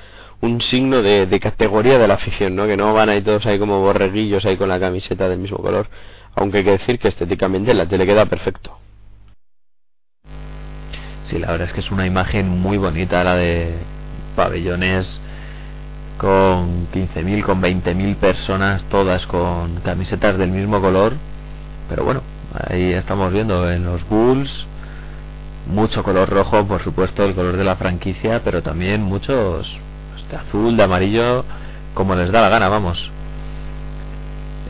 un 0.41 0.59
signo 0.61 1.01
de, 1.01 1.25
de 1.25 1.40
categoría 1.40 1.98
de 1.98 2.07
la 2.07 2.15
afición, 2.15 2.56
¿no? 2.56 2.67
Que 2.67 2.75
no 2.75 2.93
van 2.93 3.09
ahí 3.09 3.22
todos 3.22 3.45
ahí 3.45 3.57
como 3.59 3.80
borreguillos 3.80 4.45
ahí 4.45 4.57
con 4.57 4.69
la 4.69 4.80
camiseta 4.80 5.30
del 5.30 5.40
mismo 5.40 5.57
color. 5.57 5.88
Aunque 6.35 6.59
hay 6.59 6.64
que 6.64 6.72
decir 6.72 6.99
que 6.99 7.07
estéticamente 7.09 7.73
la 7.73 7.85
tele 7.85 8.06
queda 8.06 8.25
perfecto. 8.25 8.77
Sí, 11.30 11.40
la 11.40 11.51
verdad 11.51 11.67
es 11.67 11.73
que 11.73 11.80
es 11.80 11.91
una 11.91 12.06
imagen 12.06 12.49
muy 12.49 12.77
bonita 12.77 13.23
la 13.23 13.35
de 13.35 13.73
pabellones 14.35 15.22
con 16.24 16.88
15.000, 16.93 17.43
con 17.43 17.61
20.000 17.61 18.16
personas, 18.16 18.82
todas 18.84 19.27
con 19.27 19.82
camisetas 19.84 20.38
del 20.38 20.52
mismo 20.52 20.80
color. 20.80 21.16
Pero 21.90 22.06
bueno, 22.06 22.22
ahí 22.69 22.93
estamos 22.93 23.34
viendo 23.34 23.69
en 23.69 23.84
los 23.84 24.08
Bulls 24.08 24.66
mucho 25.68 26.02
color 26.02 26.30
rojo, 26.30 26.66
por 26.66 26.82
supuesto, 26.82 27.26
el 27.26 27.35
color 27.35 27.58
de 27.58 27.66
la 27.66 27.76
franquicia, 27.76 28.40
pero 28.42 28.64
también 28.64 29.02
muchos 29.02 29.68
pues, 30.14 30.30
de 30.30 30.38
azul, 30.38 30.77
de 30.77 30.84
amarillo, 30.84 31.43
como 31.93 32.16
les 32.16 32.32
da 32.32 32.42
la 32.42 32.48
gana, 32.48 32.69
vamos. 32.69 33.11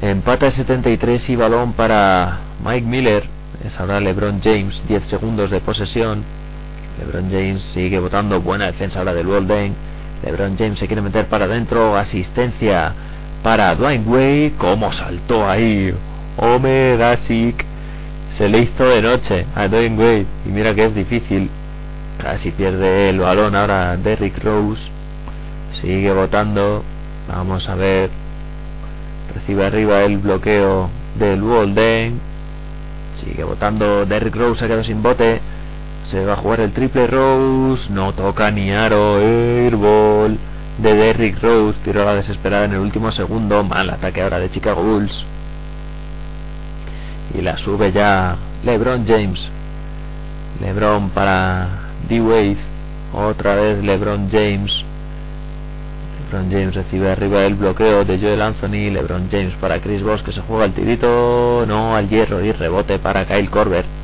Empate 0.02 0.50
73 0.50 1.30
y 1.30 1.36
balón 1.36 1.74
para 1.74 2.40
Mike 2.66 2.88
Miller. 2.88 3.30
Es 3.64 3.80
ahora 3.80 4.00
LeBron 4.00 4.42
James, 4.44 4.82
10 4.88 5.04
segundos 5.08 5.52
de 5.52 5.62
posesión. 5.62 6.24
LeBron 6.98 7.30
James 7.30 7.62
sigue 7.76 8.00
votando, 8.00 8.42
buena 8.42 8.66
defensa 8.66 8.98
ahora 8.98 9.14
del 9.14 9.28
Walden. 9.28 9.93
LeBron 10.24 10.58
James 10.58 10.80
se 10.80 10.88
quiere 10.88 11.02
meter 11.02 11.28
para 11.28 11.46
adentro, 11.46 11.98
asistencia 11.98 12.94
para 13.44 13.76
Dwayne 13.76 14.06
Wade. 14.08 14.54
¿Cómo 14.58 14.92
saltó 14.94 15.48
ahí? 15.48 15.94
Asic 16.38 17.66
se 18.38 18.50
le 18.50 18.60
hizo 18.60 18.86
de 18.86 19.02
noche 19.02 19.46
a 19.54 19.68
Dwayne 19.68 19.98
Wade. 19.98 20.26
Y 20.46 20.50
mira 20.50 20.74
que 20.74 20.86
es 20.86 20.96
difícil. 20.96 21.50
Casi 22.22 22.52
pierde 22.52 23.10
el 23.10 23.20
balón 23.20 23.56
ahora 23.56 23.98
Derrick 23.98 24.42
Rose. 24.44 24.82
Sigue 25.82 26.12
votando. 26.14 26.84
Vamos 27.28 27.68
a 27.68 27.76
ver. 27.76 28.10
Recibe 29.36 29.66
arriba 29.66 30.02
el 30.04 30.20
bloqueo 30.20 30.90
del 31.20 31.44
Walden. 31.44 32.20
Sigue 33.24 33.44
votando. 33.44 34.06
Derrick 34.06 34.36
Rose 34.36 34.60
se 34.60 34.68
quedado 34.68 34.84
sin 34.84 35.04
bote. 35.04 35.42
Se 36.10 36.26
va 36.26 36.34
a 36.34 36.38
jugar 36.38 36.60
el 36.60 36.74
triple 36.74 37.08
Rose. 37.08 37.90
No 37.90 38.14
toca 38.14 38.52
ni 38.52 38.72
aro. 38.72 39.18
Airball 39.18 40.38
de 40.78 40.94
Derrick 40.94 41.42
Rose. 41.42 41.80
Tiro 41.84 42.02
a 42.02 42.06
la 42.06 42.16
desesperada 42.16 42.66
en 42.66 42.74
el 42.74 42.80
último 42.80 43.12
segundo. 43.12 43.64
Mal 43.64 43.90
ataque 43.90 44.22
ahora 44.22 44.40
de 44.40 44.52
Chicago 44.52 44.84
Bulls. 44.84 45.26
Y 47.34 47.42
la 47.42 47.58
sube 47.58 47.92
ya 47.92 48.36
LeBron 48.64 49.06
James. 49.08 49.40
LeBron 50.62 51.10
para 51.12 51.68
D-Wade. 52.08 52.58
Otra 53.14 53.56
vez 53.56 53.84
LeBron 53.84 54.30
James. 54.30 54.72
LeBron 56.26 56.52
James 56.52 56.76
recibe 56.76 57.12
arriba 57.12 57.44
el 57.46 57.56
bloqueo 57.56 58.04
de 58.04 58.20
Joel 58.20 58.42
Anthony. 58.42 58.92
LeBron 58.92 59.30
James 59.32 59.54
para 59.62 59.80
Chris 59.80 60.04
Bosh 60.04 60.22
que 60.22 60.32
se 60.34 60.42
juega 60.42 60.66
el 60.66 60.74
tirito. 60.74 61.66
No 61.66 61.96
al 61.96 62.10
hierro 62.10 62.44
y 62.44 62.52
rebote 62.52 63.00
para 63.00 63.26
Kyle 63.26 63.50
Korver. 63.50 64.03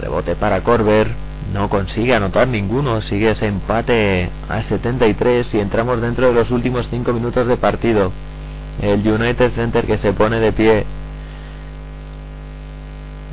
Rebote 0.00 0.36
para 0.36 0.62
Korver. 0.62 1.08
No 1.52 1.68
consigue 1.68 2.14
anotar 2.14 2.48
ninguno. 2.48 3.00
Sigue 3.02 3.30
ese 3.30 3.46
empate 3.46 4.30
a 4.48 4.62
73 4.62 5.54
y 5.54 5.58
entramos 5.58 6.00
dentro 6.00 6.28
de 6.28 6.34
los 6.34 6.50
últimos 6.50 6.88
5 6.88 7.12
minutos 7.12 7.46
de 7.46 7.56
partido. 7.56 8.12
El 8.80 9.06
United 9.06 9.52
Center 9.52 9.86
que 9.86 9.98
se 9.98 10.12
pone 10.12 10.40
de 10.40 10.52
pie. 10.52 10.86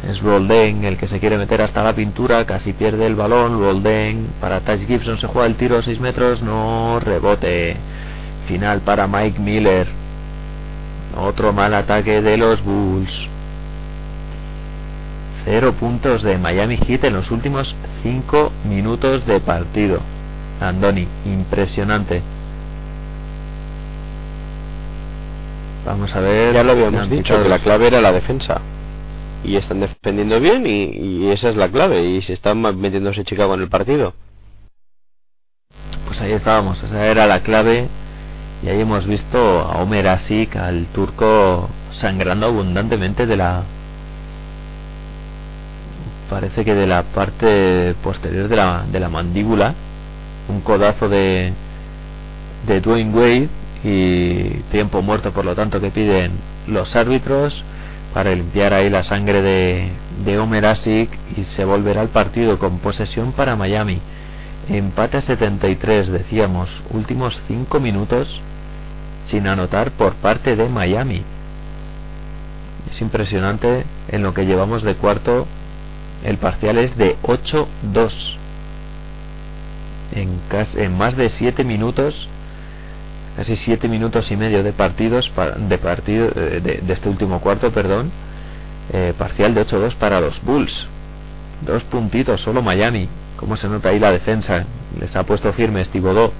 Es 0.08 0.22
Rolden 0.22 0.86
el 0.86 0.98
que 0.98 1.08
se 1.08 1.20
quiere 1.20 1.38
meter 1.38 1.62
hasta 1.62 1.84
la 1.84 1.94
pintura, 1.94 2.46
casi 2.46 2.74
pierde 2.74 3.06
el 3.08 3.16
balón. 3.16 3.60
Rolden 3.60 4.28
para 4.40 4.62
Taj 4.62 4.86
Gibson 4.86 5.18
se 5.20 5.28
juega 5.28 5.48
el 5.48 5.56
tiro 5.56 5.78
a 5.78 5.84
6 5.84 6.00
metros, 6.00 6.42
no 6.42 7.00
rebote. 7.00 7.78
Final 8.48 8.82
para 8.82 9.08
Mike 9.08 9.40
Miller. 9.40 9.88
Otro 11.18 11.52
mal 11.52 11.74
ataque 11.74 12.22
de 12.22 12.38
los 12.38 12.64
Bulls. 12.64 13.37
Cero 15.50 15.76
puntos 15.80 16.24
de 16.24 16.38
Miami 16.38 16.76
Heat 16.76 17.06
en 17.06 17.14
los 17.14 17.32
últimos 17.32 17.74
5 18.04 18.52
minutos 18.66 19.26
de 19.26 19.40
partido. 19.40 20.02
Andoni, 20.60 21.08
impresionante. 21.24 22.22
Vamos 25.86 26.14
a 26.14 26.20
ver. 26.20 26.54
Ya 26.54 26.64
lo 26.64 26.74
habíamos 26.74 27.10
dicho, 27.10 27.42
que 27.42 27.48
la 27.48 27.60
clave 27.60 27.88
era 27.88 28.02
la 28.02 28.12
defensa. 28.12 28.60
Y 29.46 29.56
están 29.56 29.80
defendiendo 29.80 30.38
bien 30.42 30.68
y, 30.68 30.84
y 30.84 31.32
esa 31.32 31.48
es 31.48 31.56
la 31.56 31.70
clave. 31.70 32.04
Y 32.04 32.22
se 32.24 32.34
están 32.34 32.60
metiéndose 32.78 33.24
Chicago 33.24 33.54
en 33.54 33.62
el 33.62 33.70
partido. 33.70 34.16
Pues 36.08 36.20
ahí 36.20 36.34
estábamos, 36.34 36.84
esa 36.84 37.06
era 37.06 37.26
la 37.26 37.40
clave. 37.40 37.88
Y 38.64 38.68
ahí 38.68 38.82
hemos 38.82 39.08
visto 39.08 39.38
a 39.38 39.82
Omer 39.82 40.10
Asik, 40.10 40.58
al 40.58 40.88
turco, 40.88 41.70
sangrando 41.92 42.48
abundantemente 42.48 43.26
de 43.26 43.38
la. 43.38 43.64
Parece 46.30 46.66
que 46.66 46.76
de 46.76 46.88
la 46.88 47.04
parte 47.04 47.96
posterior 48.04 48.48
de 48.48 48.56
la, 48.56 48.86
de 48.92 49.00
la 49.00 49.10
mandíbula. 49.10 49.74
Un 50.50 50.62
codazo 50.62 51.10
de. 51.10 51.54
de 52.66 52.82
Dwayne 52.82 53.14
Wade. 53.14 53.50
Y 53.84 54.50
tiempo 54.72 55.02
muerto, 55.02 55.32
por 55.32 55.46
lo 55.46 55.56
tanto, 55.56 55.80
que 55.80 55.92
piden 55.92 56.32
los 56.68 56.96
árbitros 56.96 57.64
para 58.14 58.34
limpiar 58.34 58.74
ahí 58.74 58.90
la 58.90 59.04
sangre 59.04 59.42
de, 59.42 59.92
de 60.26 60.40
Omer 60.40 60.66
Asik. 60.66 61.10
Y 61.38 61.44
se 61.56 61.64
volverá 61.64 62.02
al 62.02 62.10
partido 62.10 62.60
con 62.60 62.80
posesión 62.80 63.32
para 63.34 63.56
Miami. 63.56 64.02
Empate 64.70 65.18
a 65.18 65.22
73, 65.22 66.10
decíamos, 66.10 66.70
últimos 66.92 67.40
5 67.48 67.80
minutos 67.80 68.42
sin 69.28 69.48
anotar 69.48 69.92
por 69.92 70.16
parte 70.16 70.56
de 70.56 70.68
Miami. 70.68 71.24
Es 72.92 73.02
impresionante 73.02 73.86
en 74.10 74.24
lo 74.24 74.34
que 74.34 74.46
llevamos 74.46 74.84
de 74.84 74.96
cuarto. 74.96 75.48
El 76.24 76.38
parcial 76.38 76.78
es 76.78 76.96
de 76.98 77.16
8-2. 77.24 77.68
En, 80.14 80.40
en 80.76 80.98
más 80.98 81.16
de 81.16 81.30
7 81.30 81.64
minutos, 81.64 82.28
casi 83.36 83.56
7 83.56 83.88
minutos 83.88 84.32
y 84.32 84.36
medio 84.38 84.64
de 84.64 84.72
partidos 84.74 85.30
pa- 85.30 85.52
de 85.52 85.78
partido 85.78 86.28
eh, 86.36 86.60
de, 86.64 86.78
de 86.82 86.94
este 86.94 87.10
último 87.10 87.40
cuarto, 87.40 87.72
perdón. 87.72 88.12
eh, 88.94 89.14
parcial 89.18 89.54
de 89.54 89.66
8-2 89.68 89.96
para 89.96 90.20
los 90.22 90.42
Bulls. 90.44 90.88
Dos 91.66 91.84
puntitos, 91.86 92.42
solo 92.42 92.62
Miami. 92.62 93.10
¿Cómo 93.38 93.58
se 93.58 93.68
nota 93.68 93.90
ahí 93.90 94.00
la 94.00 94.12
defensa? 94.12 94.66
Les 95.00 95.16
ha 95.16 95.24
puesto 95.24 95.52
firmes 95.54 95.90
Thibodeau. 95.90 96.32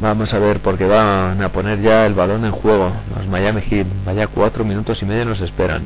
Vamos 0.00 0.32
a 0.32 0.38
ver 0.38 0.60
porque 0.60 0.86
van 0.86 1.42
a 1.42 1.48
poner 1.50 1.80
ya 1.82 2.06
el 2.06 2.14
balón 2.14 2.44
en 2.46 2.52
juego. 2.52 2.92
Los 3.16 3.26
Miami 3.26 3.60
Heat. 3.62 3.86
Vaya 4.06 4.26
cuatro 4.28 4.64
minutos 4.64 5.02
y 5.02 5.04
medio 5.04 5.24
nos 5.26 5.40
esperan. 5.40 5.82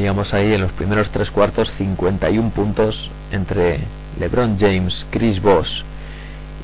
Veíamos 0.00 0.32
ahí 0.32 0.54
en 0.54 0.62
los 0.62 0.72
primeros 0.72 1.10
tres 1.10 1.30
cuartos 1.30 1.70
51 1.76 2.52
puntos 2.52 3.10
entre 3.30 3.80
LeBron 4.18 4.58
James, 4.58 5.04
Chris 5.10 5.42
Bosh 5.42 5.82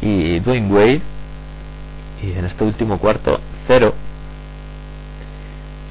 y 0.00 0.40
Dwayne 0.40 0.72
Wade. 0.72 1.02
Y 2.22 2.32
en 2.32 2.46
este 2.46 2.64
último 2.64 2.96
cuarto, 2.96 3.38
cero. 3.66 3.92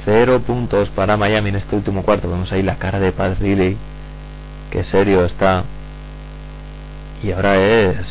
Cero 0.06 0.41
puntos 0.41 0.90
para 0.90 1.17
Miami 1.17 1.49
en 1.49 1.57
este 1.57 1.75
último 1.75 2.01
cuarto. 2.01 2.27
Vemos 2.27 2.51
ahí 2.51 2.64
la 2.64 2.77
cara 2.77 2.99
de 2.99 3.11
Pat 3.11 3.40
Riley. 3.40 3.77
Qué 4.72 4.83
serio 4.83 5.24
está. 5.24 5.65
Y 7.22 7.32
ahora 7.32 7.57
es 7.57 8.07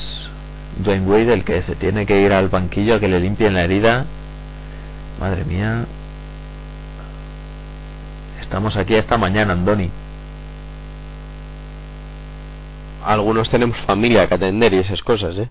Dwayne 0.79 1.07
Wade 1.09 1.35
el 1.35 1.43
que 1.43 1.61
se 1.63 1.75
tiene 1.75 2.07
que 2.07 2.21
ir 2.21 2.33
al 2.33 2.51
banquillo 2.51 2.95
a 2.95 3.01
que 3.01 3.09
le 3.09 3.19
limpien 3.19 3.55
la 3.55 3.65
herida. 3.65 4.05
Madre 5.19 5.45
mía. 5.45 5.87
Estamos 8.55 8.77
aquí 8.77 8.95
esta 8.95 9.19
mañana, 9.19 9.53
Andoni. 9.53 9.91
Algunos 13.05 13.51
tenemos 13.51 13.77
familia 13.79 14.29
que 14.29 14.35
atender 14.37 14.73
y 14.75 14.79
esas 14.79 15.03
cosas, 15.03 15.37
¿eh? 15.37 15.49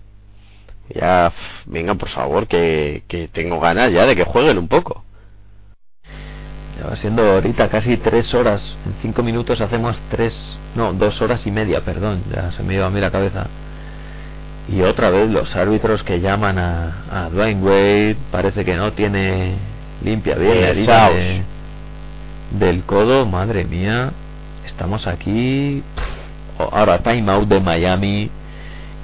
Ya, 0.88 1.30
venga, 1.66 1.96
por 1.96 2.08
favor, 2.08 2.46
que, 2.46 3.02
que 3.06 3.28
tengo 3.28 3.60
ganas 3.60 3.92
ya 3.92 4.06
de 4.06 4.16
que 4.16 4.24
jueguen 4.24 4.56
un 4.56 4.68
poco. 4.68 5.04
Ya 6.80 6.88
va 6.88 6.96
siendo 6.96 7.30
ahorita 7.30 7.68
casi 7.68 7.98
tres 7.98 8.32
horas. 8.32 8.74
En 8.86 8.94
cinco 9.02 9.22
minutos 9.22 9.60
hacemos 9.60 9.98
tres, 10.08 10.34
no, 10.74 10.94
dos 10.94 11.20
horas 11.20 11.46
y 11.46 11.50
media, 11.50 11.82
perdón. 11.84 12.22
Ya 12.34 12.52
se 12.52 12.62
me 12.62 12.72
iba 12.76 12.86
a 12.86 12.90
mí 12.90 13.00
la 13.02 13.10
cabeza. 13.10 13.48
Y 14.66 14.80
otra 14.80 15.10
vez 15.10 15.28
los 15.28 15.54
árbitros 15.54 16.02
que 16.04 16.22
llaman 16.22 16.58
a, 16.58 17.04
a 17.26 17.28
Dwayne 17.28 17.60
Wade. 17.60 18.16
Parece 18.32 18.64
que 18.64 18.74
no 18.76 18.94
tiene 18.94 19.56
limpia 20.02 20.36
bien 20.36 20.54
de- 21.12 21.44
del 22.58 22.84
codo. 22.84 23.26
Madre 23.26 23.64
mía. 23.64 24.12
Estamos 24.66 25.06
aquí. 25.06 25.82
Pff, 25.94 26.72
Ahora 26.72 26.98
timeout 27.02 27.48
de 27.48 27.60
Miami. 27.60 28.30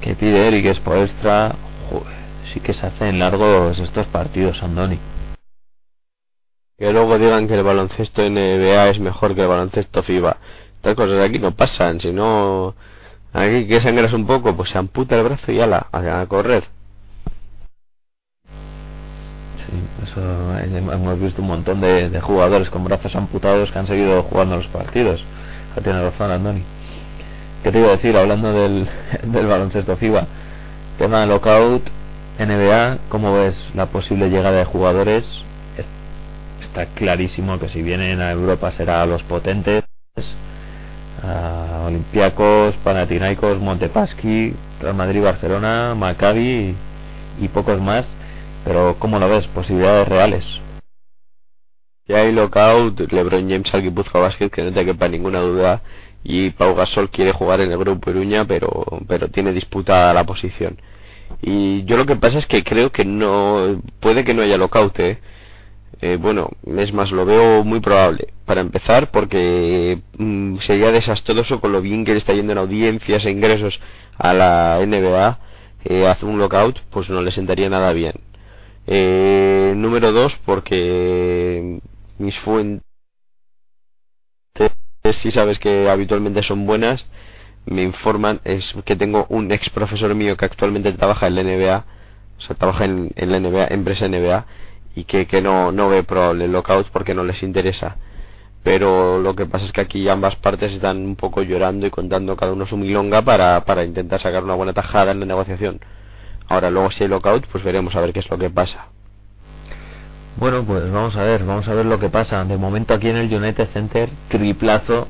Que 0.00 0.14
pide 0.14 0.48
Eric 0.48 0.74
Spoelstra. 0.74 1.54
Joder, 1.90 2.16
sí 2.52 2.60
que 2.60 2.72
se 2.72 2.86
hacen 2.86 3.18
largos 3.18 3.78
estos 3.78 4.06
partidos, 4.06 4.62
Andoni. 4.62 4.98
Que 6.78 6.92
luego 6.92 7.18
digan 7.18 7.46
que 7.46 7.54
el 7.54 7.62
baloncesto 7.62 8.22
NBA 8.22 8.88
es 8.88 8.98
mejor 9.00 9.34
que 9.34 9.42
el 9.42 9.48
baloncesto 9.48 10.02
FIBA. 10.02 10.38
Estas 10.76 10.94
cosas 10.94 11.20
aquí 11.20 11.38
no 11.38 11.52
pasan, 11.52 12.00
si 12.00 12.10
no... 12.10 12.74
Aquí 13.34 13.66
que 13.68 13.80
sangras 13.80 14.14
un 14.14 14.26
poco, 14.26 14.56
pues 14.56 14.70
se 14.70 14.78
amputa 14.78 15.16
el 15.16 15.24
brazo 15.24 15.52
y 15.52 15.60
ala, 15.60 15.88
a 15.92 16.26
correr. 16.26 16.64
Sí, 19.66 19.72
eso 20.10 20.20
eh, 20.58 20.68
hemos 20.92 21.20
visto 21.20 21.42
un 21.42 21.48
montón 21.48 21.80
de, 21.80 22.20
jugadores 22.20 22.70
con 22.70 22.84
brazos 22.84 23.14
amputados 23.14 23.70
que 23.70 23.78
han 23.78 23.86
seguido 23.86 24.22
jugando 24.24 24.56
los 24.56 24.66
partidos. 24.68 25.22
Ya 25.76 25.82
tiene 25.82 26.02
razón, 26.02 26.30
Andoni. 26.30 26.62
¿Qué 27.62 27.70
te 27.72 27.78
iba 27.78 27.88
a 27.88 27.92
decir? 27.92 28.16
Hablando 28.16 28.52
del, 28.52 28.88
baloncesto 29.24 29.96
FIBA, 29.96 30.26
tema 30.98 31.20
de 31.20 31.26
lockout, 31.26 31.82
NBA, 32.38 32.98
¿cómo 33.08 33.34
ves 33.34 33.68
la 33.74 33.86
posible 33.86 34.30
llegada 34.30 34.58
de 34.58 34.64
jugadores? 34.64 35.24
Es- 35.76 35.86
Está 36.62 36.86
clarísimo 36.86 37.58
que 37.58 37.68
si 37.68 37.82
vienen 37.82 38.20
a 38.20 38.30
Europa 38.32 38.70
será 38.72 39.02
a 39.02 39.06
los 39.06 39.22
potentes, 39.24 39.84
a 41.22 41.84
Olympiacos, 41.86 42.76
Panathinaikos, 42.84 43.58
Montepaschi, 43.60 44.54
Real 44.80 44.94
Madrid, 44.94 45.22
Barcelona, 45.22 45.94
Maccabi 45.94 46.74
y 47.40 47.48
pocos 47.48 47.80
más. 47.80 48.06
Pero 48.64 48.96
¿cómo 48.98 49.18
lo 49.18 49.28
ves? 49.28 49.46
Posibilidades 49.48 50.08
reales. 50.08 50.44
Ya 52.06 52.18
hay 52.18 52.32
lockout, 52.32 53.00
LeBron 53.12 53.48
James 53.48 53.72
al 53.72 53.82
Guipuzcoa 53.82 54.22
Basket, 54.22 54.50
que 54.50 54.62
no 54.62 54.72
te 54.72 54.84
quepa 54.84 55.08
ninguna 55.08 55.40
duda. 55.40 55.82
Y 56.24 56.50
Pau 56.50 56.74
Gasol 56.74 57.08
quiere 57.10 57.32
jugar 57.32 57.60
en 57.60 57.70
el 57.70 57.78
grupo 57.78 58.10
Iruña, 58.10 58.44
pero, 58.46 58.84
pero 59.06 59.28
tiene 59.28 59.52
disputada 59.52 60.12
la 60.12 60.24
posición. 60.24 60.78
Y 61.40 61.84
yo 61.84 61.96
lo 61.96 62.06
que 62.06 62.16
pasa 62.16 62.38
es 62.38 62.46
que 62.46 62.64
creo 62.64 62.90
que 62.90 63.04
no. 63.04 63.80
Puede 64.00 64.24
que 64.24 64.34
no 64.34 64.42
haya 64.42 64.56
lockout, 64.58 64.98
¿eh? 64.98 65.18
Eh, 66.02 66.16
bueno, 66.20 66.50
es 66.66 66.92
más, 66.92 67.12
lo 67.12 67.24
veo 67.24 67.62
muy 67.64 67.80
probable. 67.80 68.28
Para 68.46 68.60
empezar, 68.60 69.10
porque 69.10 70.00
mm, 70.18 70.58
sería 70.60 70.92
desastroso 70.92 71.60
con 71.60 71.72
lo 71.72 71.80
bien 71.80 72.04
que 72.04 72.12
le 72.12 72.18
está 72.18 72.32
yendo 72.32 72.52
en 72.52 72.58
audiencias 72.58 73.24
e 73.24 73.30
ingresos 73.30 73.78
a 74.18 74.34
la 74.34 74.80
NBA. 74.84 75.38
Eh, 75.84 76.06
hacer 76.08 76.28
un 76.28 76.38
lockout, 76.38 76.80
pues 76.90 77.08
no 77.08 77.22
le 77.22 77.32
sentaría 77.32 77.68
nada 77.70 77.92
bien. 77.92 78.14
Eh, 78.86 79.74
número 79.76 80.12
dos, 80.12 80.36
porque 80.44 81.80
mis 82.18 82.38
fuentes, 82.40 82.82
si 85.22 85.30
sabes 85.30 85.58
que 85.58 85.88
habitualmente 85.88 86.42
son 86.42 86.66
buenas, 86.66 87.06
me 87.66 87.82
informan 87.82 88.40
es 88.44 88.74
que 88.84 88.96
tengo 88.96 89.26
un 89.28 89.52
ex 89.52 89.70
profesor 89.70 90.14
mío 90.14 90.36
que 90.36 90.44
actualmente 90.44 90.92
trabaja 90.92 91.26
en 91.26 91.34
la 91.36 91.42
NBA, 91.42 91.84
o 92.38 92.40
sea, 92.40 92.56
trabaja 92.56 92.84
en, 92.84 93.10
la 93.16 93.40
NBA, 93.40 93.68
empresa 93.70 94.08
NBA, 94.08 94.46
y 94.94 95.04
que, 95.04 95.26
que 95.26 95.40
no, 95.42 95.72
no 95.72 95.88
ve 95.88 96.02
probable 96.02 96.48
lockout 96.48 96.88
porque 96.90 97.14
no 97.14 97.24
les 97.24 97.42
interesa. 97.42 97.96
Pero 98.62 99.18
lo 99.20 99.34
que 99.34 99.46
pasa 99.46 99.66
es 99.66 99.72
que 99.72 99.80
aquí 99.80 100.08
ambas 100.08 100.36
partes 100.36 100.72
están 100.72 100.98
un 100.98 101.16
poco 101.16 101.42
llorando 101.42 101.86
y 101.86 101.90
contando 101.90 102.36
cada 102.36 102.52
uno 102.52 102.66
su 102.66 102.76
milonga 102.76 103.22
para, 103.22 103.64
para 103.64 103.84
intentar 103.84 104.20
sacar 104.20 104.44
una 104.44 104.54
buena 104.54 104.72
tajada 104.74 105.12
en 105.12 105.20
la 105.20 105.26
negociación. 105.26 105.80
Ahora, 106.50 106.68
luego 106.68 106.90
si 106.90 107.04
hay 107.04 107.08
lockout, 107.08 107.46
pues 107.46 107.62
veremos 107.62 107.94
a 107.94 108.00
ver 108.00 108.12
qué 108.12 108.18
es 108.18 108.28
lo 108.28 108.36
que 108.36 108.50
pasa. 108.50 108.88
Bueno, 110.36 110.64
pues 110.64 110.90
vamos 110.90 111.14
a 111.16 111.22
ver, 111.22 111.44
vamos 111.44 111.68
a 111.68 111.74
ver 111.74 111.86
lo 111.86 112.00
que 112.00 112.08
pasa. 112.08 112.44
De 112.44 112.56
momento 112.56 112.92
aquí 112.92 113.08
en 113.08 113.18
el 113.18 113.32
United 113.32 113.68
Center, 113.72 114.10
triplazo, 114.28 115.06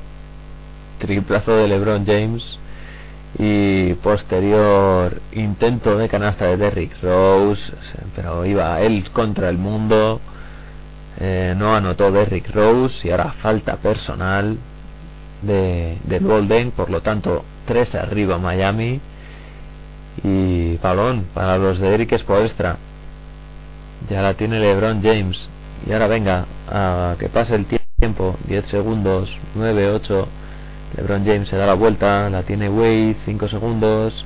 triplazo 0.99 1.55
de 1.55 1.67
LeBron 1.67 2.05
James 2.05 2.59
y 3.39 3.95
posterior 3.95 5.19
intento 5.31 5.97
de 5.97 6.07
canasta 6.09 6.45
de 6.45 6.57
Derrick 6.57 7.01
Rose, 7.01 7.73
pero 8.15 8.45
iba 8.45 8.79
él 8.81 9.09
contra 9.11 9.49
el 9.49 9.57
mundo. 9.57 10.21
Eh, 11.19 11.55
no 11.57 11.75
anotó 11.75 12.11
Derrick 12.11 12.53
Rose 12.53 13.07
y 13.07 13.09
ahora 13.09 13.33
falta 13.41 13.77
personal 13.77 14.59
de, 15.41 15.97
de 16.03 16.19
Golden, 16.19 16.69
por 16.69 16.91
lo 16.91 17.01
tanto, 17.01 17.43
tres 17.65 17.95
arriba 17.95 18.37
Miami 18.37 19.01
y 20.23 20.77
balón 20.77 21.27
para 21.33 21.57
los 21.57 21.79
de 21.79 21.93
Eric 21.93 22.17
Spoelstra. 22.17 22.77
Ya 24.09 24.21
la 24.21 24.33
tiene 24.33 24.59
LeBron 24.59 25.01
James. 25.01 25.47
Y 25.87 25.93
ahora 25.93 26.07
venga, 26.07 26.45
a 26.69 27.15
que 27.19 27.29
pase 27.29 27.55
el 27.55 27.65
tiempo. 27.65 28.35
10 28.47 28.65
segundos, 28.67 29.29
9, 29.55 29.91
8. 29.91 30.27
LeBron 30.97 31.25
James 31.25 31.47
se 31.47 31.55
da 31.55 31.65
la 31.65 31.73
vuelta, 31.73 32.29
la 32.29 32.43
tiene 32.43 32.69
Wade, 32.69 33.17
5 33.25 33.47
segundos. 33.47 34.25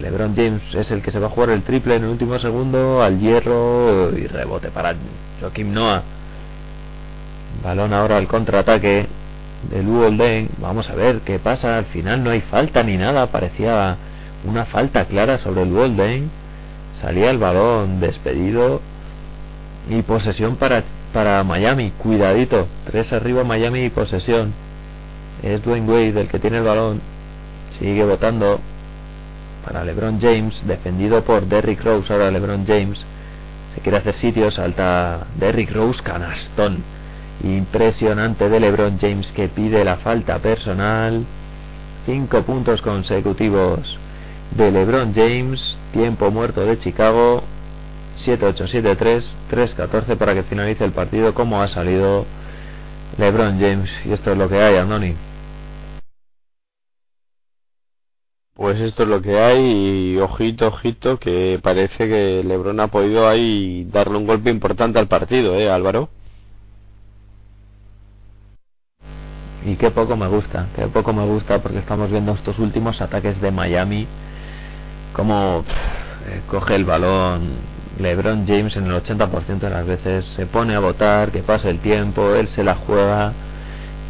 LeBron 0.00 0.34
James 0.36 0.62
es 0.74 0.90
el 0.90 1.02
que 1.02 1.10
se 1.10 1.18
va 1.18 1.26
a 1.26 1.30
jugar 1.30 1.50
el 1.50 1.62
triple 1.62 1.96
en 1.96 2.04
el 2.04 2.10
último 2.10 2.38
segundo, 2.38 3.02
al 3.02 3.18
hierro 3.18 4.16
y 4.16 4.26
rebote 4.26 4.70
para 4.70 4.94
Joaquim 5.40 5.72
Noah. 5.72 6.02
Balón 7.62 7.92
ahora 7.92 8.16
al 8.16 8.28
contraataque 8.28 9.06
de 9.70 9.82
Luolden. 9.82 10.48
Vamos 10.58 10.88
a 10.88 10.94
ver 10.94 11.20
qué 11.20 11.38
pasa. 11.38 11.78
Al 11.78 11.86
final 11.86 12.22
no 12.22 12.30
hay 12.30 12.40
falta 12.42 12.82
ni 12.82 12.96
nada. 12.96 13.26
Parecía 13.26 13.96
una 14.44 14.64
falta 14.66 15.04
clara 15.06 15.38
sobre 15.38 15.66
Luolden. 15.66 16.30
Salía 17.00 17.30
el 17.30 17.38
balón 17.38 18.00
despedido 18.00 18.80
y 19.88 20.02
posesión 20.02 20.56
para, 20.56 20.82
para 21.12 21.42
Miami. 21.44 21.92
Cuidadito. 21.98 22.66
Tres 22.86 23.12
arriba 23.12 23.44
Miami 23.44 23.84
y 23.84 23.90
posesión. 23.90 24.52
Es 25.42 25.62
Dwayne 25.62 25.88
Wade 25.88 26.20
el 26.20 26.28
que 26.28 26.38
tiene 26.38 26.58
el 26.58 26.64
balón. 26.64 27.00
Sigue 27.78 28.04
votando 28.04 28.60
para 29.64 29.84
LeBron 29.84 30.20
James. 30.20 30.60
Defendido 30.66 31.22
por 31.24 31.46
Derrick 31.46 31.82
Rose. 31.84 32.12
Ahora 32.12 32.30
LeBron 32.30 32.66
James. 32.66 32.98
Se 33.74 33.80
quiere 33.80 33.98
hacer 33.98 34.14
sitio. 34.14 34.50
Salta 34.50 35.26
Derrick 35.36 35.72
Rose. 35.72 36.02
Canastón. 36.02 36.97
Impresionante 37.42 38.48
de 38.48 38.60
LeBron 38.60 38.98
James 38.98 39.30
que 39.32 39.48
pide 39.48 39.84
la 39.84 39.98
falta 39.98 40.38
personal. 40.40 41.24
Cinco 42.06 42.42
puntos 42.42 42.82
consecutivos 42.82 43.98
de 44.52 44.70
LeBron 44.72 45.14
James. 45.14 45.76
Tiempo 45.92 46.30
muerto 46.30 46.64
de 46.64 46.78
Chicago. 46.80 47.44
7-8, 48.24 48.66
7-3, 48.66 49.22
3-14 49.50 50.16
para 50.16 50.34
que 50.34 50.42
finalice 50.42 50.84
el 50.84 50.92
partido 50.92 51.34
como 51.34 51.62
ha 51.62 51.68
salido 51.68 52.26
LeBron 53.16 53.60
James. 53.60 53.90
Y 54.04 54.12
esto 54.12 54.32
es 54.32 54.38
lo 54.38 54.48
que 54.48 54.60
hay, 54.60 54.76
Andoni. 54.76 55.14
Pues 58.54 58.80
esto 58.80 59.04
es 59.04 59.08
lo 59.08 59.22
que 59.22 59.38
hay 59.38 60.14
y 60.14 60.18
ojito, 60.18 60.66
ojito, 60.66 61.18
que 61.20 61.60
parece 61.62 62.08
que 62.08 62.42
LeBron 62.44 62.80
ha 62.80 62.88
podido 62.88 63.28
ahí 63.28 63.84
darle 63.84 64.18
un 64.18 64.26
golpe 64.26 64.50
importante 64.50 64.98
al 64.98 65.06
partido, 65.06 65.54
¿eh, 65.54 65.70
Álvaro? 65.70 66.08
Y 69.68 69.76
qué 69.76 69.90
poco 69.90 70.16
me 70.16 70.26
gusta, 70.26 70.66
qué 70.74 70.86
poco 70.86 71.12
me 71.12 71.24
gusta 71.26 71.60
porque 71.60 71.78
estamos 71.78 72.10
viendo 72.10 72.32
estos 72.32 72.58
últimos 72.58 73.00
ataques 73.00 73.40
de 73.40 73.50
Miami 73.50 74.06
como 75.12 75.64
eh, 76.26 76.40
coge 76.48 76.74
el 76.74 76.84
balón 76.84 77.78
LeBron 77.98 78.46
James 78.46 78.76
en 78.76 78.86
el 78.86 79.02
80% 79.02 79.58
de 79.58 79.70
las 79.70 79.86
veces 79.86 80.24
se 80.36 80.46
pone 80.46 80.74
a 80.74 80.78
votar, 80.78 81.32
que 81.32 81.42
pase 81.42 81.68
el 81.68 81.80
tiempo, 81.80 82.34
él 82.34 82.48
se 82.48 82.62
la 82.62 82.76
juega 82.76 83.32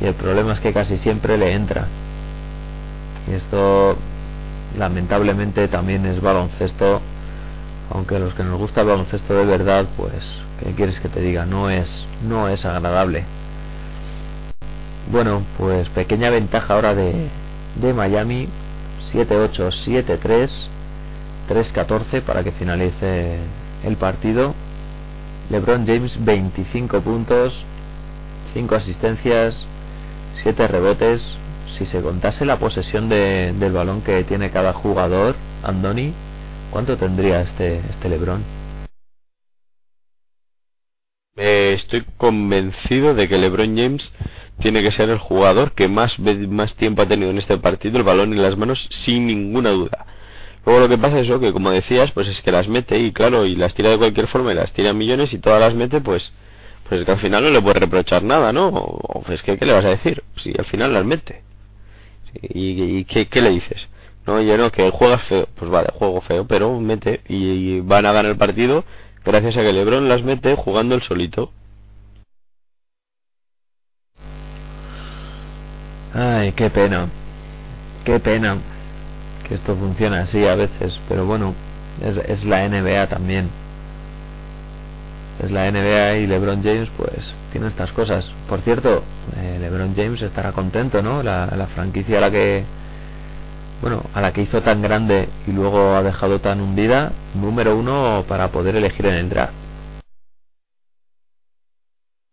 y 0.00 0.04
el 0.04 0.14
problema 0.14 0.52
es 0.52 0.60
que 0.60 0.72
casi 0.72 0.98
siempre 0.98 1.38
le 1.38 1.52
entra. 1.54 1.86
Y 3.26 3.34
esto 3.34 3.96
lamentablemente 4.78 5.66
también 5.68 6.06
es 6.06 6.20
baloncesto, 6.20 7.00
aunque 7.90 8.16
a 8.16 8.18
los 8.18 8.34
que 8.34 8.44
nos 8.44 8.58
gusta 8.58 8.82
el 8.82 8.88
baloncesto 8.88 9.34
de 9.34 9.44
verdad, 9.44 9.86
pues 9.96 10.22
qué 10.62 10.72
quieres 10.74 11.00
que 11.00 11.08
te 11.08 11.20
diga, 11.20 11.46
no 11.46 11.70
es 11.70 12.06
no 12.28 12.48
es 12.48 12.64
agradable. 12.64 13.24
Bueno, 15.10 15.42
pues 15.56 15.88
pequeña 15.90 16.28
ventaja 16.28 16.74
ahora 16.74 16.94
de, 16.94 17.28
de 17.80 17.94
Miami. 17.94 18.48
7-8, 19.12 19.70
7-3, 19.86 20.50
3-14 21.48 22.20
para 22.22 22.44
que 22.44 22.52
finalice 22.52 23.38
el 23.84 23.96
partido. 23.96 24.54
LeBron 25.48 25.86
James 25.86 26.22
25 26.22 27.00
puntos, 27.00 27.54
5 28.52 28.74
asistencias, 28.74 29.58
7 30.42 30.68
rebotes. 30.68 31.22
Si 31.78 31.86
se 31.86 32.02
contase 32.02 32.44
la 32.44 32.58
posesión 32.58 33.08
de, 33.08 33.54
del 33.58 33.72
balón 33.72 34.02
que 34.02 34.24
tiene 34.24 34.50
cada 34.50 34.74
jugador, 34.74 35.36
Andoni, 35.62 36.12
¿cuánto 36.70 36.98
tendría 36.98 37.40
este, 37.40 37.78
este 37.78 38.10
LeBron? 38.10 38.57
Eh, 41.40 41.74
estoy 41.76 42.04
convencido 42.16 43.14
de 43.14 43.28
que 43.28 43.38
LeBron 43.38 43.76
James 43.76 44.12
tiene 44.60 44.82
que 44.82 44.90
ser 44.90 45.08
el 45.08 45.18
jugador 45.18 45.70
que 45.72 45.86
más, 45.86 46.18
más 46.18 46.74
tiempo 46.74 47.02
ha 47.02 47.06
tenido 47.06 47.30
en 47.30 47.38
este 47.38 47.56
partido 47.58 47.96
el 47.96 48.02
balón 48.02 48.32
en 48.32 48.42
las 48.42 48.56
manos 48.56 48.88
sin 48.90 49.28
ninguna 49.28 49.70
duda. 49.70 50.04
Luego 50.66 50.80
lo 50.80 50.88
que 50.88 50.98
pasa 50.98 51.20
es 51.20 51.26
eso, 51.26 51.38
que 51.38 51.52
como 51.52 51.70
decías, 51.70 52.10
pues 52.10 52.26
es 52.26 52.40
que 52.42 52.50
las 52.50 52.66
mete 52.66 52.98
y 52.98 53.12
claro, 53.12 53.46
y 53.46 53.54
las 53.54 53.72
tira 53.74 53.90
de 53.90 53.98
cualquier 53.98 54.26
forma 54.26 54.50
y 54.50 54.56
las 54.56 54.72
tira 54.72 54.92
millones 54.92 55.32
y 55.32 55.38
todas 55.38 55.60
las 55.60 55.74
mete, 55.74 56.00
pues 56.00 56.32
pues 56.88 57.04
que 57.04 57.12
al 57.12 57.20
final 57.20 57.44
no 57.44 57.50
le 57.50 57.60
puedes 57.60 57.80
reprochar 57.80 58.22
nada, 58.24 58.52
¿no? 58.52 59.22
Es 59.28 59.42
que, 59.42 59.58
¿qué 59.58 59.66
le 59.66 59.74
vas 59.74 59.84
a 59.84 59.90
decir? 59.90 60.24
Si 60.38 60.54
al 60.58 60.64
final 60.64 60.92
las 60.92 61.04
mete. 61.04 61.42
¿Y, 62.42 62.98
y 62.98 63.04
¿qué, 63.04 63.26
qué, 63.28 63.42
le 63.42 63.50
dices? 63.50 63.88
No, 64.26 64.40
yo 64.40 64.56
no, 64.56 64.72
que 64.72 64.90
juegas 64.90 65.22
feo. 65.24 65.48
Pues 65.54 65.70
vale, 65.70 65.88
juego 65.92 66.20
feo, 66.22 66.46
pero 66.46 66.80
mete 66.80 67.20
y, 67.28 67.36
y 67.76 67.80
van 67.80 68.06
a 68.06 68.12
ganar 68.12 68.32
el 68.32 68.38
partido 68.38 68.84
gracias 69.24 69.56
a 69.56 69.60
que 69.62 69.72
LeBron 69.72 70.08
las 70.08 70.22
mete 70.22 70.54
jugando 70.56 70.94
el 70.94 71.02
solito. 71.02 71.52
Ay, 76.14 76.52
qué 76.52 76.70
pena. 76.70 77.08
Qué 78.04 78.18
pena 78.20 78.58
que 79.46 79.54
esto 79.54 79.76
funcione 79.76 80.18
así 80.18 80.46
a 80.46 80.54
veces, 80.54 80.98
pero 81.08 81.24
bueno, 81.26 81.54
es, 82.02 82.16
es 82.16 82.44
la 82.44 82.68
NBA 82.68 83.08
también. 83.08 83.48
Es 85.42 85.50
la 85.50 85.70
NBA 85.70 86.18
y 86.18 86.26
LeBron 86.26 86.62
James, 86.62 86.88
pues 86.96 87.32
tiene 87.52 87.68
estas 87.68 87.92
cosas. 87.92 88.28
Por 88.48 88.60
cierto, 88.62 89.04
eh, 89.36 89.58
LeBron 89.60 89.94
James 89.94 90.20
estará 90.22 90.52
contento, 90.52 91.02
¿no? 91.02 91.22
La, 91.22 91.46
la 91.46 91.66
franquicia 91.68 92.18
a 92.18 92.20
la 92.22 92.30
que, 92.30 92.64
bueno, 93.80 94.02
a 94.12 94.20
la 94.20 94.32
que 94.32 94.42
hizo 94.42 94.62
tan 94.62 94.82
grande 94.82 95.28
y 95.46 95.52
luego 95.52 95.94
ha 95.94 96.02
dejado 96.02 96.40
tan 96.40 96.60
hundida, 96.60 97.12
número 97.34 97.76
uno 97.76 98.24
para 98.28 98.50
poder 98.50 98.76
elegir 98.76 99.06
en 99.06 99.14
el 99.14 99.28
draft. 99.28 99.54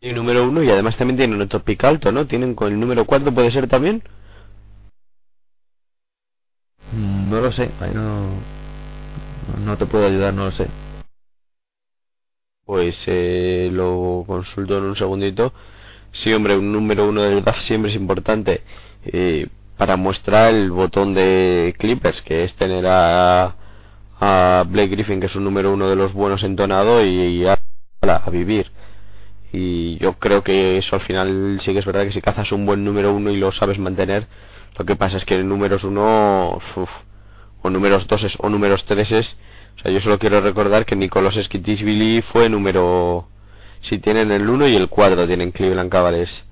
Y 0.02 0.14
número 0.14 0.48
uno 0.48 0.62
y 0.64 0.70
además 0.70 0.98
también 0.98 1.18
tienen 1.18 1.42
otro 1.42 1.64
pick 1.64 1.84
alto, 1.84 2.12
¿no? 2.12 2.28
Tienen 2.28 2.56
con 2.56 2.72
el 2.72 2.80
número 2.80 3.06
cuatro 3.06 3.34
puede 3.34 3.52
ser 3.52 3.68
también. 3.68 4.04
No 6.92 7.42
lo 7.42 7.52
sé, 7.52 7.72
ahí 7.80 7.92
no, 7.94 8.30
no 9.64 9.78
te 9.78 9.86
puedo 9.86 10.06
ayudar, 10.06 10.34
no 10.34 10.46
lo 10.46 10.52
sé. 10.52 10.68
Pues 12.66 12.96
eh, 13.08 13.70
lo 13.72 14.24
consulto 14.26 14.78
en 14.78 14.86
un 14.86 14.96
segundito. 14.96 15.54
Sí, 16.12 16.34
hombre, 16.34 16.58
un 16.58 16.72
número 16.72 17.08
uno 17.08 17.22
del 17.22 17.44
draft 17.44 17.62
siempre 17.62 17.92
es 17.92 17.98
importante 17.98 18.62
eh, 19.06 19.48
para 19.78 19.98
mostrar 19.98 20.54
el 20.54 20.72
botón 20.72 21.14
de 21.14 21.76
Clippers, 21.78 22.22
que 22.22 22.44
es 22.44 22.54
tener 22.56 22.86
a, 22.88 23.56
a 24.20 24.64
Blake 24.68 24.90
Griffin, 24.90 25.20
que 25.20 25.26
es 25.28 25.36
un 25.36 25.44
número 25.44 25.74
uno 25.74 25.90
de 25.90 25.96
los 25.96 26.14
buenos 26.14 26.44
entonado, 26.44 27.04
y, 27.04 27.46
a, 27.46 27.60
a 28.02 28.30
vivir. 28.30 28.72
Y 29.52 29.98
yo 30.00 30.14
creo 30.14 30.44
que 30.44 30.78
eso 30.78 30.96
al 30.96 31.02
final 31.02 31.60
sí 31.62 31.74
que 31.74 31.80
es 31.80 31.86
verdad 31.86 32.04
que 32.04 32.12
si 32.12 32.22
cazas 32.22 32.52
un 32.52 32.66
buen 32.66 32.84
número 32.84 33.14
uno 33.14 33.32
y 33.32 33.38
lo 33.38 33.52
sabes 33.52 33.80
mantener, 33.80 34.28
lo 34.78 34.86
que 34.86 34.96
pasa 34.96 35.18
es 35.18 35.26
que 35.26 35.36
en 35.36 35.48
números 35.48 35.84
uno, 35.84 36.60
o 37.62 37.70
números 37.70 38.08
doses 38.08 38.36
o 38.40 38.50
números 38.50 38.86
treses, 38.86 39.38
o 39.78 39.80
sea, 39.82 39.92
yo 39.92 40.00
solo 40.02 40.20
quiero 40.20 40.42
recordar 40.42 40.86
que 40.86 40.96
Nicolas 40.96 41.36
Skitishvili 41.36 42.22
fue 42.22 42.50
número... 42.50 43.28
Si 43.82 44.00
tienen 44.00 44.32
el 44.32 44.50
1 44.50 44.68
y 44.70 44.76
el 44.76 44.90
4 44.90 45.28
tienen 45.28 45.52
Cleveland 45.52 45.92
Cavaliers. 45.92 46.44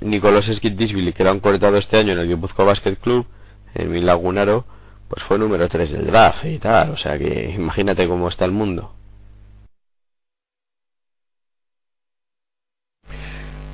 Nicolas 0.00 0.46
Skitishvili, 0.46 1.12
que 1.12 1.24
lo 1.24 1.30
han 1.30 1.40
cortado 1.40 1.76
este 1.76 1.98
año 1.98 2.12
en 2.12 2.20
el 2.20 2.28
Guipuzcoa 2.28 2.64
Basket 2.64 2.96
Club, 2.96 3.26
en 3.74 3.90
mi 3.90 4.00
Lagunaro, 4.00 4.64
pues 5.08 5.22
fue 5.24 5.38
número 5.38 5.68
3 5.68 5.90
del 5.90 6.06
draft 6.06 6.44
y 6.44 6.58
tal. 6.58 6.90
O 6.90 6.96
sea 6.96 7.18
que 7.18 7.52
imagínate 7.56 8.08
cómo 8.08 8.28
está 8.28 8.44
el 8.44 8.52
mundo. 8.52 8.92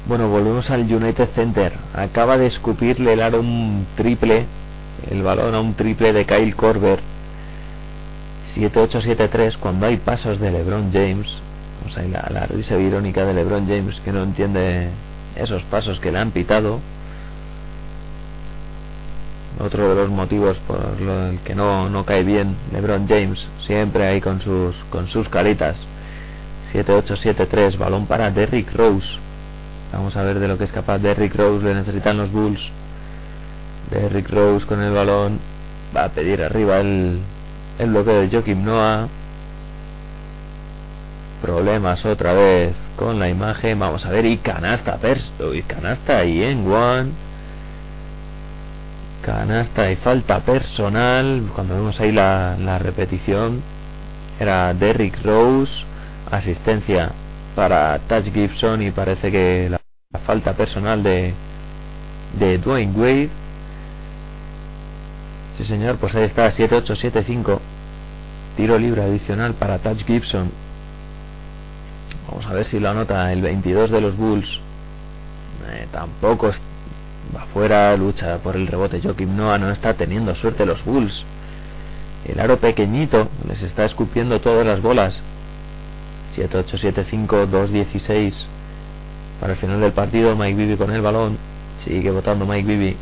Bueno, 0.07 0.29
volvemos 0.29 0.71
al 0.71 0.83
United 0.83 1.31
Center. 1.35 1.73
Acaba 1.93 2.39
de 2.39 2.47
escupirle 2.47 3.13
el 3.13 3.23
aro 3.23 3.41
un 3.41 3.87
triple, 3.97 4.47
el 5.11 5.23
balón 5.23 5.55
a 5.55 5.61
un 5.61 5.75
triple 5.75 6.13
de 6.13 6.25
Kyle 6.25 6.55
Korver. 6.55 7.01
7-8-7-3 8.55 9.59
cuando 9.59 9.87
hay 9.87 9.99
pasos 9.99 10.41
de 10.41 10.51
LeBron 10.51 10.93
James. 10.93 11.29
O 11.87 11.91
sea, 11.91 12.05
la 12.31 12.47
risa 12.47 12.79
irónica 12.79 13.25
de 13.25 13.35
LeBron 13.35 13.67
James 13.67 14.01
que 14.01 14.13
no 14.13 14.23
entiende 14.23 14.91
esos 15.37 15.63
pasos 15.65 16.01
que 16.01 16.11
le 16.11 16.19
han 16.19 16.31
pitado. 16.31 16.81
Otro 19.59 19.89
de 19.89 19.95
los 19.95 20.11
motivos 20.11 20.59
por 20.67 20.79
el 21.01 21.39
que 21.41 21.55
no, 21.55 21.89
no 21.89 22.05
cae 22.05 22.25
bien 22.25 22.57
LeBron 22.73 23.09
James, 23.09 23.47
siempre 23.67 24.07
ahí 24.07 24.21
con 24.21 24.41
sus, 24.41 24.75
con 24.91 25.09
sus 25.09 25.29
caritas. 25.29 25.77
7-8-7-3, 26.73 27.79
balón 27.79 28.07
para 28.07 28.31
Derrick 28.31 28.73
Rose. 28.75 29.07
Vamos 29.93 30.17
a 30.17 30.23
ver 30.23 30.41
de 30.41 30.49
lo 30.49 30.59
que 30.59 30.65
es 30.65 30.73
capaz 30.73 30.99
Derrick 30.99 31.35
Rose, 31.35 31.65
le 31.65 31.75
necesitan 31.75 32.19
los 32.19 32.31
Bulls. 32.31 32.61
Derrick 33.91 34.29
Rose 34.29 34.67
con 34.67 34.83
el 34.83 34.93
balón, 34.93 35.39
va 35.97 36.05
a 36.05 36.09
pedir 36.11 36.43
arriba 36.43 36.81
el, 36.81 37.21
el 37.79 37.91
bloqueo 37.91 38.21
de 38.21 38.29
Joakim 38.31 38.63
Noah. 38.63 39.09
Problemas 41.43 42.05
otra 42.05 42.33
vez 42.33 42.75
con 42.97 43.19
la 43.19 43.29
imagen. 43.29 43.79
Vamos 43.79 44.05
a 44.07 44.11
ver, 44.11 44.25
y 44.27 44.39
canasta, 44.39 44.97
pers 44.97 45.31
y 45.55 45.63
canasta 45.63 46.25
y 46.25 46.43
en 46.43 46.71
one. 46.71 47.11
Canasta 49.23 49.91
y 49.91 49.97
falta 49.97 50.41
personal. 50.41 51.51
Cuando 51.55 51.75
vemos 51.75 52.01
ahí 52.01 52.13
la, 52.13 52.57
la 52.59 52.79
repetición, 52.79 53.63
era 54.41 54.73
Derrick 54.75 55.23
Rose, 55.25 55.73
asistencia 56.31 57.13
para 57.55 57.99
Touch 58.09 58.33
Gibson 58.33 58.83
y 58.83 58.91
parece 58.91 59.31
que 59.31 59.69
la, 59.71 59.81
la 60.13 60.21
falta 60.21 60.55
personal 60.55 61.03
de, 61.03 61.35
de 62.39 62.59
Dwayne 62.59 62.93
Wade. 62.93 63.31
Sí 65.59 65.65
señor, 65.65 65.97
pues 65.97 66.15
ahí 66.15 66.25
está, 66.25 66.51
7-8-7-5. 66.53 67.59
Tiro 68.57 68.79
libre 68.79 69.03
adicional 69.03 69.55
para 69.55 69.79
Touch 69.79 70.05
Gibson. 70.05 70.51
Vamos 72.29 72.47
a 72.47 72.53
ver 72.53 72.67
si 72.67 72.81
lo 72.81 72.91
anota 72.91 73.33
el 73.33 73.41
22 73.43 73.91
de 73.91 74.01
los 74.01 74.17
Bulls. 74.17 74.49
Eh, 75.69 75.87
tampoco 75.93 76.53
va 77.35 77.43
afuera, 77.43 77.97
lucha 77.97 78.39
por 78.39 78.57
el 78.57 78.67
rebote. 78.67 79.01
Joakim 79.01 79.37
Noah 79.37 79.59
no 79.59 79.71
está 79.71 79.95
teniendo 79.95 80.35
suerte 80.35 80.67
los 80.67 80.85
Bulls. 80.85 81.25
El 82.25 82.41
aro 82.41 82.59
pequeñito 82.59 83.29
les 83.49 83.63
está 83.63 83.85
escupiendo 83.85 84.41
todas 84.41 84.67
las 84.67 84.83
bolas. 84.83 85.15
7-8-7-5-2-16. 86.37 88.35
Para 89.41 89.53
el 89.53 89.59
final 89.59 89.81
del 89.81 89.93
partido, 89.93 90.35
Mike 90.35 90.57
Bibby 90.57 90.77
con 90.77 90.91
el 90.91 91.03
balón. 91.03 91.39
Sigue 91.85 92.11
votando 92.11 92.45
Mike 92.45 92.67
Bibby. 92.67 92.97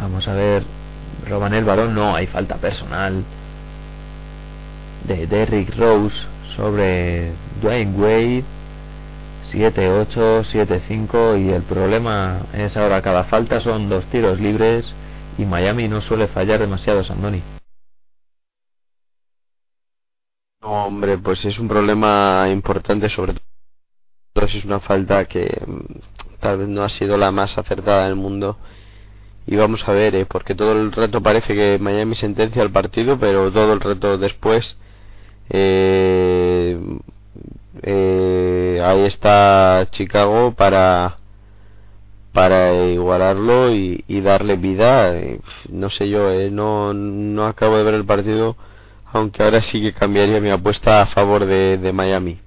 Vamos 0.00 0.28
a 0.28 0.34
ver. 0.34 0.62
Roban 1.28 1.54
el 1.54 1.64
balón. 1.64 1.94
No, 1.94 2.14
hay 2.14 2.28
falta 2.28 2.56
personal. 2.56 3.24
De 5.06 5.26
Derrick 5.26 5.74
Rose 5.76 6.14
sobre 6.56 7.32
Dwayne 7.60 7.92
Wade. 7.96 8.44
7-8, 9.52 10.44
7-5. 10.44 11.44
Y 11.44 11.50
el 11.50 11.62
problema 11.62 12.46
es 12.52 12.76
ahora 12.76 13.02
cada 13.02 13.24
falta 13.24 13.60
son 13.60 13.88
dos 13.88 14.04
tiros 14.06 14.40
libres. 14.40 14.94
Y 15.38 15.44
Miami 15.44 15.88
no 15.88 16.00
suele 16.00 16.28
fallar 16.28 16.60
demasiado, 16.60 17.04
Sandoni. 17.04 17.42
No, 20.62 20.86
hombre, 20.86 21.18
pues 21.18 21.44
es 21.44 21.58
un 21.58 21.68
problema 21.68 22.48
importante, 22.50 23.08
sobre 23.08 23.34
todo 23.34 24.48
si 24.48 24.58
es 24.58 24.64
una 24.64 24.80
falta 24.80 25.24
que 25.26 25.62
mm, 25.66 26.38
tal 26.40 26.58
vez 26.58 26.68
no 26.68 26.82
ha 26.84 26.88
sido 26.88 27.16
la 27.16 27.30
más 27.30 27.56
acertada 27.58 28.06
del 28.06 28.16
mundo. 28.16 28.58
Y 29.46 29.56
vamos 29.56 29.86
a 29.88 29.92
ver, 29.92 30.14
¿eh? 30.14 30.26
porque 30.26 30.54
todo 30.54 30.72
el 30.72 30.92
rato 30.92 31.20
parece 31.20 31.54
que 31.54 31.78
Miami 31.80 32.14
sentencia 32.14 32.62
el 32.62 32.70
partido, 32.70 33.18
pero 33.18 33.50
todo 33.52 33.72
el 33.72 33.80
rato 33.80 34.18
después 34.18 34.76
eh, 35.52 36.80
eh, 37.82 38.82
ahí 38.84 39.04
está 39.04 39.88
Chicago 39.92 40.54
para 40.54 41.18
para 42.32 42.74
igualarlo 42.74 43.70
y, 43.72 44.04
y 44.08 44.20
darle 44.22 44.56
vida. 44.56 45.14
Eh, 45.16 45.40
no 45.68 45.90
sé 45.90 46.08
yo, 46.08 46.30
eh, 46.30 46.50
no, 46.50 46.94
no 46.94 47.46
acabo 47.46 47.76
de 47.76 47.84
ver 47.84 47.94
el 47.94 48.06
partido 48.06 48.56
aunque 49.12 49.42
ahora 49.42 49.60
sí 49.60 49.80
que 49.80 49.92
cambiaría 49.92 50.40
mi 50.40 50.50
apuesta 50.50 51.02
a 51.02 51.06
favor 51.06 51.44
de, 51.44 51.92
Miami. 51.92 52.40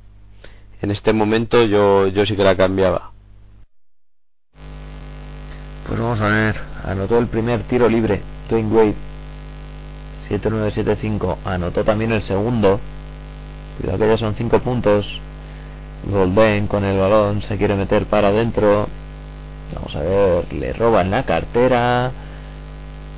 En 0.81 0.91
este 0.91 1.13
momento 1.13 1.63
yo, 1.63 2.07
yo 2.07 2.25
sí 2.25 2.35
que 2.35 2.43
la 2.43 2.57
cambiaba. 2.57 3.11
Pues 5.87 5.99
vamos 5.99 6.19
a 6.19 6.27
ver, 6.27 6.59
anotó 6.83 7.19
el 7.19 7.27
primer 7.27 7.63
tiro 7.63 7.87
libre, 7.87 8.23
Dwayne 8.49 8.75
Wade, 8.75 8.95
7-9-7-5, 10.29 11.37
anotó 11.45 11.83
también 11.83 12.11
el 12.11 12.23
segundo, 12.23 12.79
cuidado 13.79 13.99
que 13.99 14.07
ya 14.07 14.17
son 14.17 14.35
5 14.35 14.59
puntos, 14.59 15.05
Golden 16.09 16.67
con 16.67 16.83
el 16.83 16.99
balón, 16.99 17.41
se 17.43 17.57
quiere 17.57 17.75
meter 17.75 18.05
para 18.05 18.27
adentro, 18.29 18.87
vamos 19.73 19.95
a 19.95 19.99
ver, 19.99 20.53
le 20.53 20.73
roban 20.73 21.09
la 21.09 21.23
cartera, 21.23 22.11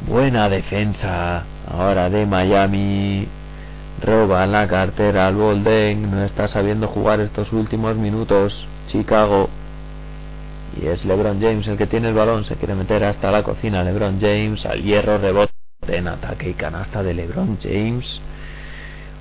buena 0.08 0.50
defensa, 0.50 1.44
ahora 1.69 2.10
de 2.10 2.26
Miami, 2.26 3.27
roba 4.02 4.45
la 4.45 4.68
cartera 4.68 5.27
al 5.27 5.36
Bolden, 5.36 6.11
no 6.11 6.24
está 6.24 6.48
sabiendo 6.48 6.88
jugar 6.88 7.19
estos 7.19 7.52
últimos 7.52 7.98
minutos, 7.98 8.66
Chicago, 8.88 9.50
y 10.80 10.88
es 10.88 11.03
LeBron 11.06 11.42
James 11.42 11.68
el 11.68 11.77
que 11.77 11.88
tiene 11.88 12.10
el 12.10 12.14
balón, 12.14 12.45
se 12.45 12.56
quiere 12.56 12.76
meter 12.76 13.03
hasta 13.03 13.32
la 13.32 13.42
cocina. 13.42 13.84
LeBron 13.84 14.19
James, 14.22 14.66
al 14.66 14.84
hierro, 14.84 15.18
rebote 15.18 15.52
en 15.88 16.08
ataque 16.08 16.50
y 16.50 16.53
canasta 16.53 17.02
de 17.02 17.14
LeBron 17.14 17.58
James, 17.61 18.22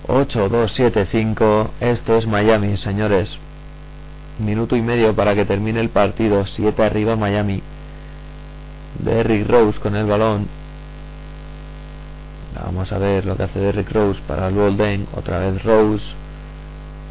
8-2-7-5, 0.08 1.68
esto 1.80 2.16
es 2.16 2.26
Miami, 2.26 2.76
señores, 2.76 3.28
minuto 4.38 4.76
y 4.76 4.82
medio 4.82 5.14
para 5.14 5.34
que 5.34 5.44
termine 5.44 5.80
el 5.80 5.88
partido, 5.88 6.46
7 6.46 6.82
arriba 6.82 7.16
Miami, 7.16 7.62
Derrick 9.00 9.48
Rose 9.48 9.78
con 9.80 9.96
el 9.96 10.06
balón, 10.06 10.48
Vamos 12.64 12.90
a 12.90 12.98
ver 12.98 13.26
lo 13.26 13.36
que 13.36 13.42
hace 13.42 13.58
Derrick 13.58 13.92
Rose 13.92 14.20
para 14.26 14.48
el 14.48 14.54
Golden. 14.54 15.06
Otra 15.14 15.38
vez 15.38 15.62
Rose. 15.62 16.04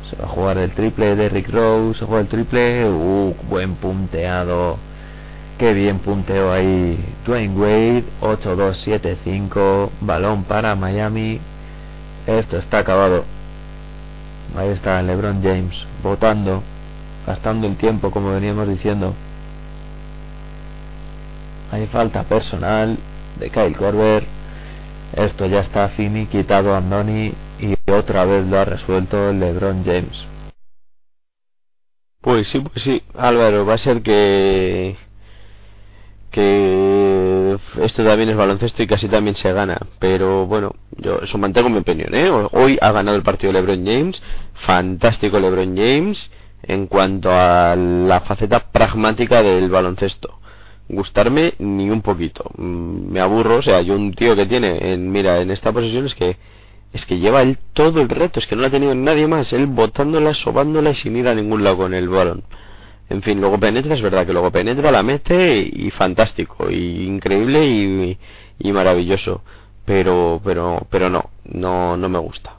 Se 0.09 0.15
va 0.15 0.25
a 0.25 0.27
jugar 0.27 0.57
el 0.57 0.71
triple. 0.71 1.15
Derrick 1.15 1.49
Rose. 1.49 1.99
Se 1.99 2.05
juega 2.05 2.21
el 2.21 2.27
triple. 2.27 2.89
Uh, 2.89 3.35
buen 3.47 3.75
punteado. 3.75 4.77
Qué 5.59 5.73
bien 5.73 5.99
punteo 5.99 6.51
ahí. 6.51 6.97
Dwayne 7.25 7.55
Wade. 7.55 8.03
8-2-7-5. 8.21 9.89
Balón 10.01 10.45
para 10.45 10.75
Miami. 10.75 11.39
Esto 12.27 12.57
está 12.57 12.79
acabado. 12.79 13.25
Ahí 14.57 14.69
está 14.69 15.01
LeBron 15.01 15.43
James. 15.43 15.75
Votando. 16.01 16.63
Gastando 17.27 17.67
el 17.67 17.77
tiempo 17.77 18.11
como 18.11 18.31
veníamos 18.31 18.67
diciendo. 18.67 19.13
Hay 21.71 21.87
falta 21.87 22.23
personal 22.23 22.97
de 23.39 23.49
Kyle 23.49 23.75
Korver. 23.75 24.25
Esto 25.13 25.45
ya 25.45 25.59
está 25.59 25.89
finiquitado 25.89 26.75
Andoni 26.75 27.33
y 27.59 27.75
otra 27.91 28.25
vez 28.25 28.45
lo 28.45 28.59
ha 28.59 28.65
resuelto 28.65 29.31
LeBron 29.31 29.83
James. 29.85 30.27
Pues 32.21 32.49
sí, 32.49 32.59
pues 32.59 32.83
sí, 32.83 33.03
Álvaro, 33.15 33.65
va 33.65 33.75
a 33.75 33.77
ser 33.77 34.01
que 34.01 34.97
que 36.31 37.04
esto 37.81 38.03
también 38.03 38.29
es 38.29 38.35
baloncesto 38.35 38.83
y 38.83 38.87
casi 38.87 39.07
también 39.07 39.35
se 39.35 39.51
gana. 39.51 39.79
Pero 39.99 40.45
bueno, 40.45 40.75
yo 40.97 41.19
eso 41.19 41.37
mantengo 41.37 41.69
mi 41.69 41.79
opinión. 41.79 42.13
¿eh? 42.13 42.29
Hoy 42.51 42.77
ha 42.81 42.91
ganado 42.91 43.17
el 43.17 43.23
partido 43.23 43.51
LeBron 43.53 43.85
James. 43.85 44.21
Fantástico 44.65 45.39
LeBron 45.39 45.75
James 45.75 46.31
en 46.63 46.87
cuanto 46.87 47.29
a 47.31 47.75
la 47.75 48.21
faceta 48.21 48.71
pragmática 48.71 49.43
del 49.43 49.69
baloncesto. 49.69 50.39
Gustarme 50.87 51.53
ni 51.59 51.89
un 51.89 52.01
poquito. 52.01 52.51
Mm, 52.57 53.11
Me 53.11 53.19
aburro. 53.19 53.57
O 53.57 53.61
sea, 53.61 53.81
yo 53.81 53.95
un 53.95 54.13
tío 54.13 54.35
que 54.35 54.45
tiene, 54.45 54.93
en, 54.93 55.11
mira, 55.11 55.41
en 55.41 55.51
esta 55.51 55.71
posición 55.71 56.05
es 56.05 56.15
que 56.15 56.37
es 56.93 57.05
que 57.05 57.19
lleva 57.19 57.41
él 57.41 57.57
todo 57.73 57.99
el 58.01 58.07
reto. 58.07 58.39
Es 58.39 58.47
que 58.47 58.55
no 58.55 58.61
lo 58.61 58.67
ha 58.67 58.71
tenido 58.71 58.95
nadie 58.95 59.27
más. 59.27 59.51
Él 59.51 59.65
botándola, 59.67 60.33
sobándola 60.33 60.91
y 60.91 60.95
sin 60.95 61.17
ir 61.17 61.27
a 61.27 61.35
ningún 61.35 61.63
lado 61.63 61.77
con 61.77 61.93
el 61.93 62.07
balón. 62.07 62.43
En 63.09 63.21
fin, 63.21 63.39
luego 63.39 63.59
penetra, 63.59 63.93
es 63.93 64.01
verdad 64.01 64.25
que 64.25 64.33
luego 64.33 64.49
penetra, 64.51 64.91
la 64.91 65.03
mete 65.03 65.59
y, 65.59 65.91
fantástico, 65.91 66.71
y 66.71 67.05
increíble 67.05 67.65
y, 67.65 68.17
y 68.59 68.71
maravilloso. 68.71 69.41
Pero, 69.85 70.41
pero, 70.43 70.87
pero 70.89 71.09
no, 71.09 71.29
no, 71.43 71.95
no 71.97 72.09
me 72.09 72.17
gusta. 72.17 72.55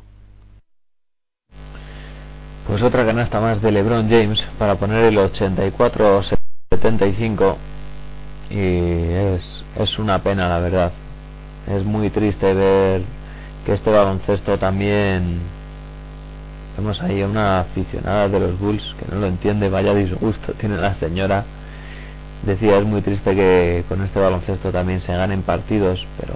Pues 2.69 2.83
otra 2.83 3.07
canasta 3.07 3.41
más 3.41 3.61
de 3.63 3.73
LeBron 3.73 4.09
James 4.09 4.41
para 4.59 4.77
poner 4.77 5.05
el 5.05 5.19
84-75 5.19 7.57
y 8.51 8.57
es, 8.57 9.65
es 9.77 9.99
una 9.99 10.23
pena 10.23 10.49
la 10.49 10.61
verdad. 10.61 10.93
Es 11.67 11.85
muy 11.85 12.11
triste 12.11 12.55
ver 12.55 13.03
que 13.65 13.73
este 13.73 13.91
baloncesto 13.91 14.57
también 14.59 15.41
vemos 16.77 17.01
ahí 17.03 17.23
a 17.23 17.27
una 17.27 17.61
aficionada 17.61 18.29
de 18.29 18.41
los 18.41 18.59
Bulls 18.59 18.95
que 18.99 19.13
no 19.13 19.21
lo 19.21 19.27
entiende, 19.27 19.69
vaya 19.69 19.95
disgusto 19.95 20.53
tiene 20.61 20.77
la 20.77 20.95
señora. 20.97 21.45
Decía, 22.45 22.79
es 22.79 22.85
muy 22.85 23.03
triste 23.03 23.35
que 23.35 23.85
con 23.89 24.03
este 24.03 24.21
baloncesto 24.21 24.71
también 24.71 25.01
se 25.01 25.13
ganen 25.13 25.43
partidos, 25.43 26.07
pero 26.21 26.35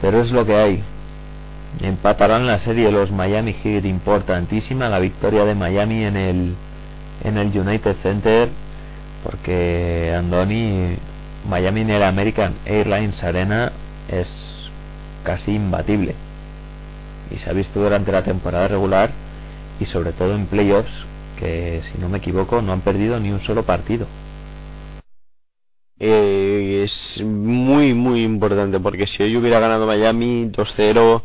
pero 0.00 0.20
es 0.20 0.30
lo 0.32 0.44
que 0.44 0.56
hay. 0.56 0.82
Empatarán 1.80 2.46
la 2.46 2.58
serie 2.58 2.90
los 2.90 3.10
Miami 3.10 3.54
Heat 3.54 3.84
importantísima 3.86 4.88
la 4.88 4.98
victoria 4.98 5.44
de 5.44 5.54
Miami 5.54 6.04
en 6.04 6.16
el 6.16 6.54
en 7.24 7.38
el 7.38 7.58
United 7.58 7.96
Center 8.02 8.48
porque 9.24 10.12
Andoni 10.16 10.96
Miami 11.48 11.82
en 11.82 11.90
el 11.90 12.02
American 12.02 12.54
Airlines 12.66 13.22
Arena 13.22 13.72
es 14.08 14.28
casi 15.24 15.52
imbatible 15.52 16.14
y 17.34 17.38
se 17.38 17.50
ha 17.50 17.52
visto 17.52 17.80
durante 17.80 18.12
la 18.12 18.22
temporada 18.22 18.68
regular 18.68 19.10
y 19.80 19.86
sobre 19.86 20.12
todo 20.12 20.34
en 20.34 20.46
playoffs 20.46 20.92
que 21.38 21.82
si 21.90 21.98
no 21.98 22.08
me 22.08 22.18
equivoco 22.18 22.62
no 22.62 22.72
han 22.72 22.82
perdido 22.82 23.18
ni 23.18 23.30
un 23.30 23.40
solo 23.40 23.64
partido. 23.64 24.06
Eh, 25.98 26.82
es 26.84 27.22
muy 27.22 27.94
muy 27.94 28.24
importante 28.24 28.80
porque 28.80 29.06
si 29.06 29.22
hoy 29.22 29.36
hubiera 29.36 29.60
ganado 29.60 29.86
Miami 29.86 30.46
2-0 30.46 31.22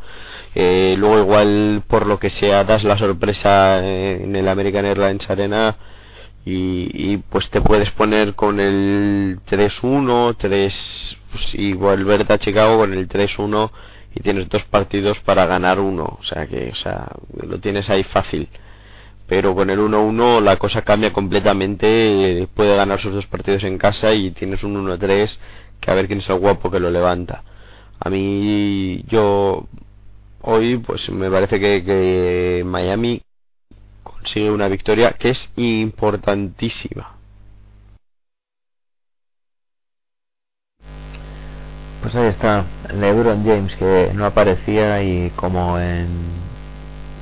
eh, 0.55 0.95
luego 0.97 1.19
igual 1.19 1.83
por 1.87 2.05
lo 2.05 2.19
que 2.19 2.29
sea 2.29 2.63
das 2.63 2.83
la 2.83 2.97
sorpresa 2.97 3.79
en 3.79 4.35
el 4.35 4.47
American 4.47 4.85
Airlines 4.85 5.27
Arena 5.29 5.77
y, 6.45 6.89
y 6.93 7.17
pues 7.17 7.49
te 7.49 7.61
puedes 7.61 7.89
poner 7.91 8.35
con 8.35 8.59
el 8.59 9.39
3-1 9.49 10.35
3 10.37 11.17
pues, 11.31 11.55
y 11.55 11.73
volverte 11.73 12.33
a 12.33 12.37
Chicago 12.37 12.77
con 12.77 12.93
el 12.93 13.07
3-1 13.07 13.71
y 14.17 14.19
tienes 14.19 14.49
dos 14.49 14.63
partidos 14.63 15.19
para 15.19 15.45
ganar 15.45 15.79
uno 15.79 16.17
o 16.19 16.23
sea 16.23 16.47
que 16.47 16.69
o 16.71 16.75
sea 16.75 17.07
lo 17.43 17.59
tienes 17.59 17.89
ahí 17.89 18.03
fácil. 18.03 18.49
Pero 19.27 19.53
con 19.55 19.69
el 19.69 19.79
1-1 19.79 20.41
la 20.41 20.55
cosa 20.57 20.83
cambia 20.83 21.11
completamente 21.13 22.47
puede 22.55 22.75
ganar 22.75 22.99
sus 23.01 23.13
dos 23.13 23.27
partidos 23.27 23.63
en 23.63 23.77
casa 23.77 24.13
y 24.13 24.31
tienes 24.31 24.63
un 24.63 24.75
1-3 24.87 25.37
que 25.81 25.91
a 25.91 25.93
ver 25.93 26.07
quién 26.07 26.19
es 26.19 26.29
el 26.29 26.39
guapo 26.39 26.71
que 26.71 26.79
lo 26.79 26.89
levanta. 26.89 27.43
A 27.99 28.09
mí 28.09 29.03
yo 29.07 29.67
hoy 30.41 30.77
pues 30.77 31.09
me 31.09 31.29
parece 31.29 31.59
que, 31.59 31.83
que 31.83 32.63
Miami 32.65 33.21
consigue 34.03 34.49
una 34.49 34.67
victoria 34.69 35.13
que 35.13 35.29
es 35.31 35.49
importantísima 35.57 37.16
Pues 42.07 42.15
ahí 42.15 42.27
está, 42.27 42.63
LeBron 42.97 43.43
James 43.43 43.75
que 43.75 44.11
no 44.13 44.25
aparecía 44.25 45.03
y 45.03 45.29
como 45.31 45.77
en, 45.77 46.07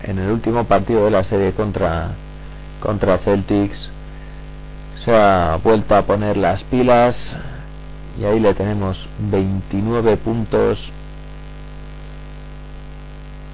en 0.03 0.19
el 0.19 0.30
último 0.30 0.65
partido 0.65 1.05
de 1.05 1.09
la 1.09 1.23
serie 1.23 1.53
contra, 1.53 2.11
contra 2.81 3.17
Celtics 3.17 3.89
se 5.03 5.11
ha 5.11 5.55
vuelto 5.64 5.95
a 5.95 6.03
poner 6.03 6.38
las 6.38 6.61
pilas 6.65 7.15
y 8.22 8.25
ahí 8.25 8.39
le 8.39 8.53
tenemos 8.53 8.95
29 9.22 10.17
puntos. 10.17 10.77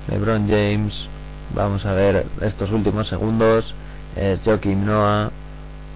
LeBron 0.10 0.50
James, 0.50 1.08
vamos 1.56 1.86
a 1.86 1.94
ver 1.94 2.26
estos 2.42 2.70
últimos 2.74 3.08
segundos, 3.08 3.74
es 4.18 4.42
Joakim 4.44 4.86
Noah 4.86 5.32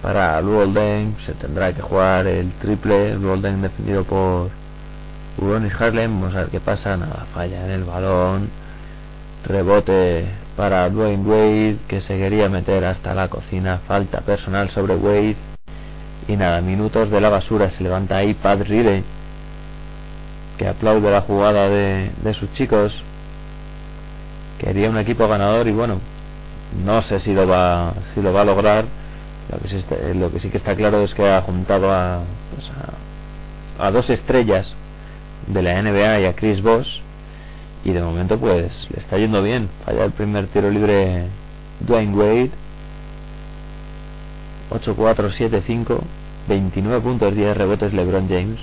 para 0.01 0.39
Luolden, 0.39 1.17
se 1.25 1.33
tendrá 1.33 1.73
que 1.73 1.81
jugar 1.81 2.25
el 2.25 2.53
triple, 2.53 3.15
Luolden 3.15 3.61
defendido 3.61 4.05
por 4.05 4.64
Uronis 5.38 5.73
Harlem, 5.80 6.22
vamos 6.22 6.33
a 6.33 6.39
ver 6.41 6.49
qué 6.49 6.61
pasa, 6.61 6.95
nada, 6.95 7.25
falla 7.33 7.65
en 7.65 7.72
el 7.72 7.83
balón, 7.83 8.49
rebote 9.45 10.25
para 10.55 10.89
Dwayne 10.89 11.25
Wade 11.25 11.77
que 11.89 11.99
se 12.01 12.17
quería 12.17 12.47
meter 12.47 12.85
hasta 12.85 13.14
la 13.14 13.27
cocina, 13.27 13.81
falta 13.85 14.22
personal 14.22 14.69
sobre 14.69 14.95
Wade 14.95 15.35
y 16.30 16.38
nada, 16.38 16.61
minutos 16.61 17.11
de 17.11 17.19
la 17.19 17.30
basura, 17.30 17.69
se 17.72 17.83
levanta 17.83 18.15
ahí 18.15 18.33
Pat 18.33 18.61
Riley 18.61 19.03
que 20.57 20.69
aplaude 20.69 21.11
la 21.11 21.22
jugada 21.22 21.67
de, 21.67 22.11
de 22.23 22.33
sus 22.33 22.53
chicos, 22.53 22.93
quería 24.57 24.89
un 24.89 24.97
equipo 24.97 25.27
ganador 25.27 25.67
y 25.67 25.72
bueno, 25.72 25.99
no 26.85 27.01
sé 27.01 27.19
si 27.19 27.33
lo 27.33 27.45
va, 27.45 27.93
si 28.14 28.22
lo 28.22 28.31
va 28.31 28.41
a 28.41 28.45
lograr, 28.45 28.85
lo 29.51 29.59
que 29.59 29.67
sí, 29.67 29.75
está, 29.75 29.97
que 30.49 30.57
está 30.57 30.75
claro 30.77 31.03
es 31.03 31.14
que 31.14 31.30
ha 31.30 31.41
juntado 31.41 31.91
a, 31.91 32.22
pues 32.55 32.72
a, 33.80 33.85
a 33.85 33.91
dos 33.91 34.09
estrellas 34.09 34.73
de 35.48 35.61
la 35.61 35.82
NBA 35.82 36.22
y 36.22 36.25
a 36.25 36.33
Chris 36.33 36.61
Bosh 36.61 37.01
y 37.83 37.91
de 37.91 38.01
momento 38.01 38.40
pues 38.40 38.72
le 38.91 38.99
está 38.99 39.17
yendo 39.17 39.41
bien. 39.43 39.69
Falla 39.85 40.06
el 40.06 40.11
primer 40.11 40.48
tiro 40.48 40.69
libre 40.69 41.27
Dwayne 41.82 42.15
Wade. 42.15 42.51
8-4-7-5 44.72 45.99
29 46.48 47.01
puntos 47.01 47.35
10 47.35 47.56
rebotes 47.56 47.93
LeBron 47.93 48.27
James. 48.27 48.59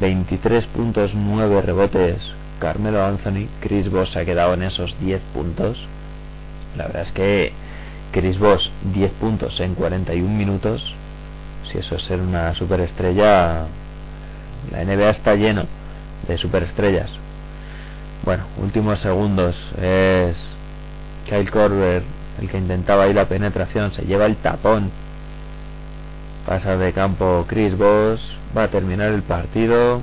23 0.00 0.66
puntos 0.66 1.12
9 1.14 1.62
rebotes 1.62 2.20
Carmelo 2.58 3.04
Anthony. 3.04 3.46
Chris 3.60 3.88
Bosh 3.88 4.12
se 4.12 4.18
ha 4.18 4.24
quedado 4.24 4.54
en 4.54 4.64
esos 4.64 4.98
10 5.00 5.20
puntos. 5.32 5.78
La 6.76 6.86
verdad 6.86 7.02
es 7.02 7.12
que 7.12 7.52
Chris 8.10 8.38
Bosh 8.38 8.68
10 8.92 9.12
puntos 9.12 9.60
en 9.60 9.76
41 9.76 10.28
minutos. 10.28 10.82
Si 11.70 11.78
eso 11.78 11.94
es 11.94 12.02
ser 12.02 12.20
una 12.20 12.52
superestrella 12.56 13.66
la 14.70 14.84
NBA 14.84 15.10
está 15.10 15.36
lleno 15.36 15.66
de 16.28 16.36
superestrellas. 16.38 17.10
Bueno, 18.24 18.44
últimos 18.62 19.00
segundos 19.00 19.56
es 19.80 20.36
Kyle 21.28 21.50
Korver 21.50 22.02
el 22.40 22.48
que 22.48 22.58
intentaba 22.58 23.04
ahí 23.04 23.12
la 23.12 23.26
penetración, 23.26 23.92
se 23.92 24.02
lleva 24.02 24.26
el 24.26 24.36
tapón. 24.36 24.90
Pasa 26.46 26.76
de 26.76 26.92
campo 26.92 27.44
Chris 27.48 27.76
Boss, 27.76 28.20
va 28.56 28.64
a 28.64 28.68
terminar 28.68 29.12
el 29.12 29.22
partido. 29.22 30.00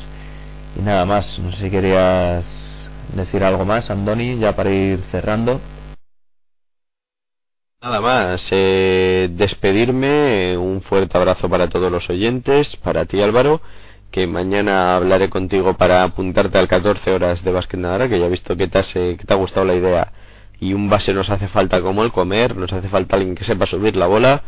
Y 0.78 0.82
nada 0.82 1.06
más, 1.06 1.38
no 1.40 1.52
sé 1.52 1.64
si 1.64 1.70
querías 1.70 2.44
decir 3.16 3.44
algo 3.44 3.66
más, 3.66 3.90
Andoni, 3.90 4.40
ya 4.40 4.56
para 4.56 4.72
ir 4.72 5.00
cerrando. 5.12 5.62
Nada 7.82 8.00
más, 8.00 8.48
eh, 8.52 9.30
despedirme, 9.34 10.58
un 10.58 10.82
fuerte 10.82 11.18
abrazo 11.18 11.50
para 11.50 11.70
todos 11.70 11.92
los 11.92 12.10
oyentes, 12.10 12.76
para 12.78 13.06
ti 13.06 13.22
Álvaro, 13.22 13.60
que 14.10 14.26
mañana 14.26 14.96
hablaré 14.96 15.30
contigo 15.30 15.76
para 15.76 16.04
apuntarte 16.04 16.58
al 16.58 16.70
14 16.70 17.12
horas 17.12 17.44
de 17.44 17.52
básquet 17.52 17.80
Nadara, 17.80 18.08
que 18.08 18.20
ya 18.20 18.28
he 18.28 18.30
visto 18.30 18.56
que 18.56 18.70
te, 18.70 18.80
eh, 18.80 19.18
que 19.18 19.26
te 19.26 19.34
ha 19.34 19.38
gustado 19.38 19.66
la 19.66 19.76
idea 19.76 20.14
y 20.60 20.74
un 20.74 20.90
base 20.90 21.14
nos 21.14 21.30
hace 21.30 21.48
falta 21.48 21.82
como 21.82 22.04
el 22.04 22.12
comer, 22.12 22.56
nos 22.56 22.72
hace 22.72 22.90
falta 22.90 23.16
alguien 23.16 23.36
que 23.36 23.44
sepa 23.44 23.66
subir 23.66 23.96
la 23.96 24.08
bola. 24.08 24.44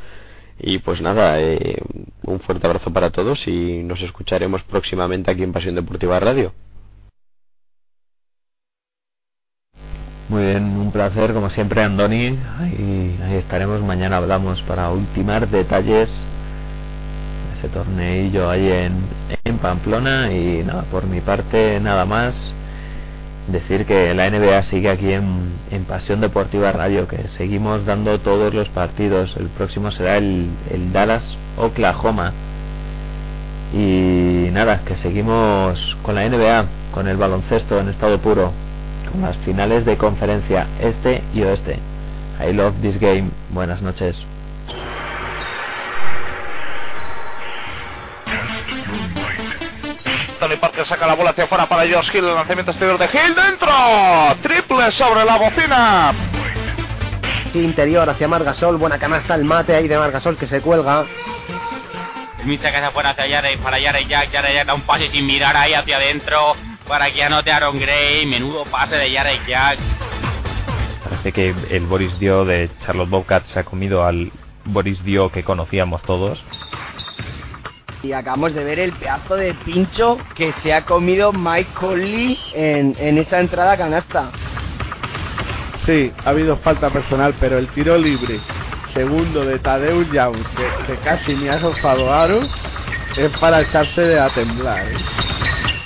Y 0.57 0.79
pues 0.79 1.01
nada, 1.01 1.41
eh, 1.41 1.81
un 2.23 2.39
fuerte 2.39 2.65
abrazo 2.65 2.91
para 2.93 3.09
todos 3.09 3.45
y 3.47 3.83
nos 3.83 4.01
escucharemos 4.01 4.63
próximamente 4.63 5.29
aquí 5.29 5.43
en 5.43 5.51
Pasión 5.51 5.75
Deportiva 5.75 6.19
Radio. 6.19 6.53
Muy 10.29 10.43
bien, 10.43 10.63
un 10.63 10.91
placer 10.91 11.33
como 11.33 11.49
siempre 11.51 11.83
Andoni, 11.83 12.39
ahí, 12.59 13.19
ahí 13.23 13.35
estaremos, 13.35 13.81
mañana 13.81 14.17
hablamos 14.17 14.59
para 14.63 14.89
ultimar 14.89 15.47
detalles 15.49 16.09
de 16.09 17.59
ese 17.59 17.69
torneillo 17.69 18.49
ahí 18.49 18.67
en, 18.71 19.05
en 19.43 19.57
Pamplona. 19.59 20.31
Y 20.31 20.63
nada, 20.63 20.83
por 20.83 21.05
mi 21.05 21.21
parte 21.21 21.79
nada 21.79 22.05
más 22.05 22.55
decir 23.47 23.85
que 23.85 24.13
la 24.13 24.29
NBA 24.29 24.63
sigue 24.63 24.89
aquí 24.89 25.11
en, 25.11 25.55
Pasión 25.87 26.21
Deportiva 26.21 26.71
Radio, 26.71 27.07
que 27.07 27.27
seguimos 27.37 27.85
dando 27.85 28.19
todos 28.19 28.53
los 28.53 28.69
partidos. 28.69 29.35
El 29.37 29.49
próximo 29.49 29.91
será 29.91 30.17
el, 30.17 30.49
el, 30.71 30.91
Dallas 30.93 31.23
Oklahoma. 31.57 32.33
Y 33.73 34.49
nada, 34.51 34.81
que 34.85 34.95
seguimos 34.97 35.97
con 36.01 36.15
la 36.15 36.27
NBA, 36.27 36.65
con 36.93 37.07
el 37.07 37.17
baloncesto 37.17 37.79
en 37.79 37.89
estado 37.89 38.19
puro, 38.19 38.51
con 39.11 39.21
las 39.21 39.37
finales 39.37 39.85
de 39.85 39.97
conferencia 39.97 40.67
este 40.79 41.21
y 41.33 41.43
oeste. 41.43 41.79
I 42.39 42.53
love 42.53 42.73
this 42.81 42.99
game. 42.99 43.29
Buenas 43.51 43.81
noches. 43.81 44.15
Tony 50.45 50.57
Parker 50.57 50.85
saca 50.85 51.07
la 51.07 51.15
bola 51.15 51.31
hacia 51.31 51.45
afuera 51.45 51.67
para 51.67 51.91
Josh 51.91 52.11
Hill. 52.13 52.23
El 52.23 52.35
lanzamiento 52.35 52.69
exterior 52.69 52.99
de 52.99 53.05
Hill 53.05 53.33
dentro. 53.33 53.67
Triple 54.43 54.91
sobre 54.91 55.25
la 55.25 55.37
bocina. 55.39 56.13
Interior 57.55 58.07
hacia 58.07 58.27
Margasol. 58.27 58.77
Buena 58.77 58.99
canasta 58.99 59.33
el 59.33 59.43
mate 59.43 59.75
ahí 59.75 59.87
de 59.87 59.97
Margasol 59.97 60.37
que 60.37 60.45
se 60.45 60.61
cuelga. 60.61 61.05
Smith 62.43 62.61
saca 62.61 62.77
hacia 62.77 62.89
afuera 62.89 63.09
hacia 63.09 63.25
Yare 63.25 63.57
para 63.57 63.79
Yare 63.79 64.05
Jack. 64.05 64.29
Yare 64.29 64.53
Jack 64.53 64.67
da 64.67 64.75
un 64.75 64.81
pase 64.81 65.09
sin 65.09 65.25
mirar 65.25 65.57
ahí 65.57 65.73
hacia 65.73 65.97
adentro. 65.97 66.53
Para 66.87 67.11
que 67.11 67.23
anote 67.23 67.51
Aaron 67.51 67.79
Gray. 67.79 68.27
Menudo 68.27 68.65
pase 68.65 68.97
de 68.97 69.11
Yare 69.11 69.39
Jack. 69.47 69.79
Parece 71.05 71.31
que 71.31 71.55
el 71.71 71.87
Boris 71.87 72.19
Dio 72.19 72.45
de 72.45 72.69
Charlotte 72.81 73.09
Bobcat 73.09 73.45
se 73.47 73.61
ha 73.61 73.63
comido 73.63 74.05
al 74.05 74.31
Boris 74.63 75.03
Dio 75.03 75.31
que 75.31 75.43
conocíamos 75.43 76.03
todos. 76.03 76.39
Y 78.05 78.13
acabamos 78.13 78.53
de 78.53 78.63
ver 78.63 78.77
el 78.77 78.93
pedazo 78.93 79.35
de 79.35 79.55
pincho 79.65 80.19
que 80.35 80.53
se 80.61 80.71
ha 80.71 80.85
comido 80.85 81.33
Mike 81.33 81.71
Conley 81.73 82.37
en, 82.53 82.95
en 82.99 83.17
esa 83.17 83.39
entrada 83.39 83.75
canasta. 83.75 84.31
Sí, 85.87 86.11
ha 86.23 86.29
habido 86.29 86.55
falta 86.57 86.91
personal, 86.91 87.33
pero 87.39 87.57
el 87.57 87.67
tiro 87.69 87.97
libre, 87.97 88.39
segundo 88.93 89.43
de 89.43 89.57
Tadeusz 89.57 90.11
Young, 90.11 90.35
que, 90.35 90.85
que, 90.85 90.99
casi 90.99 91.33
ni 91.33 91.47
ha 91.47 91.57
rozado 91.57 92.13
aro, 92.13 92.41
es 93.17 93.39
para 93.39 93.61
echarse 93.61 94.19
a 94.19 94.29
temblar. 94.29 94.85
¿eh? 94.85 94.97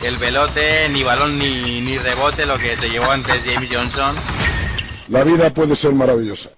El 0.04 0.18
velote, 0.18 0.90
ni 0.90 1.02
balón 1.04 1.40
ni, 1.40 1.80
ni 1.80 1.98
rebote, 2.00 2.46
lo 2.46 2.58
que 2.58 2.76
se 2.76 2.90
llevó 2.90 3.12
antes 3.12 3.44
James 3.46 3.70
Johnson. 3.72 4.18
La 5.08 5.24
vida 5.24 5.54
puede 5.54 5.78
ser 5.78 5.94
maravillosa. 5.94 6.50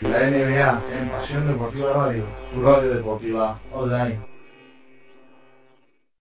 La 0.00 0.30
NBA 0.30 0.82
en 0.98 1.08
Pasión 1.10 1.46
Deportiva 1.46 1.92
Radio, 1.92 2.24
tu 2.52 2.60
radio 2.60 2.94
deportiva 2.94 3.60
online. 3.72 4.33